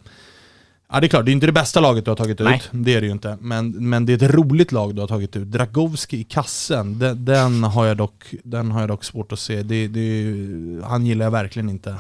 Ja 0.93 1.01
det 1.01 1.07
är 1.07 1.09
klart, 1.09 1.25
det 1.25 1.31
är 1.31 1.33
inte 1.33 1.47
det 1.47 1.53
bästa 1.53 1.81
laget 1.81 2.05
du 2.05 2.11
har 2.11 2.17
tagit 2.17 2.39
Nej. 2.39 2.57
ut, 2.57 2.71
det 2.73 2.95
är 2.95 3.01
det 3.01 3.07
ju 3.07 3.13
inte. 3.13 3.39
Men, 3.41 3.89
men 3.89 4.07
det 4.07 4.13
är 4.13 4.17
ett 4.25 4.35
roligt 4.35 4.73
lag 4.73 4.95
du 4.95 5.01
har 5.01 5.09
tagit 5.09 5.37
ut. 5.37 5.49
Dragowski 5.49 6.21
i 6.21 6.25
kassen, 6.25 6.99
den, 6.99 7.25
den, 7.25 7.65
har, 7.65 7.87
jag 7.87 7.97
dock, 7.97 8.35
den 8.45 8.71
har 8.71 8.81
jag 8.81 8.89
dock 8.89 9.05
svårt 9.05 9.33
att 9.33 9.39
se. 9.39 9.63
Det, 9.63 9.89
det, 9.89 10.85
han 10.85 11.07
gillar 11.07 11.27
jag 11.27 11.31
verkligen 11.31 11.69
inte. 11.69 11.91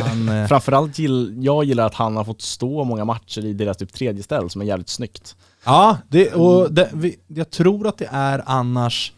han, 0.00 0.28
eh... 0.28 0.46
Framförallt 0.46 0.98
gill, 0.98 1.34
jag 1.38 1.64
gillar 1.64 1.86
att 1.86 1.94
han 1.94 2.16
har 2.16 2.24
fått 2.24 2.42
stå 2.42 2.84
många 2.84 3.04
matcher 3.04 3.44
i 3.44 3.52
deras 3.52 3.76
typ 3.76 3.92
tredje 3.92 4.22
ställ 4.22 4.50
som 4.50 4.60
är 4.60 4.66
jävligt 4.66 4.88
snyggt. 4.88 5.36
Ja, 5.64 5.98
det, 6.08 6.32
och 6.32 6.72
det, 6.72 6.90
vi, 6.94 7.16
jag 7.26 7.50
tror 7.50 7.86
att 7.86 7.98
det 7.98 8.08
är 8.12 8.42
annars 8.46 9.12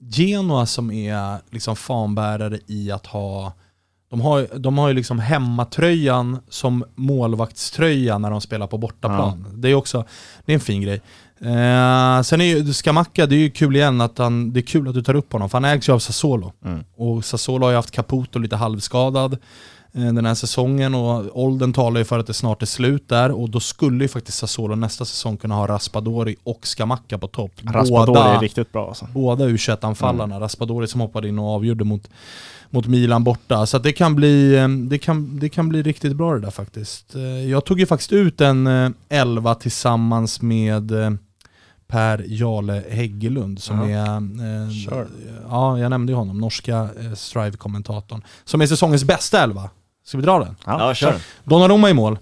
Genoa 0.00 0.66
som 0.66 0.90
är 0.90 1.38
liksom 1.50 1.76
fanbärare 1.76 2.58
i 2.66 2.90
att 2.90 3.06
ha 3.06 3.52
de 4.10 4.20
har, 4.20 4.58
de 4.58 4.78
har 4.78 4.88
ju 4.88 4.94
liksom 4.94 5.18
hemmatröjan 5.18 6.38
som 6.48 6.84
målvaktströja 6.94 8.18
när 8.18 8.30
de 8.30 8.40
spelar 8.40 8.66
på 8.66 8.78
bortaplan. 8.78 9.44
Ja. 9.48 9.56
Det 9.56 9.68
är 9.68 9.74
också 9.74 10.04
det 10.44 10.52
är 10.52 10.54
en 10.54 10.60
fin 10.60 10.82
grej. 10.82 11.00
Eh, 11.40 12.22
sen 12.22 12.40
är 12.40 12.44
ju 12.44 12.72
Skamacka, 12.72 13.26
det 13.26 13.34
är 13.34 13.38
ju 13.38 13.50
kul 13.50 13.76
igen 13.76 14.00
att 14.00 14.18
han, 14.18 14.52
det 14.52 14.60
är 14.60 14.62
kul 14.62 14.88
att 14.88 14.94
du 14.94 15.02
tar 15.02 15.14
upp 15.14 15.32
honom, 15.32 15.50
för 15.50 15.58
han 15.58 15.64
ägs 15.64 15.88
ju 15.88 15.92
av 15.92 15.98
Sassuolo. 15.98 16.52
Mm. 16.64 16.84
Och 16.96 17.24
Sassuolo 17.24 17.66
har 17.66 17.70
ju 17.70 17.76
haft 17.76 17.90
Caputo 17.90 18.38
lite 18.38 18.56
halvskadad 18.56 19.38
den 19.92 20.26
här 20.26 20.34
säsongen 20.34 20.94
och 20.94 21.42
åldern 21.42 21.72
talar 21.72 21.98
ju 21.98 22.04
för 22.04 22.18
att 22.18 22.26
det 22.26 22.34
snart 22.34 22.62
är 22.62 22.66
slut 22.66 23.08
där 23.08 23.30
och 23.30 23.50
då 23.50 23.60
skulle 23.60 24.04
ju 24.04 24.08
faktiskt 24.08 24.38
Sassuolo 24.38 24.74
nästa 24.74 25.04
säsong 25.04 25.36
kunna 25.36 25.54
ha 25.54 25.66
Raspadori 25.66 26.36
och 26.44 26.66
Skamacka 26.66 27.18
på 27.18 27.28
topp. 27.28 27.52
Raspadori 27.62 28.06
båda, 28.06 28.24
är 28.24 28.40
riktigt 28.40 28.72
bra 28.72 28.88
alltså. 28.88 29.08
Båda 29.14 29.48
U21-anfallarna. 29.48 30.24
Mm. 30.24 30.40
Raspadori 30.40 30.86
som 30.86 31.00
hoppade 31.00 31.28
in 31.28 31.38
och 31.38 31.54
avgjorde 31.54 31.84
mot 31.84 32.10
mot 32.70 32.86
Milan 32.86 33.24
borta. 33.24 33.66
Så 33.66 33.78
det, 33.78 33.92
kan 33.92 34.14
bli, 34.14 34.56
eh, 34.56 34.68
det, 34.68 34.98
kan, 34.98 35.38
det 35.38 35.48
kan 35.48 35.68
bli 35.68 35.82
riktigt 35.82 36.16
bra 36.16 36.34
det 36.34 36.40
där 36.40 36.50
faktiskt. 36.50 37.14
Eh, 37.14 37.22
jag 37.22 37.64
tog 37.64 37.80
ju 37.80 37.86
faktiskt 37.86 38.12
ut 38.12 38.40
en 38.40 38.94
11 39.08 39.50
eh, 39.50 39.58
tillsammans 39.58 40.42
med 40.42 40.92
Per 41.88 42.24
Jale 42.26 42.82
Häggelund 42.90 43.62
som 43.62 43.90
ja. 43.90 43.98
är... 43.98 44.16
Eh, 44.16 44.70
sure. 44.70 45.06
Ja, 45.48 45.78
jag 45.78 45.90
nämnde 45.90 46.12
ju 46.12 46.16
honom. 46.16 46.38
Norska 46.40 46.88
eh, 47.00 47.14
Strive-kommentatorn. 47.14 48.22
Som 48.44 48.60
är 48.60 48.66
säsongens 48.66 49.04
bästa 49.04 49.42
elva. 49.42 49.70
Ska 50.08 50.18
vi 50.18 50.24
dra 50.24 50.38
den? 50.38 50.56
Ja, 50.66 50.94
kör. 50.94 51.20
Donnarumma 51.44 51.90
i 51.90 51.94
mål. 51.94 52.18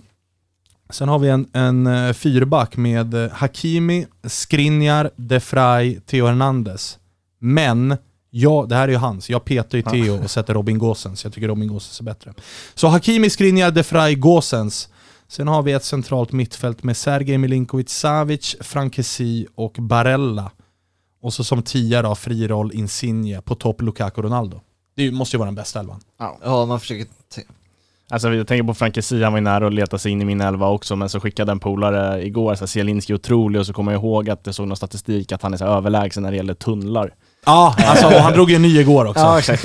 Sen 0.90 1.08
har 1.08 1.18
vi 1.18 1.28
en, 1.28 1.48
en 1.52 2.14
fyrback 2.14 2.76
med 2.76 3.30
Hakimi, 3.32 4.06
Skriniar, 4.24 5.10
De 5.16 5.40
Frey, 5.40 6.00
Theo 6.00 6.26
Hernandez. 6.26 6.98
Men 7.38 7.96
Ja, 8.30 8.66
det 8.68 8.74
här 8.74 8.82
är 8.88 8.92
ju 8.92 8.98
hans. 8.98 9.30
Jag 9.30 9.44
petar 9.44 9.78
ju 9.78 9.82
Theo 9.82 10.24
och 10.24 10.30
sätter 10.30 10.54
Robin 10.54 10.78
Gåsens. 10.78 11.24
Jag 11.24 11.32
tycker 11.32 11.48
Robin 11.48 11.68
Gåsens 11.68 12.00
är 12.00 12.04
bättre. 12.04 12.34
Så 12.74 12.88
Hakimi, 12.88 13.30
Skriniar, 13.30 13.70
De 13.70 13.82
Frey, 13.82 14.14
Gåsens. 14.14 14.88
Sen 15.28 15.48
har 15.48 15.62
vi 15.62 15.72
ett 15.72 15.84
centralt 15.84 16.32
mittfält 16.32 16.82
med 16.82 16.96
Sergej 16.96 17.38
Milinkovic 17.38 17.90
Savic, 17.90 18.56
Frankesi 18.60 19.46
och 19.54 19.76
Barella. 19.78 20.50
Och 21.22 21.34
så 21.34 21.44
som 21.44 21.62
tia 21.62 22.02
då, 22.02 22.14
fri 22.14 22.48
roll 22.48 22.72
Insigne, 22.74 23.40
på 23.40 23.54
topp 23.54 23.82
Lukaku 23.82 24.22
Ronaldo. 24.22 24.60
Det 24.96 25.10
måste 25.10 25.36
ju 25.36 25.38
vara 25.38 25.48
den 25.48 25.54
bästa 25.54 25.80
elvan. 25.80 26.00
Ja, 26.18 26.66
man 26.66 26.80
försöker... 26.80 27.06
Alltså 28.10 28.34
jag 28.34 28.46
tänker 28.46 28.64
på 28.64 28.74
Frankesi, 28.74 29.22
han 29.22 29.32
var 29.32 29.38
ju 29.38 29.44
nära 29.44 29.66
att 29.66 29.74
leta 29.74 29.98
sig 29.98 30.12
in 30.12 30.22
i 30.22 30.24
min 30.24 30.40
elva 30.40 30.68
också, 30.68 30.96
men 30.96 31.08
så 31.08 31.20
skickade 31.20 31.52
en 31.52 31.58
polare 31.58 32.26
igår, 32.26 32.54
så 32.54 32.66
Zielinski 32.66 33.14
otrolig, 33.14 33.60
och 33.60 33.66
så 33.66 33.72
kommer 33.72 33.92
jag 33.92 34.02
ihåg 34.02 34.30
att 34.30 34.40
jag 34.44 34.54
såg 34.54 34.68
någon 34.68 34.76
statistik 34.76 35.32
att 35.32 35.42
han 35.42 35.52
är 35.52 35.56
så 35.56 35.64
överlägsen 35.64 36.22
när 36.22 36.30
det 36.30 36.36
gäller 36.36 36.54
tunnlar. 36.54 37.14
Ja, 37.46 37.74
alltså, 37.78 38.06
och 38.06 38.12
han 38.12 38.32
drog 38.32 38.50
ju 38.50 38.56
en 38.56 38.62
ny 38.62 38.80
igår 38.80 39.04
också. 39.04 39.20
Ja, 39.20 39.38
exakt. 39.38 39.64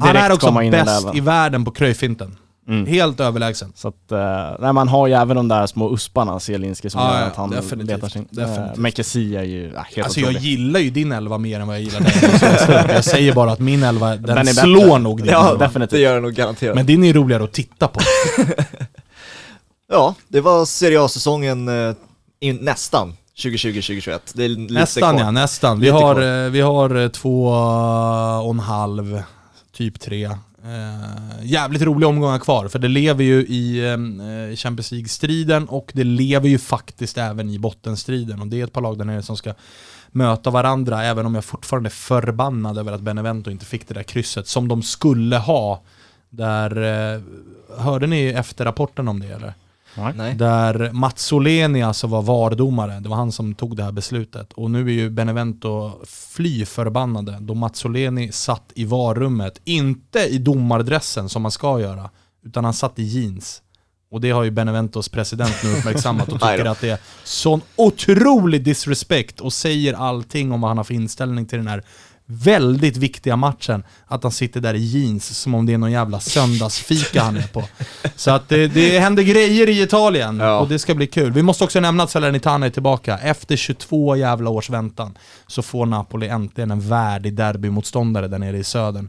han 0.00 0.16
är 0.16 0.32
också 0.32 0.52
bäst 0.70 1.14
i 1.14 1.20
världen 1.20 1.64
på 1.64 1.70
kröjfinten. 1.70 2.36
Mm. 2.68 2.86
Helt 2.86 3.20
överlägsen. 3.20 3.72
Så 3.76 3.88
att, 3.88 4.12
eh, 4.12 4.50
nej, 4.60 4.72
man 4.72 4.88
har 4.88 5.06
ju 5.06 5.12
även 5.14 5.36
de 5.36 5.48
där 5.48 5.66
små 5.66 5.94
usparna, 5.94 6.40
Zielinski, 6.40 6.90
som 6.90 7.00
Ja, 7.00 7.14
gör 7.14 7.20
ja, 7.20 7.26
att 7.26 7.36
han 7.36 7.50
definitivt. 7.50 7.88
letar 7.96 8.08
sin. 8.08 8.26
Definitivt. 8.30 8.76
Eh, 8.76 8.80
Mekesi 8.80 9.36
är 9.36 9.42
ju 9.42 9.72
ja, 9.74 9.80
helt 9.94 10.04
Alltså 10.04 10.20
jag 10.20 10.28
otrolig. 10.30 10.48
gillar 10.48 10.80
ju 10.80 10.90
din 10.90 11.12
elva 11.12 11.38
mer 11.38 11.60
än 11.60 11.66
vad 11.66 11.76
jag 11.76 11.82
gillar 11.82 12.00
din. 12.00 12.94
jag 12.94 13.04
säger 13.04 13.34
bara 13.34 13.52
att 13.52 13.58
min 13.60 13.82
elva, 13.82 14.08
den, 14.16 14.22
Den 14.22 14.38
är 14.38 14.44
bättre. 14.44 14.60
slår 14.60 14.98
nog 14.98 15.22
din 15.22 15.32
Ja, 15.32 15.50
elva. 15.50 15.66
definitivt. 15.66 15.90
det 15.90 16.00
gör 16.00 16.14
det 16.14 16.20
nog 16.20 16.32
garanterat. 16.32 16.74
Men 16.74 16.86
din 16.86 17.04
är 17.04 17.12
roligare 17.12 17.44
att 17.44 17.52
titta 17.52 17.88
på. 17.88 18.00
Ja, 19.88 20.14
det 20.28 20.40
var 20.40 20.64
Serie 20.64 21.02
A-säsongen 21.04 21.68
eh, 21.88 21.94
in, 22.40 22.56
nästan 22.56 23.16
2020-2021. 23.38 24.18
Det 24.34 24.44
är 24.44 24.48
lite 24.48 24.72
Nästan 24.74 25.14
kvar. 25.16 25.24
ja, 25.24 25.30
nästan. 25.30 25.80
Vi 25.80 25.86
Lite 25.86 25.94
har, 25.94 26.14
kvar. 26.14 26.48
vi 26.48 26.60
har 26.60 27.08
två 27.08 27.46
och 28.44 28.50
en 28.50 28.60
halv, 28.60 29.22
typ 29.76 30.00
tre. 30.00 30.30
Eh, 30.66 31.44
jävligt 31.46 31.82
roliga 31.82 32.08
omgångar 32.08 32.38
kvar, 32.38 32.68
för 32.68 32.78
det 32.78 32.88
lever 32.88 33.24
ju 33.24 33.46
i 33.46 33.88
ehm, 33.88 34.20
eh, 34.20 34.56
Champions 34.56 34.92
League-striden 34.92 35.68
och 35.68 35.92
det 35.94 36.04
lever 36.04 36.48
ju 36.48 36.58
faktiskt 36.58 37.18
även 37.18 37.50
i 37.50 37.58
bottenstriden. 37.58 38.40
Och 38.40 38.46
det 38.46 38.60
är 38.60 38.64
ett 38.64 38.72
par 38.72 38.80
lag 38.80 38.98
där 38.98 39.04
nere 39.04 39.22
som 39.22 39.36
ska 39.36 39.54
möta 40.10 40.50
varandra, 40.50 41.04
även 41.04 41.26
om 41.26 41.34
jag 41.34 41.44
fortfarande 41.44 41.88
är 41.88 41.90
förbannad 41.90 42.78
över 42.78 42.92
att 42.92 43.00
Benevento 43.00 43.50
inte 43.50 43.64
fick 43.64 43.88
det 43.88 43.94
där 43.94 44.02
krysset 44.02 44.48
som 44.48 44.68
de 44.68 44.82
skulle 44.82 45.36
ha. 45.36 45.82
Där, 46.30 46.82
eh, 47.14 47.20
hörde 47.78 48.06
ni 48.06 48.26
efter 48.26 48.64
rapporten 48.64 49.08
om 49.08 49.20
det 49.20 49.28
eller? 49.28 49.54
Nej. 50.16 50.34
Där 50.34 50.92
Mats 50.92 51.22
Soleni 51.22 51.82
alltså 51.82 52.06
var 52.06 52.22
VAR-domare, 52.22 53.00
det 53.00 53.08
var 53.08 53.16
han 53.16 53.32
som 53.32 53.54
tog 53.54 53.76
det 53.76 53.84
här 53.84 53.92
beslutet. 53.92 54.52
Och 54.52 54.70
nu 54.70 54.88
är 54.88 54.92
ju 54.92 55.10
Benevento 55.10 55.92
fly 56.06 56.64
förbannade 56.64 57.36
då 57.40 57.54
Mats 57.54 57.78
Soleni 57.78 58.32
satt 58.32 58.72
i 58.74 58.84
VAR-rummet, 58.84 59.60
inte 59.64 60.18
i 60.18 60.38
domardressen 60.38 61.28
som 61.28 61.42
man 61.42 61.50
ska 61.50 61.80
göra, 61.80 62.10
utan 62.44 62.64
han 62.64 62.74
satt 62.74 62.98
i 62.98 63.02
jeans. 63.02 63.62
Och 64.10 64.20
det 64.20 64.30
har 64.30 64.44
ju 64.44 64.50
Beneventos 64.50 65.08
president 65.08 65.54
nu 65.64 65.78
uppmärksammat 65.78 66.28
och 66.28 66.40
tycker 66.40 66.64
att 66.64 66.80
det 66.80 66.90
är 66.90 66.98
sån 67.24 67.60
otrolig 67.76 68.64
disrespect 68.64 69.40
och 69.40 69.52
säger 69.52 69.94
allting 69.94 70.52
om 70.52 70.60
vad 70.60 70.70
han 70.70 70.76
har 70.76 70.84
för 70.84 70.94
inställning 70.94 71.46
till 71.46 71.58
den 71.58 71.68
här 71.68 71.84
väldigt 72.26 72.96
viktiga 72.96 73.36
matchen. 73.36 73.82
Att 74.06 74.22
han 74.22 74.32
sitter 74.32 74.60
där 74.60 74.74
i 74.74 74.78
jeans 74.84 75.38
som 75.38 75.54
om 75.54 75.66
det 75.66 75.72
är 75.72 75.78
någon 75.78 75.92
jävla 75.92 76.20
söndagsfika 76.20 77.22
han 77.22 77.36
är 77.36 77.48
på. 77.52 77.64
Så 78.16 78.30
att 78.30 78.48
det, 78.48 78.68
det 78.68 78.98
händer 78.98 79.22
grejer 79.22 79.68
i 79.68 79.82
Italien 79.82 80.38
Ja. 80.40 80.58
och 80.60 80.68
det 80.68 80.78
ska 80.78 80.94
bli 80.94 81.06
kul. 81.06 81.32
Vi 81.32 81.42
måste 81.42 81.64
också 81.64 81.80
nämna 81.80 82.02
att 82.02 82.10
Salernitana 82.10 82.66
är 82.66 82.70
tillbaka. 82.70 83.18
Efter 83.18 83.56
22 83.56 84.16
jävla 84.16 84.50
års 84.50 84.70
väntan 84.70 85.18
så 85.46 85.62
får 85.62 85.86
Napoli 85.86 86.28
äntligen 86.28 86.70
en 86.70 86.88
värdig 86.88 87.34
derbymotståndare 87.34 88.28
där 88.28 88.38
nere 88.38 88.58
i 88.58 88.64
södern. 88.64 89.08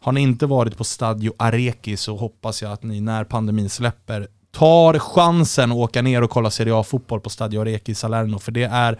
Har 0.00 0.12
ni 0.12 0.20
inte 0.20 0.46
varit 0.46 0.76
på 0.76 0.84
Stadio 0.84 1.32
Areki 1.36 1.96
så 1.96 2.16
hoppas 2.16 2.62
jag 2.62 2.72
att 2.72 2.82
ni 2.82 3.00
när 3.00 3.24
pandemin 3.24 3.70
släpper 3.70 4.28
tar 4.52 4.98
chansen 4.98 5.72
att 5.72 5.76
åka 5.76 6.02
ner 6.02 6.22
och 6.22 6.30
kolla 6.30 6.50
Serie 6.50 6.74
A-fotboll 6.76 7.20
på 7.20 7.30
Stadio 7.30 7.60
Areki 7.60 7.92
i 7.92 7.94
Salerno, 7.94 8.38
för 8.38 8.52
det 8.52 8.62
är 8.64 8.98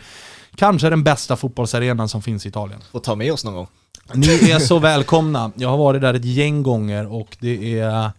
kanske 0.56 0.90
den 0.90 1.02
bästa 1.04 1.36
fotbollsarenan 1.36 2.08
som 2.08 2.22
finns 2.22 2.46
i 2.46 2.48
Italien. 2.48 2.80
Får 2.92 3.00
ta 3.00 3.14
med 3.14 3.32
oss 3.32 3.44
någon 3.44 3.54
gång. 3.54 3.66
Ni 4.14 4.50
är 4.50 4.58
så 4.58 4.78
välkomna. 4.78 5.50
Jag 5.54 5.68
har 5.68 5.76
varit 5.78 6.00
där 6.02 6.14
ett 6.14 6.24
gäng 6.24 6.62
gånger 6.62 7.12
och 7.12 7.36
det 7.40 7.78
är, 7.80 8.10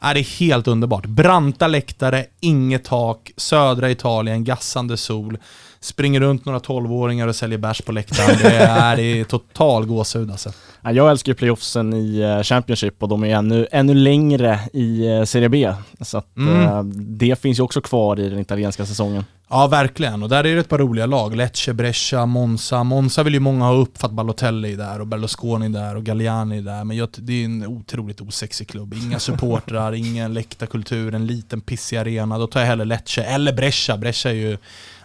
är 0.00 0.14
det 0.14 0.20
är 0.20 0.38
helt 0.40 0.68
underbart. 0.68 1.06
Branta 1.06 1.66
läktare, 1.66 2.26
inget 2.40 2.84
tak, 2.84 3.30
södra 3.36 3.90
Italien, 3.90 4.44
gassande 4.44 4.96
sol. 4.96 5.38
Springer 5.80 6.20
runt 6.20 6.44
några 6.44 6.58
12-åringar 6.58 7.28
och 7.28 7.36
säljer 7.36 7.58
bärs 7.58 7.80
på 7.82 7.92
läktaren. 7.92 8.38
Det 8.42 8.56
är, 8.56 8.96
det 8.96 9.02
är 9.20 9.24
total 9.24 9.86
gåshud 9.86 10.30
alltså. 10.30 10.52
Ja, 10.82 10.92
jag 10.92 11.10
älskar 11.10 11.32
ju 11.32 11.36
playoffsen 11.36 11.92
i 11.94 12.18
eh, 12.20 12.42
Championship 12.42 13.02
och 13.02 13.08
de 13.08 13.24
är 13.24 13.28
ännu, 13.36 13.66
ännu 13.72 13.94
längre 13.94 14.60
i 14.72 15.06
eh, 15.06 15.24
Serie 15.24 15.48
B. 15.48 15.72
Så 16.00 16.18
att, 16.18 16.36
Mm. 16.36 16.62
eh, 16.62 16.82
det 16.94 17.40
finns 17.40 17.58
ju 17.58 17.62
också 17.62 17.80
kvar 17.80 18.20
i 18.20 18.28
den 18.30 18.38
italienska 18.38 18.86
säsongen. 18.86 19.24
Ja, 19.50 19.66
verkligen. 19.66 20.22
Och 20.22 20.28
där 20.28 20.46
är 20.46 20.54
det 20.54 20.60
ett 20.60 20.68
par 20.68 20.78
roliga 20.78 21.06
lag. 21.06 21.36
Lecce, 21.36 21.74
Brescia, 21.74 22.26
Monza. 22.26 22.84
Monza 22.84 23.22
vill 23.22 23.34
ju 23.34 23.40
många 23.40 23.64
ha 23.64 23.72
upp 23.72 23.98
för 23.98 24.06
att 24.06 24.12
Balotelli 24.12 24.72
är 24.72 24.76
där 24.76 25.00
och 25.00 25.06
Berlusconi 25.06 25.68
där 25.68 25.96
och 25.96 26.04
Galliani 26.04 26.58
är 26.58 26.62
där. 26.62 26.84
Men 26.84 27.08
det 27.16 27.32
är 27.32 27.44
en 27.44 27.66
otroligt 27.66 28.20
osexig 28.20 28.68
klubb. 28.68 28.94
Inga 28.94 29.18
supportrar, 29.18 29.92
ingen 29.94 30.34
läktarkultur, 30.34 31.14
en 31.14 31.26
liten 31.26 31.60
pissig 31.60 31.96
arena. 31.96 32.38
Då 32.38 32.46
tar 32.46 32.60
jag 32.60 32.66
hellre 32.66 32.84
Lecce, 32.84 33.22
eller 33.22 33.52
Brescia. 33.52 33.96
Brescia 33.96 34.30
är 34.30 34.36
ju 34.36 34.58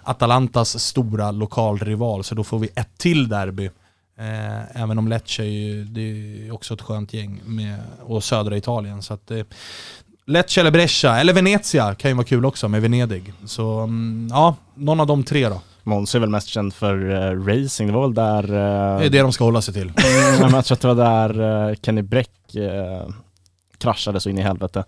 Atalantas 0.04 0.84
stora 0.84 1.32
lokalrival, 1.32 2.24
så 2.24 2.36
då 2.36 2.44
får 2.44 2.60
vi 2.60 2.70
ett 2.76 2.98
till 2.98 3.30
derby. 3.30 3.70
Eh, 4.18 4.82
även 4.82 4.98
om 4.98 5.08
Lecce 5.08 5.44
är 5.44 5.48
ju 5.48 5.84
det 5.84 6.02
är 6.02 6.52
också 6.52 6.74
ett 6.74 6.82
skönt 6.82 7.14
gäng 7.14 7.42
med, 7.46 7.80
och 8.02 8.24
södra 8.24 8.58
Italien. 8.58 9.02
Så 9.02 9.14
att, 9.14 9.32
eh, 9.32 9.44
Lecce 10.26 10.60
eller 10.62 10.72
Brescia, 10.72 11.20
eller 11.20 11.34
Venezia 11.34 11.96
kan 11.96 12.12
ju 12.12 12.16
vara 12.16 12.26
kul 12.28 12.46
också 12.46 12.68
med 12.68 12.82
Venedig. 12.82 13.34
Så 13.46 13.80
mm, 13.80 14.28
ja, 14.32 14.56
någon 14.76 15.00
av 15.00 15.08
de 15.08 15.24
tre 15.24 15.50
då. 15.50 15.62
Måns 15.84 16.16
är 16.16 16.20
väl 16.20 16.30
mest 16.30 16.48
känd 16.48 16.74
för 16.74 17.10
eh, 17.12 17.46
racing, 17.46 17.88
det 17.88 17.94
var 17.98 18.02
väl 18.02 18.14
där... 18.14 18.44
eh, 18.44 19.00
Det 19.00 19.06
är 19.06 19.10
det 19.10 19.22
de 19.22 19.34
ska 19.34 19.44
hålla 19.44 19.62
sig 19.62 19.74
till. 19.74 19.92
Jag 20.52 20.66
tror 20.66 20.76
att 20.76 20.82
det 20.82 20.88
var 20.94 20.96
där 20.96 21.70
eh, 21.70 21.76
Kenny 21.82 22.02
Bräck 22.02 22.30
kraschade 23.78 24.20
så 24.20 24.30
in 24.30 24.38
i 24.38 24.42
helvete. 24.42 24.84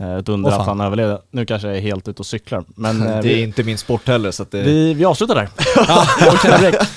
Eh, 0.00 0.16
ett 0.16 0.28
under 0.28 0.50
fan. 0.50 0.60
att 0.60 0.66
han 0.66 0.80
överlevde. 0.80 1.20
Nu 1.30 1.46
kanske 1.46 1.68
jag 1.68 1.76
är 1.76 1.80
helt 1.80 2.08
ute 2.08 2.22
och 2.22 2.26
cyklar, 2.26 2.64
men 2.68 3.02
eh, 3.06 3.06
det 3.06 3.14
är 3.14 3.22
vi, 3.22 3.42
inte 3.42 3.62
min 3.62 3.78
sport 3.78 4.08
heller 4.08 4.30
så 4.30 4.42
att 4.42 4.50
det... 4.50 4.62
vi, 4.62 4.94
vi 4.94 5.04
avslutar 5.04 5.34
där. 5.34 5.48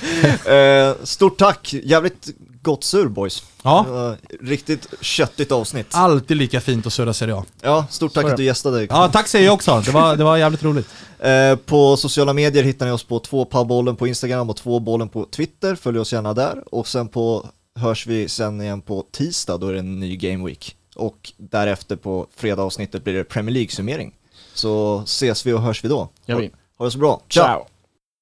Eh, 0.50 0.94
stort 1.04 1.38
tack, 1.38 1.72
jävligt 1.72 2.28
gott 2.62 2.84
sur 2.84 3.08
boys. 3.08 3.42
Ja, 3.62 4.16
riktigt 4.40 4.86
köttigt 5.00 5.52
avsnitt. 5.52 5.86
alltid 5.90 6.36
lika 6.36 6.60
fint 6.60 6.86
att 6.86 6.92
surra 6.92 7.12
Serie 7.12 7.34
A. 7.34 7.44
Ja, 7.62 7.86
stort 7.90 8.14
tack 8.14 8.24
är 8.24 8.30
att 8.30 8.36
du 8.36 8.44
gästade. 8.44 8.86
Ja, 8.90 9.08
tack 9.12 9.28
säger 9.28 9.44
jag 9.44 9.54
också. 9.54 9.82
Det 9.84 9.90
var, 9.90 10.16
det 10.16 10.24
var 10.24 10.36
jävligt 10.36 10.62
roligt. 10.62 10.88
På 11.66 11.96
sociala 11.96 12.32
medier 12.32 12.62
hittar 12.62 12.86
ni 12.86 12.92
oss 12.92 13.04
på 13.04 13.18
två 13.18 13.44
pubbollen 13.44 13.96
på 13.96 14.06
Instagram 14.06 14.50
och 14.50 14.56
två 14.56 14.80
bollen 14.80 15.08
på 15.08 15.24
Twitter. 15.24 15.74
Följ 15.74 15.98
oss 15.98 16.12
gärna 16.12 16.34
där. 16.34 16.74
Och 16.74 16.88
sen 16.88 17.08
på 17.08 17.46
hörs 17.78 18.06
vi 18.06 18.28
sen 18.28 18.60
igen 18.60 18.80
på 18.80 19.04
tisdag, 19.12 19.58
då 19.58 19.68
är 19.68 19.72
det 19.72 19.78
en 19.78 20.00
ny 20.00 20.16
Game 20.16 20.46
Week. 20.46 20.76
Och 20.96 21.32
därefter 21.36 21.96
på 21.96 22.26
fredag 22.36 22.62
avsnittet 22.62 23.04
blir 23.04 23.14
det 23.14 23.24
Premier 23.24 23.54
League-summering. 23.54 24.12
Så 24.54 25.02
ses 25.04 25.46
vi 25.46 25.52
och 25.52 25.62
hörs 25.62 25.84
vi 25.84 25.88
då. 25.88 26.08
Vi. 26.26 26.50
Ha 26.78 26.84
det 26.84 26.90
så 26.90 26.98
bra. 26.98 27.22
Ciao! 27.28 27.44
Ciao. 27.44 27.66